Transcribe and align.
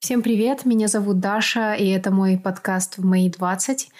Всем 0.00 0.22
привет, 0.22 0.64
меня 0.64 0.88
зовут 0.88 1.20
Даша, 1.20 1.74
и 1.74 1.86
это 1.88 2.10
мой 2.10 2.38
подкаст 2.38 2.96
в 2.96 3.04
мои 3.04 3.28
20. 3.28 3.90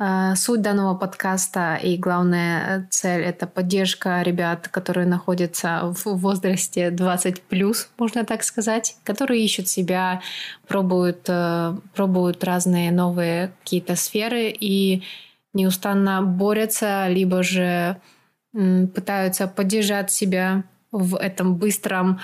Э, 0.00 0.34
суть 0.34 0.62
данного 0.62 0.96
подкаста 0.96 1.76
и 1.76 1.96
главная 1.96 2.88
цель– 2.90 3.22
это 3.24 3.46
поддержка 3.46 4.20
ребят, 4.22 4.66
которые 4.66 5.06
находятся 5.06 5.94
в 5.94 6.16
возрасте 6.16 6.90
20+, 6.90 7.40
плюс, 7.48 7.88
можно 7.98 8.24
так 8.24 8.42
сказать, 8.42 8.96
которые 9.04 9.44
ищут 9.44 9.68
себя, 9.68 10.22
пробуют, 10.66 11.28
э, 11.28 11.76
пробуют 11.94 12.42
разные 12.42 12.90
новые 12.90 13.52
какие-то 13.62 13.94
сферы 13.94 14.48
и 14.48 15.04
неустанно 15.52 16.20
борются, 16.22 17.06
либо 17.06 17.44
же 17.44 18.00
пытаются 18.52 19.46
поддержать 19.46 20.10
себя 20.10 20.64
в 20.90 21.14
этом 21.14 21.54
быстром, 21.54 22.18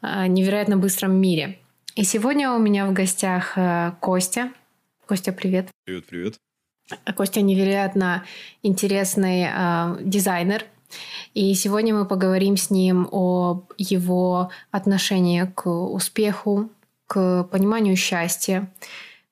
э, 0.00 0.28
невероятно 0.28 0.76
быстром 0.76 1.20
мире– 1.20 1.58
и 1.98 2.04
сегодня 2.04 2.52
у 2.52 2.58
меня 2.60 2.86
в 2.86 2.92
гостях 2.92 3.54
э, 3.56 3.90
Костя. 3.98 4.52
Костя, 5.06 5.32
привет. 5.32 5.68
Привет, 5.84 6.06
привет. 6.06 6.34
Костя 7.16 7.40
невероятно 7.40 8.24
интересный 8.62 9.48
э, 9.52 9.96
дизайнер. 10.00 10.64
И 11.34 11.52
сегодня 11.54 11.96
мы 11.96 12.06
поговорим 12.06 12.56
с 12.56 12.70
ним 12.70 13.08
о 13.10 13.64
его 13.78 14.50
отношении 14.70 15.42
к 15.52 15.68
успеху, 15.68 16.70
к 17.08 17.42
пониманию 17.50 17.96
счастья, 17.96 18.72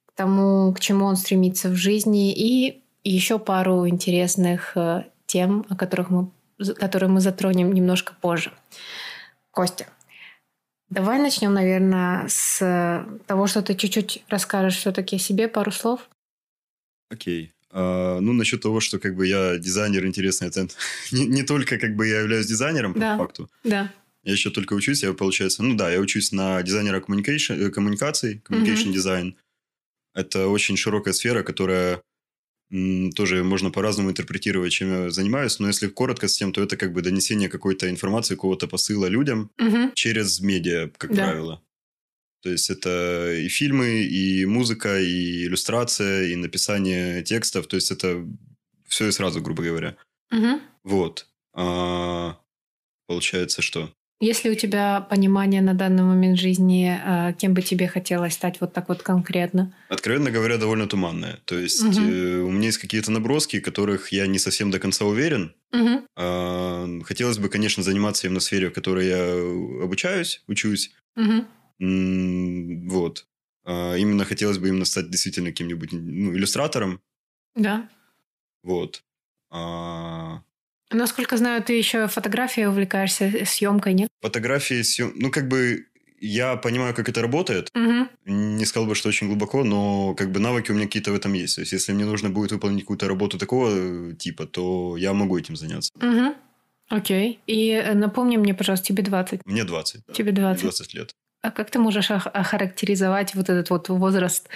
к 0.07 0.13
тому, 0.17 0.75
к 0.75 0.81
чему 0.81 1.05
он 1.07 1.15
стремится 1.15 1.69
в 1.69 1.77
жизни, 1.77 2.33
и 2.33 2.83
еще 3.05 3.39
пару 3.39 3.87
интересных 3.87 4.77
э, 4.77 5.05
тем, 5.27 5.65
о 5.69 5.77
которых 5.77 6.11
мы, 6.11 6.31
которые 6.75 7.11
мы 7.11 7.21
затронем 7.21 7.73
немножко 7.73 8.15
позже. 8.21 8.51
Костя, 9.53 9.87
Давай 10.89 11.19
начнем, 11.19 11.53
наверное, 11.53 12.27
с 12.29 13.07
того, 13.27 13.47
что 13.47 13.63
ты 13.63 13.75
чуть-чуть 13.75 14.25
расскажешь 14.29 14.77
все-таки 14.77 15.17
о 15.17 15.19
себе, 15.19 15.49
пару 15.49 15.73
слов. 15.73 16.09
Окей. 17.11 17.53
А, 17.71 18.21
ну, 18.21 18.33
насчет 18.33 18.63
того, 18.63 18.81
что 18.81 18.99
как 18.99 19.17
бы 19.17 19.27
я 19.27 19.59
дизайнер 19.59 20.07
интересный, 20.07 20.49
это 20.49 20.69
не, 21.13 21.27
не 21.27 21.43
только 21.43 21.79
как 21.79 21.97
бы 21.97 22.07
я 22.07 22.21
являюсь 22.21 22.47
дизайнером, 22.47 22.95
да. 22.95 23.17
по 23.17 23.25
факту. 23.25 23.51
Да. 23.65 23.93
Я 24.23 24.33
еще 24.33 24.51
только 24.51 24.75
учусь, 24.75 25.03
я, 25.03 25.13
получается, 25.13 25.63
ну 25.63 25.77
да, 25.77 25.91
я 25.91 26.01
учусь 26.01 26.33
на 26.33 26.63
дизайнера 26.63 27.01
коммуникаций, 27.01 28.43
communication 28.45 28.93
design. 28.93 29.35
Это 30.15 30.49
очень 30.49 30.77
широкая 30.77 31.15
сфера, 31.15 31.43
которая 31.43 32.03
тоже 32.71 33.45
можно 33.45 33.71
по-разному 33.71 34.11
интерпретировать, 34.11 34.73
чем 34.73 35.05
я 35.05 35.11
занимаюсь, 35.11 35.59
но 35.59 35.69
если 35.69 35.87
коротко 35.87 36.27
с 36.27 36.37
тем, 36.37 36.53
то 36.53 36.63
это 36.63 36.77
как 36.77 36.93
бы 36.93 37.03
донесение 37.03 37.49
какой-то 37.49 37.89
информации, 37.89 38.35
какого-то 38.35 38.67
посыла 38.67 39.07
людям 39.07 39.51
угу. 39.59 39.93
через 39.95 40.41
медиа, 40.41 40.91
как 40.99 41.15
да. 41.15 41.25
правило. 41.25 41.63
То 42.43 42.51
есть 42.51 42.71
это 42.71 43.35
и 43.35 43.49
фильмы, 43.49 44.05
и 44.05 44.45
музыка, 44.47 45.01
и 45.01 45.47
иллюстрация, 45.47 46.29
и 46.29 46.37
написание 46.37 47.23
текстов. 47.23 47.67
То 47.67 47.77
есть 47.77 47.91
это 47.91 48.25
все 48.87 49.09
и 49.09 49.13
сразу, 49.13 49.41
грубо 49.41 49.63
говоря. 49.65 49.97
Угу. 50.33 50.61
Вот. 50.85 51.29
А, 51.55 52.39
получается, 53.07 53.63
что? 53.63 53.93
Есть 54.19 54.45
ли 54.45 54.51
у 54.51 54.55
тебя 54.55 55.03
понимание 55.03 55.61
на 55.61 55.75
данный 55.75 56.03
момент 56.03 56.39
жизни, 56.39 56.99
э, 57.05 57.35
кем 57.35 57.53
бы 57.53 57.61
тебе 57.61 57.87
хотелось 57.87 58.33
стать 58.33 58.61
вот 58.63 58.73
так 58.73 58.89
вот 58.89 59.03
конкретно? 59.03 59.75
Откровенно 59.91 60.31
говоря, 60.31 60.57
довольно 60.57 60.89
туманное. 60.89 61.39
То 61.45 61.59
есть 61.59 61.83
угу. 61.83 62.01
у 62.01 62.51
меня 62.51 62.67
есть 62.67 62.79
какие-то 62.79 63.11
наброски, 63.11 63.61
которых 63.61 64.13
я 64.13 64.27
не 64.27 64.39
совсем 64.39 64.71
до 64.71 64.79
конца 64.79 65.05
уверен. 65.05 65.55
Угу. 65.73 67.05
Хотелось 67.05 67.39
бы, 67.39 67.51
конечно, 67.51 67.83
заниматься 67.83 68.27
именно 68.27 68.41
в 68.41 68.43
сфере, 68.43 68.71
в 68.71 68.73
которой 68.73 69.07
я 69.07 69.85
обучаюсь, 69.85 70.43
учусь. 70.47 70.95
Угу. 71.17 71.47
Вот. 72.89 73.27
А, 73.67 73.97
именно 73.97 74.25
хотелось 74.25 74.57
бы 74.57 74.69
именно 74.69 74.87
стать 74.87 75.11
действительно 75.11 75.51
каким-нибудь 75.51 75.93
ну, 75.93 76.35
иллюстратором. 76.35 77.03
Да. 77.55 77.89
Вот. 78.63 79.03
Насколько 80.91 81.37
знаю, 81.37 81.63
ты 81.63 81.73
еще 81.73 82.07
фотографией 82.07 82.67
увлекаешься, 82.67 83.33
съемкой, 83.45 83.95
нет? 83.95 84.09
Фотографии, 84.21 84.83
съем... 84.83 85.13
ну 85.17 85.31
как 85.31 85.49
бы 85.49 85.87
я 86.21 86.57
понимаю, 86.57 86.95
как 86.95 87.09
это 87.09 87.23
работает. 87.23 87.71
Угу. 87.75 88.09
Не 88.33 88.65
сказал 88.65 88.89
бы, 88.89 88.95
что 88.95 89.09
очень 89.09 89.27
глубоко, 89.27 89.65
но 89.65 90.15
как 90.15 90.31
бы 90.31 90.41
навыки 90.41 90.71
у 90.71 90.75
меня 90.75 90.87
какие-то 90.87 91.13
в 91.13 91.15
этом 91.15 91.33
есть. 91.35 91.57
То 91.57 91.61
есть, 91.61 91.73
если 91.73 91.93
мне 91.93 92.05
нужно 92.05 92.31
будет 92.31 92.53
выполнить 92.53 92.83
какую-то 92.83 93.09
работу 93.09 93.39
такого 93.39 93.71
э, 93.73 94.15
типа, 94.15 94.47
то 94.47 94.97
я 94.97 95.13
могу 95.13 95.39
этим 95.39 95.57
заняться. 95.57 95.93
Угу. 95.97 96.35
Окей. 96.89 97.41
И 97.47 97.71
э, 97.71 97.95
напомни 97.95 98.37
мне, 98.37 98.55
пожалуйста, 98.55 98.87
тебе 98.87 99.03
20. 99.03 99.41
Мне 99.45 99.65
20. 99.65 100.03
Да. 100.07 100.15
Тебе 100.15 100.33
20. 100.33 100.63
20 100.63 100.95
лет. 100.95 101.15
А 101.43 101.51
как 101.51 101.71
ты 101.71 101.79
можешь 101.79 102.11
охарактеризовать 102.11 103.35
вот 103.35 103.49
этот 103.49 103.71
вот 103.71 103.89
возраст, 103.89 104.49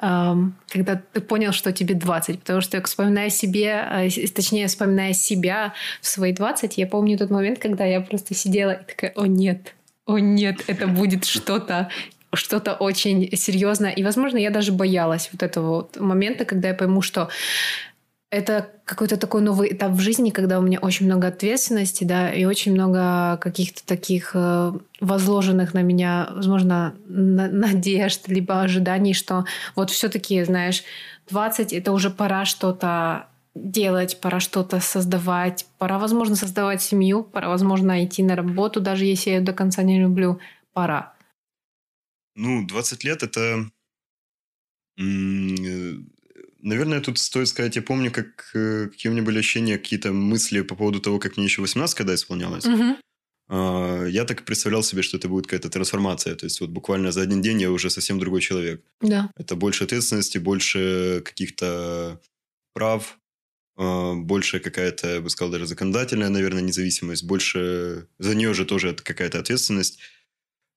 эм, 0.00 0.56
когда 0.68 0.96
ты 1.12 1.20
понял, 1.20 1.52
что 1.52 1.72
тебе 1.72 1.94
20? 1.94 2.40
Потому 2.40 2.60
что, 2.60 2.82
вспоминая 2.82 3.28
себе, 3.28 3.84
э, 3.90 4.08
точнее, 4.34 4.66
вспоминая 4.68 5.12
себя 5.12 5.74
в 6.00 6.06
свои 6.06 6.32
20, 6.32 6.78
я 6.78 6.86
помню 6.86 7.18
тот 7.18 7.30
момент, 7.30 7.58
когда 7.58 7.84
я 7.84 8.00
просто 8.00 8.34
сидела 8.34 8.72
и 8.72 8.84
такая, 8.84 9.12
о 9.14 9.26
нет, 9.26 9.74
о 10.06 10.18
нет, 10.18 10.64
это 10.68 10.86
будет 10.86 11.24
что-то 11.24 11.90
что-то 12.34 12.74
очень 12.74 13.34
серьезное. 13.36 13.90
И, 13.90 14.02
возможно, 14.02 14.36
я 14.36 14.50
даже 14.50 14.70
боялась 14.70 15.30
вот 15.32 15.42
этого 15.42 15.76
вот 15.76 15.98
момента, 15.98 16.44
когда 16.44 16.68
я 16.68 16.74
пойму, 16.74 17.00
что 17.00 17.30
это 18.30 18.70
какой-то 18.84 19.16
такой 19.16 19.40
новый 19.40 19.72
этап 19.72 19.92
в 19.92 20.00
жизни, 20.00 20.30
когда 20.30 20.58
у 20.58 20.62
меня 20.62 20.78
очень 20.80 21.06
много 21.06 21.28
ответственности, 21.28 22.04
да, 22.04 22.30
и 22.30 22.44
очень 22.44 22.72
много 22.72 23.38
каких-то 23.38 23.86
таких 23.86 24.32
э, 24.34 24.72
возложенных 25.00 25.72
на 25.72 25.82
меня, 25.82 26.28
возможно, 26.34 26.94
на- 27.06 27.48
надежд, 27.48 28.28
либо 28.28 28.60
ожиданий, 28.60 29.14
что 29.14 29.46
вот 29.74 29.90
все-таки, 29.90 30.44
знаешь, 30.44 30.84
20 31.30 31.72
это 31.72 31.92
уже 31.92 32.10
пора 32.10 32.44
что-то 32.44 33.28
делать, 33.54 34.20
пора 34.20 34.40
что-то 34.40 34.80
создавать, 34.80 35.66
пора, 35.78 35.98
возможно, 35.98 36.36
создавать 36.36 36.82
семью, 36.82 37.24
пора, 37.24 37.48
возможно, 37.48 38.04
идти 38.04 38.22
на 38.22 38.36
работу, 38.36 38.80
даже 38.80 39.06
если 39.06 39.30
я 39.30 39.36
ее 39.36 39.42
до 39.42 39.54
конца 39.54 39.82
не 39.82 40.00
люблю, 40.00 40.38
пора. 40.74 41.14
Ну, 42.34 42.66
20 42.66 43.04
лет 43.04 43.22
это 43.22 43.70
Наверное, 46.68 47.00
тут 47.00 47.18
стоит 47.18 47.48
сказать, 47.48 47.76
я 47.76 47.82
помню, 47.82 48.10
как, 48.12 48.50
э, 48.54 48.88
какие 48.90 49.10
у 49.10 49.14
меня 49.14 49.24
были 49.24 49.38
ощущения, 49.38 49.78
какие-то 49.78 50.12
мысли 50.12 50.60
по 50.60 50.76
поводу 50.76 51.00
того, 51.00 51.18
как 51.18 51.36
мне 51.36 51.46
еще 51.46 51.62
18 51.62 51.96
когда 51.96 52.14
исполнялось. 52.14 52.66
Угу. 52.66 52.96
Я 53.50 54.24
так 54.26 54.44
представлял 54.44 54.82
себе, 54.82 55.00
что 55.00 55.16
это 55.16 55.28
будет 55.28 55.46
какая-то 55.46 55.70
трансформация. 55.70 56.34
То 56.34 56.44
есть, 56.44 56.60
вот 56.60 56.68
буквально 56.68 57.12
за 57.12 57.22
один 57.22 57.40
день 57.40 57.62
я 57.62 57.70
уже 57.70 57.88
совсем 57.88 58.18
другой 58.18 58.42
человек. 58.42 58.84
Да. 59.00 59.30
Это 59.36 59.56
больше 59.56 59.84
ответственности, 59.84 60.36
больше 60.36 61.22
каких-то 61.24 62.20
прав, 62.74 63.18
а, 63.78 64.14
больше 64.14 64.60
какая-то, 64.60 65.14
я 65.14 65.20
бы 65.20 65.30
сказал, 65.30 65.52
даже 65.52 65.66
законодательная, 65.66 66.28
наверное, 66.28 66.62
независимость, 66.62 67.24
больше... 67.24 68.08
За 68.18 68.34
нее 68.34 68.52
же 68.52 68.66
тоже 68.66 68.90
это 68.90 69.02
какая-то 69.02 69.38
ответственность. 69.38 69.98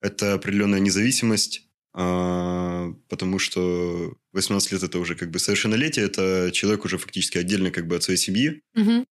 Это 0.00 0.34
определенная 0.34 0.80
независимость, 0.80 1.68
потому 1.92 3.38
что 3.38 4.14
18 4.32 4.72
лет 4.72 4.82
это 4.82 4.98
уже 4.98 5.14
как 5.14 5.30
бы 5.30 5.38
совершеннолетие, 5.38 6.06
это 6.06 6.50
человек 6.52 6.84
уже 6.84 6.98
фактически 6.98 7.38
отдельно 7.38 7.70
как 7.70 7.86
бы 7.86 7.96
от 7.96 8.02
своей 8.02 8.18
семьи. 8.18 8.62
Угу. 8.74 9.06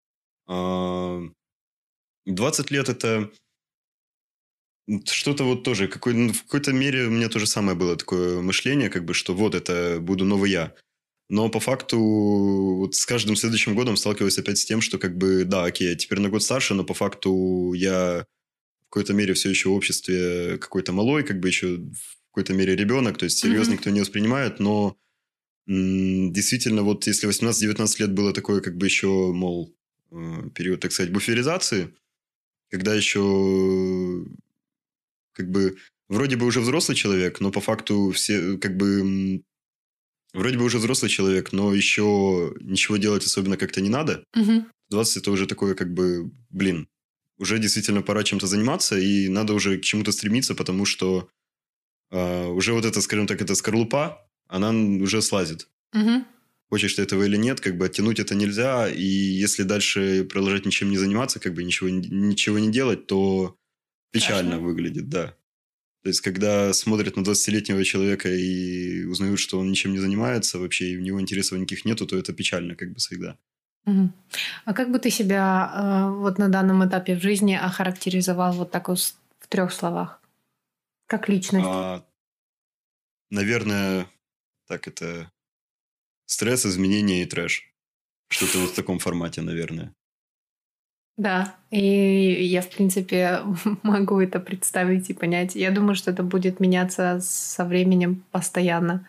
20 2.27 2.71
лет 2.71 2.89
это 2.89 3.31
что-то 5.05 5.45
вот 5.45 5.63
тоже, 5.63 5.89
какой, 5.89 6.15
ну, 6.15 6.33
в 6.33 6.43
какой-то 6.45 6.73
мере 6.73 7.07
у 7.07 7.11
меня 7.11 7.29
то 7.29 7.39
же 7.39 7.47
самое 7.47 7.77
было 7.77 7.97
такое 7.97 8.41
мышление, 8.41 8.89
как 8.91 9.05
бы, 9.05 9.15
что 9.15 9.35
вот 9.35 9.55
это 9.55 9.99
буду 10.01 10.25
новый 10.25 10.51
я. 10.51 10.75
Но 11.29 11.49
по 11.49 11.61
факту 11.61 12.01
вот 12.01 12.97
с 12.97 13.07
каждым 13.07 13.37
следующим 13.37 13.77
годом 13.77 13.97
сталкиваюсь 13.97 14.39
опять 14.39 14.59
с 14.59 14.65
тем, 14.65 14.81
что 14.81 14.99
как 14.99 15.17
бы, 15.17 15.45
да, 15.45 15.65
окей, 15.65 15.91
я 15.91 15.95
теперь 15.95 16.19
на 16.19 16.29
год 16.29 16.43
старше, 16.43 16.75
но 16.75 16.83
по 16.83 16.95
факту 16.95 17.73
я 17.73 18.27
в 18.87 18.91
какой-то 18.91 19.12
мере 19.12 19.35
все 19.35 19.51
еще 19.51 19.69
в 19.69 19.75
обществе 19.75 20.59
какой-то 20.59 20.93
малой, 20.93 21.23
как 21.23 21.39
бы 21.39 21.47
еще 21.47 21.79
какой-то 22.31 22.55
мере 22.55 22.77
ребенок, 22.77 23.19
то 23.19 23.25
есть 23.25 23.39
серьезно 23.39 23.73
mm-hmm. 23.73 23.75
никто 23.75 23.91
не 23.91 24.00
воспринимает, 24.00 24.61
но 24.61 24.97
м- 25.67 26.32
действительно 26.32 26.82
вот 26.82 27.06
если 27.06 27.29
18-19 27.29 28.00
лет 28.00 28.12
было 28.12 28.32
такое 28.32 28.61
как 28.61 28.77
бы 28.77 28.87
еще, 28.87 29.32
мол, 29.32 29.75
э, 30.12 30.50
период, 30.55 30.81
так 30.81 30.93
сказать, 30.93 31.12
буферизации, 31.12 31.94
когда 32.71 32.94
еще 32.94 34.25
как 35.32 35.50
бы 35.50 35.77
вроде 36.09 36.37
бы 36.37 36.47
уже 36.47 36.61
взрослый 36.61 36.97
человек, 36.97 37.41
но 37.41 37.50
по 37.50 37.61
факту 37.61 38.11
все 38.12 38.59
как 38.59 38.76
бы 38.76 39.43
вроде 40.33 40.59
бы 40.59 40.65
уже 40.65 40.79
взрослый 40.79 41.11
человек, 41.11 41.53
но 41.53 41.75
еще 41.75 42.55
ничего 42.61 42.97
делать 42.97 43.25
особенно 43.25 43.56
как-то 43.56 43.81
не 43.81 43.88
надо. 43.88 44.25
Угу. 44.37 44.67
20 44.91 45.17
это 45.17 45.31
уже 45.31 45.47
такое 45.47 45.75
как 45.75 45.93
бы, 45.93 46.31
блин, 46.50 46.88
уже 47.38 47.59
действительно 47.59 48.03
пора 48.03 48.23
чем-то 48.23 48.47
заниматься, 48.47 48.99
и 48.99 49.29
надо 49.29 49.55
уже 49.55 49.79
к 49.79 49.83
чему-то 49.83 50.12
стремиться, 50.12 50.55
потому 50.55 50.85
что 50.85 51.29
уже 52.11 52.73
вот 52.73 52.85
это, 52.85 53.01
скажем 53.01 53.27
так, 53.27 53.41
эта 53.41 53.55
скорлупа, 53.55 54.27
она 54.49 54.71
уже 54.71 55.23
слазит. 55.23 55.69
Угу. 55.95 56.25
Хочешь 56.71 56.95
ты 56.95 57.03
этого 57.03 57.25
или 57.25 57.37
нет, 57.37 57.61
как 57.61 57.77
бы 57.77 57.87
оттянуть 57.87 58.21
это 58.21 58.35
нельзя, 58.35 58.89
и 58.89 59.05
если 59.05 59.65
дальше 59.65 60.25
продолжать 60.25 60.67
ничем 60.67 60.91
не 60.91 60.99
заниматься, 60.99 61.41
как 61.41 61.55
бы 61.55 61.65
ничего, 61.65 61.89
ничего 61.89 62.59
не 62.59 62.71
делать, 62.71 63.07
то 63.07 63.57
печально 64.12 64.53
Страшно. 64.53 64.67
выглядит, 64.67 65.09
да. 65.09 65.35
То 66.03 66.09
есть, 66.09 66.21
когда 66.21 66.73
смотрят 66.73 67.17
на 67.17 67.21
20-летнего 67.21 67.85
человека 67.85 68.29
и 68.33 69.05
узнают, 69.05 69.39
что 69.39 69.59
он 69.59 69.71
ничем 69.71 69.93
не 69.93 69.99
занимается 69.99 70.59
вообще, 70.59 70.93
и 70.93 70.97
у 70.97 71.03
него 71.03 71.21
интересов 71.21 71.59
никаких 71.59 71.85
нету, 71.85 72.07
то 72.07 72.17
это 72.17 72.33
печально 72.33 72.75
как 72.75 72.93
бы 72.93 72.99
всегда. 72.99 73.37
Мгм. 73.85 74.12
А 74.65 74.73
как 74.73 74.91
бы 74.91 74.99
ты 74.99 75.11
себя 75.11 75.73
э, 75.75 76.11
вот 76.11 76.39
на 76.39 76.49
данном 76.49 76.87
этапе 76.87 77.17
в 77.17 77.23
жизни 77.23 77.55
охарактеризовал 77.55 78.53
вот 78.53 78.71
так 78.71 78.89
вот 78.89 78.99
в 79.41 79.49
трех 79.49 79.73
словах? 79.73 80.19
Как 81.11 81.29
личность? 81.29 81.67
А, 81.67 82.07
наверное, 83.31 84.07
так 84.69 84.87
это 84.87 85.33
стресс, 86.27 86.65
изменения 86.65 87.25
и 87.25 87.27
трэш. 87.27 87.65
Что-то 88.29 88.59
вот 88.59 88.71
в 88.71 88.75
таком 88.77 89.01
формате, 89.01 89.43
наверное. 89.43 89.93
Да, 91.17 91.57
и 91.73 92.45
я, 92.45 92.62
в 92.62 92.71
принципе, 92.71 93.41
могу 93.83 94.21
это 94.21 94.39
представить 94.39 95.11
и 95.11 95.15
понять. 95.15 95.57
Я 95.57 95.73
думаю, 95.73 95.97
что 95.97 96.12
это 96.12 96.23
будет 96.23 96.61
меняться 96.61 97.19
со 97.21 97.65
временем 97.65 98.25
постоянно. 98.31 99.09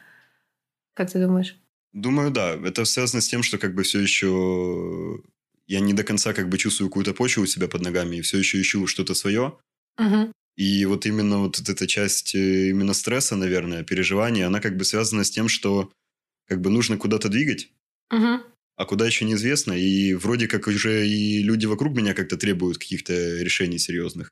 Как 0.95 1.11
ты 1.11 1.23
думаешь? 1.23 1.55
Думаю, 1.93 2.31
да. 2.31 2.55
Это 2.55 2.83
связано 2.85 3.21
с 3.21 3.27
тем, 3.27 3.43
что 3.43 3.59
как 3.59 3.75
бы 3.75 3.83
все 3.83 3.99
еще 3.99 5.21
я 5.67 5.79
не 5.79 5.93
до 5.93 6.03
конца 6.03 6.33
как 6.33 6.49
бы 6.49 6.57
чувствую 6.57 6.89
какую-то 6.89 7.13
почву 7.13 7.43
у 7.43 7.45
себя 7.45 7.67
под 7.67 7.81
ногами 7.83 8.15
и 8.15 8.21
все 8.21 8.39
еще 8.39 8.59
ищу 8.59 8.87
что-то 8.87 9.13
свое. 9.13 9.59
Мгм. 9.99 10.33
И 10.57 10.85
вот 10.85 11.05
именно 11.05 11.39
вот 11.39 11.59
эта 11.69 11.87
часть 11.87 12.35
э, 12.35 12.69
именно 12.69 12.93
стресса, 12.93 13.35
наверное, 13.35 13.83
переживания, 13.83 14.47
она 14.47 14.59
как 14.59 14.77
бы 14.77 14.83
связана 14.85 15.23
с 15.23 15.31
тем, 15.31 15.47
что 15.49 15.91
как 16.47 16.61
бы 16.61 16.69
нужно 16.69 16.97
куда-то 16.97 17.29
двигать, 17.29 17.69
Мгм. 18.11 18.43
а 18.75 18.85
куда 18.85 19.05
еще 19.05 19.25
неизвестно. 19.25 19.73
И 19.73 20.13
вроде 20.13 20.47
как 20.47 20.67
уже 20.67 21.07
и 21.07 21.41
люди 21.41 21.65
вокруг 21.65 21.95
меня 21.95 22.13
как-то 22.13 22.35
требуют 22.37 22.77
каких-то 22.77 23.13
решений 23.41 23.79
серьезных. 23.79 24.29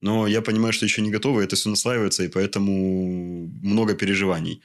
Но 0.00 0.26
я 0.26 0.40
понимаю, 0.42 0.72
что 0.72 0.86
еще 0.86 1.02
не 1.02 1.10
готовы, 1.10 1.42
это 1.42 1.56
все 1.56 1.68
наслаивается, 1.70 2.24
и 2.24 2.28
поэтому 2.28 3.48
много 3.62 3.94
переживаний. 3.94 4.62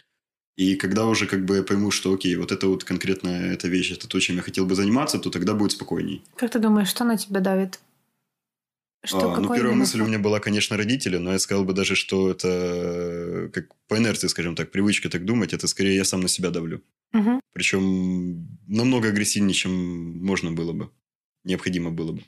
И 0.55 0.75
когда 0.75 1.07
уже 1.07 1.25
как 1.25 1.45
бы 1.45 1.55
я 1.57 1.63
пойму, 1.63 1.89
что 1.91 2.13
окей, 2.13 2.35
вот 2.35 2.51
это 2.51 2.67
вот 2.67 2.83
конкретно 2.83 3.29
эта 3.29 3.67
вещь, 3.67 3.91
это 3.91 4.07
то, 4.07 4.19
чем 4.19 4.35
я 4.35 4.41
хотел 4.43 4.65
бы 4.67 4.75
заниматься, 4.75 5.17
то 5.17 5.31
тогда 5.31 5.55
будет 5.55 5.71
спокойней. 5.71 6.21
Как 6.35 6.51
ты 6.51 6.59
думаешь, 6.59 6.89
что 6.89 7.03
на 7.03 7.17
тебя 7.17 7.39
давит? 7.39 7.79
Что, 9.05 9.33
А, 9.33 9.39
ну, 9.39 9.53
первая 9.53 9.75
мысль 9.75 10.01
у 10.01 10.05
меня 10.05 10.17
была, 10.17 10.39
конечно, 10.39 10.77
родители, 10.77 11.17
но 11.17 11.33
я 11.33 11.39
сказал 11.39 11.65
бы 11.65 11.73
даже, 11.73 11.95
что 11.95 12.31
это 12.31 12.47
э, 12.47 13.49
как 13.53 13.65
по 13.87 13.97
инерции, 13.97 14.27
скажем 14.27 14.55
так, 14.55 14.71
привычка 14.71 15.09
так 15.09 15.25
думать, 15.25 15.53
это 15.53 15.67
скорее 15.67 15.97
я 15.97 16.05
сам 16.05 16.21
на 16.21 16.29
себя 16.29 16.51
давлю. 16.51 16.81
Мгм. 17.11 17.41
Причем 17.51 18.47
намного 18.67 19.09
агрессивнее, 19.09 19.53
чем 19.53 20.25
можно 20.25 20.51
было 20.51 20.71
бы, 20.71 20.89
необходимо 21.43 21.91
было 21.91 22.13
бы. 22.13 22.23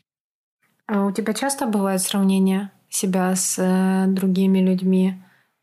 А 0.88 1.06
у 1.06 1.12
тебя 1.12 1.34
часто 1.34 1.66
бывает 1.66 2.02
сравнение 2.02 2.72
себя 2.90 3.36
с 3.36 3.56
э, 3.58 4.08
другими 4.08 4.60
людьми, 4.60 5.16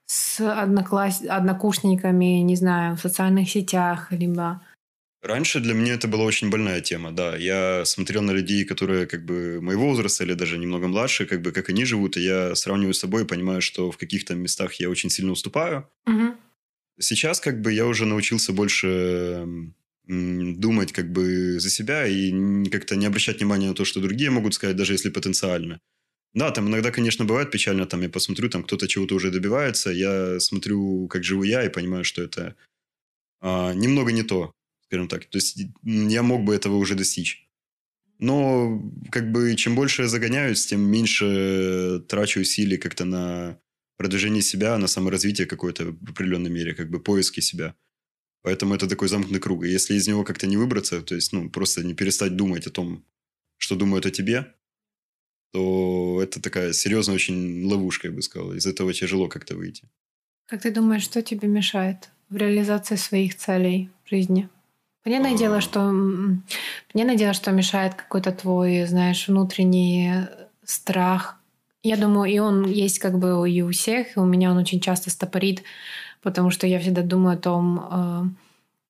с 0.07 0.41
однокласс... 0.41 1.23
однокурсниками, 1.23 2.43
не 2.43 2.57
знаю, 2.57 2.97
в 2.97 3.01
социальных 3.01 3.51
сетях, 3.51 4.13
либо... 4.13 4.63
Раньше 5.23 5.61
для 5.61 5.73
меня 5.73 5.95
это 5.95 6.09
была 6.09 6.25
очень 6.25 6.51
больная 6.51 6.81
тема, 6.81 7.13
да. 7.13 7.37
Я 7.37 7.85
смотрел 7.85 8.23
на 8.23 8.33
людей, 8.33 8.65
которые 8.65 9.07
как 9.07 9.25
бы 9.25 9.61
моего 9.61 9.87
возраста 9.87 10.25
или 10.25 10.35
даже 10.35 10.59
немного 10.59 10.89
младше, 10.89 11.27
как 11.27 11.43
бы 11.43 11.53
как 11.53 11.69
они 11.69 11.85
живут, 11.85 12.17
и 12.17 12.23
я 12.23 12.57
сравниваю 12.57 12.93
с 12.93 12.99
собой 12.99 13.23
и 13.23 13.27
понимаю, 13.27 13.63
что 13.63 13.93
в 13.93 13.99
каких-то 13.99 14.35
местах 14.35 14.75
я 14.75 14.91
очень 14.91 15.11
сильно 15.11 15.31
уступаю. 15.31 15.89
Мгм. 16.07 16.37
Сейчас 16.99 17.39
как 17.41 17.61
бы 17.61 17.73
я 17.73 17.87
уже 17.87 18.05
научился 18.05 18.53
больше 18.53 19.47
думать 20.09 20.93
как 20.93 21.13
бы 21.13 21.61
за 21.61 21.71
себя 21.71 22.05
и 22.09 22.65
как-то 22.69 22.97
не 22.97 23.07
обращать 23.07 23.39
внимания 23.39 23.69
на 23.69 23.75
то, 23.75 23.85
что 23.85 24.01
другие 24.01 24.31
могут 24.31 24.55
сказать, 24.55 24.75
даже 24.77 24.95
если 24.95 25.09
потенциально. 25.11 25.81
Да, 26.35 26.51
там 26.51 26.69
иногда, 26.69 26.91
конечно, 26.91 27.25
бывает 27.25 27.53
печально, 27.53 27.87
там 27.87 28.03
я 28.03 28.09
посмотрю, 28.09 28.49
там 28.49 28.65
кто-то 28.65 28.89
чего-то 28.89 29.15
уже 29.15 29.31
добивается, 29.31 29.91
я 29.91 30.41
смотрю, 30.41 31.07
как 31.09 31.23
живу 31.23 31.45
я, 31.45 31.65
и 31.65 31.69
понимаю, 31.69 32.05
что 32.05 32.23
это 32.23 32.57
а, 33.41 33.75
немного 33.75 34.13
не 34.13 34.23
то, 34.23 34.53
скажем 34.93 35.09
так. 35.09 35.25
То 35.25 35.39
есть 35.39 35.59
я 35.85 36.23
мог 36.23 36.45
бы 36.45 36.55
этого 36.55 36.77
уже 36.77 36.95
достичь. 36.95 37.49
Но 38.19 38.83
как 39.11 39.33
бы 39.33 39.57
чем 39.57 39.75
больше 39.75 40.03
я 40.03 40.09
загоняюсь, 40.09 40.67
тем 40.67 40.83
меньше 40.83 42.05
трачу 42.09 42.41
усилий 42.41 42.77
как-то 42.77 43.07
на 43.07 43.59
продвижение 43.97 44.43
себя, 44.43 44.77
на 44.77 44.89
саморазвитие 44.89 45.47
какое-то 45.47 45.97
в 45.99 46.11
определенной 46.11 46.51
мере, 46.51 46.75
как 46.75 46.91
бы 46.91 47.01
поиски 47.01 47.41
себя. 47.41 47.75
Поэтому 48.43 48.75
это 48.75 48.87
такой 48.87 49.09
замкнутый 49.09 49.41
круг. 49.41 49.65
И 49.65 49.71
если 49.71 49.95
из 49.95 50.07
него 50.07 50.25
как-то 50.25 50.47
не 50.47 50.59
выбраться, 50.59 51.01
то 51.01 51.15
есть, 51.15 51.33
ну, 51.33 51.49
просто 51.49 51.83
не 51.83 51.95
перестать 51.95 52.37
думать 52.37 52.67
о 52.67 52.71
том, 52.71 53.03
что 53.57 53.77
думают 53.77 54.05
о 54.05 54.11
тебе, 54.11 54.55
то 55.53 56.21
это 56.23 56.43
такая 56.43 56.75
серьезная 56.75 57.15
очень 57.15 57.65
ловушка, 57.65 58.09
я 58.09 58.15
бы 58.15 58.21
сказал. 58.21 58.53
Из 58.53 58.67
этого 58.67 58.93
тяжело 58.93 59.29
как-то 59.29 59.57
выйти. 59.57 59.89
Как 60.47 60.63
ты 60.63 60.71
думаешь, 60.71 61.05
что 61.05 61.23
тебе 61.23 61.49
мешает 61.49 62.11
в 62.29 62.37
реализации 62.37 62.97
своих 62.97 63.37
целей 63.37 63.89
в 64.05 64.11
жизни? 64.11 64.51
Понятное 65.05 65.37
дело, 65.37 65.61
что 65.61 65.93
понятное 66.93 67.17
дело, 67.17 67.33
что 67.33 67.51
мешает 67.51 67.95
какой-то 67.95 68.31
твой, 68.31 68.87
знаешь, 68.87 69.27
внутренний 69.27 70.13
страх. 70.65 71.39
Я 71.83 71.97
думаю, 71.97 72.31
и 72.33 72.39
он 72.39 72.67
есть 72.67 73.01
как 73.01 73.19
бы 73.19 73.51
и 73.51 73.63
у 73.63 73.73
всех, 73.73 74.17
и 74.17 74.21
у 74.21 74.25
меня 74.25 74.53
он 74.53 74.59
очень 74.59 74.81
часто 74.81 75.11
стопорит, 75.11 75.65
потому 76.23 76.51
что 76.51 76.69
я 76.69 76.79
всегда 76.79 77.03
думаю 77.03 77.35
о 77.35 77.41
том, 77.41 77.89
э, 77.91 78.23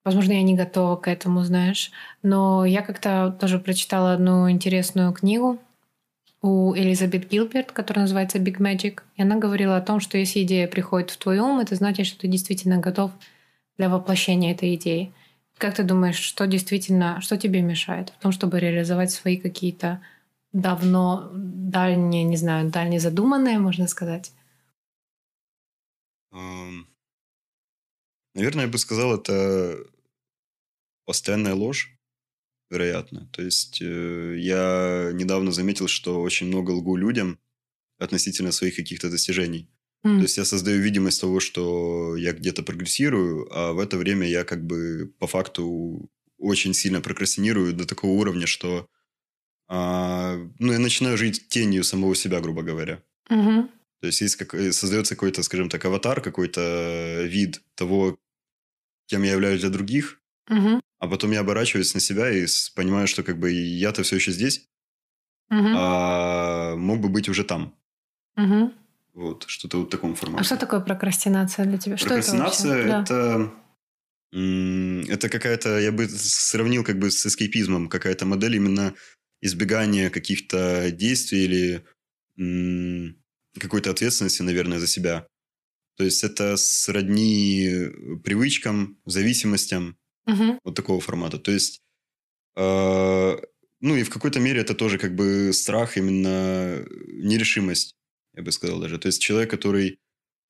возможно, 0.05 0.33
я 0.33 0.43
не 0.43 0.55
готова 0.55 0.97
к 0.97 1.09
этому, 1.09 1.43
знаешь. 1.45 1.91
Но 2.23 2.67
я 2.67 2.83
как-то 2.83 3.35
тоже 3.41 3.59
прочитала 3.59 4.13
одну 4.13 4.51
интересную 4.51 5.13
книгу 5.15 5.59
у 6.43 6.75
Элизабет 6.75 7.31
Гилберт, 7.31 7.73
которая 7.73 8.03
называется 8.03 8.39
Big 8.39 8.59
Magic. 8.59 9.01
И 9.17 9.23
она 9.23 9.37
говорила 9.37 9.77
о 9.77 9.81
том, 9.81 10.01
что 10.01 10.19
если 10.19 10.43
идея 10.43 10.69
приходит 10.69 11.11
в 11.11 11.17
твой 11.17 11.39
ум, 11.39 11.61
это 11.61 11.75
значит, 11.77 12.07
что 12.07 12.19
ты 12.19 12.29
действительно 12.29 12.77
готов 12.77 13.13
для 13.79 13.89
воплощения 13.89 14.53
этой 14.53 14.75
идеи. 14.75 15.15
Как 15.59 15.77
ты 15.77 15.85
думаешь, 15.85 16.17
что 16.19 16.47
действительно, 16.47 17.21
что 17.21 17.37
тебе 17.37 17.63
мешает 17.63 18.11
в 18.11 18.23
том, 18.23 18.33
чтобы 18.33 18.59
реализовать 18.59 19.11
свои 19.13 19.37
какие-то 19.37 20.03
давно 20.53 21.31
дальние, 21.35 22.25
не 22.25 22.37
знаю, 22.37 22.71
дальние 22.71 23.01
задуманные, 23.01 23.59
можно 23.59 23.87
сказать? 23.87 24.33
Наверное, 28.35 28.65
я 28.65 28.71
бы 28.71 28.79
сказал, 28.79 29.15
это 29.15 29.87
постоянная 31.05 31.55
ложь, 31.55 31.97
вероятно. 32.71 33.29
То 33.33 33.43
есть 33.43 33.83
э, 33.83 34.37
я 34.39 35.11
недавно 35.13 35.53
заметил, 35.53 35.89
что 35.89 36.23
очень 36.23 36.47
много 36.47 36.71
лгу 36.71 36.97
людям 36.97 37.39
относительно 37.99 38.53
своих 38.53 38.77
каких-то 38.77 39.11
достижений. 39.11 39.69
М, 40.05 40.19
То 40.19 40.23
есть 40.25 40.37
я 40.37 40.45
создаю 40.45 40.81
видимость 40.81 41.21
того, 41.21 41.41
что 41.41 42.17
я 42.17 42.33
где-то 42.33 42.63
прогрессирую, 42.63 43.49
а 43.53 43.73
в 43.73 43.79
это 43.79 43.97
время 43.97 44.29
я 44.29 44.45
как 44.45 44.65
бы 44.67 45.13
по 45.19 45.27
факту 45.27 46.11
очень 46.39 46.75
сильно 46.75 47.01
прокрастинирую 47.01 47.73
до 47.73 47.87
такого 47.87 48.13
уровня, 48.13 48.47
что 48.47 48.89
а, 49.69 50.37
ну, 50.59 50.73
я 50.73 50.79
начинаю 50.79 51.17
жить 51.17 51.49
тенью 51.49 51.85
самого 51.85 52.15
себя, 52.15 52.41
грубо 52.41 52.63
говоря. 52.63 53.03
мгм, 53.31 53.71
То 54.01 54.07
есть 54.09 54.21
есть 54.21 54.37
как, 54.37 54.55
э, 54.55 54.73
создается 54.73 55.15
какой-то, 55.15 55.43
скажем 55.43 55.69
так, 55.69 55.85
аватар, 55.85 56.21
какой-то 56.21 57.23
вид 57.25 57.63
того, 57.75 58.19
кем 59.07 59.23
я 59.23 59.33
являюсь 59.33 59.61
для 59.61 59.71
других, 59.71 60.21
мгм, 60.49 60.81
а 60.99 61.09
потом 61.09 61.33
я 61.33 61.41
оборачиваюсь 61.41 61.95
на 61.95 62.01
себя 62.01 62.31
и 62.31 62.47
понимаю, 62.75 63.07
что 63.09 63.23
как 63.23 63.39
бы 63.39 63.51
я-то 63.53 64.03
все 64.03 64.17
еще 64.17 64.33
здесь, 64.33 64.69
мгм, 65.51 65.73
а 65.77 66.77
мог 66.77 67.01
бы 67.01 67.09
быть 67.09 67.29
уже 67.29 67.45
там. 67.45 67.75
мгм. 68.37 68.73
Вот, 69.15 69.45
что-то 69.47 69.79
вот 69.79 69.89
в 69.89 69.91
таком 69.91 70.15
формате. 70.15 70.41
А 70.41 70.45
что 70.45 70.57
такое 70.57 70.81
прокрастинация 70.81 71.67
для 71.67 71.79
тебя? 71.79 71.97
Что 71.97 72.07
это? 72.07 72.15
Прокрастинация 72.15 72.87
Да. 72.89 73.03
это, 73.03 73.53
м, 74.33 75.01
это 75.03 75.29
какая-то, 75.29 75.79
я 75.79 75.93
бы 75.93 76.09
сравнил 76.09 76.83
как 76.85 76.99
бы 76.99 77.11
с 77.11 77.27
эскейпизмом, 77.27 77.89
какая-то 77.89 78.25
модель 78.25 78.57
именно 78.57 78.95
избегания 79.43 80.09
каких-то 80.11 80.91
действий 80.93 81.45
или 81.45 81.85
м, 82.39 83.17
какой-то 83.59 83.91
ответственности, 83.91 84.41
наверное, 84.43 84.79
за 84.79 84.87
себя. 84.87 85.27
То 85.99 86.05
есть 86.05 86.25
это 86.25 86.57
сродни 86.57 87.69
привычкам, 88.25 88.99
зависимостям, 89.05 89.99
Мгм, 90.27 90.59
вот 90.65 90.75
такого 90.75 91.01
формата. 91.01 91.39
То 91.39 91.51
есть, 91.53 91.83
э, 92.57 93.37
ну 93.81 93.97
и 93.97 94.03
в 94.05 94.11
какой-то 94.11 94.41
мере 94.41 94.61
это 94.63 94.75
тоже 94.75 94.99
как 94.99 95.15
бы 95.15 95.53
страх, 95.53 95.99
именно 95.99 96.87
нерешимость, 97.09 97.95
я 98.37 98.43
бы 98.43 98.53
сказал 98.53 98.81
даже. 98.81 98.99
То 98.99 99.07
есть 99.09 99.21
человек, 99.23 99.51
который 99.51 99.99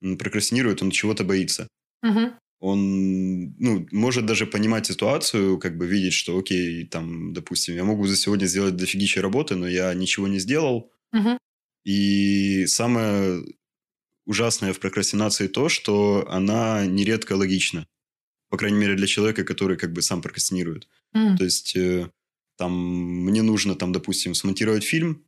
прокрастинирует, 0.01 0.83
он 0.83 0.91
чего-то 0.91 1.25
боится. 1.25 1.69
мгм, 2.03 2.35
Он 2.61 3.55
ну, 3.59 3.87
может 3.91 4.25
даже 4.27 4.47
понимать 4.47 4.87
ситуацию, 4.87 5.59
как 5.59 5.77
бы 5.77 5.87
видеть, 5.87 6.13
что 6.15 6.39
окей, 6.39 6.87
там, 6.87 7.33
допустим, 7.33 7.75
я 7.75 7.85
могу 7.85 8.07
за 8.07 8.17
сегодня 8.17 8.47
сделать 8.47 8.77
дофигища 8.77 9.21
работы, 9.21 9.57
но 9.57 9.67
я 9.69 9.93
ничего 9.95 10.29
не 10.29 10.39
сделал. 10.39 10.93
мгм, 11.13 11.39
И 11.85 12.67
самое 12.67 13.45
ужасное 14.27 14.73
в 14.73 14.81
прокрастинации 14.81 15.49
то, 15.49 15.69
что 15.69 16.27
она 16.31 16.87
нередко 16.87 17.35
логична. 17.35 17.87
По 18.51 18.59
крайней 18.59 18.79
мере, 18.79 18.97
для 18.97 19.07
человека, 19.07 19.45
который 19.45 19.77
как 19.79 19.93
бы 19.93 20.03
сам 20.03 20.23
прокрастинирует. 20.23 20.89
м, 21.15 21.37
То 21.37 21.45
есть 21.45 21.77
э, 21.77 22.11
там 22.57 22.73
мне 23.25 23.43
нужно, 23.43 23.77
там, 23.77 23.93
допустим, 23.93 24.35
смонтировать 24.35 24.85
фильм, 24.85 25.27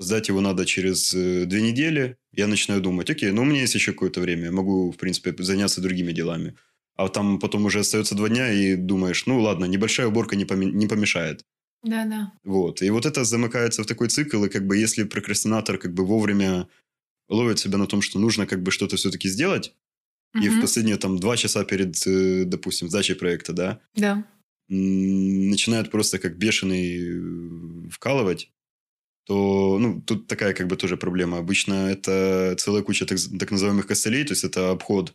сдать 0.00 0.28
его 0.28 0.40
надо 0.40 0.64
через 0.66 1.14
э, 1.14 1.44
две 1.44 1.62
недели, 1.62 2.16
Я 2.32 2.46
начинаю 2.46 2.80
думать, 2.80 3.10
окей, 3.10 3.30
ну 3.32 3.42
у 3.42 3.44
меня 3.44 3.60
есть 3.60 3.74
еще 3.74 3.92
какое-то 3.92 4.20
время, 4.20 4.44
я 4.46 4.52
могу, 4.52 4.90
в 4.90 4.96
принципе, 4.96 5.34
заняться 5.42 5.80
другими 5.80 6.12
делами. 6.12 6.54
А 6.96 7.08
там 7.08 7.38
потом 7.38 7.64
уже 7.66 7.78
остается 7.80 8.14
два 8.14 8.28
дня, 8.28 8.52
и 8.52 8.76
думаешь, 8.76 9.26
ну 9.26 9.40
ладно, 9.40 9.66
небольшая 9.66 10.06
уборка 10.08 10.36
не, 10.36 10.44
поме- 10.44 10.72
не 10.72 10.86
помешает. 10.86 11.44
Да, 11.82 12.04
да. 12.06 12.32
Вот. 12.44 12.82
И 12.82 12.90
вот 12.90 13.06
это 13.06 13.24
замыкается 13.24 13.82
в 13.82 13.86
такой 13.86 14.08
цикл, 14.08 14.44
и 14.44 14.48
как 14.48 14.66
бы 14.66 14.76
если 14.76 15.04
прокрастинатор 15.04 15.78
как 15.78 15.94
бы 15.94 16.04
вовремя 16.04 16.66
ловит 17.28 17.58
себя 17.58 17.78
на 17.78 17.86
том, 17.86 18.02
что 18.02 18.18
нужно 18.18 18.46
как 18.46 18.62
бы 18.62 18.70
что-то 18.70 18.96
все-таки 18.96 19.28
сделать, 19.28 19.74
и 20.40 20.48
в 20.48 20.60
последние 20.60 20.96
там 20.96 21.18
два 21.18 21.36
часа 21.36 21.64
перед, 21.64 22.06
э, 22.06 22.44
допустим, 22.44 22.88
сдачей 22.88 23.16
проекта, 23.16 23.52
да, 23.52 23.80
Да. 23.96 24.24
начинает 24.68 25.90
просто 25.90 26.18
как 26.18 26.36
бешеный 26.38 27.86
э, 27.86 27.88
вкалывать, 27.90 28.50
то, 29.26 29.78
ну, 29.78 30.00
тут 30.00 30.26
такая 30.26 30.54
как 30.54 30.66
бы 30.66 30.76
тоже 30.76 30.96
проблема. 30.96 31.38
Обычно 31.38 31.90
это 31.90 32.54
целая 32.58 32.82
куча 32.82 33.06
так, 33.06 33.18
так 33.38 33.50
называемых 33.50 33.86
костылей, 33.86 34.24
то 34.24 34.32
есть 34.32 34.44
это 34.44 34.70
обход 34.70 35.14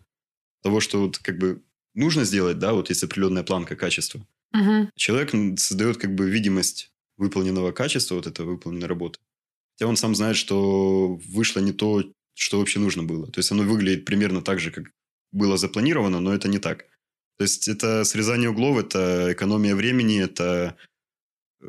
того, 0.63 0.79
что 0.79 1.01
вот 1.01 1.17
как 1.17 1.37
бы 1.37 1.61
нужно 1.93 2.23
сделать, 2.23 2.59
да, 2.59 2.73
вот 2.73 2.89
есть 2.89 3.03
определенная 3.03 3.43
планка 3.43 3.75
качества. 3.75 4.25
Мгм. 4.51 4.89
Человек 4.95 5.31
создает 5.59 5.97
как 5.97 6.15
бы 6.15 6.29
видимость 6.29 6.91
выполненного 7.17 7.71
качества, 7.71 8.15
вот 8.15 8.27
этого 8.27 8.51
выполненной 8.51 8.87
работы. 8.87 9.19
Хотя 9.73 9.87
он 9.89 9.97
сам 9.97 10.15
знает, 10.15 10.37
что 10.37 11.19
вышло 11.27 11.59
не 11.59 11.73
то, 11.73 12.03
что 12.33 12.59
вообще 12.59 12.79
нужно 12.79 13.03
было. 13.03 13.27
То 13.27 13.39
есть 13.39 13.51
оно 13.51 13.63
выглядит 13.63 14.05
примерно 14.05 14.41
так 14.41 14.59
же, 14.59 14.71
как 14.71 14.91
было 15.31 15.57
запланировано, 15.57 16.19
но 16.19 16.33
это 16.33 16.47
не 16.47 16.59
так. 16.59 16.85
То 17.37 17.43
есть 17.43 17.67
это 17.67 18.03
срезание 18.05 18.49
углов, 18.49 18.77
это 18.77 19.33
экономия 19.33 19.75
времени, 19.75 20.21
это 20.21 20.77
э, 21.61 21.67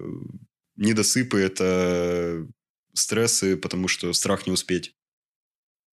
недосыпы, 0.77 1.39
это 1.39 2.47
стрессы, 2.93 3.57
потому 3.57 3.89
что 3.89 4.13
страх 4.13 4.47
не 4.47 4.53
успеть. 4.53 4.95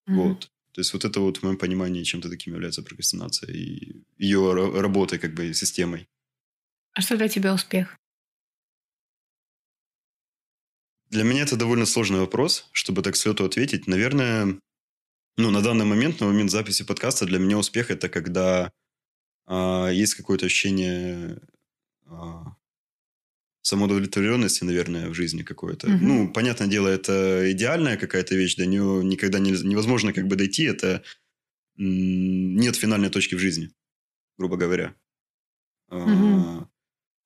Мгм. 0.05 0.17
Вот. 0.17 0.49
То 0.73 0.81
есть 0.81 0.93
вот 0.93 1.05
это 1.05 1.19
вот 1.19 1.37
в 1.37 1.43
моем 1.43 1.57
понимании 1.57 2.03
чем-то 2.03 2.29
таким 2.29 2.53
является 2.53 2.81
прокрастинация 2.81 3.51
и 3.51 4.03
ее 4.17 4.39
ра- 4.39 4.79
работой 4.79 5.19
как 5.19 5.33
бы 5.33 5.53
системой. 5.53 6.09
А 6.93 7.01
что 7.01 7.15
для 7.15 7.27
тебя 7.27 7.53
успех? 7.53 7.97
Для 11.09 11.23
меня 11.23 11.43
это 11.43 11.55
довольно 11.55 11.85
сложный 11.85 12.19
вопрос, 12.19 12.67
чтобы 12.71 13.03
так 13.03 13.15
с 13.15 13.25
лету 13.25 13.45
ответить. 13.45 13.85
Наверное, 13.85 14.59
ну, 15.37 15.51
на 15.51 15.61
данный 15.61 15.85
момент, 15.85 16.19
на 16.19 16.25
момент 16.25 16.49
записи 16.49 16.83
подкаста, 16.83 17.25
для 17.25 17.37
меня 17.37 17.57
успех– 17.57 17.91
это 17.91 18.09
когда 18.09 18.71
а, 19.45 19.89
есть 19.89 20.15
какое-то 20.15 20.47
ощущение 20.47 21.39
а, 22.07 22.55
самоудовлетворенности, 23.63 24.65
наверное, 24.65 25.09
в 25.09 25.13
жизни 25.13 25.41
какое-то. 25.41 25.89
Мгм. 25.89 26.07
Ну, 26.07 26.33
понятное 26.33 26.67
дело, 26.67 26.87
это 26.89 27.51
идеальная 27.51 27.97
какая-то 27.97 28.35
вещь, 28.35 28.55
до 28.55 28.65
нее 28.65 29.03
никогда 29.03 29.39
не- 29.39 29.51
невозможно 29.51 30.13
как 30.13 30.27
бы 30.27 30.35
дойти. 30.35 30.63
Это 30.65 31.01
нет 31.77 32.75
финальной 32.75 33.09
точки 33.09 33.35
в 33.35 33.39
жизни, 33.39 33.71
грубо 34.37 34.57
говоря. 34.57 34.95
Мгм. 35.89 36.69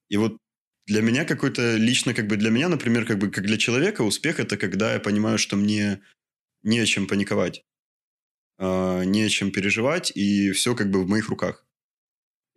И 0.10 0.18
вот 0.18 0.38
для 0.86 1.02
меня 1.02 1.26
какой-то, 1.26 1.76
лично 1.76 2.14
как 2.14 2.28
бы 2.28 2.38
для 2.38 2.50
меня, 2.50 2.70
например, 2.70 3.06
как 3.06 3.18
бы 3.18 3.30
как 3.30 3.46
для 3.46 3.58
человека 3.58 4.04
успех– 4.04 4.40
это 4.40 4.58
когда 4.58 4.94
я 4.94 5.00
понимаю, 5.00 5.38
что 5.38 5.58
мне 5.58 6.02
не 6.64 6.80
о 6.80 6.86
чем 6.86 7.08
паниковать, 7.08 7.66
а, 8.58 9.04
не 9.04 9.24
о 9.24 9.30
чем 9.30 9.52
переживать, 9.52 10.12
и 10.16 10.52
все 10.52 10.76
как 10.76 10.90
бы 10.92 11.04
в 11.04 11.08
моих 11.10 11.30
руках. 11.30 11.67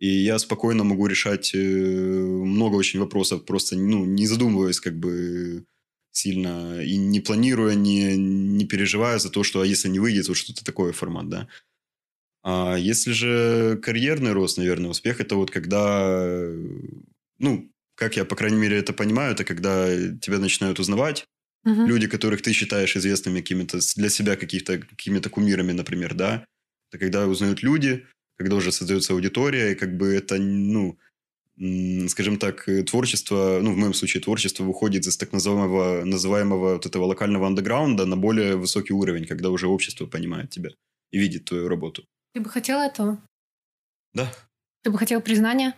И 0.01 0.07
я 0.07 0.39
спокойно 0.39 0.83
могу 0.83 1.05
решать 1.05 1.51
э, 1.53 1.59
много 1.59 2.75
очень 2.75 2.99
вопросов, 2.99 3.45
просто 3.45 3.77
ну, 3.77 4.03
не 4.03 4.25
задумываясь 4.25 4.79
как 4.79 4.97
бы 4.97 5.65
сильно 6.11 6.81
и 6.83 6.97
не 6.97 7.19
планируя, 7.19 7.75
не, 7.75 8.17
не 8.17 8.65
переживая 8.65 9.19
за 9.19 9.29
то, 9.29 9.43
что 9.43 9.61
а 9.61 9.65
если 9.65 9.89
не 9.89 9.99
выйдет, 9.99 10.27
вот 10.27 10.37
что-то 10.37 10.65
такое 10.65 10.91
формат, 10.91 11.29
да. 11.29 11.47
А 12.43 12.75
если 12.77 13.11
же 13.11 13.79
карьерный 13.83 14.31
рост, 14.31 14.57
наверное, 14.57 14.89
успех, 14.89 15.21
это 15.21 15.35
вот 15.35 15.51
когда, 15.51 16.49
ну, 17.37 17.71
как 17.95 18.17
я, 18.17 18.25
по 18.25 18.35
крайней 18.35 18.57
мере, 18.57 18.77
это 18.77 18.93
понимаю, 18.93 19.33
это 19.33 19.43
когда 19.43 19.87
тебя 20.17 20.39
начинают 20.39 20.79
узнавать, 20.79 21.25
Мгм. 21.63 21.85
люди, 21.87 22.07
которых 22.07 22.41
ты 22.41 22.53
считаешь 22.53 22.97
известными 22.97 23.41
какими-то 23.41 23.79
для 23.95 24.09
себя 24.09 24.35
каких-то 24.35 24.79
какими-то 24.79 25.29
кумирами, 25.29 25.73
например, 25.73 26.15
да, 26.15 26.43
это 26.89 26.97
когда 26.97 27.27
узнают 27.27 27.61
люди, 27.61 28.07
когда 28.41 28.55
уже 28.55 28.71
создается 28.71 29.13
аудитория, 29.13 29.71
и 29.71 29.75
как 29.75 29.95
бы 29.97 30.13
это, 30.13 30.37
ну, 30.37 30.97
скажем 32.07 32.37
так, 32.37 32.67
э, 32.67 32.83
творчество, 32.83 33.59
ну, 33.61 33.73
в 33.73 33.77
моем 33.77 33.93
случае 33.93 34.21
творчество 34.23 34.63
выходит 34.63 35.05
из 35.05 35.17
так 35.17 35.31
называемого, 35.33 36.03
называемого 36.05 36.73
вот 36.73 36.85
этого 36.85 37.05
локального 37.05 37.47
андеграунда 37.47 38.05
на 38.05 38.17
более 38.17 38.55
высокий 38.55 38.93
уровень, 38.93 39.25
когда 39.27 39.49
уже 39.49 39.67
общество 39.67 40.05
понимает 40.07 40.49
тебя 40.49 40.69
и 41.11 41.19
видит 41.19 41.45
твою 41.45 41.67
работу. 41.67 42.03
Ты 42.33 42.41
бы 42.41 42.49
хотел 42.49 42.79
этого? 42.79 43.21
Да, 44.13 44.31
Ты 44.83 44.91
бы 44.91 44.97
хотел 44.97 45.21
признания? 45.21 45.75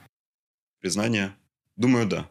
признание, 0.79 1.33
думаю, 1.75 2.07
да, 2.07 2.29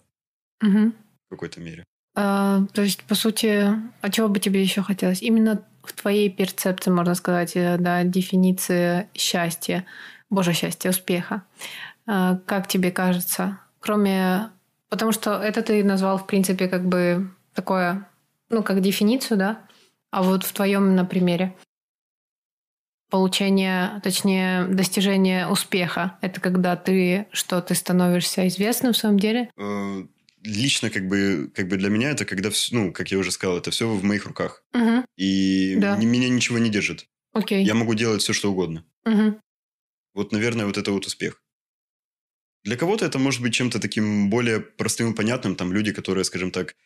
Мгм. 0.61 0.95
в 1.27 1.31
какой-то 1.31 1.61
мере. 1.61 1.85
А, 2.15 2.67
то 2.75 2.83
есть, 2.83 3.03
по 3.05 3.15
сути, 3.15 3.69
а 4.03 4.11
чего 4.11 4.29
бы 4.29 4.39
тебе 4.41 4.63
еще 4.63 4.83
хотелось? 4.83 5.23
Именно 5.23 5.67
в 5.83 5.93
твоей 5.95 6.31
перцепции, 6.31 6.91
можно 6.91 7.15
сказать, 7.15 7.57
э, 7.57 7.77
да, 7.79 8.05
дефиниции 8.05 9.09
счастья, 9.15 9.87
боже, 10.33 10.53
счастья, 10.55 10.91
успеха. 10.91 11.43
А, 12.07 12.37
Как 12.47 12.67
тебе 12.67 12.91
кажется? 12.91 13.59
Кроме... 13.81 14.51
Потому 14.89 15.13
что 15.13 15.41
это 15.41 15.63
ты 15.63 15.85
назвал, 15.85 16.19
в 16.19 16.27
принципе, 16.27 16.69
как 16.69 16.85
бы 16.87 17.31
такое, 17.55 18.09
ну, 18.51 18.63
как 18.63 18.81
дефиницию, 18.81 19.39
да? 19.39 19.61
А 20.11 20.23
вот 20.23 20.45
в 20.45 20.53
твоем, 20.53 20.95
на 20.97 21.05
примере, 21.05 21.55
получение, 23.11 24.01
точнее, 24.03 24.65
достижение 24.67 25.47
успеха, 25.49 26.19
это 26.23 26.41
когда 26.41 26.77
ты, 26.77 27.27
что 27.33 27.61
ты 27.61 27.75
становишься 27.75 28.47
известным 28.49 28.93
в 28.93 28.97
своем 28.97 29.19
деле? 29.19 29.51
Э, 29.57 30.03
Лично 30.45 30.91
как 30.91 31.07
бы, 31.07 31.53
как 31.55 31.69
бы 31.69 31.77
для 31.77 31.89
меня 31.89 32.11
это 32.11 32.25
когда, 32.25 32.51
ну, 32.73 32.93
как 32.93 33.13
я 33.13 33.19
уже 33.19 33.31
сказал, 33.31 33.59
это 33.59 33.71
все 33.71 33.89
в 33.89 34.03
моих 34.03 34.27
руках. 34.27 34.65
Угу. 34.75 35.05
И 35.17 35.77
Да. 35.79 35.97
меня 35.97 36.29
ничего 36.29 36.59
не 36.59 36.69
держит. 36.69 37.07
Окей. 37.33 37.65
Я 37.65 37.75
могу 37.75 37.95
делать 37.95 38.23
все, 38.23 38.33
что 38.33 38.51
угодно. 38.51 38.85
Мгм. 39.05 39.39
Вот, 40.15 40.33
наверное, 40.33 40.67
вот 40.67 40.77
это 40.79 40.93
вот 40.93 41.07
успех. 41.07 41.43
Для 42.65 42.77
кого-то 42.77 43.05
это 43.05 43.19
может 43.19 43.43
быть 43.43 43.55
чем-то 43.55 43.81
таким 43.81 44.31
более 44.31 44.61
простым 44.61 45.13
и 45.13 45.17
понятным. 45.17 45.57
Там 45.57 45.73
люди, 45.73 45.93
которые, 45.93 46.25
скажем 46.25 46.51
так, 46.53 46.77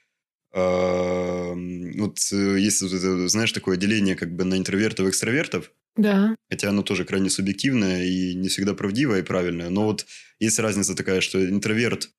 эм, 0.53 1.93
вот 1.99 2.19
э, 2.33 2.59
есть, 2.59 2.79
знаешь, 2.81 3.53
такое 3.53 3.77
деление 3.77 4.17
как 4.17 4.35
бы 4.35 4.45
на 4.45 4.57
интровертов 4.57 5.07
и 5.07 5.11
экстравертов, 5.11 5.71
Да. 5.97 6.35
хотя 6.51 6.71
оно 6.71 6.83
тоже 6.83 7.05
крайне 7.05 7.29
субъективное 7.31 8.05
и 8.07 8.35
не 8.35 8.49
всегда 8.49 8.75
правдивое 8.75 9.21
и 9.21 9.25
правильное. 9.25 9.69
Но 9.69 9.85
вот 9.85 10.07
есть 10.41 10.59
разница 10.59 10.95
такая, 10.95 11.21
что 11.21 11.45
интроверт– 11.45 12.11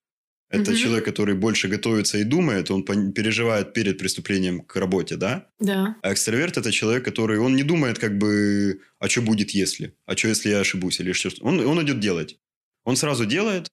это 0.50 0.72
Мгм. 0.72 0.80
человек, 0.80 1.06
который 1.06 1.36
больше 1.36 1.68
готовится 1.68 2.18
и 2.18 2.24
думает, 2.24 2.72
он 2.72 2.84
переживает 3.14 3.74
перед 3.74 3.98
приступлением 3.98 4.62
к 4.62 4.76
работе, 4.80 5.18
да? 5.18 5.48
Да. 5.60 5.96
А 6.02 6.14
экстраверт– 6.14 6.58
это 6.60 6.72
человек, 6.72 7.04
который, 7.06 7.38
он 7.40 7.56
не 7.56 7.64
думает 7.64 8.00
как 8.00 8.18
бы, 8.18 8.80
а 9.00 9.08
что 9.10 9.22
будет 9.22 9.52
если? 9.52 9.94
А 10.06 10.16
что 10.16 10.30
если 10.30 10.50
я 10.50 10.60
ошибусь? 10.62 11.00
Или 11.02 11.12
что? 11.14 11.30
Он, 11.42 11.60
он 11.60 11.82
идет 11.84 12.00
делать. 12.00 12.40
Он 12.86 12.96
сразу 12.96 13.26
делает, 13.26 13.68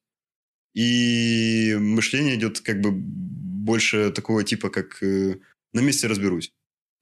и 0.73 1.75
мышление 1.79 2.35
идет 2.35 2.59
как 2.59 2.81
бы 2.81 2.91
больше 2.91 4.11
такого 4.11 4.43
типа, 4.43 4.69
как 4.69 5.01
э, 5.01 5.35
на 5.73 5.79
месте 5.79 6.07
разберусь. 6.07 6.51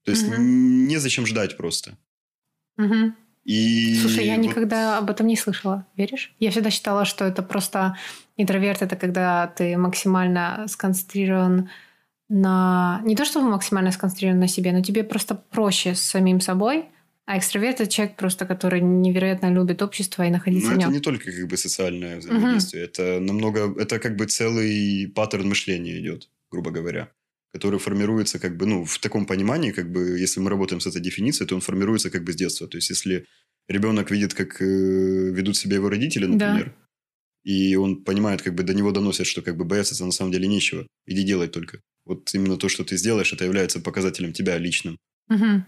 То 0.04 0.12
есть 0.12 0.26
Мгм. 0.28 0.86
незачем 0.86 1.26
ждать 1.26 1.56
просто. 1.56 1.98
Мгм. 2.76 3.16
И 3.44 3.98
Слушай, 4.00 4.26
я 4.26 4.36
вот- 4.36 4.44
никогда 4.46 4.98
об 4.98 5.10
этом 5.10 5.26
не 5.26 5.36
слышала. 5.36 5.86
Веришь? 5.96 6.34
Я 6.38 6.50
всегда 6.50 6.70
считала, 6.70 7.04
что 7.04 7.24
это 7.24 7.42
просто 7.42 7.96
интроверт 8.36 8.82
это 8.82 8.96
когда 8.96 9.46
ты 9.46 9.76
максимально 9.76 10.66
сконцентрирован 10.68 11.70
на... 12.28 13.00
Не 13.04 13.16
то, 13.16 13.24
чтобы 13.24 13.50
максимально 13.50 13.92
сконцентрирован 13.92 14.40
на 14.40 14.48
себе, 14.48 14.72
но 14.72 14.82
тебе 14.82 15.04
просто 15.04 15.34
проще 15.34 15.94
с 15.94 16.00
самим 16.00 16.40
собой. 16.40 16.86
А 17.26 17.38
экстраверт 17.38 17.80
это 17.80 17.90
человек 17.90 18.16
просто, 18.16 18.44
который 18.44 18.82
невероятно 18.82 19.50
любит 19.50 19.80
общество 19.80 20.24
и 20.26 20.30
находиться 20.30 20.68
Но 20.68 20.74
в 20.74 20.78
это 20.78 20.86
нем. 20.86 20.92
не 20.92 21.00
только 21.00 21.32
как 21.32 21.46
бы 21.48 21.56
социальное 21.56 22.18
взаимодействие, 22.18 22.84
это 22.84 23.18
намного, 23.18 23.74
это 23.80 23.98
как 23.98 24.16
бы 24.16 24.26
целый 24.26 25.10
паттерн 25.14 25.48
мышления 25.48 25.98
идет, 25.98 26.28
грубо 26.50 26.70
говоря, 26.70 27.08
который 27.50 27.78
формируется 27.78 28.38
как 28.38 28.58
бы, 28.58 28.66
ну, 28.66 28.84
в 28.84 28.98
таком 28.98 29.24
понимании, 29.24 29.70
как 29.70 29.90
бы, 29.90 30.18
если 30.18 30.40
мы 30.40 30.50
работаем 30.50 30.80
с 30.80 30.86
этой 30.86 31.00
дефиницией, 31.00 31.48
то 31.48 31.54
он 31.54 31.62
формируется 31.62 32.10
как 32.10 32.24
бы 32.24 32.32
с 32.32 32.36
детства. 32.36 32.66
То 32.68 32.76
есть, 32.76 32.90
если 32.90 33.24
ребенок 33.68 34.10
видит, 34.10 34.34
как 34.34 34.60
э, 34.60 34.64
ведут 34.64 35.56
себя 35.56 35.76
его 35.76 35.88
родители, 35.88 36.26
Да. 36.26 36.74
И 37.44 37.76
он 37.76 38.02
понимает, 38.04 38.42
как 38.42 38.54
бы 38.54 38.62
до 38.62 38.74
него 38.74 38.90
доносят, 38.90 39.26
что 39.26 39.42
как 39.42 39.56
бы 39.56 39.64
бояться 39.64 40.04
на 40.04 40.12
самом 40.12 40.32
деле 40.32 40.48
нечего, 40.48 40.86
иди 41.06 41.22
делай 41.22 41.48
только. 41.48 41.80
Вот 42.06 42.34
именно 42.34 42.56
то, 42.56 42.68
что 42.68 42.84
ты 42.84 42.96
сделаешь, 42.96 43.32
это 43.32 43.44
является 43.44 43.80
показателем 43.80 44.32
тебя 44.32 44.58
личным 44.58 44.98
Мгм. 45.28 45.64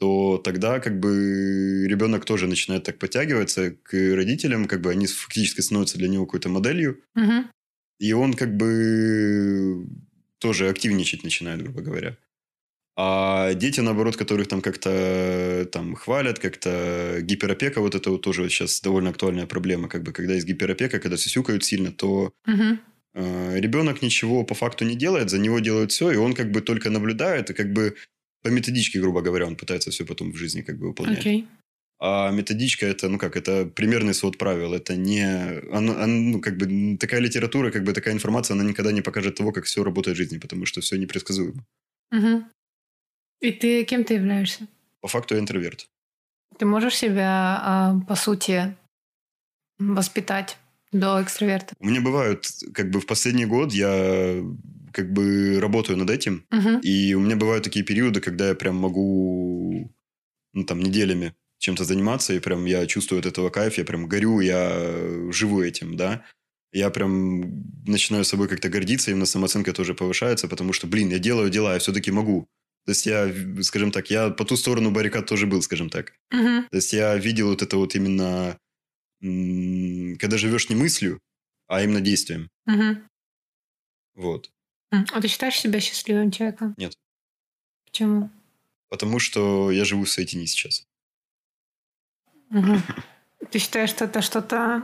то 0.00 0.38
тогда 0.38 0.78
как 0.80 0.98
бы 1.00 1.86
ребенок 1.88 2.24
тоже 2.24 2.46
начинает 2.46 2.84
так 2.84 2.98
подтягиваться 2.98 3.72
к 3.72 3.92
родителям, 3.92 4.66
как 4.66 4.80
бы 4.80 4.90
они 4.90 5.06
фактически 5.06 5.60
становятся 5.60 5.98
для 5.98 6.08
него 6.08 6.24
какой-то 6.26 6.48
моделью, 6.48 7.00
Мгм. 7.14 7.50
и 7.98 8.12
он 8.12 8.34
как 8.34 8.56
бы 8.56 9.86
тоже 10.38 10.68
активничать 10.68 11.24
начинает, 11.24 11.62
грубо 11.62 11.80
говоря. 11.82 12.16
А 13.00 13.54
дети, 13.54 13.78
наоборот, 13.78 14.16
которых 14.16 14.48
там 14.48 14.60
как-то 14.60 15.68
там 15.70 15.94
хвалят, 15.94 16.40
как-то 16.40 17.18
гиперопека, 17.20 17.80
вот 17.80 17.94
это 17.94 18.10
вот 18.10 18.22
тоже 18.22 18.48
сейчас 18.48 18.80
довольно 18.80 19.10
актуальная 19.10 19.46
проблема. 19.46 19.88
Как 19.88 20.02
бы, 20.02 20.12
когда 20.12 20.34
есть 20.34 20.48
гиперопека, 20.48 20.98
когда 20.98 21.16
сюсюкают 21.16 21.64
сильно, 21.64 21.92
то 21.92 22.32
Мгм. 22.46 22.80
э, 23.14 23.60
ребенок 23.60 24.02
ничего 24.02 24.42
по 24.42 24.54
факту 24.54 24.84
не 24.84 24.96
делает, 24.96 25.30
за 25.30 25.38
него 25.38 25.60
делают 25.60 25.92
все, 25.92 26.10
и 26.10 26.16
он 26.16 26.34
как 26.34 26.50
бы 26.50 26.60
только 26.60 26.90
наблюдает, 26.90 27.50
и 27.50 27.54
как 27.54 27.72
бы 27.72 27.94
по 28.42 28.48
методичке, 28.48 29.00
грубо 29.00 29.22
говоря, 29.22 29.46
он 29.46 29.54
пытается 29.54 29.90
все 29.92 30.04
потом 30.04 30.32
в 30.32 30.36
жизни 30.36 30.62
как 30.62 30.76
бы 30.78 30.88
выполнять. 30.88 31.20
Окей. 31.20 31.46
А 32.00 32.32
методичка 32.32 32.86
это, 32.86 33.08
ну 33.08 33.18
как, 33.18 33.36
это 33.36 33.64
примерный 33.64 34.14
свод 34.14 34.38
правил. 34.38 34.74
Это 34.74 34.96
не... 34.96 35.24
Оно, 35.72 35.92
оно, 36.02 36.06
ну, 36.06 36.40
как 36.40 36.56
бы 36.56 36.96
такая 36.98 37.20
литература, 37.20 37.70
как 37.70 37.84
бы 37.84 37.92
такая 37.92 38.14
информация, 38.14 38.54
она 38.54 38.64
никогда 38.64 38.90
не 38.90 39.02
покажет 39.02 39.36
того, 39.36 39.52
как 39.52 39.66
все 39.66 39.84
работает 39.84 40.16
в 40.16 40.18
жизни, 40.18 40.38
потому 40.38 40.66
что 40.66 40.80
все 40.80 40.96
непредсказуемо. 40.96 41.64
Мгм. 42.10 42.44
И 43.40 43.52
ты 43.52 43.84
кем 43.84 44.04
ты 44.04 44.14
являешься? 44.14 44.66
По 45.00 45.08
факту 45.08 45.34
я 45.34 45.40
интроверт. 45.40 45.88
Ты 46.58 46.66
можешь 46.66 46.96
себя, 46.96 47.60
а, 47.62 48.00
по 48.08 48.16
сути, 48.16 48.74
воспитать 49.78 50.58
до 50.92 51.22
экстраверта? 51.22 51.74
У 51.78 51.86
меня 51.86 52.00
бывают, 52.00 52.46
как 52.74 52.90
бы 52.90 53.00
в 53.00 53.06
последний 53.06 53.46
год 53.46 53.72
я 53.72 54.42
как 54.92 55.12
бы 55.12 55.60
работаю 55.60 55.98
над 55.98 56.10
этим, 56.10 56.44
Мгм. 56.50 56.80
и 56.80 57.14
у 57.14 57.20
меня 57.20 57.36
бывают 57.36 57.62
такие 57.64 57.84
периоды, 57.84 58.20
когда 58.20 58.48
я 58.48 58.54
прям 58.54 58.76
могу, 58.76 59.92
ну 60.54 60.64
там, 60.64 60.80
неделями 60.80 61.34
чем-то 61.58 61.84
заниматься, 61.84 62.32
и 62.32 62.38
прям 62.40 62.64
я 62.64 62.86
чувствую 62.86 63.20
от 63.20 63.26
этого 63.26 63.50
кайф, 63.50 63.78
я 63.78 63.84
прям 63.84 64.06
горю, 64.08 64.40
я 64.40 65.30
живу 65.30 65.62
этим, 65.62 65.96
да. 65.96 66.24
Я 66.72 66.90
прям 66.90 67.64
начинаю 67.86 68.24
собой 68.24 68.48
как-то 68.48 68.68
гордиться, 68.68 69.10
именно 69.10 69.26
самооценка 69.26 69.72
тоже 69.72 69.94
повышается, 69.94 70.48
потому 70.48 70.72
что, 70.72 70.86
блин, 70.86 71.10
я 71.10 71.18
делаю 71.18 71.50
дела, 71.50 71.74
я 71.74 71.78
все-таки 71.78 72.10
могу. 72.10 72.46
То 72.88 72.92
есть 72.92 73.04
я, 73.04 73.30
скажем 73.64 73.92
так, 73.92 74.08
я 74.08 74.30
по 74.30 74.46
ту 74.46 74.56
сторону 74.56 74.90
баррикад 74.90 75.26
тоже 75.26 75.46
был, 75.46 75.60
скажем 75.60 75.90
так. 75.90 76.14
Мгм. 76.30 76.68
То 76.70 76.76
есть 76.76 76.94
я 76.94 77.14
видел 77.18 77.50
вот 77.50 77.60
это 77.60 77.76
вот 77.76 77.94
именно, 77.94 78.58
когда 79.20 80.38
живешь 80.38 80.70
не 80.70 80.74
мыслью, 80.74 81.20
а 81.66 81.82
именно 81.82 82.00
действием. 82.00 82.48
Мгм. 82.64 83.06
Вот. 84.14 84.50
А 84.90 85.20
ты 85.20 85.28
считаешь 85.28 85.60
себя 85.60 85.80
счастливым 85.80 86.30
человеком? 86.30 86.74
Нет. 86.78 86.94
Почему? 87.84 88.30
Потому 88.88 89.18
что 89.18 89.70
я 89.70 89.84
живу 89.84 90.04
в 90.04 90.10
своей 90.10 90.26
тени 90.26 90.46
сейчас. 90.46 90.86
Мгм. 92.48 92.80
Ты 93.50 93.58
считаешь, 93.58 93.90
что 93.90 94.06
это 94.06 94.22
что-то... 94.22 94.82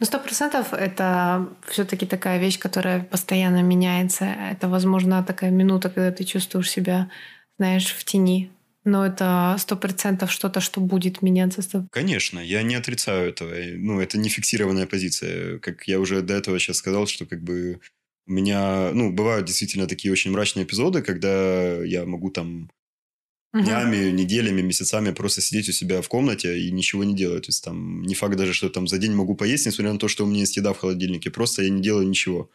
Ну, 0.00 0.06
сто 0.06 0.18
процентов 0.18 0.72
это 0.72 1.48
все-таки 1.68 2.06
такая 2.06 2.38
вещь, 2.38 2.58
которая 2.58 3.02
постоянно 3.02 3.62
меняется. 3.62 4.24
Это, 4.24 4.68
возможно, 4.68 5.22
такая 5.22 5.50
минута, 5.50 5.90
когда 5.90 6.10
ты 6.12 6.24
чувствуешь 6.24 6.70
себя, 6.70 7.10
знаешь, 7.58 7.92
в 7.92 8.04
тени. 8.04 8.50
Но 8.84 9.04
это 9.04 9.56
сто 9.58 9.76
процентов 9.76 10.30
что-то, 10.30 10.60
что 10.60 10.80
будет 10.80 11.20
меняться. 11.20 11.88
Конечно, 11.90 12.38
я 12.38 12.62
не 12.62 12.76
отрицаю 12.76 13.30
этого. 13.30 13.52
Ну, 13.74 14.00
это 14.00 14.16
не 14.16 14.28
фиксированная 14.28 14.86
позиция. 14.86 15.58
Как 15.58 15.88
я 15.88 15.98
уже 15.98 16.22
до 16.22 16.34
этого 16.34 16.58
сейчас 16.60 16.76
сказал, 16.76 17.06
что 17.08 17.26
как 17.26 17.42
бы 17.42 17.80
у 18.28 18.32
меня, 18.32 18.90
ну, 18.92 19.12
бывают 19.12 19.46
действительно 19.46 19.86
такие 19.86 20.12
очень 20.12 20.30
мрачные 20.30 20.64
эпизоды, 20.64 21.02
когда 21.02 21.82
я 21.84 22.04
могу 22.04 22.30
там 22.30 22.70
Днями, 23.62 24.10
неделями, 24.10 24.60
месяцами 24.62 25.12
просто 25.12 25.40
сидеть 25.40 25.68
у 25.68 25.72
себя 25.72 26.02
в 26.02 26.08
комнате 26.08 26.58
и 26.58 26.70
ничего 26.70 27.04
не 27.04 27.14
делать. 27.14 27.44
То 27.44 27.48
есть 27.50 27.64
там 27.64 28.02
не 28.02 28.14
факт 28.14 28.36
даже, 28.36 28.52
что 28.52 28.68
там 28.68 28.86
за 28.86 28.98
день 28.98 29.12
могу 29.12 29.34
поесть, 29.34 29.66
несмотря 29.66 29.92
на 29.92 29.98
то, 29.98 30.08
что 30.08 30.24
у 30.24 30.26
меня 30.26 30.40
есть 30.40 30.56
еда 30.56 30.72
в 30.72 30.78
холодильнике. 30.78 31.30
Просто 31.30 31.62
я 31.62 31.70
не 31.70 31.82
делаю 31.82 32.06
ничего. 32.06 32.50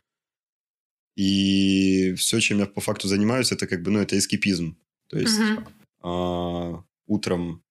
И 1.15 2.13
все, 2.15 2.39
чем 2.39 2.60
я 2.60 2.65
по 2.65 2.81
факту 2.81 3.08
занимаюсь, 3.08 3.51
это 3.51 3.67
как 3.67 3.84
бы, 3.84 3.91
ну, 3.91 4.00
это 4.00 4.17
эскипизм. 4.17 4.77
То 5.08 5.20
есть 5.20 5.39
а, 6.01 6.84
утром 7.08 7.63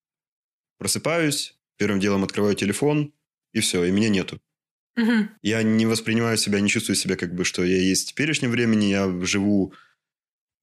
просыпаюсь, 0.78 1.56
первым 1.76 2.00
делом 2.00 2.24
открываю 2.24 2.54
телефон, 2.54 3.12
и 3.52 3.60
все, 3.60 3.84
и 3.84 3.90
меня 3.90 4.08
нету. 4.08 4.40
Я 5.42 5.62
не 5.62 5.86
воспринимаю 5.86 6.36
себя, 6.36 6.60
не 6.60 6.68
чувствую 6.68 6.96
себя, 6.96 7.16
как 7.16 7.34
бы, 7.34 7.44
что 7.44 7.64
я 7.64 7.78
есть 7.78 8.04
в 8.04 8.10
теперешнем 8.10 8.50
времени, 8.50 8.86
я 8.86 9.08
живу 9.24 9.72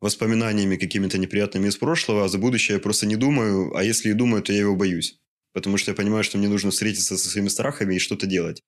воспоминаниями 0.01 0.77
какими-то 0.77 1.17
неприятными 1.17 1.67
из 1.67 1.77
прошлого, 1.77 2.25
а 2.25 2.29
за 2.29 2.37
будущее 2.37 2.75
я 2.77 2.81
просто 2.81 3.05
не 3.07 3.15
думаю, 3.15 3.75
а 3.75 3.83
если 3.83 4.09
и 4.09 4.13
думаю, 4.13 4.43
то 4.43 4.53
я 4.53 4.59
его 4.59 4.75
боюсь. 4.75 5.19
Потому 5.53 5.77
что 5.77 5.91
я 5.91 5.95
понимаю, 5.95 6.23
что 6.23 6.37
мне 6.37 6.47
нужно 6.49 6.71
встретиться 6.71 7.17
со 7.17 7.29
своими 7.29 7.47
страхами 7.49 7.95
и 7.95 7.99
что-то 7.99 8.27
делать. 8.27 8.61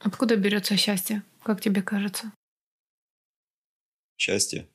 Откуда 0.00 0.36
берется 0.36 0.76
счастье, 0.76 1.22
как 1.42 1.60
тебе 1.60 1.82
кажется? 1.82 2.32
Счастье. 4.16 4.68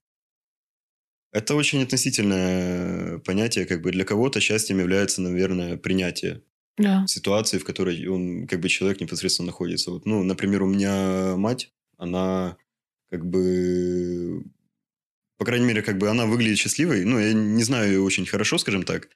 Это 1.34 1.56
очень 1.56 1.82
относительное 1.82 3.20
понятие, 3.20 3.66
как 3.66 3.82
бы 3.82 3.92
для 3.92 4.04
кого-то 4.04 4.42
счастьем 4.42 4.80
является, 4.80 5.22
наверное, 5.22 5.78
принятие 5.78 6.44
Да. 6.78 7.06
ситуации, 7.08 7.58
в 7.60 7.66
которой 7.66 8.08
он, 8.08 8.48
как 8.48 8.60
бы, 8.62 8.70
человек 8.70 9.02
непосредственно 9.02 9.48
находится. 9.48 9.92
Вот, 9.92 10.06
ну, 10.06 10.24
например, 10.24 10.64
у 10.64 10.68
меня 10.68 11.36
мать, 11.38 11.72
она, 11.98 12.58
как 13.12 13.26
бы, 13.26 14.44
по 15.42 15.46
крайней 15.46 15.66
мере, 15.66 15.82
как 15.82 15.98
бы 15.98 16.08
она 16.08 16.28
выглядит 16.28 16.60
счастливой. 16.60 17.04
Ну, 17.04 17.18
я 17.18 17.34
не 17.34 17.64
знаю 17.64 17.92
ее 17.94 18.02
очень 18.02 18.28
хорошо, 18.28 18.60
скажем 18.60 18.84
так, 18.84 19.10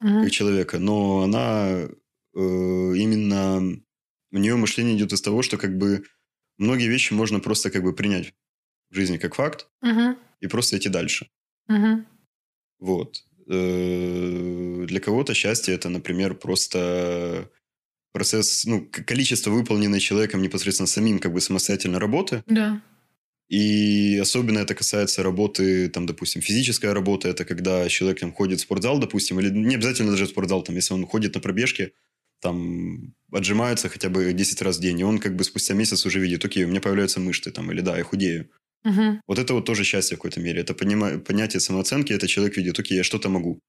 Мгм. 0.00 0.22
как 0.22 0.30
человека, 0.30 0.78
но 0.78 1.22
она 1.22 1.88
э, 2.36 2.38
именно 2.38 3.76
у 4.30 4.38
нее 4.38 4.54
мышление 4.54 4.96
идет 4.96 5.12
из 5.12 5.20
того, 5.22 5.42
что 5.42 5.58
как 5.58 5.76
бы 5.76 6.04
многие 6.56 6.86
вещи 6.86 7.14
можно 7.14 7.40
просто 7.40 7.70
как 7.70 7.82
бы 7.82 7.92
принять 7.92 8.32
в 8.90 8.94
жизни 8.94 9.16
как 9.18 9.34
факт 9.34 9.66
Мгм. 9.82 10.16
и 10.38 10.46
просто 10.46 10.76
идти 10.78 10.88
дальше. 10.88 11.28
Мгм. 11.66 12.06
Вот. 12.78 13.24
Э, 13.48 14.84
Для 14.86 15.00
кого-то 15.00 15.34
счастье 15.34 15.74
это, 15.74 15.88
например, 15.88 16.36
просто 16.36 17.50
процесс, 18.12 18.64
ну, 18.66 18.88
количество 19.06 19.50
выполненной 19.50 19.98
человеком 19.98 20.42
непосредственно 20.42 20.86
самим 20.86 21.18
как 21.18 21.32
бы 21.32 21.40
самостоятельно 21.40 21.98
работы. 21.98 22.44
Да. 22.46 22.80
И 23.48 24.18
особенно 24.20 24.58
это 24.58 24.74
касается 24.74 25.22
работы, 25.22 25.88
там, 25.88 26.06
допустим, 26.06 26.42
физическая 26.42 26.92
работа. 26.94 27.28
Это 27.28 27.44
когда 27.44 27.88
человек 27.88 28.18
там 28.20 28.32
ходит 28.32 28.58
в 28.58 28.62
спортзал, 28.62 28.98
допустим, 28.98 29.38
или 29.38 29.50
не 29.50 29.76
обязательно 29.76 30.10
даже 30.10 30.24
в 30.26 30.30
спортзал, 30.30 30.62
там, 30.62 30.74
если 30.74 30.94
он 30.94 31.06
ходит 31.06 31.34
на 31.34 31.40
пробежки, 31.40 31.92
там, 32.40 33.14
отжимается 33.32 33.88
хотя 33.88 34.08
бы 34.08 34.32
10 34.32 34.62
раз 34.62 34.78
в 34.78 34.80
день, 34.80 35.00
и 35.00 35.04
он 35.04 35.18
как 35.18 35.36
бы 35.36 35.44
спустя 35.44 35.74
месяц 35.74 36.04
уже 36.06 36.18
видит, 36.20 36.44
окей, 36.44 36.64
у 36.64 36.68
меня 36.68 36.80
появляются 36.80 37.20
мышцы, 37.20 37.50
там, 37.50 37.70
или 37.70 37.80
да, 37.80 37.96
я 37.96 38.02
худею. 38.04 38.50
Мгм. 38.84 39.20
Вот 39.26 39.38
это 39.38 39.54
вот 39.54 39.64
тоже 39.64 39.84
счастье 39.84 40.16
в 40.16 40.18
какой-то 40.18 40.40
мере. 40.40 40.60
Это 40.60 40.72
понима- 40.74 41.18
понятие 41.18 41.60
самооценки, 41.60 42.12
это 42.12 42.26
человек 42.28 42.56
видит, 42.56 42.78
окей, 42.78 42.96
я 42.96 43.04
что-то 43.04 43.28
могу. 43.28 43.60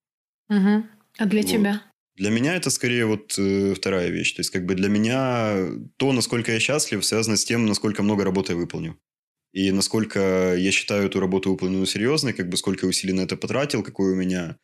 Мгм. 0.50 0.86
А 1.18 1.26
для 1.26 1.42
Вот. 1.42 1.52
тебя? 1.52 1.84
Для 2.16 2.30
меня 2.32 2.56
это 2.56 2.70
скорее 2.72 3.06
вот 3.06 3.36
э, 3.38 3.74
вторая 3.76 4.10
вещь. 4.10 4.34
То 4.34 4.40
есть, 4.42 4.50
как 4.50 4.66
бы 4.66 4.74
для 4.76 4.90
меня 4.90 5.70
то, 5.98 6.12
насколько 6.13 6.52
я 6.52 6.60
счастлив, 6.60 7.06
связано 7.06 7.38
с 7.38 7.46
тем, 7.46 7.66
насколько 7.68 8.02
много 8.04 8.24
работы 8.24 8.54
я 8.54 8.58
выполню. 8.58 8.98
И 9.58 9.72
насколько 9.72 10.56
я 10.56 10.72
считаю 10.72 11.08
эту 11.08 11.20
работу 11.20 11.50
выполненную 11.50 11.88
серьезной, 11.88 12.34
как 12.34 12.48
бы 12.48 12.58
сколько 12.58 12.86
усилий 12.86 13.13
на 13.13 13.22
это 13.22 13.36
потратил, 13.36 13.82
какой 13.82 14.13
у 14.13 14.15
меня 14.15 14.56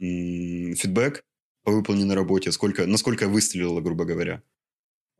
м, 0.00 0.74
фидбэк 0.74 1.22
по 1.62 1.70
выполненной 1.70 2.16
работе, 2.16 2.50
сколько, 2.50 2.84
насколько 2.84 3.26
я 3.26 3.30
выстрелила, 3.30 3.80
грубо 3.80 4.04
говоря. 4.04 4.42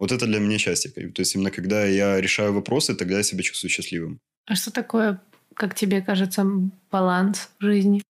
Вот 0.01 0.11
это 0.11 0.27
для 0.27 0.41
меня 0.41 0.59
счастье. 0.59 0.91
То 0.91 1.21
есть, 1.23 1.37
именно 1.37 1.53
когда 1.53 1.87
я 1.87 2.21
решаю 2.21 2.53
вопросы, 2.53 2.97
тогда 2.97 3.19
я 3.19 3.23
себя 3.23 3.45
чувствую 3.45 3.71
счастливым. 3.71 4.19
А 4.47 4.57
что 4.57 4.73
такое, 4.73 5.23
как 5.55 5.77
тебе 5.77 6.03
кажется, 6.03 6.45
баланс 6.91 7.51
в 7.61 7.65
жизни? 7.65 8.03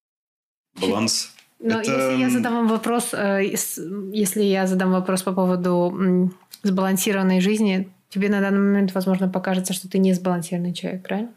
Баланс. 0.80 1.34
Но 1.58 1.80
Это, 1.80 1.92
если 1.92 2.22
я 2.22 2.30
задам 2.30 2.54
вам 2.54 2.68
вопрос, 2.68 3.12
э, 3.12 3.44
ес- 3.52 3.78
если 4.10 4.42
я 4.42 4.66
задам 4.66 4.90
вопрос 4.92 5.22
по 5.22 5.34
поводу 5.34 6.32
сбалансированной 6.62 7.40
жизни, 7.40 7.92
тебе 8.14 8.28
на 8.28 8.40
данный 8.40 8.60
момент, 8.60 8.94
возможно, 8.94 9.28
покажется, 9.28 9.72
что 9.72 9.88
ты 9.88 9.98
не 9.98 10.12
сбалансированный 10.12 10.72
человек, 10.72 11.02
правильно? 11.02 11.34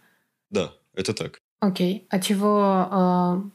Да, 0.51 0.73
это 0.93 1.13
так. 1.13 1.41
Окей. 1.59 2.05
А 2.09 2.19
чего, 2.19 2.87
э, 2.91 3.49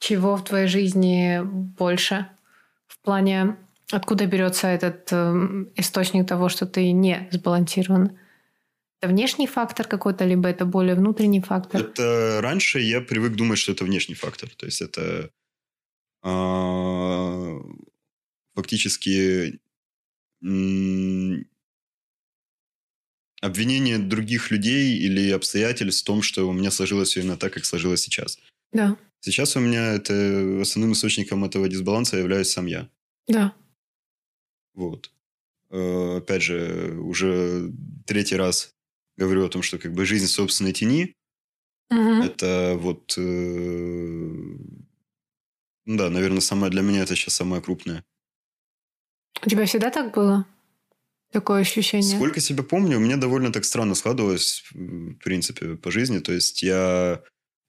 чего 0.00 0.36
в 0.36 0.44
твоей 0.44 0.66
жизни 0.66 1.40
больше? 1.44 2.26
В 2.88 2.98
плане, 3.00 3.56
откуда 3.92 4.26
берется 4.26 4.66
этот 4.66 5.08
э, 5.12 5.66
источник 5.76 6.26
того, 6.26 6.48
что 6.48 6.66
ты 6.66 6.90
не 6.90 7.28
сбалансирован? 7.30 8.18
Это 9.00 9.12
внешний 9.12 9.46
фактор 9.46 9.86
какой-то, 9.86 10.24
либо 10.24 10.48
это 10.48 10.64
более 10.64 10.96
внутренний 10.96 11.40
фактор? 11.40 11.82
Это 11.82 12.40
раньше 12.42 12.80
я 12.80 13.00
привык 13.00 13.36
думать, 13.36 13.58
что 13.58 13.72
это 13.72 13.84
внешний 13.84 14.16
фактор. 14.16 14.48
То 14.56 14.66
есть 14.66 14.80
это 14.80 15.30
а, 16.22 17.56
фактически 18.56 19.60
м, 20.42 21.46
обвинение 23.46 23.98
других 23.98 24.50
людей 24.50 24.98
или 24.98 25.30
обстоятельств 25.30 26.02
в 26.02 26.06
том, 26.06 26.22
что 26.22 26.48
у 26.48 26.52
меня 26.52 26.70
сложилось 26.70 27.08
все 27.08 27.20
именно 27.20 27.36
так, 27.36 27.52
как 27.52 27.64
сложилось 27.64 28.02
сейчас. 28.02 28.38
Да, 28.72 28.96
Сейчас 29.20 29.56
у 29.56 29.60
меня 29.60 29.94
это 29.94 30.60
основным 30.60 30.92
источником 30.92 31.44
этого 31.44 31.68
дисбаланса 31.68 32.16
являюсь 32.16 32.50
сам 32.50 32.66
я. 32.66 32.88
да. 33.26 33.52
Вот. 34.74 35.10
Э, 35.70 36.18
Опять 36.18 36.42
же, 36.42 36.96
уже 37.00 37.72
третий 38.06 38.36
раз 38.36 38.70
говорю 39.16 39.44
о 39.44 39.48
том, 39.48 39.62
что 39.62 39.78
как 39.78 39.92
бы 39.94 40.04
жизнь 40.04 40.26
собственной 40.26 40.72
тени. 40.72 41.14
Мгм. 41.90 42.22
Это 42.22 42.76
вот... 42.78 43.14
э, 43.16 43.20
ну 45.86 45.96
да, 45.96 46.10
наверное, 46.10 46.40
самое 46.40 46.70
для 46.70 46.82
меня 46.82 47.02
это 47.02 47.16
сейчас 47.16 47.34
самое 47.34 47.62
крупное. 47.62 48.04
У 49.44 49.48
тебя 49.48 49.64
всегда 49.66 49.90
так 49.90 50.14
было? 50.14 50.46
Такое 51.36 51.60
ощущение? 51.60 52.16
Сколько 52.16 52.40
себя 52.40 52.62
помню, 52.62 52.96
у 52.96 53.00
меня 53.00 53.18
довольно 53.18 53.52
так 53.52 53.66
странно 53.66 53.94
складывалось, 53.94 54.64
в 54.72 55.18
принципе, 55.22 55.76
по 55.76 55.90
жизни. 55.90 56.20
То 56.20 56.32
есть 56.32 56.62
я, 56.62 57.20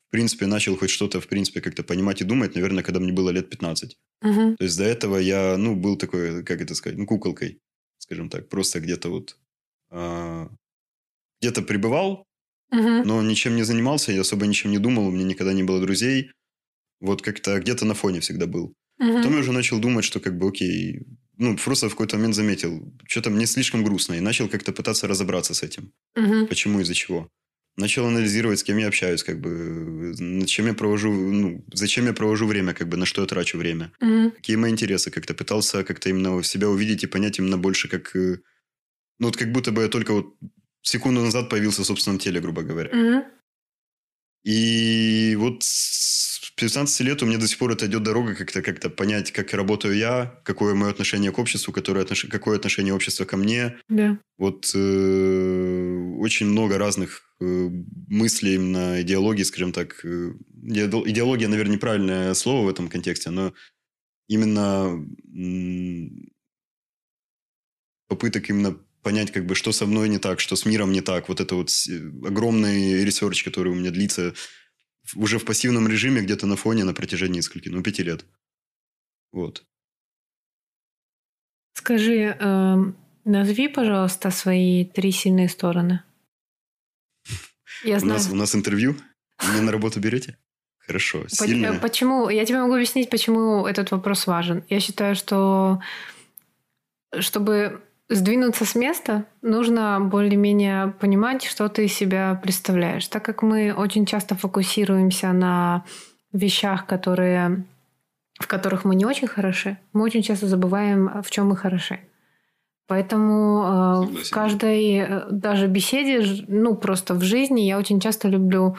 в 0.08 0.12
принципе, 0.12 0.46
начал 0.46 0.78
хоть 0.78 0.90
что-то, 0.90 1.20
в 1.20 1.28
принципе, 1.28 1.60
как-то 1.60 1.84
понимать 1.84 2.22
и 2.22 2.24
думать, 2.24 2.56
наверное, 2.56 2.82
когда 2.82 3.02
мне 3.02 3.12
было 3.12 3.30
лет 3.30 3.50
15. 3.50 3.98
Мгм. 4.22 4.56
То 4.56 4.64
есть 4.64 4.78
до 4.78 4.86
этого 4.86 5.18
я, 5.18 5.58
ну, 5.58 5.76
был 5.76 5.98
такой, 5.98 6.46
как 6.46 6.62
это 6.62 6.76
сказать, 6.76 6.98
ну, 6.98 7.06
куколкой, 7.06 7.60
скажем 7.98 8.30
так. 8.30 8.48
Просто 8.48 8.80
где-то 8.80 9.10
вот... 9.10 9.38
а, 9.90 10.48
где-то 11.42 11.62
пребывал, 11.62 12.24
Мгм. 12.72 13.04
но 13.06 13.22
ничем 13.22 13.58
не 13.58 13.64
занимался, 13.64 14.14
я 14.14 14.22
особо 14.22 14.48
ничем 14.48 14.72
не 14.72 14.80
думал, 14.80 15.08
у 15.08 15.12
меня 15.12 15.26
никогда 15.26 15.52
не 15.52 15.64
было 15.64 15.82
друзей. 15.82 16.32
Вот 17.02 17.22
как-то 17.22 17.60
где-то 17.60 17.84
на 17.86 17.96
фоне 17.96 18.22
всегда 18.22 18.46
был. 18.48 18.74
Мгм. 18.98 19.16
Потом 19.18 19.34
я 19.34 19.40
уже 19.40 19.52
начал 19.52 19.80
думать, 19.80 20.06
что 20.06 20.22
как 20.22 20.38
бы 20.38 20.48
окей, 20.48 21.02
ну, 21.38 21.56
просто 21.58 21.88
в 21.88 21.92
какой-то 21.92 22.18
момент 22.18 22.36
заметил, 22.36 22.94
что-то 23.08 23.30
мне 23.30 23.46
слишком 23.46 23.84
грустно, 23.84 24.16
и 24.16 24.20
начал 24.20 24.48
как-то 24.50 24.72
пытаться 24.72 25.08
разобраться 25.08 25.54
с 25.54 25.64
этим. 25.64 25.92
Мгм. 26.16 26.48
Почему, 26.48 26.80
из-за 26.82 26.94
чего. 26.94 27.30
Начал 27.78 28.08
анализировать, 28.08 28.60
с 28.60 28.64
кем 28.64 28.78
я 28.78 28.88
общаюсь, 28.88 29.24
как 29.24 29.40
бы, 29.40 29.50
над 30.20 30.48
чем 30.48 30.66
я 30.66 30.74
провожу, 30.74 31.12
ну, 31.12 31.64
зачем 31.74 32.06
я 32.06 32.14
провожу 32.14 32.48
время, 32.48 32.74
как 32.74 32.88
бы, 32.90 32.98
на 32.98 33.06
что 33.06 33.22
я 33.22 33.28
трачу 33.28 33.58
время. 33.58 33.92
Мгм. 34.02 34.32
Какие 34.32 34.56
мои 34.56 34.72
интересы, 34.72 35.12
как-то 35.12 35.34
пытался 35.34 35.84
как-то 35.84 36.10
именно 36.10 36.42
себя 36.44 36.70
увидеть 36.70 37.04
и 37.04 37.08
понять 37.08 37.40
именно 37.40 37.58
больше, 37.58 37.88
как, 37.88 38.16
э, 38.16 38.40
ну, 39.20 39.28
вот 39.28 39.38
как 39.38 39.52
будто 39.52 39.72
бы 39.72 39.84
я 39.84 39.88
только 39.90 40.14
вот 40.14 40.36
секунду 40.82 41.22
назад 41.22 41.50
появился 41.50 41.84
в 41.84 41.86
собственном 41.86 42.20
теле, 42.20 42.40
грубо 42.42 42.64
говоря. 42.64 42.90
Мгм. 42.96 43.24
И 44.44 45.36
вот 45.38 45.64
15 46.58 47.00
лет 47.02 47.22
у 47.22 47.28
меня 47.28 47.38
до 47.38 47.48
сих 47.48 47.60
пор 47.60 47.72
это 47.72 47.86
идет 47.86 48.02
дорога 48.04 48.34
как-то 48.34 48.62
как 48.64 48.96
понять, 48.96 49.32
как 49.32 49.54
работаю 49.54 49.96
я, 49.96 50.42
какое 50.44 50.74
мое 50.74 50.90
отношение 50.90 51.32
к 51.32 51.38
обществу, 51.38 51.72
которое 51.72 52.02
отнош... 52.02 52.26
какое 52.26 52.58
отношение 52.58 52.94
общества 52.96 53.26
ко 53.26 53.38
мне. 53.38 53.78
Да. 53.90 54.18
Вот 54.40 54.72
э, 54.74 56.14
очень 56.18 56.48
много 56.48 56.80
разных 56.80 57.22
э, 57.40 57.70
мыслей 58.10 58.56
именно 58.56 59.02
идеологии, 59.04 59.44
скажем 59.44 59.72
так. 59.72 60.04
Э, 60.04 60.32
идео- 60.64 61.08
идеология, 61.08 61.48
наверное, 61.48 61.76
неправильное 61.76 62.34
слово 62.34 62.66
в 62.66 62.70
этом 62.70 62.90
контексте, 62.90 63.30
но 63.30 63.54
именно 64.28 65.06
м, 65.36 66.30
попыток 68.08 68.50
именно 68.50 68.78
понять, 69.04 69.32
как 69.32 69.46
бы, 69.46 69.54
что 69.54 69.72
со 69.72 69.86
мной 69.86 70.10
не 70.10 70.18
так, 70.18 70.40
что 70.40 70.56
с 70.56 70.66
миром 70.66 70.92
не 70.92 71.02
так. 71.02 71.30
Вот 71.30 71.40
это 71.40 71.54
вот 71.56 71.70
с- 71.70 71.88
огромный 72.26 73.04
research, 73.06 73.44
который 73.44 73.72
у 73.72 73.76
меня 73.76 73.92
длится 73.92 74.34
уже 75.16 75.40
в 75.40 75.46
пассивном 75.46 75.88
режиме 75.88 76.22
где-то 76.22 76.48
на 76.48 76.56
фоне 76.56 76.84
на 76.84 76.94
протяжении 76.94 77.38
нескольких, 77.38 77.72
ну, 77.72 77.82
пяти 77.82 78.04
лет. 78.04 78.26
Вот. 79.32 79.66
Скажи, 81.74 82.36
эм, 82.40 82.98
назови, 83.24 83.68
пожалуйста, 83.68 84.32
свои 84.32 84.86
три 84.86 85.12
сильные 85.12 85.50
стороны. 85.50 86.04
Я 87.84 87.98
У 87.98 88.00
знаю. 88.00 88.14
нас, 88.14 88.30
у 88.30 88.36
нас 88.36 88.56
интервью. 88.56 88.96
Меня 89.44 89.62
на 89.62 89.72
работу 89.72 90.00
берете? 90.00 90.38
Хорошо. 90.80 91.26
Э, 91.26 91.80
Почему? 91.80 92.30
Я 92.30 92.46
тебе 92.46 92.60
могу 92.60 92.74
объяснить, 92.74 93.10
почему 93.10 93.68
этот 93.68 93.92
вопрос 93.92 94.26
важен. 94.26 94.64
Я 94.70 94.80
считаю, 94.80 95.16
что 95.16 95.82
чтобы 97.20 97.82
сдвинуться 98.10 98.66
с 98.66 98.76
места, 98.76 99.26
нужно 99.42 100.00
более-менее 100.00 100.94
понимать, 101.00 101.44
что 101.44 101.68
ты 101.68 101.86
из 101.86 101.94
себя 101.94 102.40
представляешь. 102.42 103.08
Так 103.08 103.24
как 103.24 103.42
мы 103.42 103.74
очень 103.74 104.06
часто 104.06 104.36
фокусируемся 104.36 105.34
на 105.34 105.84
вещах, 106.32 106.86
которые, 106.86 107.66
в 108.40 108.48
которых 108.48 108.86
мы 108.86 108.96
не 108.96 109.06
очень 109.06 109.28
хороши, 109.28 109.78
мы 109.94 110.04
очень 110.04 110.24
часто 110.24 110.48
забываем, 110.48 111.22
в 111.22 111.30
чем 111.30 111.50
мы 111.50 111.58
хороши. 111.58 112.00
Поэтому 112.88 114.08
э, 114.14 114.24
в 114.24 114.30
каждой 114.32 115.00
э, 115.00 115.26
даже 115.30 115.68
беседе, 115.68 116.46
ну 116.48 116.76
просто 116.76 117.14
в 117.14 117.22
жизни, 117.22 117.62
я 117.62 117.78
очень 117.78 118.00
часто 118.00 118.30
люблю 118.30 118.78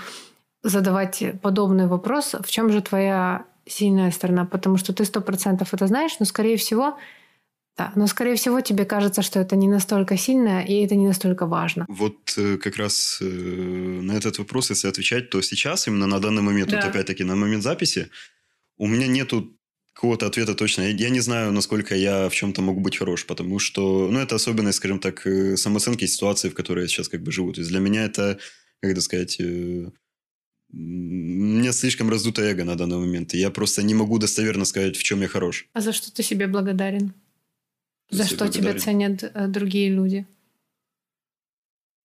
задавать 0.63 1.23
подобный 1.43 1.87
вопрос, 1.87 2.35
в 2.35 2.51
чем 2.51 2.71
же 2.71 2.81
твоя 2.81 3.45
сильная 3.67 4.11
сторона, 4.11 4.47
потому 4.47 4.79
что 4.79 4.95
ты 4.95 5.05
сто 5.05 5.21
процентов 5.21 5.75
это 5.75 5.87
знаешь, 5.87 6.17
но 6.19 6.25
скорее 6.25 6.57
всего, 6.57 6.97
да, 7.79 7.93
но 7.97 8.07
скорее 8.09 8.35
всего 8.35 8.61
тебе 8.61 8.85
кажется, 8.85 9.23
что 9.23 9.39
это 9.39 9.57
не 9.57 9.69
настолько 9.69 10.17
сильно 10.17 10.65
и 10.65 10.85
это 10.85 10.97
не 10.97 11.07
настолько 11.07 11.47
важно. 11.47 11.87
Вот 11.89 12.35
э, 12.37 12.57
как 12.59 12.77
раз 12.77 13.19
э, 13.21 13.25
на 13.25 14.13
этот 14.13 14.39
вопрос, 14.39 14.71
если 14.71 14.89
отвечать, 14.89 15.31
то 15.31 15.41
сейчас, 15.43 15.87
именно 15.87 16.07
на 16.07 16.19
данный 16.19 16.43
момент, 16.43 16.73
вот 16.73 16.81
Да. 16.81 16.89
опять-таки 16.89 17.25
на 17.25 17.37
момент 17.37 17.63
записи, 17.63 18.09
у 18.79 18.87
меня 18.89 19.07
нету 19.07 19.55
какого-то 19.95 20.27
ответа 20.27 20.55
точно. 20.55 20.83
Я, 20.83 20.89
я 20.91 21.11
не 21.11 21.21
знаю, 21.21 21.53
насколько 21.53 21.95
я 21.95 22.29
в 22.29 22.35
чем-то 22.35 22.63
могу 22.63 22.81
быть 22.81 22.97
хорош, 22.99 23.25
потому 23.27 23.59
что, 23.59 24.09
ну, 24.11 24.19
это 24.19 24.35
особенность, 24.35 24.79
скажем 24.79 24.99
так, 24.99 25.27
э, 25.27 25.57
самооценки 25.57 26.07
ситуации, 26.07 26.49
в 26.49 26.55
которой 26.55 26.83
я 26.83 26.89
сейчас 26.89 27.09
как 27.09 27.23
бы 27.23 27.33
живу. 27.33 27.53
То 27.53 27.61
есть 27.61 27.71
для 27.71 27.81
меня 27.81 28.05
это, 28.05 28.39
как 28.83 28.91
это 28.93 29.01
сказать, 29.01 29.41
э, 29.41 29.91
у 30.73 30.77
меня 30.77 31.73
слишком 31.73 32.11
раздутое 32.11 32.51
эго 32.53 32.65
на 32.65 32.75
данный 32.75 32.99
момент, 32.99 33.35
и 33.35 33.39
я 33.39 33.51
просто 33.51 33.83
не 33.83 33.95
могу 33.95 34.19
достоверно 34.19 34.65
сказать, 34.65 34.97
в 34.97 35.03
чем 35.03 35.23
я 35.23 35.29
хорош. 35.29 35.67
А 35.73 35.81
за 35.81 35.93
что 35.93 36.13
ты 36.13 36.23
себе 36.23 36.47
благодарен? 36.47 37.13
За 38.11 38.25
что 38.25 38.49
тебя 38.49 38.75
ценят 38.75 39.23
э, 39.23 39.47
другие 39.49 39.91
люди? 39.91 40.27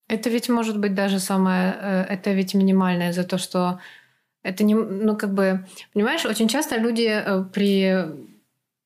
Это 0.07 0.29
ведь 0.29 0.49
может 0.49 0.79
быть 0.79 0.93
даже 0.93 1.19
самое, 1.19 1.75
э, 1.79 2.01
это 2.09 2.33
ведь 2.33 2.53
минимальное 2.53 3.13
за 3.13 3.23
то, 3.23 3.37
что 3.37 3.79
это 4.43 4.63
не, 4.63 4.75
ну 4.75 5.15
как 5.15 5.33
бы, 5.33 5.65
понимаешь, 5.93 6.25
очень 6.25 6.47
часто 6.47 6.77
люди 6.77 7.07
э, 7.09 7.43
при 7.53 8.05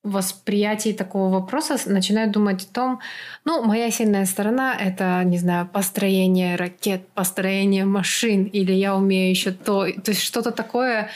восприятии 0.03 0.93
такого 0.93 1.33
вопроса 1.33 1.77
начинают 1.89 2.31
думать 2.31 2.63
о 2.63 2.73
том, 2.73 2.99
ну, 3.45 3.63
моя 3.63 3.91
сильная 3.91 4.25
сторона— 4.25 4.75
это, 4.79 5.21
не 5.25 5.37
знаю, 5.37 5.67
построение 5.67 6.55
ракет, 6.55 7.07
построение 7.09 7.83
машин, 7.83 8.45
или 8.45 8.71
я 8.71 8.95
умею 8.95 9.29
еще 9.29 9.51
то, 9.51 9.85
то 9.85 10.11
есть 10.11 10.21
что-то 10.21 10.51
такое, 10.51 11.09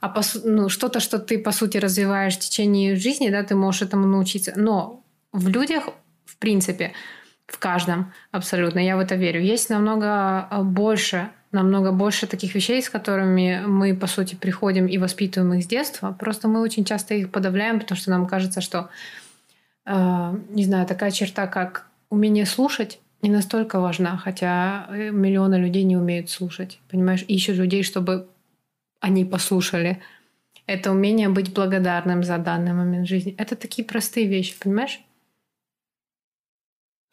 а 0.00 0.08
по 0.08 0.22
ну, 0.44 0.68
что-то, 0.68 1.00
что 1.00 1.18
ты, 1.18 1.38
по 1.38 1.50
сути, 1.50 1.78
развиваешь 1.78 2.36
в 2.36 2.40
течение 2.40 2.94
жизни, 2.94 3.30
да, 3.30 3.42
ты 3.42 3.56
можешь 3.56 3.82
этому 3.82 4.06
научиться. 4.06 4.52
Но 4.54 5.02
в 5.32 5.48
людях, 5.48 5.88
в 6.24 6.36
принципе, 6.38 6.92
в 7.46 7.58
каждом 7.58 8.12
абсолютно, 8.32 8.80
я 8.80 8.96
в 8.96 9.00
это 9.00 9.14
верю, 9.14 9.40
есть 9.40 9.70
намного 9.70 10.48
э, 10.50 10.62
больше, 10.62 11.30
намного 11.52 11.92
больше 11.92 12.26
таких 12.26 12.54
вещей, 12.54 12.82
с 12.82 12.90
которыми 12.90 13.62
мы, 13.66 13.94
по 13.94 14.06
сути, 14.06 14.34
приходим 14.34 14.86
и 14.86 14.98
воспитываем 14.98 15.54
их 15.54 15.64
с 15.64 15.66
детства. 15.66 16.12
Просто 16.18 16.48
мы 16.48 16.60
очень 16.60 16.84
часто 16.84 17.14
их 17.14 17.30
подавляем, 17.30 17.78
потому 17.80 17.98
что 17.98 18.10
нам 18.10 18.26
кажется, 18.26 18.60
что, 18.60 18.90
э, 19.86 20.34
не 20.50 20.64
знаю, 20.64 20.86
такая 20.86 21.10
черта, 21.12 21.46
как 21.46 21.86
умение 22.10 22.46
слушать, 22.46 22.98
не 23.22 23.30
настолько 23.30 23.80
важна, 23.80 24.16
хотя 24.16 24.86
э, 24.88 25.10
миллионы 25.10 25.56
людей 25.56 25.84
не 25.84 25.96
умеют 25.96 26.30
слушать, 26.30 26.80
понимаешь, 26.90 27.24
ищут 27.28 27.56
людей, 27.56 27.82
чтобы 27.82 28.28
они 29.00 29.24
послушали. 29.24 30.02
Это 30.66 30.90
умение 30.90 31.28
быть 31.28 31.54
благодарным 31.54 32.24
за 32.24 32.38
данный 32.38 32.72
момент 32.72 33.06
жизни. 33.06 33.34
Это 33.38 33.54
такие 33.54 33.86
простые 33.86 34.26
вещи, 34.26 34.56
понимаешь? 34.58 35.00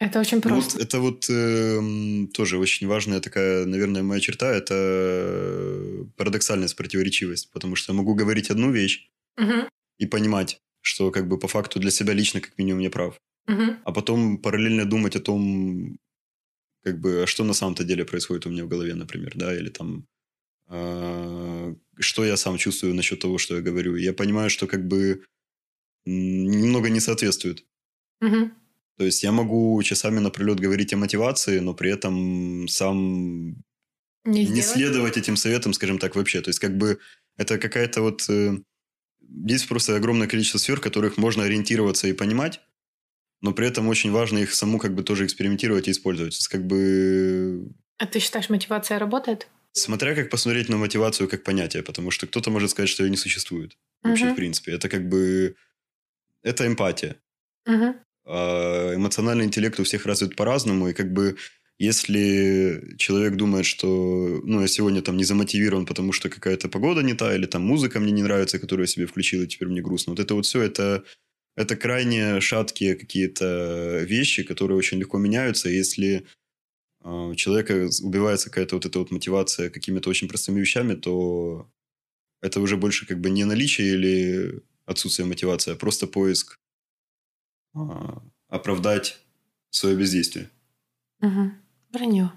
Это 0.04 0.20
очень 0.20 0.36
Ну 0.36 0.42
просто. 0.42 0.76
Вот, 0.76 0.82
это 0.86 1.00
вот 1.00 1.30
эм, 1.30 2.28
тоже 2.28 2.58
очень 2.58 2.86
важная 2.86 3.20
такая, 3.20 3.64
наверное, 3.64 4.02
моя 4.02 4.20
черта, 4.20 4.52
это 4.52 4.74
э, 4.76 6.04
парадоксальность, 6.16 6.76
противоречивость, 6.76 7.50
потому 7.52 7.74
что 7.74 7.92
я 7.92 7.96
могу 7.96 8.14
говорить 8.14 8.50
одну 8.50 8.70
вещь 8.70 9.08
Мгм, 9.38 9.66
и 9.98 10.06
понимать, 10.06 10.60
что 10.82 11.10
как 11.10 11.26
бы 11.26 11.38
по 11.38 11.48
факту 11.48 11.80
для 11.80 11.90
себя 11.90 12.12
лично 12.12 12.40
как 12.42 12.58
минимум 12.58 12.80
я 12.80 12.90
прав, 12.90 13.18
мгм. 13.46 13.78
а 13.84 13.92
потом 13.92 14.36
параллельно 14.38 14.84
думать 14.84 15.16
о 15.16 15.20
том, 15.20 15.96
как 16.82 17.00
бы, 17.00 17.22
а 17.22 17.26
что 17.26 17.44
на 17.44 17.54
самом-то 17.54 17.84
деле 17.84 18.04
происходит 18.04 18.44
у 18.46 18.50
меня 18.50 18.64
в 18.64 18.68
голове, 18.68 18.94
например, 18.94 19.32
да, 19.36 19.56
или 19.56 19.70
там, 19.70 20.06
а, 20.68 21.74
что 21.98 22.24
я 22.24 22.36
сам 22.36 22.58
чувствую 22.58 22.94
насчет 22.94 23.20
того, 23.20 23.38
что 23.38 23.56
я 23.56 23.62
говорю. 23.62 23.96
Я 23.96 24.12
понимаю, 24.12 24.50
что 24.50 24.66
как 24.66 24.86
бы 24.86 25.24
немного 26.06 26.90
не 26.90 27.00
соответствует. 27.00 27.64
Мгм. 28.20 28.52
То 28.96 29.04
есть 29.04 29.22
я 29.22 29.32
могу 29.32 29.82
часами 29.82 30.20
напролет 30.20 30.60
говорить 30.60 30.92
о 30.92 30.96
мотивации, 30.96 31.58
но 31.60 31.74
при 31.74 31.90
этом 31.90 32.68
сам 32.68 33.56
Не, 34.24 34.46
не 34.46 34.62
следовать 34.62 35.16
этим 35.16 35.36
советам, 35.36 35.72
скажем 35.72 35.98
так, 35.98 36.14
вообще. 36.16 36.40
То 36.40 36.50
есть 36.50 36.60
как 36.60 36.76
бы 36.76 36.98
это 37.36 37.58
какая-то 37.58 38.02
вот... 38.02 38.28
э, 38.28 38.58
Есть 39.48 39.68
просто 39.68 39.96
огромное 39.96 40.28
количество 40.28 40.58
сфер, 40.58 40.76
в 40.78 40.80
которых 40.82 41.16
можно 41.18 41.42
ориентироваться 41.44 42.06
и 42.06 42.12
понимать, 42.12 42.60
но 43.42 43.52
при 43.52 43.66
этом 43.66 43.88
очень 43.88 44.12
важно 44.12 44.38
их 44.38 44.54
саму 44.54 44.78
как 44.78 44.94
бы 44.94 45.02
тоже 45.02 45.24
экспериментировать 45.24 45.88
и 45.88 45.90
использовать. 45.90 46.32
То 46.34 46.38
есть 46.38 46.48
как 46.48 46.64
бы... 46.66 47.68
А 47.98 48.06
ты 48.06 48.20
считаешь, 48.20 48.48
мотивация 48.50 48.98
работает? 48.98 49.48
Смотря 49.72 50.14
как 50.14 50.30
посмотреть 50.30 50.68
на 50.68 50.76
мотивацию 50.76 51.28
как 51.28 51.42
понятие, 51.42 51.82
потому 51.82 52.12
что 52.12 52.26
кто-то 52.28 52.50
может 52.50 52.70
сказать, 52.70 52.88
что 52.88 53.02
ее 53.04 53.10
не 53.10 53.16
существует. 53.16 53.76
Вообще, 54.02 54.26
Мгм. 54.26 54.34
в 54.34 54.36
принципе. 54.36 54.72
Это 54.72 54.88
как 54.88 55.08
бы... 55.08 55.56
Это 56.42 56.64
эмпатия. 56.66 57.16
Мгм. 57.66 57.96
А 58.26 58.94
эмоциональный 58.94 59.44
интеллект 59.44 59.78
у 59.80 59.84
всех 59.84 60.06
развит 60.06 60.36
по-разному, 60.36 60.88
и 60.88 60.94
как 60.94 61.12
бы 61.12 61.36
Если 61.78 62.94
человек 62.98 63.34
думает, 63.36 63.66
что 63.66 64.40
ну, 64.44 64.60
я 64.60 64.68
сегодня 64.68 65.02
там 65.02 65.16
не 65.16 65.24
замотивирован, 65.24 65.86
потому 65.86 66.12
что 66.12 66.28
какая-то 66.30 66.68
погода 66.68 67.02
не 67.02 67.14
та, 67.14 67.34
или 67.34 67.46
там 67.46 67.62
музыка 67.62 67.98
мне 67.98 68.12
не 68.12 68.22
нравится, 68.22 68.60
которую 68.60 68.84
я 68.84 68.86
себе 68.86 69.06
включил, 69.06 69.42
и 69.42 69.48
теперь 69.48 69.68
мне 69.68 69.82
грустно. 69.82 70.12
Вот 70.12 70.20
это 70.20 70.34
вот 70.34 70.46
все, 70.46 70.62
это, 70.62 71.04
это 71.56 71.74
крайне 71.76 72.40
шаткие 72.40 72.94
какие-то 72.94 74.04
вещи, 74.08 74.44
которые 74.44 74.78
очень 74.78 74.98
легко 74.98 75.18
меняются. 75.18 75.68
Если 75.68 76.26
э, 77.04 77.08
у 77.08 77.34
человека 77.34 77.88
убивается 78.02 78.50
какая-то 78.50 78.76
вот 78.76 78.86
эта 78.86 78.98
вот 79.00 79.10
мотивация 79.10 79.68
какими-то 79.70 80.10
очень 80.10 80.28
простыми 80.28 80.60
вещами, 80.60 80.94
то 80.94 81.68
это 82.40 82.60
уже 82.60 82.76
больше 82.76 83.06
как 83.06 83.20
бы 83.20 83.30
не 83.30 83.44
наличие 83.44 83.94
или 83.94 84.62
отсутствие 84.86 85.26
мотивации, 85.26 85.72
а 85.72 85.76
просто 85.76 86.06
поиск 86.06 86.60
оправдать 88.48 89.20
свое 89.70 89.96
бездействие. 89.96 90.50
Угу. 91.20 91.50
Вранье. 91.92 92.32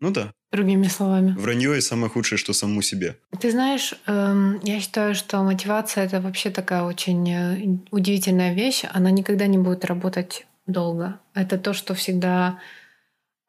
Ну 0.00 0.10
да. 0.10 0.32
Другими 0.50 0.88
словами. 0.88 1.32
Вранье 1.38 1.78
и 1.78 1.80
самое 1.80 2.10
худшее, 2.10 2.38
что 2.38 2.52
саму 2.52 2.82
себе. 2.82 3.16
Ты 3.40 3.50
знаешь, 3.50 3.94
эм, 4.06 4.60
я 4.64 4.80
считаю, 4.80 5.14
что 5.14 5.42
мотивация 5.42 6.04
это 6.04 6.20
вообще 6.20 6.50
такая 6.50 6.82
очень 6.82 7.30
э, 7.30 7.78
удивительная 7.90 8.52
вещь. 8.52 8.84
Она 8.92 9.10
никогда 9.10 9.46
не 9.46 9.58
будет 9.58 9.84
работать 9.84 10.46
долго. 10.66 11.20
Это 11.34 11.56
то, 11.56 11.72
что 11.72 11.94
всегда, 11.94 12.58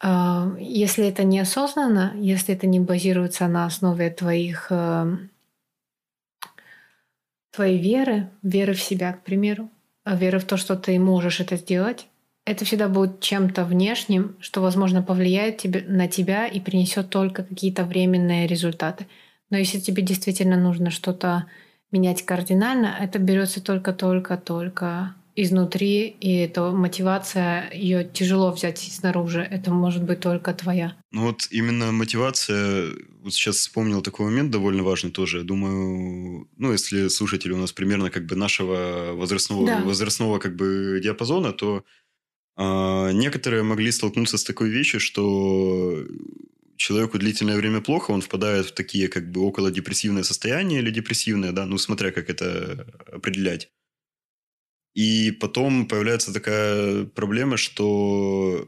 э, 0.02 0.58
если 0.60 1.06
это 1.08 1.24
неосознанно, 1.24 2.14
если 2.16 2.56
это 2.56 2.68
не 2.68 2.80
базируется 2.80 3.48
на 3.48 3.66
основе 3.66 4.10
твоих 4.10 4.68
э, 4.70 5.18
твоей 7.52 7.82
веры, 7.82 8.30
веры 8.44 8.74
в 8.74 8.82
себя, 8.82 9.12
к 9.14 9.24
примеру, 9.24 9.70
веры 10.06 10.40
в 10.40 10.46
то, 10.46 10.58
что 10.58 10.76
ты 10.76 11.00
можешь 11.00 11.40
это 11.40 11.56
сделать, 11.56 12.08
это 12.46 12.66
всегда 12.66 12.90
будет 12.90 13.22
чем-то 13.22 13.64
внешним, 13.64 14.36
что, 14.40 14.62
возможно, 14.62 15.02
повлияет 15.02 15.58
тебе, 15.58 15.84
на 15.88 16.08
тебя 16.08 16.46
и 16.46 16.60
принесет 16.60 17.10
только 17.10 17.44
какие-то 17.44 17.86
временные 17.86 18.48
результаты. 18.48 19.08
Но 19.50 19.58
если 19.58 19.80
тебе 19.80 20.04
действительно 20.04 20.58
нужно 20.58 20.90
что-то 20.90 21.46
менять 21.92 22.24
кардинально, 22.24 22.96
это 23.00 23.20
берется 23.20 23.64
только-только-только 23.64 25.16
изнутри, 25.36 26.08
и 26.08 26.38
эта 26.38 26.72
мотивация, 26.72 27.72
ее 27.74 28.04
тяжело 28.04 28.52
взять 28.52 28.80
снаружи, 28.80 29.42
это 29.42 29.72
может 29.72 30.04
быть 30.04 30.20
только 30.20 30.54
твоя. 30.54 30.96
Ну 31.12 31.28
вот 31.28 31.48
именно 31.50 31.92
мотивация, 31.92 32.92
вот 33.22 33.34
сейчас 33.34 33.58
вспомнил 33.58 34.02
такой 34.02 34.28
момент 34.28 34.52
довольно 34.52 34.84
важный 34.84 35.12
тоже, 35.12 35.40
я 35.40 35.44
думаю, 35.44 36.48
ну 36.58 36.72
если 36.72 37.08
слушатели 37.08 37.52
у 37.52 37.58
нас 37.58 37.72
примерно 37.72 38.10
как 38.12 38.26
бы 38.26 38.36
нашего 38.36 39.14
возрастного, 39.14 39.66
да. 39.66 39.82
возрастного 39.82 40.40
как 40.40 40.56
бы 40.56 41.00
диапазона, 41.04 41.52
то 41.52 41.84
а, 42.56 43.12
некоторые 43.12 43.64
могли 43.64 43.92
столкнуться 43.92 44.38
с 44.38 44.44
такой 44.44 44.70
вещью, 44.70 45.00
что 45.00 46.06
человеку 46.78 47.18
длительное 47.18 47.58
время 47.58 47.82
плохо, 47.82 48.12
он 48.12 48.22
впадает 48.22 48.68
в 48.68 48.74
такие 48.74 49.08
как 49.08 49.32
бы 49.32 49.42
около 49.42 49.72
депрессивное 49.72 50.24
состояние 50.24 50.80
или 50.80 50.92
депрессивное, 50.92 51.52
да, 51.52 51.66
ну 51.66 51.78
смотря 51.78 52.12
как 52.12 52.30
это 52.30 52.86
определять. 53.12 53.72
И 54.94 55.32
потом 55.32 55.88
появляется 55.88 56.34
такая 56.34 57.06
проблема, 57.06 57.58
что 57.58 58.68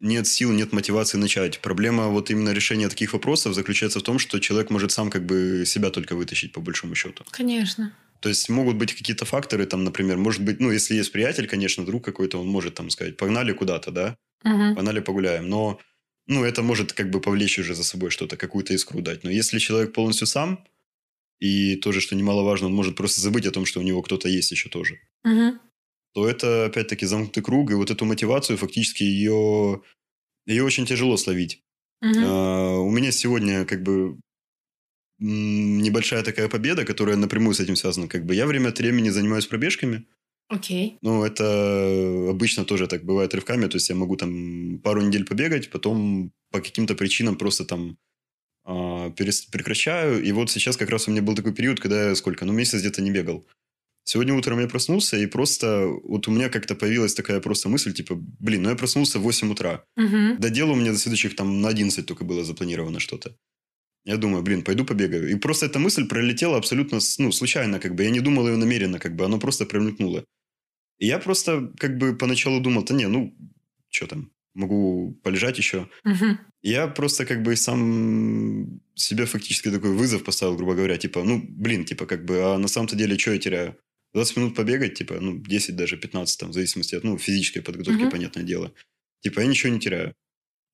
нет 0.00 0.26
сил, 0.26 0.52
нет 0.52 0.72
мотивации 0.72 1.16
начать. 1.16 1.60
Проблема 1.60 2.08
вот 2.08 2.30
именно 2.30 2.50
решения 2.50 2.88
таких 2.88 3.12
вопросов 3.12 3.54
заключается 3.54 4.00
в 4.00 4.02
том, 4.02 4.18
что 4.18 4.40
человек 4.40 4.68
может 4.68 4.90
сам 4.90 5.10
как 5.10 5.24
бы 5.24 5.64
себя 5.64 5.90
только 5.90 6.16
вытащить 6.16 6.52
по 6.52 6.60
большому 6.60 6.94
счету. 6.94 7.24
Конечно. 7.30 7.94
То 8.20 8.28
есть 8.28 8.48
могут 8.48 8.76
быть 8.76 8.94
какие-то 8.94 9.24
факторы, 9.24 9.66
там, 9.66 9.84
например, 9.84 10.16
может 10.16 10.42
быть, 10.42 10.60
ну, 10.60 10.70
если 10.70 10.94
есть 10.94 11.10
приятель, 11.12 11.48
конечно, 11.48 11.84
друг 11.84 12.04
какой-то, 12.04 12.38
он 12.38 12.46
может 12.46 12.74
там 12.74 12.90
сказать, 12.90 13.16
погнали 13.16 13.52
куда-то, 13.52 13.90
да, 13.90 14.16
угу. 14.44 14.74
погнали 14.76 15.00
погуляем, 15.00 15.48
но, 15.48 15.80
ну, 16.26 16.44
это 16.44 16.62
может 16.62 16.92
как 16.92 17.10
бы 17.10 17.20
повлечь 17.20 17.58
уже 17.58 17.74
за 17.74 17.82
собой 17.82 18.10
что-то, 18.10 18.36
какую-то 18.36 18.74
искру 18.74 19.02
дать. 19.02 19.24
Но 19.24 19.30
если 19.30 19.58
человек 19.58 19.92
полностью 19.92 20.28
сам, 20.28 20.64
и 21.40 21.74
тоже, 21.74 22.00
что 22.00 22.14
немаловажно, 22.14 22.68
он 22.68 22.74
может 22.74 22.94
просто 22.94 23.20
забыть 23.20 23.46
о 23.46 23.50
том, 23.50 23.66
что 23.66 23.80
у 23.80 23.82
него 23.82 24.02
кто-то 24.02 24.28
есть 24.28 24.52
еще 24.52 24.68
тоже, 24.68 25.00
угу. 25.24 25.58
то 26.14 26.28
это, 26.28 26.66
опять-таки, 26.66 27.06
замкнутый 27.06 27.42
круг, 27.42 27.70
и 27.70 27.74
вот 27.74 27.90
эту 27.90 28.04
мотивацию, 28.04 28.58
фактически, 28.58 29.02
ее, 29.02 29.82
ее 30.46 30.64
очень 30.64 30.86
тяжело 30.86 31.16
словить. 31.16 31.62
Угу. 32.02 32.18
А, 32.18 32.78
у 32.78 32.90
меня 32.90 33.12
сегодня 33.12 33.64
как 33.64 33.82
бы 33.82 34.18
небольшая 35.18 36.22
такая 36.22 36.48
победа, 36.48 36.84
которая 36.84 37.16
напрямую 37.16 37.54
с 37.54 37.60
этим 37.60 37.76
связана. 37.76 38.08
Как 38.08 38.26
бы 38.26 38.34
я 38.34 38.46
время 38.46 38.68
от 38.68 38.78
времени 38.78 39.10
занимаюсь 39.10 39.46
пробежками. 39.46 40.06
Окей. 40.48 40.94
Okay. 40.94 40.98
Ну, 41.02 41.24
это 41.24 42.28
обычно 42.28 42.64
тоже 42.64 42.88
так 42.88 43.04
бывает 43.04 43.34
рывками. 43.34 43.68
То 43.68 43.76
есть 43.76 43.88
я 43.88 43.94
могу 43.94 44.16
там 44.16 44.80
пару 44.80 45.00
недель 45.00 45.24
побегать, 45.24 45.70
потом 45.70 46.32
по 46.50 46.60
каким-то 46.60 46.94
причинам 46.94 47.36
просто 47.36 47.64
там 47.64 47.96
э, 48.66 49.10
прекращаю. 49.16 50.22
И 50.22 50.32
вот 50.32 50.50
сейчас 50.50 50.76
как 50.76 50.90
раз 50.90 51.06
у 51.06 51.12
меня 51.12 51.22
был 51.22 51.34
такой 51.34 51.54
период, 51.54 51.80
когда 51.80 52.08
я 52.08 52.14
сколько? 52.16 52.44
Ну, 52.44 52.52
месяц 52.52 52.80
где-то 52.80 53.00
не 53.00 53.12
бегал. 53.12 53.46
Сегодня 54.04 54.34
утром 54.34 54.58
я 54.60 54.66
проснулся, 54.66 55.16
и 55.16 55.26
просто 55.26 55.86
вот 56.04 56.26
у 56.28 56.32
меня 56.32 56.48
как-то 56.48 56.74
появилась 56.74 57.14
такая 57.14 57.40
просто 57.40 57.68
мысль, 57.68 57.92
типа, 57.92 58.16
блин, 58.16 58.62
ну 58.62 58.70
я 58.70 58.76
проснулся 58.76 59.18
в 59.18 59.22
8 59.22 59.52
утра. 59.52 59.84
Угу. 59.96 60.38
До 60.38 60.50
дела 60.50 60.72
у 60.72 60.76
меня 60.76 60.92
до 60.92 60.98
следующих 60.98 61.36
там 61.36 61.60
на 61.60 61.68
11 61.68 62.04
только 62.06 62.24
было 62.24 62.44
запланировано 62.44 62.98
что-то. 62.98 63.36
Я 64.04 64.16
думаю, 64.16 64.42
блин, 64.42 64.62
пойду 64.62 64.84
побегаю. 64.84 65.30
И 65.30 65.36
просто 65.36 65.66
эта 65.66 65.78
мысль 65.78 66.08
пролетела 66.08 66.56
абсолютно 66.56 66.98
ну, 67.18 67.32
случайно, 67.32 67.78
как 67.78 67.94
бы. 67.94 68.02
Я 68.02 68.10
не 68.10 68.20
думал 68.20 68.48
ее 68.48 68.56
намеренно, 68.56 68.98
как 68.98 69.14
бы. 69.14 69.24
Оно 69.24 69.38
просто 69.38 69.64
промелькнуло. 69.64 70.24
И 70.98 71.06
я 71.06 71.18
просто 71.18 71.72
как 71.78 71.98
бы 71.98 72.16
поначалу 72.16 72.60
думал, 72.60 72.84
да 72.84 72.94
не, 72.94 73.06
ну, 73.06 73.32
что 73.88 74.06
там, 74.08 74.32
могу 74.54 75.12
полежать 75.22 75.58
еще. 75.58 75.88
Угу. 76.04 76.38
Я 76.62 76.88
просто 76.88 77.26
как 77.26 77.42
бы 77.42 77.56
сам 77.56 78.80
себе 78.94 79.26
фактически 79.26 79.70
такой 79.70 79.92
вызов 79.92 80.24
поставил, 80.24 80.56
грубо 80.56 80.74
говоря, 80.74 80.96
типа, 80.96 81.22
ну, 81.22 81.40
блин, 81.48 81.84
типа, 81.84 82.06
как 82.06 82.24
бы, 82.24 82.40
а 82.42 82.58
на 82.58 82.68
самом-то 82.68 82.96
деле, 82.96 83.16
что 83.18 83.32
я 83.32 83.38
теряю? 83.38 83.76
20 84.14 84.36
минут 84.36 84.54
побегать, 84.54 84.94
типа, 84.94 85.18
ну, 85.20 85.38
10 85.38 85.76
даже, 85.76 85.96
15, 85.96 86.38
там, 86.40 86.50
в 86.50 86.52
зависимости 86.54 86.94
от, 86.94 87.04
ну, 87.04 87.18
физической 87.18 87.60
подготовки, 87.60 88.02
Мгм. 88.02 88.10
понятное 88.10 88.44
дело. 88.44 88.72
Типа, 89.20 89.40
я 89.40 89.46
ничего 89.46 89.72
не 89.72 89.80
теряю. 89.80 90.14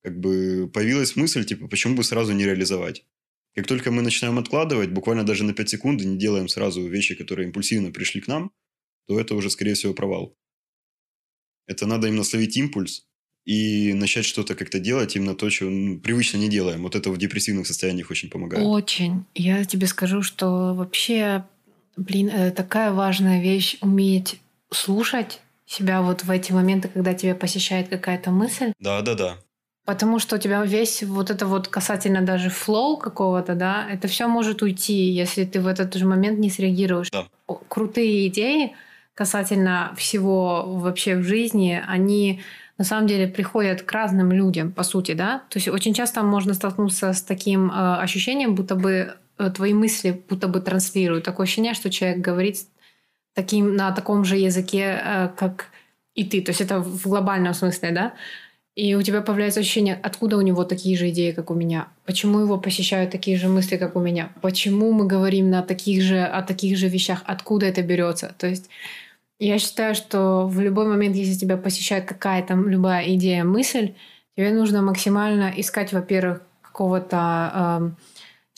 Как 0.03 0.19
бы 0.19 0.71
появилась 0.73 1.17
мысль, 1.17 1.45
типа, 1.45 1.69
почему 1.69 1.95
бы 1.97 2.05
сразу 2.05 2.33
не 2.33 2.45
реализовать? 2.45 3.05
Как 3.55 3.67
только 3.67 3.91
мы 3.91 4.03
начинаем 4.03 4.39
откладывать, 4.39 4.91
буквально 4.91 5.25
даже 5.25 5.45
на 5.45 5.53
5 5.53 5.69
секунд, 5.69 6.03
и 6.03 6.07
не 6.07 6.19
делаем 6.19 6.49
сразу 6.49 6.87
вещи, 6.87 7.15
которые 7.15 7.47
импульсивно 7.49 7.91
пришли 7.93 8.21
к 8.21 8.29
нам, 8.29 8.53
то 9.07 9.19
это 9.19 9.35
уже, 9.35 9.51
скорее 9.51 9.75
всего, 9.75 9.95
провал. 9.95 10.37
Это 11.67 11.87
надо 11.87 12.09
именно 12.09 12.25
словить 12.25 12.57
импульс 12.57 13.07
и 13.45 13.93
начать 13.95 14.25
что-то 14.25 14.55
как-то 14.55 14.79
делать, 14.79 15.17
именно 15.17 15.35
то, 15.35 15.51
что 15.51 15.65
ну, 15.71 15.99
привычно 16.01 16.39
не 16.39 16.49
делаем. 16.49 16.83
Вот 16.83 16.95
это 16.95 17.11
в 17.11 17.19
депрессивных 17.19 17.67
состояниях 17.67 18.11
очень 18.11 18.31
помогает. 18.31 18.65
Очень. 18.67 19.25
Я 19.35 19.65
тебе 19.65 19.87
скажу, 19.87 20.23
что 20.23 20.75
вообще, 20.75 21.45
блин, 21.99 22.29
это 22.29 22.63
такая 22.63 22.93
важная 22.93 23.43
вещь 23.43 23.77
уметь 23.81 24.41
слушать 24.71 25.41
себя 25.67 26.01
вот 26.01 26.25
в 26.25 26.31
эти 26.31 26.53
моменты, 26.53 26.89
когда 26.89 27.13
тебя 27.13 27.35
посещает 27.35 27.89
какая-то 27.89 28.31
мысль. 28.31 28.73
Да, 28.81 29.03
да, 29.03 29.15
да. 29.15 29.37
Потому 29.85 30.19
что 30.19 30.37
у 30.37 30.39
тебя 30.39 30.63
весь 30.65 31.03
вот 31.03 31.31
это 31.31 31.47
вот 31.47 31.69
касательно 31.69 32.23
даже 32.23 32.51
флоу 32.51 32.99
какого-то, 32.99 33.55
да, 33.55 33.87
это 33.91 34.07
все 34.07 34.29
может 34.29 34.63
уйти, 34.63 35.11
если 35.11 35.45
ты 35.45 35.61
в 35.61 35.67
этот 35.67 35.95
же 35.95 36.07
момент 36.07 36.39
не 36.39 36.51
среагируешь. 36.51 37.11
Да. 37.11 37.27
Крутые 37.69 38.29
идеи 38.29 38.75
касательно 39.15 39.95
всего 39.97 40.65
вообще 40.77 41.17
в 41.17 41.25
жизни, 41.25 41.83
они 41.87 42.43
на 42.77 42.85
самом 42.85 43.07
деле 43.09 43.27
приходят 43.27 43.83
к 43.83 43.91
разным 43.91 44.31
людям, 44.31 44.73
по 44.73 44.85
сути, 44.85 45.13
да. 45.13 45.43
То 45.49 45.57
есть 45.57 45.69
очень 45.69 45.95
часто 45.95 46.23
можно 46.23 46.55
столкнуться 46.55 47.13
с 47.13 47.23
таким 47.23 47.71
э, 47.71 47.97
ощущением, 47.97 48.55
будто 48.55 48.77
бы 48.77 49.17
твои 49.55 49.73
мысли 49.73 50.23
будто 50.29 50.49
бы 50.49 50.61
транслируют. 50.61 51.25
Такое 51.25 51.45
ощущение, 51.45 51.75
что 51.75 51.91
человек 51.91 52.19
говорит 52.19 52.57
таким, 53.35 53.77
на 53.77 53.93
таком 53.93 54.25
же 54.25 54.37
языке, 54.37 55.01
э, 55.03 55.29
как 55.37 55.67
и 56.15 56.25
ты. 56.25 56.43
То 56.43 56.51
есть 56.51 56.61
это 56.61 56.81
в 56.81 57.07
глобальном 57.07 57.55
смысле, 57.55 57.91
да. 57.93 58.13
И 58.75 58.95
у 58.95 59.03
тебя 59.03 59.23
появляется 59.23 59.61
ощущение, 59.61 59.99
откуда 60.03 60.37
у 60.37 60.41
него 60.41 60.65
такие 60.65 60.97
же 60.97 61.11
идеи, 61.11 61.33
как 61.33 61.51
у 61.51 61.55
меня? 61.55 61.89
Почему 62.05 62.39
его 62.39 62.59
посещают 62.59 63.11
такие 63.11 63.37
же 63.37 63.49
мысли, 63.49 63.77
как 63.77 63.97
у 63.97 64.01
меня? 64.01 64.31
Почему 64.41 64.93
мы 64.93 65.07
говорим 65.07 65.51
на 65.51 65.63
таких 65.63 66.03
же, 66.03 66.23
о 66.23 66.43
таких 66.43 66.79
же 66.79 66.89
вещах? 66.89 67.23
Откуда 67.25 67.67
это 67.67 67.83
берется? 67.83 68.35
То 68.39 68.47
есть 68.47 68.69
я 69.41 69.59
считаю, 69.59 69.95
что 69.95 70.47
в 70.47 70.61
любой 70.61 70.87
момент, 70.87 71.17
если 71.17 71.35
тебя 71.35 71.57
посещает 71.57 72.05
какая-то 72.05 72.55
любая 72.55 73.15
идея, 73.15 73.45
мысль, 73.45 73.95
тебе 74.37 74.53
нужно 74.53 74.83
максимально 74.83 75.53
искать, 75.57 75.93
во-первых, 75.93 76.43
какого-то 76.63 77.53
э, 77.55 77.91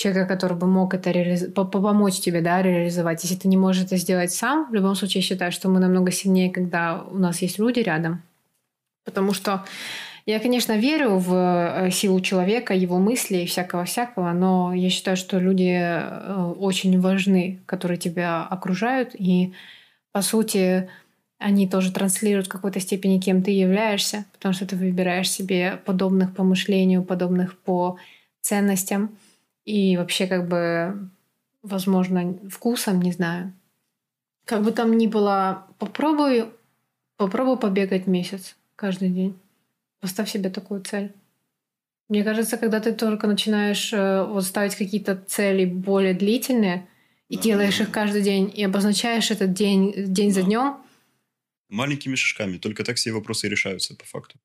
человека, 0.01 0.27
который 0.27 0.57
бы 0.57 0.67
мог 0.67 0.95
это 0.95 1.11
реализ... 1.11 1.53
помочь 1.55 2.21
тебе 2.21 2.41
да, 2.41 2.63
реализовать. 2.63 3.23
Если 3.23 3.37
ты 3.37 3.49
не 3.49 3.59
можешь 3.59 3.85
это 3.85 3.97
сделать 3.97 4.33
сам, 4.33 4.71
в 4.71 4.75
любом 4.75 4.95
случае 4.95 5.21
я 5.21 5.29
считаю, 5.29 5.53
что 5.53 5.69
мы 5.69 5.79
намного 5.79 6.11
сильнее, 6.11 6.51
когда 6.51 7.03
у 7.03 7.19
нас 7.19 7.43
есть 7.43 7.59
люди 7.59 7.81
рядом. 7.81 8.23
Потому 9.05 9.35
что 9.35 9.65
я, 10.25 10.39
конечно, 10.41 10.79
верю 10.79 11.19
в 11.19 11.35
э, 11.35 11.91
силу 11.91 12.21
человека, 12.21 12.73
его 12.73 12.99
мысли 12.99 13.39
и 13.39 13.47
всякого-всякого, 13.47 14.33
но 14.33 14.73
я 14.73 14.89
считаю, 14.89 15.17
что 15.19 15.39
люди 15.39 15.71
э, 15.71 16.55
очень 16.59 16.99
важны, 16.99 17.59
которые 17.67 17.99
тебя 17.99 18.43
окружают. 18.45 19.11
И, 19.19 19.53
по 20.13 20.23
сути, 20.23 20.89
они 21.39 21.69
тоже 21.69 21.93
транслируют 21.93 22.47
в 22.47 22.51
какой-то 22.51 22.81
степени, 22.81 23.21
кем 23.21 23.43
ты 23.43 23.51
являешься, 23.51 24.25
потому 24.33 24.55
что 24.55 24.67
ты 24.67 24.77
выбираешь 24.77 25.31
себе 25.31 25.79
подобных 25.85 26.35
по 26.35 26.43
мышлению, 26.43 27.03
подобных 27.03 27.59
по 27.59 27.99
ценностям 28.41 29.11
и 29.65 29.97
вообще 29.97 30.27
как 30.27 30.49
бы, 30.49 31.09
возможно, 31.63 32.39
вкусом, 32.49 33.01
не 33.03 33.13
знаю. 33.13 33.53
Как 34.45 34.63
бы 34.63 34.73
там 34.73 34.97
ни 34.97 35.07
было, 35.07 35.67
попробуй, 35.79 36.47
попробуй 37.17 37.59
побегать 37.59 38.07
месяц 38.07 38.57
каждый 38.77 39.11
день. 39.11 39.39
Поставь 40.01 40.31
себе 40.31 40.51
такую 40.51 40.83
цель. 40.83 41.13
Мне 42.09 42.25
кажется, 42.25 42.57
когда 42.57 42.81
ты 42.81 42.93
только 42.93 43.27
начинаешь 43.27 43.93
э, 43.93 44.25
вот 44.25 44.45
ставить 44.45 44.75
какие-то 44.75 45.17
цели 45.17 45.65
более 45.65 46.15
длительные 46.15 46.89
и 47.29 47.37
да, 47.37 47.43
делаешь 47.43 47.79
да, 47.79 47.85
их 47.85 47.93
каждый 47.93 48.23
день 48.23 48.53
и 48.53 48.65
обозначаешь 48.65 49.31
этот 49.31 49.53
день 49.53 49.93
день 50.13 50.31
да. 50.31 50.35
за 50.35 50.43
днем, 50.43 50.77
маленькими 51.71 52.17
шажками. 52.17 52.59
Только 52.59 52.85
так 52.85 52.97
все 52.97 53.13
вопросы 53.13 53.49
решаются 53.49 53.95
по 53.95 54.05
факту. 54.05 54.39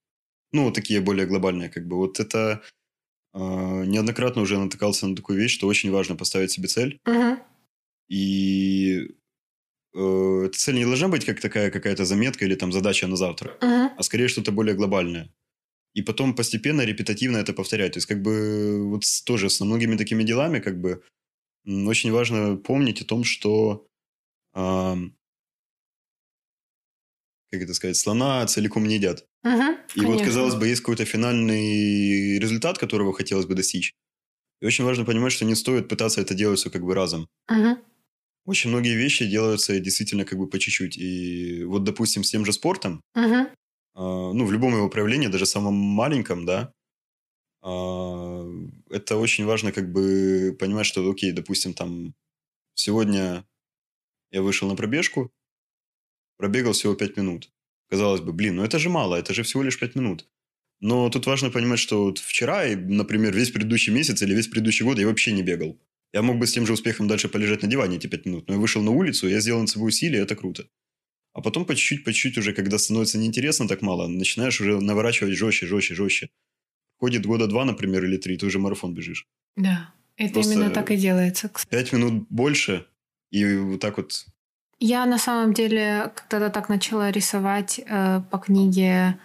Ну, 0.52 0.66
вот 0.66 0.74
такие 0.74 1.02
более 1.02 1.26
глобальные, 1.26 1.70
как 1.70 1.88
бы. 1.88 1.98
Вот 1.98 2.20
это 2.20 2.62
неоднократно 3.36 4.42
уже 4.42 4.58
натыкался 4.58 5.08
на 5.08 5.16
такую 5.16 5.40
вещь, 5.40 5.54
что 5.54 5.68
очень 5.68 5.92
важно 5.92 6.16
поставить 6.16 6.52
себе 6.52 6.68
цель. 6.68 7.00
Угу. 7.06 7.38
И 8.08 9.10
э, 9.94 10.44
эта 10.46 10.58
цель 10.58 10.76
не 10.76 10.86
должна 10.86 11.08
быть 11.08 11.26
как 11.26 11.42
такая 11.42 11.70
какая-то 11.72 12.06
заметка 12.06 12.46
или 12.46 12.56
там 12.56 12.72
задача 12.72 13.08
на 13.08 13.16
завтра, 13.16 13.52
угу. 13.62 13.92
а 13.98 14.04
скорее 14.04 14.28
что-то 14.28 14.52
более 14.52 14.76
глобальное. 14.76 15.34
И 15.94 16.02
потом 16.02 16.36
постепенно, 16.36 16.82
репетативно 16.82 17.38
это 17.38 17.54
повторять. 17.54 17.94
То 17.94 17.98
есть, 17.98 18.08
как 18.08 18.22
бы, 18.22 18.84
вот 18.90 19.04
тоже 19.26 19.50
с 19.50 19.62
многими 19.62 19.96
такими 19.96 20.24
делами, 20.24 20.60
как 20.60 20.80
бы, 20.80 21.02
очень 21.66 22.12
важно 22.12 22.58
помнить 22.58 23.02
о 23.02 23.06
том, 23.06 23.24
что 23.24 23.88
э, 24.54 24.96
как 27.56 27.64
это 27.64 27.74
сказать, 27.74 27.98
слона 27.98 28.46
целиком 28.46 28.88
не 28.88 28.96
едят. 28.96 29.26
Угу, 29.44 29.52
и 29.52 30.00
конечно. 30.00 30.08
вот, 30.14 30.22
казалось 30.24 30.56
бы, 30.56 30.68
есть 30.68 30.82
какой-то 30.82 31.06
финальный 31.06 32.40
результат, 32.40 32.78
которого 32.78 33.14
хотелось 33.14 33.46
бы 33.46 33.56
достичь. 33.56 33.94
И 34.62 34.66
очень 34.66 34.86
важно 34.86 35.06
понимать, 35.06 35.32
что 35.32 35.46
не 35.46 35.56
стоит 35.56 35.90
пытаться 35.90 36.22
это 36.22 36.34
делать 36.34 36.60
все 36.60 36.70
как 36.70 36.84
бы 36.84 36.94
разом. 36.94 37.28
Угу. 37.50 37.78
Очень 38.46 38.70
многие 38.70 38.96
вещи 38.96 39.28
делаются 39.28 39.80
действительно 39.80 40.24
как 40.24 40.38
бы 40.38 40.48
по 40.48 40.60
чуть-чуть. 40.60 40.98
И 40.98 41.64
вот, 41.64 41.84
допустим, 41.84 42.24
с 42.24 42.32
тем 42.32 42.46
же 42.46 42.54
спортом, 42.54 43.02
угу. 43.16 43.36
э, 43.36 43.48
ну, 43.96 44.46
в 44.46 44.52
любом 44.52 44.76
его 44.76 44.90
проявлении, 44.90 45.28
даже 45.28 45.46
самом 45.46 45.74
маленьком, 45.74 46.46
да, 46.46 46.72
э, 47.64 48.68
это 48.92 49.18
очень 49.18 49.46
важно 49.46 49.72
как 49.72 49.92
бы 49.92 50.56
понимать, 50.60 50.86
что, 50.86 51.10
окей, 51.10 51.32
допустим, 51.32 51.74
там, 51.74 52.14
сегодня 52.76 53.46
я 54.32 54.42
вышел 54.42 54.68
на 54.68 54.76
пробежку, 54.76 55.32
пробегал 56.38 56.74
всего 56.74 56.96
5 56.96 57.18
минут. 57.18 57.50
Казалось 57.90 58.22
бы, 58.22 58.34
блин, 58.34 58.56
ну 58.56 58.64
это 58.64 58.80
же 58.80 58.90
мало, 58.90 59.16
это 59.16 59.34
же 59.34 59.44
всего 59.44 59.64
лишь 59.64 59.80
5 59.80 59.96
минут. 59.96 60.28
Но 60.82 61.10
тут 61.10 61.26
важно 61.26 61.50
понимать, 61.50 61.80
что 61.80 62.04
вот 62.06 62.20
вчера, 62.20 62.66
например, 62.76 63.34
весь 63.34 63.52
предыдущий 63.52 63.94
месяц 63.94 64.22
или 64.22 64.34
весь 64.34 64.48
предыдущий 64.48 64.86
год 64.86 65.00
я 65.00 65.08
вообще 65.08 65.32
не 65.32 65.44
бегал. 65.44 65.80
Я 66.14 66.22
мог 66.22 66.38
бы 66.38 66.48
с 66.48 66.52
тем 66.52 66.66
же 66.66 66.74
успехом 66.74 67.08
дальше 67.08 67.28
полежать 67.28 67.62
на 67.62 67.68
диване 67.68 67.98
эти 67.98 68.08
5 68.08 68.26
минут, 68.26 68.48
но 68.48 68.56
я 68.56 68.60
вышел 68.60 68.82
на 68.82 68.92
улицу, 68.92 69.28
я 69.28 69.40
сделал 69.40 69.62
над 69.62 69.70
собой 69.70 69.90
усилие, 69.90 70.22
это 70.22 70.36
круто. 70.36 70.68
А 71.34 71.42
потом 71.42 71.66
по 71.66 71.76
чуть-чуть, 71.76 72.06
по 72.06 72.14
чуть-чуть 72.14 72.38
уже, 72.38 72.54
когда 72.54 72.78
становится 72.78 73.18
неинтересно 73.18 73.68
так 73.68 73.82
мало, 73.82 74.08
начинаешь 74.08 74.62
уже 74.62 74.80
наворачивать 74.80 75.34
жестче, 75.34 75.68
жестче, 75.68 75.96
жестче. 75.96 76.30
Ходит 76.98 77.26
года 77.26 77.48
два, 77.48 77.66
например, 77.66 78.06
или 78.06 78.16
три, 78.16 78.38
ты 78.38 78.46
уже 78.46 78.58
марафон 78.60 78.94
бежишь. 78.94 79.28
Да, 79.58 79.94
это 80.16 80.34
Просто 80.34 80.54
именно 80.54 80.70
так 80.70 80.92
и 80.92 80.96
делается. 80.96 81.52
Пять 81.70 81.92
минут 81.92 82.28
больше, 82.30 82.86
и 83.32 83.56
вот 83.58 83.82
так 83.82 83.98
вот 83.98 84.26
я 84.80 85.06
на 85.06 85.18
самом 85.18 85.54
деле 85.54 86.12
когда-то 86.16 86.52
так 86.52 86.70
начала 86.70 87.12
рисовать 87.12 87.80
э, 87.86 88.22
по 88.30 88.38
книге 88.38 89.18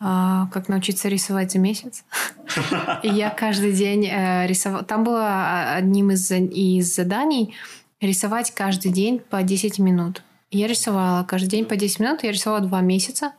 э, 0.00 0.42
«Как 0.52 0.68
научиться 0.68 1.08
рисовать 1.08 1.52
за 1.52 1.58
месяц». 1.58 2.04
И 3.02 3.08
я 3.08 3.30
каждый 3.30 3.72
день 3.72 4.06
э, 4.06 4.46
рисовала. 4.46 4.84
Там 4.84 5.04
было 5.04 5.26
а, 5.26 5.76
одним 5.76 6.10
из, 6.10 6.30
из 6.30 6.94
заданий 6.94 7.54
рисовать 8.00 8.50
каждый 8.52 8.92
день 8.92 9.20
по 9.20 9.42
10 9.42 9.78
минут. 9.78 10.22
Я 10.50 10.66
рисовала 10.66 11.24
каждый 11.24 11.48
день 11.48 11.64
по 11.64 11.76
10 11.76 12.00
минут. 12.00 12.24
Я 12.24 12.32
рисовала 12.32 12.60
два 12.60 12.80
месяца, 12.80 13.32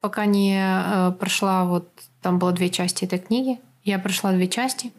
пока 0.00 0.26
не 0.26 0.58
э, 0.58 1.12
прошла 1.12 1.64
вот... 1.64 1.88
Там 2.22 2.38
было 2.38 2.52
две 2.52 2.70
части 2.70 3.04
этой 3.04 3.18
книги. 3.18 3.60
Я 3.84 3.98
прошла 3.98 4.32
две 4.32 4.48
части 4.48 4.92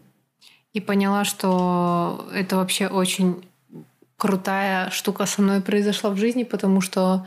и 0.74 0.80
поняла, 0.80 1.26
что 1.26 2.28
это 2.34 2.56
вообще 2.56 2.88
очень 2.88 3.44
крутая 4.18 4.90
штука 4.90 5.26
со 5.26 5.42
мной 5.42 5.62
произошла 5.62 6.10
в 6.10 6.18
жизни, 6.18 6.44
потому 6.44 6.82
что 6.82 7.26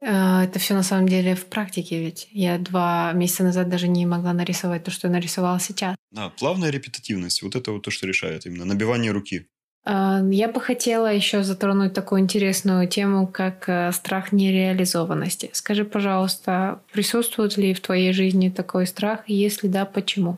э, 0.00 0.42
это 0.44 0.58
все 0.58 0.74
на 0.74 0.82
самом 0.82 1.08
деле 1.08 1.34
в 1.34 1.46
практике 1.46 2.00
ведь. 2.00 2.28
Я 2.30 2.58
два 2.58 3.12
месяца 3.12 3.42
назад 3.42 3.68
даже 3.68 3.88
не 3.88 4.06
могла 4.06 4.32
нарисовать 4.32 4.84
то, 4.84 4.90
что 4.90 5.08
я 5.08 5.12
нарисовала 5.12 5.58
сейчас. 5.58 5.96
Да, 6.10 6.28
плавная 6.28 6.70
репетативность. 6.70 7.42
Вот 7.42 7.56
это 7.56 7.72
вот 7.72 7.82
то, 7.82 7.90
что 7.90 8.06
решает 8.06 8.46
именно. 8.46 8.64
Набивание 8.64 9.12
руки. 9.12 9.48
Э, 9.86 10.20
я 10.30 10.48
бы 10.48 10.60
хотела 10.60 11.12
еще 11.12 11.42
затронуть 11.42 11.94
такую 11.94 12.20
интересную 12.20 12.86
тему, 12.86 13.26
как 13.26 13.68
э, 13.68 13.92
страх 13.92 14.32
нереализованности. 14.32 15.50
Скажи, 15.54 15.84
пожалуйста, 15.84 16.82
присутствует 16.92 17.56
ли 17.56 17.72
в 17.72 17.80
твоей 17.80 18.12
жизни 18.12 18.50
такой 18.50 18.86
страх? 18.86 19.20
Если 19.26 19.68
да, 19.68 19.86
почему? 19.86 20.36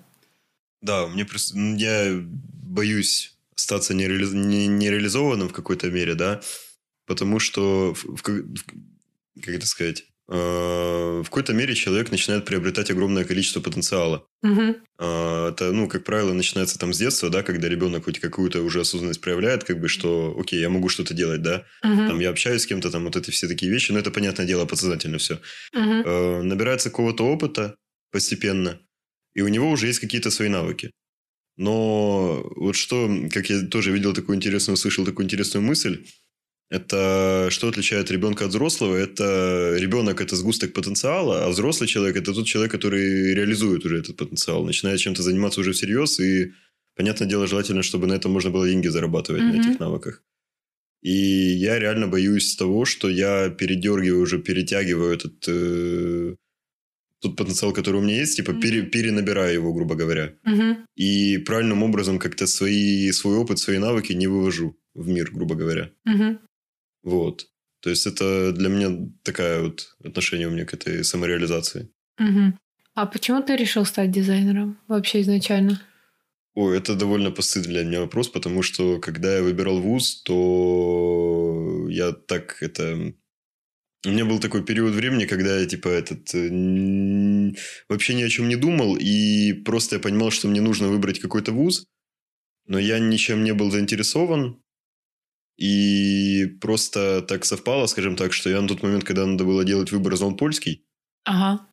Да, 0.80 1.08
мне 1.08 1.26
я 1.76 2.20
боюсь 2.22 3.35
остаться 3.56 3.94
нереали... 3.94 4.26
нереализованным 4.26 5.48
в 5.48 5.52
какой-то 5.52 5.90
мере, 5.90 6.14
да, 6.14 6.40
потому 7.06 7.38
что, 7.38 7.94
в, 7.94 8.16
в, 8.16 8.22
как 8.22 9.48
это 9.48 9.66
сказать, 9.66 10.04
э, 10.28 10.34
в 10.34 11.24
какой-то 11.24 11.52
мере 11.52 11.74
человек 11.74 12.10
начинает 12.10 12.44
приобретать 12.44 12.90
огромное 12.90 13.24
количество 13.24 13.60
потенциала. 13.60 14.26
Угу. 14.42 14.76
Это, 14.98 15.70
ну, 15.72 15.88
как 15.88 16.04
правило, 16.04 16.32
начинается 16.32 16.78
там 16.78 16.92
с 16.92 16.98
детства, 16.98 17.30
да, 17.30 17.42
когда 17.42 17.68
ребенок 17.68 18.04
хоть 18.04 18.18
какую-то 18.18 18.62
уже 18.62 18.80
осознанность 18.80 19.20
проявляет, 19.20 19.64
как 19.64 19.80
бы, 19.80 19.88
что, 19.88 20.36
окей, 20.38 20.60
я 20.60 20.68
могу 20.68 20.88
что-то 20.88 21.14
делать, 21.14 21.42
да, 21.42 21.64
угу. 21.82 22.08
там 22.08 22.20
я 22.20 22.30
общаюсь 22.30 22.62
с 22.62 22.66
кем-то, 22.66 22.90
там 22.90 23.04
вот 23.04 23.16
эти 23.16 23.30
все 23.30 23.48
такие 23.48 23.70
вещи, 23.70 23.92
но 23.92 23.98
это, 23.98 24.10
понятное 24.10 24.46
дело, 24.46 24.66
подсознательно 24.66 25.18
все. 25.18 25.40
Угу. 25.74 26.42
Набирается 26.42 26.90
какого-то 26.90 27.24
опыта 27.24 27.76
постепенно, 28.10 28.80
и 29.34 29.42
у 29.42 29.48
него 29.48 29.70
уже 29.70 29.86
есть 29.86 30.00
какие-то 30.00 30.30
свои 30.30 30.48
навыки. 30.48 30.90
Но 31.56 32.46
вот 32.56 32.76
что, 32.76 33.08
как 33.32 33.48
я 33.48 33.62
тоже 33.66 33.92
видел 33.92 34.12
такую 34.12 34.36
интересную, 34.36 34.74
услышал 34.74 35.04
такую 35.04 35.24
интересную 35.24 35.64
мысль, 35.64 36.04
это 36.68 37.48
что 37.50 37.68
отличает 37.68 38.10
ребенка 38.10 38.44
от 38.44 38.50
взрослого? 38.50 38.96
Это 38.96 39.76
ребенок 39.78 40.20
это 40.20 40.34
сгусток 40.34 40.72
потенциала, 40.72 41.44
а 41.44 41.48
взрослый 41.48 41.88
человек 41.88 42.16
это 42.16 42.34
тот 42.34 42.46
человек, 42.46 42.72
который 42.72 43.34
реализует 43.34 43.84
уже 43.84 43.98
этот 44.00 44.16
потенциал, 44.16 44.64
начинает 44.64 44.98
чем-то 44.98 45.22
заниматься 45.22 45.60
уже 45.60 45.72
всерьез, 45.72 46.18
и, 46.18 46.52
понятное 46.96 47.28
дело, 47.28 47.46
желательно, 47.46 47.82
чтобы 47.82 48.06
на 48.08 48.14
этом 48.14 48.32
можно 48.32 48.50
было 48.50 48.68
деньги 48.68 48.88
зарабатывать, 48.88 49.42
mm-hmm. 49.42 49.52
на 49.52 49.60
этих 49.60 49.80
навыках. 49.80 50.22
И 51.02 51.12
я 51.12 51.78
реально 51.78 52.08
боюсь 52.08 52.56
того, 52.56 52.84
что 52.84 53.08
я 53.08 53.48
передергиваю 53.48 54.22
уже, 54.22 54.38
перетягиваю 54.40 55.14
этот 55.14 55.44
э, 55.46 56.34
тот 57.20 57.36
потенциал, 57.36 57.72
который 57.72 58.00
у 58.00 58.04
меня 58.04 58.16
есть, 58.16 58.36
типа 58.36 58.50
mm-hmm. 58.50 58.60
пере, 58.60 58.82
перенабираю 58.82 59.54
его, 59.54 59.72
грубо 59.72 59.94
говоря. 59.94 60.34
Mm-hmm. 60.46 60.84
И 60.96 61.38
правильным 61.38 61.82
образом 61.82 62.18
как-то 62.18 62.46
свои, 62.46 63.10
свой 63.12 63.36
опыт, 63.36 63.58
свои 63.58 63.78
навыки 63.78 64.12
не 64.12 64.26
вывожу 64.26 64.76
в 64.94 65.08
мир, 65.08 65.30
грубо 65.32 65.54
говоря. 65.54 65.90
Mm-hmm. 66.08 66.38
Вот. 67.02 67.46
То 67.80 67.90
есть 67.90 68.06
это 68.06 68.52
для 68.52 68.68
меня 68.68 69.08
такая 69.22 69.62
вот 69.62 69.96
отношение 70.04 70.48
у 70.48 70.50
меня 70.50 70.64
к 70.64 70.74
этой 70.74 71.04
самореализации. 71.04 71.88
Mm-hmm. 72.20 72.52
А 72.94 73.06
почему 73.06 73.42
ты 73.42 73.56
решил 73.56 73.84
стать 73.84 74.10
дизайнером 74.10 74.78
вообще 74.88 75.20
изначально? 75.20 75.80
Ой, 76.54 76.78
это 76.78 76.94
довольно 76.94 77.30
постыдный 77.30 77.72
для 77.72 77.84
меня 77.84 78.00
вопрос, 78.00 78.28
потому 78.28 78.62
что 78.62 78.98
когда 78.98 79.36
я 79.36 79.42
выбирал 79.42 79.80
вуз, 79.80 80.22
то 80.22 81.86
я 81.90 82.12
так 82.12 82.62
это 82.62 83.12
у 84.04 84.10
меня 84.10 84.24
был 84.24 84.38
такой 84.38 84.64
период 84.64 84.94
времени, 84.94 85.24
когда 85.26 85.58
я, 85.58 85.66
типа, 85.66 85.88
этот... 85.88 86.34
Э, 86.34 87.52
вообще 87.88 88.14
ни 88.14 88.22
о 88.22 88.28
чем 88.28 88.48
не 88.48 88.56
думал, 88.56 88.96
и 88.96 89.52
просто 89.52 89.96
я 89.96 90.00
понимал, 90.00 90.30
что 90.30 90.48
мне 90.48 90.60
нужно 90.60 90.88
выбрать 90.88 91.20
какой-то 91.20 91.52
вуз, 91.52 91.86
но 92.66 92.78
я 92.78 92.98
ничем 92.98 93.44
не 93.44 93.54
был 93.54 93.70
заинтересован, 93.70 94.62
и 95.56 96.46
просто 96.60 97.22
так 97.22 97.44
совпало, 97.44 97.86
скажем 97.86 98.16
так, 98.16 98.32
что 98.32 98.50
я 98.50 98.60
на 98.60 98.68
тот 98.68 98.82
момент, 98.82 99.04
когда 99.04 99.24
надо 99.26 99.44
было 99.44 99.64
делать 99.64 99.90
выбор, 99.90 100.16
знал 100.16 100.36
польский. 100.36 100.84
Ага. 101.24 101.66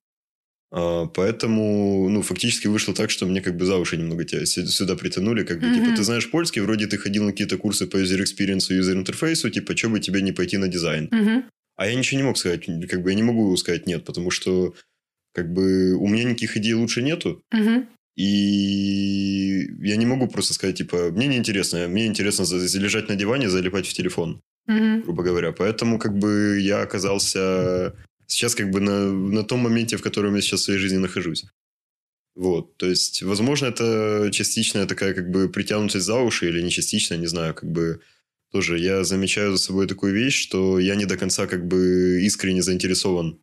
А, 0.72 1.06
поэтому, 1.08 2.10
ну, 2.10 2.22
фактически 2.22 2.68
вышло 2.68 2.94
так, 2.94 3.12
что 3.12 3.26
мне 3.26 3.42
как 3.42 3.58
бы 3.58 3.66
за 3.66 3.78
уши 3.78 3.98
немного 3.98 4.24
тебя 4.24 4.46
сюда 4.46 4.96
притянули. 4.96 5.44
Как 5.44 5.60
бы, 5.60 5.68
mm-hmm. 5.68 5.86
типа, 5.86 5.96
ты 5.98 6.04
знаешь 6.04 6.32
польский, 6.32 6.62
вроде 6.62 6.88
ты 6.88 6.98
ходил 6.98 7.26
на 7.26 7.32
какие-то 7.32 7.58
курсы 7.58 7.86
по 7.86 7.98
user 7.98 8.24
experience 8.24 8.70
и 8.70 8.80
user 8.80 9.04
interface, 9.04 9.50
типа, 9.52 9.76
что 9.78 9.90
бы 9.90 10.00
тебе 10.00 10.22
не 10.22 10.32
пойти 10.32 10.58
на 10.58 10.68
дизайн? 10.68 11.10
Mm-hmm. 11.10 11.44
А 11.84 11.88
я 11.88 11.96
ничего 11.96 12.18
не 12.18 12.24
мог 12.24 12.38
сказать, 12.38 12.66
как 12.90 13.04
бы 13.04 13.10
я 13.10 13.16
не 13.16 13.24
могу 13.24 13.58
сказать 13.58 13.88
нет, 13.88 14.06
потому 14.06 14.32
что 14.32 14.74
как 15.34 15.52
бы 15.52 15.96
у 15.96 16.08
меня 16.08 16.24
никаких 16.24 16.56
идей 16.56 16.74
лучше 16.74 17.02
нету. 17.02 17.44
Угу. 17.52 17.86
И 18.16 19.68
я 19.82 19.98
не 19.98 20.06
могу 20.06 20.28
просто 20.28 20.54
сказать, 20.54 20.78
типа, 20.78 21.12
мне 21.12 21.28
неинтересно, 21.28 21.90
мне 21.90 22.06
интересно 22.06 22.46
залежать 22.46 23.10
на 23.10 23.16
диване, 23.16 23.50
залипать 23.50 23.86
в 23.86 23.94
телефон. 23.94 24.42
Мгм. 24.66 25.02
грубо 25.02 25.24
говоря. 25.24 25.52
Поэтому 25.52 26.00
как 26.00 26.18
бы 26.18 26.58
я 26.62 26.84
оказался 26.84 27.94
сейчас 28.28 28.56
как 28.56 28.72
бы 28.72 28.80
на, 28.80 29.12
на 29.12 29.44
том 29.44 29.60
моменте, 29.60 29.98
в 29.98 30.02
котором 30.02 30.36
я 30.36 30.42
сейчас 30.42 30.62
в 30.62 30.64
своей 30.64 30.80
жизни 30.80 30.98
нахожусь. 30.98 31.44
Вот, 32.36 32.78
то 32.78 32.88
есть, 32.88 33.22
возможно, 33.24 33.66
это 33.66 34.30
частичная 34.32 34.86
такая 34.86 35.14
как 35.14 35.30
бы 35.30 35.50
притянутость 35.50 36.06
за 36.06 36.16
уши 36.16 36.48
или 36.48 36.62
не 36.62 36.72
частичная, 36.72 37.18
не 37.18 37.28
знаю, 37.28 37.54
как 37.54 37.70
бы 37.70 38.00
тоже 38.54 38.78
я 38.80 39.04
замечаю 39.04 39.52
за 39.52 39.58
собой 39.58 39.88
такую 39.88 40.14
вещь, 40.14 40.40
что 40.42 40.80
я 40.80 40.96
не 40.96 41.06
до 41.06 41.18
конца 41.18 41.48
как 41.48 41.68
бы 41.68 42.22
искренне 42.22 42.62
заинтересован 42.62 43.40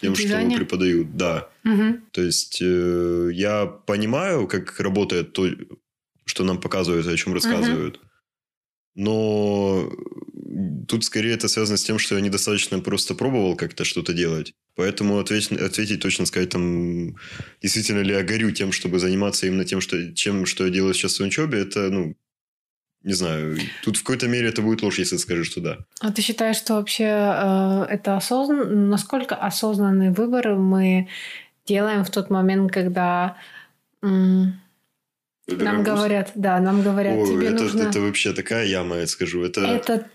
тем, 0.00 0.14
что 0.14 0.24
Дизайне? 0.24 0.56
преподаю. 0.56 1.04
Да, 1.04 1.48
Мгм. 1.64 2.02
то 2.12 2.20
есть 2.22 2.58
э, 2.60 3.30
я 3.32 3.66
понимаю, 3.66 4.46
как 4.48 4.78
работает 4.80 5.32
то, 5.32 5.48
что 6.24 6.44
нам 6.44 6.60
показывают 6.60 7.06
о 7.06 7.16
чем 7.16 7.34
рассказывают. 7.34 8.00
Но 8.94 9.92
тут 10.88 11.04
скорее 11.04 11.34
это 11.34 11.46
связано 11.48 11.76
с 11.78 11.84
тем, 11.84 11.98
что 12.00 12.16
я 12.16 12.20
недостаточно 12.20 12.80
просто 12.80 13.14
пробовал 13.14 13.54
как-то 13.56 13.84
что-то 13.84 14.12
делать. 14.12 14.54
Поэтому 14.74 15.18
ответить, 15.18 15.52
ответить 15.52 16.00
точно 16.00 16.26
сказать, 16.26 16.48
там, 16.50 17.16
действительно 17.62 18.00
ли 18.00 18.12
я 18.12 18.22
горю 18.24 18.50
тем, 18.50 18.72
чтобы 18.72 18.98
заниматься 18.98 19.46
именно 19.46 19.64
тем, 19.64 19.80
что, 19.80 20.12
чем, 20.14 20.46
что 20.46 20.64
я 20.64 20.70
делаю 20.70 20.94
сейчас 20.94 21.20
в 21.20 21.22
учебе, 21.22 21.58
это, 21.60 21.90
ну, 21.90 22.16
не 23.02 23.12
знаю. 23.12 23.56
Тут 23.84 23.96
в 23.96 24.02
какой-то 24.02 24.28
мере 24.28 24.48
это 24.48 24.62
будет 24.62 24.82
ложь, 24.82 24.98
если 24.98 25.14
я 25.16 25.20
скажу, 25.20 25.44
что 25.44 25.60
да. 25.60 25.78
А 26.00 26.12
ты 26.12 26.20
считаешь, 26.22 26.56
что 26.56 26.74
вообще 26.74 27.04
э, 27.04 27.86
это 27.90 28.16
осознанно, 28.16 28.64
насколько 28.64 29.34
осознанный 29.34 30.10
выбор 30.10 30.56
мы 30.56 31.08
делаем 31.66 32.04
в 32.04 32.10
тот 32.10 32.30
момент, 32.30 32.72
когда 32.72 33.36
м, 34.02 34.60
нам 35.46 35.82
говорят, 35.82 36.32
да, 36.34 36.58
нам 36.60 36.82
говорят, 36.82 37.16
Ой, 37.16 37.28
тебе 37.28 37.48
это, 37.48 37.62
нужно... 37.62 37.82
это 37.82 38.00
вообще 38.00 38.32
такая 38.32 38.66
яма, 38.66 38.96
я 38.96 39.06
скажу. 39.06 39.42
Это, 39.44 39.60
Это, 39.60 40.10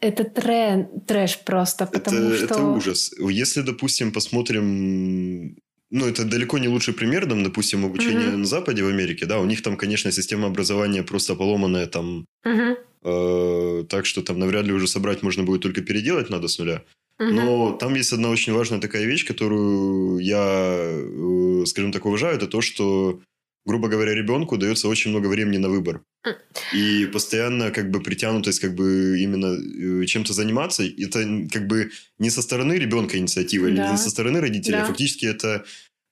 это 0.00 0.24
трен- 0.24 1.00
трэш 1.06 1.38
просто, 1.40 1.86
потому 1.86 2.28
это, 2.28 2.36
что... 2.36 2.44
это 2.44 2.62
ужас. 2.62 3.12
Если, 3.18 3.62
допустим, 3.62 4.12
посмотрим... 4.12 5.56
Ну, 5.90 6.06
это 6.06 6.24
далеко 6.24 6.58
не 6.58 6.68
лучший 6.68 6.94
пример, 6.94 7.26
там, 7.26 7.42
допустим, 7.42 7.84
обучение 7.84 8.28
Мгм. 8.30 8.40
на 8.40 8.46
Западе, 8.46 8.82
в 8.84 8.88
Америке, 8.88 9.26
да, 9.26 9.40
у 9.40 9.44
них 9.44 9.62
там, 9.62 9.76
конечно, 9.76 10.12
система 10.12 10.46
образования 10.46 11.02
просто 11.02 11.34
поломанная, 11.34 11.86
там, 11.86 12.26
Мгм, 12.44 12.76
э, 13.02 13.84
так 13.88 14.06
что 14.06 14.22
там 14.22 14.38
навряд 14.38 14.66
ли 14.66 14.72
уже 14.72 14.86
собрать 14.86 15.22
можно 15.22 15.42
будет 15.42 15.62
только 15.62 15.80
переделать 15.82 16.30
надо 16.30 16.46
с 16.48 16.58
нуля. 16.58 16.82
мгм. 17.18 17.34
Но 17.34 17.72
там 17.72 17.94
есть 17.94 18.12
одна 18.12 18.30
очень 18.30 18.52
важная 18.52 18.80
такая 18.80 19.04
вещь, 19.04 19.26
которую 19.26 20.18
я, 20.20 20.76
э, 20.80 21.64
скажем 21.66 21.92
так, 21.92 22.06
уважаю, 22.06 22.36
это 22.36 22.46
то, 22.46 22.60
что, 22.60 23.20
грубо 23.66 23.88
говоря, 23.88 24.14
ребенку 24.14 24.56
дается 24.56 24.88
очень 24.88 25.10
много 25.10 25.26
времени 25.28 25.58
на 25.58 25.68
выбор. 25.68 26.02
М. 26.26 26.34
И 26.74 27.06
постоянно 27.06 27.70
как 27.70 27.90
бы 27.90 28.00
притянутость 28.02 28.60
как 28.60 28.74
бы 28.74 29.18
именно 29.20 29.56
э, 30.02 30.06
чем-то 30.06 30.32
заниматься, 30.32 30.82
это 30.84 31.48
как 31.52 31.66
бы 31.66 31.90
не 32.18 32.30
со 32.30 32.42
стороны 32.42 32.74
ребенка 32.74 33.16
инициатива 33.18 33.66
или 33.68 33.76
Да. 33.76 33.90
не 33.90 33.96
со 33.98 34.10
стороны 34.10 34.40
родителей, 34.40 34.76
а 34.78 34.80
Да. 34.80 34.86
фактически 34.86 35.26
это, 35.26 35.64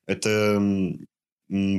это 0.07 0.61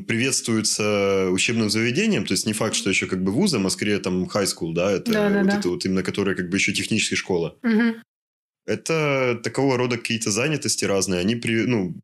приветствуется 0.07 1.30
учебным 1.32 1.70
заведением, 1.70 2.26
то 2.26 2.34
есть 2.34 2.47
не 2.47 2.53
факт, 2.53 2.76
что 2.76 2.89
еще 2.89 3.05
как 3.05 3.24
бы 3.24 3.32
вузом, 3.32 3.67
а 3.67 3.70
скорее 3.70 3.99
там 3.99 4.24
high 4.24 4.45
school, 4.45 4.74
да, 4.74 4.91
это 4.91 5.11
Да-да-да. 5.11 5.43
вот 5.43 5.59
это 5.59 5.70
вот 5.70 5.86
именно 5.86 6.03
которая 6.03 6.36
как 6.36 6.49
бы 6.49 6.57
еще 6.57 6.74
техническая 6.74 7.17
школа. 7.17 7.57
Мгм. 7.61 8.01
Это 8.65 9.39
такого 9.43 9.78
рода 9.78 9.97
какие-то 9.97 10.32
занятости 10.32 10.86
разные, 10.86 11.20
они 11.22 11.36
при, 11.36 11.65
ну, 11.65 11.95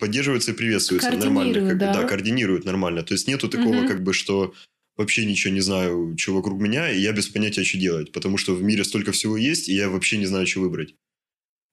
поддерживаются 0.00 0.52
и 0.52 0.54
приветствуются 0.54 1.10
нормально. 1.12 1.54
Как 1.54 1.68
бы, 1.68 1.74
да? 1.74 1.92
да, 1.92 2.04
координируют 2.04 2.64
нормально. 2.64 3.02
То 3.02 3.14
есть 3.14 3.28
нету 3.28 3.48
такого, 3.48 3.78
Мгм. 3.80 3.86
как 3.88 4.02
бы, 4.02 4.12
что 4.12 4.54
вообще 4.96 5.24
ничего 5.26 5.52
не 5.52 5.60
знаю, 5.60 6.14
что 6.18 6.34
вокруг 6.34 6.60
меня, 6.60 6.90
и 6.90 7.00
я 7.00 7.12
без 7.12 7.28
понятия, 7.28 7.64
что 7.64 7.78
делать. 7.78 8.12
Потому 8.12 8.38
что 8.38 8.54
в 8.54 8.62
мире 8.62 8.84
столько 8.84 9.12
всего 9.12 9.36
есть, 9.36 9.68
и 9.68 9.74
я 9.74 9.88
вообще 9.88 10.16
не 10.18 10.26
знаю, 10.26 10.46
что 10.46 10.60
выбрать. 10.60 10.94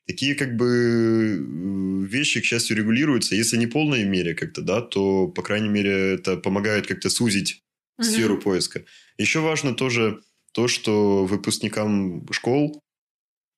Такие 0.07 0.35
как 0.35 0.55
бы 0.57 2.05
вещи, 2.07 2.41
к 2.41 2.45
счастью, 2.45 2.75
регулируются. 2.77 3.35
Если 3.35 3.57
не 3.57 3.67
в 3.67 3.71
полной 3.71 4.03
мере 4.03 4.33
как-то, 4.33 4.61
да, 4.61 4.81
то, 4.81 5.27
по 5.27 5.43
крайней 5.43 5.69
мере, 5.69 5.91
это 6.15 6.37
помогает 6.37 6.87
как-то 6.87 7.09
сузить 7.09 7.61
Мгм. 7.97 8.07
сферу 8.09 8.37
поиска. 8.39 8.83
Еще 9.17 9.39
важно 9.39 9.73
тоже 9.75 10.21
то, 10.53 10.67
что 10.67 11.25
выпускникам 11.25 12.27
школ 12.31 12.81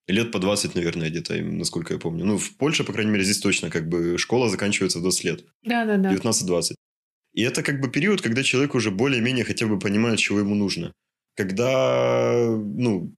лет 0.07 0.31
по 0.31 0.39
20, 0.39 0.75
наверное, 0.75 1.09
где-то, 1.09 1.35
насколько 1.35 1.93
я 1.93 1.99
помню. 1.99 2.25
Ну, 2.25 2.37
в 2.37 2.57
Польше, 2.57 2.83
по 2.83 2.93
крайней 2.93 3.11
мере, 3.11 3.23
здесь 3.23 3.39
точно 3.39 3.69
как 3.69 3.87
бы 3.87 4.17
школа 4.17 4.49
заканчивается 4.49 4.99
в 4.99 5.01
20 5.01 5.23
лет. 5.23 5.45
Да-да-да. 5.63 6.13
19-20. 6.13 6.75
И 7.33 7.41
это 7.41 7.63
как 7.63 7.79
бы 7.81 7.89
период, 7.89 8.21
когда 8.21 8.43
человек 8.43 8.75
уже 8.75 8.91
более-менее 8.91 9.45
хотя 9.45 9.65
бы 9.65 9.79
понимает, 9.79 10.19
чего 10.19 10.39
ему 10.39 10.55
нужно. 10.55 10.93
Когда, 11.35 12.47
ну, 12.47 13.15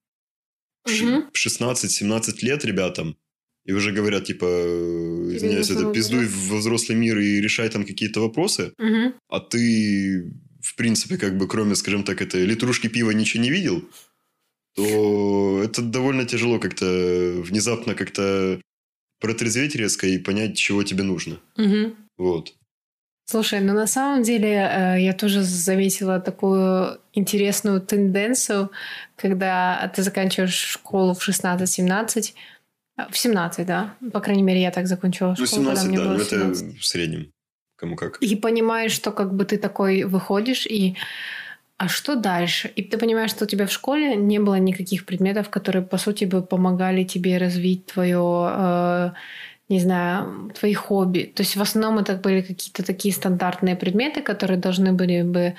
Мгм. 0.88 1.32
16-17 1.34 2.44
лет 2.44 2.64
ребятам, 2.64 3.18
и 3.66 3.74
уже 3.74 3.92
говорят, 3.92 4.26
типа, 4.26 4.46
Тебе 4.46 5.38
извиняюсь, 5.38 5.72
это 5.72 5.92
пиздуй 5.92 6.28
во 6.28 6.58
взрослый 6.58 6.96
мир 6.98 7.18
и 7.18 7.42
решай 7.42 7.68
там 7.70 7.84
какие-то 7.84 8.22
вопросы, 8.22 8.72
Мгм. 8.78 9.16
а 9.28 9.40
ты, 9.40 10.32
в 10.62 10.76
принципе, 10.76 11.18
как 11.18 11.38
бы, 11.38 11.48
кроме, 11.48 11.76
скажем 11.76 12.04
так, 12.04 12.22
этой 12.22 12.46
литрушки 12.46 12.88
пива 12.88 13.10
ничего 13.12 13.42
не 13.44 13.50
видел, 13.50 13.84
то 14.76 15.62
это 15.64 15.82
довольно 15.82 16.26
тяжело 16.26 16.60
как-то 16.60 16.86
внезапно 16.86 17.96
как-то 17.96 18.60
протрезветь 19.20 19.76
резко 19.76 20.08
и 20.08 20.18
понять, 20.18 20.58
чего 20.58 20.84
тебе 20.84 21.04
нужно. 21.04 21.40
Мгм. 21.58 21.96
Вот. 22.18 22.54
Слушай, 23.28 23.62
ну 23.62 23.74
на 23.74 23.88
самом 23.88 24.22
деле 24.22 24.50
э, 24.50 25.02
я 25.02 25.14
тоже 25.14 25.42
заметила 25.42 26.20
такую 26.20 27.00
интересную 27.14 27.82
тенденцию, 27.82 28.70
когда 29.16 29.92
ты 29.96 30.04
заканчиваешь 30.04 30.54
школу 30.54 31.16
в 31.16 31.28
16-17, 31.28 32.34
а, 32.98 33.10
в 33.10 33.18
17, 33.18 33.66
да? 33.66 33.96
По 34.14 34.20
крайней 34.20 34.44
мере, 34.44 34.62
я 34.62 34.72
так 34.72 34.88
закончила 34.88 35.36
Ну, 35.38 35.46
школу, 35.46 35.66
когда 35.66 35.82
17, 35.82 35.88
мне 35.88 35.98
да, 35.98 36.04
было 36.04 36.14
но 36.14 36.22
это 36.22 36.30
17. 36.30 36.80
в 36.80 36.86
среднем. 36.86 37.32
Кому 37.78 37.96
как. 37.96 38.18
И 38.22 38.36
понимаешь, 38.36 38.92
что 38.92 39.12
как 39.12 39.34
бы 39.34 39.44
ты 39.44 39.58
такой 39.58 40.04
выходишь 40.04 40.66
и 40.68 40.96
а 41.78 41.90
что 41.90 42.16
дальше? 42.16 42.72
И 42.76 42.84
ты 42.84 42.98
понимаешь, 42.98 43.32
что 43.32 43.46
у 43.46 43.48
тебя 43.48 43.66
в 43.66 43.72
школе 43.72 44.16
не 44.16 44.40
было 44.40 44.56
никаких 44.56 45.06
предметов, 45.06 45.50
которые, 45.50 45.84
по 45.84 45.98
сути, 45.98 46.26
бы 46.26 46.42
помогали 46.42 47.04
тебе 47.04 47.38
развить 47.38 47.86
твое, 47.86 48.50
э, 48.52 49.12
не 49.68 49.80
знаю, 49.80 50.52
твои 50.58 50.74
хобби. 50.74 51.32
То 51.36 51.44
есть 51.44 51.58
в 51.58 51.62
основном 51.62 52.00
это 52.00 52.16
были 52.16 52.42
какие-то 52.42 52.84
такие 52.84 53.14
стандартные 53.14 53.76
предметы, 53.76 54.22
которые 54.22 54.58
должны 54.58 54.94
были 54.94 55.22
бы 55.24 55.56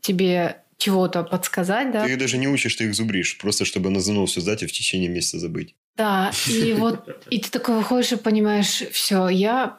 тебе 0.00 0.56
чего-то 0.76 1.22
подсказать, 1.22 1.92
да? 1.92 2.04
Ты 2.04 2.12
их 2.12 2.18
даже 2.18 2.38
не 2.38 2.48
учишь, 2.48 2.74
ты 2.74 2.84
их 2.84 2.94
зубришь, 2.94 3.38
просто 3.38 3.64
чтобы 3.64 3.90
на 3.90 4.00
ЗНО 4.00 4.26
все 4.26 4.40
сдать 4.40 4.62
и 4.62 4.66
в 4.66 4.72
течение 4.72 5.08
месяца 5.08 5.38
забыть. 5.38 5.74
Да, 5.96 6.32
и 6.48 6.72
вот 6.72 7.06
и 7.30 7.38
ты 7.38 7.50
такой 7.50 7.76
выходишь 7.76 8.12
и 8.12 8.16
понимаешь, 8.16 8.82
все, 8.90 9.28
я 9.28 9.78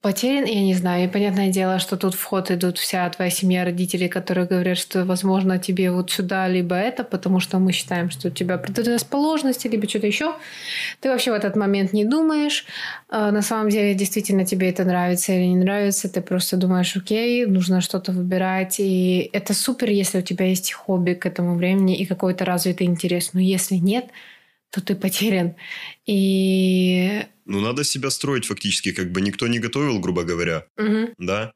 потерян, 0.00 0.44
я 0.46 0.62
не 0.62 0.74
знаю. 0.74 1.04
И 1.04 1.08
понятное 1.08 1.50
дело, 1.50 1.78
что 1.78 1.96
тут 1.96 2.14
в 2.14 2.24
ход 2.24 2.50
идут 2.50 2.78
вся 2.78 3.08
твоя 3.10 3.30
семья, 3.30 3.64
родители, 3.64 4.08
которые 4.08 4.46
говорят, 4.46 4.78
что, 4.78 5.04
возможно, 5.04 5.58
тебе 5.58 5.90
вот 5.90 6.10
сюда, 6.10 6.48
либо 6.48 6.74
это, 6.74 7.04
потому 7.04 7.38
что 7.40 7.58
мы 7.58 7.72
считаем, 7.72 8.10
что 8.10 8.28
у 8.28 8.30
тебя 8.30 8.56
предрасположенности, 8.56 9.68
либо 9.68 9.88
что-то 9.88 10.06
еще. 10.06 10.34
Ты 11.00 11.10
вообще 11.10 11.32
в 11.32 11.34
этот 11.34 11.54
момент 11.54 11.92
не 11.92 12.04
думаешь. 12.04 12.64
А 13.08 13.30
На 13.30 13.42
самом 13.42 13.68
деле, 13.68 13.94
действительно, 13.94 14.46
тебе 14.46 14.70
это 14.70 14.84
нравится 14.84 15.32
или 15.32 15.44
не 15.44 15.56
нравится. 15.56 16.08
Ты 16.08 16.22
просто 16.22 16.56
думаешь, 16.56 16.96
окей, 16.96 17.44
нужно 17.46 17.82
что-то 17.82 18.12
выбирать. 18.12 18.80
И 18.80 19.28
это 19.32 19.52
супер, 19.52 19.90
если 19.90 20.18
у 20.20 20.22
тебя 20.22 20.46
есть 20.46 20.72
хобби 20.72 21.12
к 21.12 21.26
этому 21.26 21.56
времени 21.56 21.98
и 21.98 22.06
какой-то 22.06 22.44
развитый 22.46 22.86
интерес. 22.86 23.34
Но 23.34 23.40
если 23.40 23.74
нет, 23.76 24.06
то 24.70 24.80
ты 24.80 24.94
потерян. 24.94 25.56
И... 26.06 27.26
Ну, 27.50 27.60
надо 27.60 27.82
себя 27.84 28.10
строить 28.10 28.46
фактически, 28.46 28.92
как 28.92 29.10
бы 29.10 29.20
никто 29.20 29.48
не 29.48 29.58
готовил, 29.58 29.98
грубо 29.98 30.22
говоря, 30.22 30.66
Мгм. 30.76 31.14
да? 31.18 31.52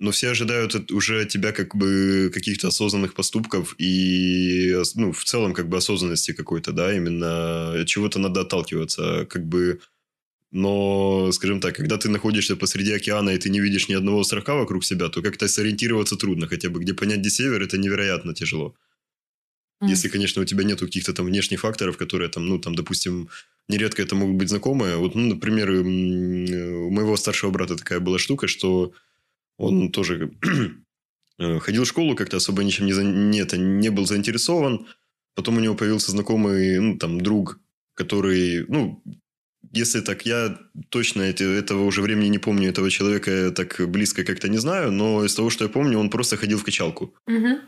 Но 0.00 0.10
все 0.10 0.30
ожидают 0.30 0.74
от- 0.74 0.90
уже 0.90 1.22
от 1.22 1.28
тебя 1.28 1.52
как 1.52 1.76
бы 1.76 2.30
каких-то 2.34 2.68
осознанных 2.68 3.14
поступков 3.14 3.76
и, 3.78 4.74
ну, 4.96 5.12
в 5.12 5.24
целом 5.24 5.54
как 5.54 5.68
бы 5.68 5.76
осознанности 5.76 6.32
какой-то, 6.32 6.72
да, 6.72 6.92
именно 6.92 7.80
от 7.80 7.86
чего-то 7.86 8.18
надо 8.18 8.40
отталкиваться, 8.40 9.26
как 9.30 9.46
бы... 9.46 9.78
Но, 10.52 11.30
скажем 11.32 11.60
так, 11.60 11.76
когда 11.76 11.96
ты 11.96 12.08
находишься 12.08 12.56
посреди 12.56 12.92
океана 12.92 13.30
и 13.30 13.38
ты 13.38 13.48
не 13.50 13.60
видишь 13.60 13.88
ни 13.88 13.94
одного 13.94 14.20
островка 14.20 14.54
вокруг 14.54 14.84
себя, 14.84 15.08
то 15.08 15.22
как-то 15.22 15.48
сориентироваться 15.48 16.16
трудно 16.16 16.46
хотя 16.46 16.68
бы. 16.68 16.80
Где 16.80 16.94
понять, 16.94 17.18
где 17.20 17.30
север, 17.30 17.62
это 17.62 17.78
невероятно 17.78 18.32
тяжело. 18.34 18.74
Мгм. 19.80 19.90
Если, 19.90 20.08
конечно, 20.08 20.42
у 20.42 20.44
тебя 20.44 20.64
нет 20.64 20.80
каких-то 20.80 21.12
там 21.12 21.26
внешних 21.26 21.60
факторов, 21.60 21.96
которые 21.96 22.28
там, 22.30 22.46
ну, 22.46 22.58
там, 22.58 22.74
допустим, 22.74 23.28
нередко 23.68 24.02
это 24.02 24.14
могут 24.14 24.36
быть 24.36 24.48
знакомые. 24.48 24.96
Вот, 24.96 25.14
ну, 25.14 25.26
например, 25.34 25.70
у 25.70 26.90
моего 26.90 27.16
старшего 27.16 27.50
брата 27.50 27.76
такая 27.76 28.00
была 28.00 28.18
штука, 28.18 28.46
что 28.48 28.92
он 29.58 29.90
тоже 29.92 30.30
э, 31.38 31.58
ходил 31.58 31.84
в 31.84 31.88
школу, 31.88 32.14
как-то 32.16 32.36
особо 32.36 32.64
ничем 32.64 32.86
не, 32.86 32.92
за... 32.92 33.02
не, 33.04 33.40
это, 33.40 33.58
не 33.58 33.90
был 33.90 34.06
заинтересован. 34.06 34.86
Потом 35.34 35.56
у 35.56 35.60
него 35.60 35.74
появился 35.74 36.10
знакомый, 36.10 36.78
ну, 36.80 36.96
там, 36.96 37.20
друг, 37.20 37.60
который, 37.94 38.64
ну, 38.68 39.02
если 39.72 40.00
так, 40.00 40.24
я 40.26 40.58
точно 40.88 41.22
эти- 41.22 41.58
этого 41.58 41.84
уже 41.84 42.00
времени 42.00 42.28
не 42.28 42.38
помню, 42.38 42.68
этого 42.70 42.90
человека 42.90 43.50
так 43.54 43.80
близко 43.90 44.24
как-то 44.24 44.48
не 44.48 44.58
знаю, 44.58 44.92
но 44.92 45.24
из 45.24 45.34
того, 45.34 45.50
что 45.50 45.64
я 45.64 45.70
помню, 45.70 45.98
он 45.98 46.08
просто 46.08 46.36
ходил 46.36 46.58
в 46.58 46.64
качалку. 46.64 47.14
Мгм. 47.26 47.60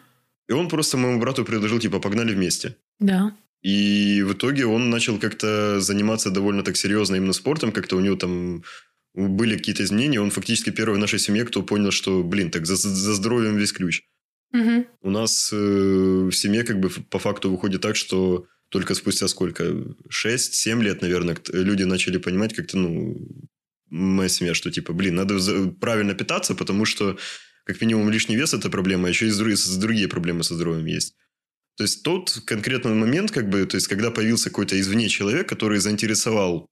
И 0.49 0.53
он 0.53 0.69
просто 0.69 0.97
моему 0.97 1.21
брату 1.21 1.45
предложил, 1.45 1.79
типа, 1.79 2.01
погнали 2.01 2.33
вместе. 2.33 2.77
Да. 2.99 3.35
И 3.63 4.23
в 4.23 4.33
итоге 4.33 4.67
он 4.67 4.91
начал 4.91 5.19
как-то 5.19 5.81
заниматься 5.81 6.31
довольно 6.31 6.63
так 6.63 6.77
серьезно 6.77 7.17
именно 7.17 7.33
спортом, 7.33 7.73
как-то 7.73 7.97
у 7.97 8.01
него 8.01 8.17
там 8.17 8.63
были 9.15 9.57
какие-то 9.57 9.83
изменения. 9.83 10.21
Он 10.21 10.31
фактически 10.31 10.71
первый 10.71 10.95
в 10.95 10.99
нашей 10.99 11.19
семье, 11.19 11.45
кто 11.45 11.63
понял, 11.63 11.91
что, 11.91 12.23
блин, 12.23 12.51
так 12.51 12.67
за, 12.67 12.77
за 12.77 13.15
здоровьем 13.15 13.57
весь 13.57 13.73
ключ. 13.73 14.03
Угу. 14.53 14.87
У 15.03 15.11
нас 15.11 15.51
э, 15.53 15.57
в 15.57 16.33
семье 16.33 16.65
как 16.65 16.81
бы 16.81 16.89
по 16.89 17.19
факту 17.19 17.51
выходит 17.51 17.83
так, 17.83 17.97
что 17.97 18.47
только 18.71 18.95
спустя 18.95 19.29
сколько? 19.29 19.65
6-7 20.09 20.83
лет, 20.83 21.03
наверное, 21.03 21.37
люди 21.53 21.83
начали 21.83 22.19
понимать 22.19 22.55
как-то, 22.55 22.79
ну, 22.79 23.17
моя 23.91 24.29
семья, 24.29 24.55
что 24.55 24.71
типа, 24.71 24.93
блин, 24.93 25.17
надо 25.17 25.39
правильно 25.81 26.15
питаться, 26.15 26.55
потому 26.55 26.85
что 26.85 27.19
как 27.69 27.83
минимум 27.83 28.09
лишний 28.09 28.35
вес 28.35 28.55
это 28.55 28.71
проблема, 28.71 29.09
а 29.09 29.11
еще 29.11 29.29
и 29.29 29.79
другие 29.79 30.09
проблемы 30.09 30.43
со 30.43 30.55
здоровьем 30.55 30.87
есть. 30.87 31.15
То 31.77 31.85
есть 31.85 32.03
тот 32.03 32.41
конкретный 32.47 32.95
момент, 32.95 33.31
как 33.31 33.51
бы, 33.51 33.67
то 33.67 33.75
есть 33.77 33.89
когда 33.89 34.11
появился 34.11 34.49
какой-то 34.49 34.81
извне 34.81 35.11
человек, 35.11 35.47
который 35.47 35.79
заинтересовал 35.79 36.67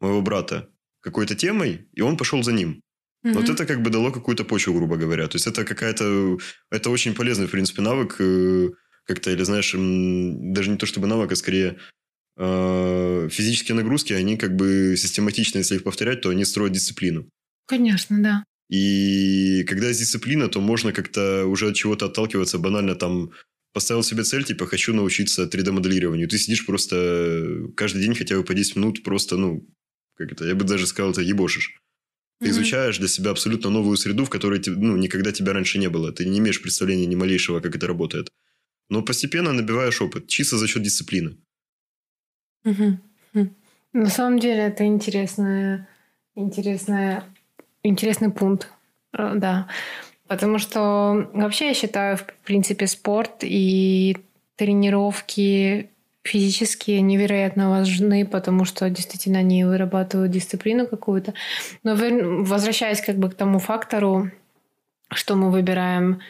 моего 0.00 0.22
брата 0.22 0.70
какой-то 1.00 1.34
темой, 1.34 1.86
и 1.92 2.00
он 2.00 2.16
пошел 2.16 2.42
за 2.42 2.52
ним. 2.52 2.80
Mm-hmm. 3.26 3.32
Вот 3.34 3.50
это 3.50 3.66
как 3.66 3.82
бы 3.82 3.90
дало 3.90 4.10
какую-то 4.10 4.44
почву, 4.44 4.72
грубо 4.72 4.96
говоря. 4.96 5.28
То 5.28 5.36
есть 5.36 5.46
это 5.46 5.66
какая-то... 5.66 6.38
Это 6.70 6.88
очень 6.88 7.14
полезный, 7.14 7.46
в 7.46 7.50
принципе, 7.50 7.82
навык 7.82 8.16
э, 8.18 8.70
как-то, 9.04 9.30
или 9.30 9.42
знаешь, 9.42 9.72
даже 9.72 10.70
не 10.70 10.78
то 10.78 10.86
чтобы 10.86 11.08
навык, 11.08 11.30
а 11.30 11.36
скорее 11.36 11.78
э, 12.38 13.28
физические 13.30 13.76
нагрузки, 13.76 14.14
они 14.14 14.38
как 14.38 14.56
бы 14.56 14.96
систематично, 14.96 15.58
если 15.58 15.74
их 15.74 15.84
повторять, 15.84 16.22
то 16.22 16.30
они 16.30 16.46
строят 16.46 16.72
дисциплину. 16.72 17.28
Конечно, 17.66 18.22
да. 18.22 18.44
И 18.68 19.64
когда 19.64 19.88
есть 19.88 20.00
дисциплина, 20.00 20.48
то 20.48 20.60
можно 20.60 20.92
как-то 20.92 21.46
уже 21.46 21.68
от 21.68 21.74
чего-то 21.74 22.06
отталкиваться, 22.06 22.58
банально 22.58 22.94
там 22.94 23.30
поставил 23.72 24.02
себе 24.02 24.24
цель, 24.24 24.44
типа, 24.44 24.66
хочу 24.66 24.94
научиться 24.94 25.44
3D-моделированию. 25.44 26.28
Ты 26.28 26.38
сидишь 26.38 26.66
просто 26.66 27.68
каждый 27.76 28.02
день 28.02 28.14
хотя 28.14 28.36
бы 28.36 28.44
по 28.44 28.54
10 28.54 28.76
минут 28.76 29.02
просто, 29.02 29.36
ну, 29.36 29.66
как 30.16 30.32
это, 30.32 30.44
я 30.44 30.54
бы 30.54 30.64
даже 30.64 30.86
сказал, 30.86 31.12
это 31.12 31.22
ебошишь. 31.22 31.80
Ты 32.40 32.46
mm-hmm. 32.46 32.50
изучаешь 32.50 32.98
для 32.98 33.08
себя 33.08 33.30
абсолютно 33.30 33.70
новую 33.70 33.96
среду, 33.96 34.24
в 34.24 34.30
которой 34.30 34.62
ну, 34.66 34.96
никогда 34.96 35.32
тебя 35.32 35.52
раньше 35.52 35.78
не 35.78 35.88
было. 35.88 36.12
Ты 36.12 36.26
не 36.26 36.38
имеешь 36.38 36.62
представления 36.62 37.06
ни 37.06 37.14
малейшего, 37.14 37.60
как 37.60 37.74
это 37.76 37.86
работает. 37.86 38.30
Но 38.90 39.02
постепенно 39.02 39.52
набиваешь 39.52 40.00
опыт, 40.00 40.28
чисто 40.28 40.56
за 40.56 40.66
счет 40.66 40.82
дисциплины. 40.82 41.36
Mm-hmm. 42.64 43.50
На 43.92 44.10
самом 44.10 44.38
деле 44.38 44.60
это 44.60 44.84
интересная, 44.84 45.88
интересная, 46.34 47.24
интересный 47.82 48.30
пункт. 48.30 48.70
Э, 49.12 49.32
да. 49.34 49.68
Потому 50.26 50.58
что 50.58 51.28
вообще 51.32 51.68
я 51.68 51.74
считаю, 51.74 52.16
в 52.16 52.24
принципе, 52.44 52.86
спорт 52.86 53.42
и 53.42 54.16
тренировки 54.56 55.90
физические 56.22 57.00
невероятно 57.00 57.70
важны, 57.70 58.26
потому 58.26 58.64
что 58.66 58.90
действительно 58.90 59.38
они 59.38 59.64
вырабатывают 59.64 60.30
дисциплину 60.30 60.86
какую-то. 60.86 61.32
Но 61.82 61.94
возвращаясь 61.94 63.00
как 63.00 63.16
бы 63.16 63.30
к 63.30 63.34
тому 63.34 63.58
фактору, 63.58 64.30
что 65.10 65.36
мы 65.36 65.50
выбираем 65.50 66.20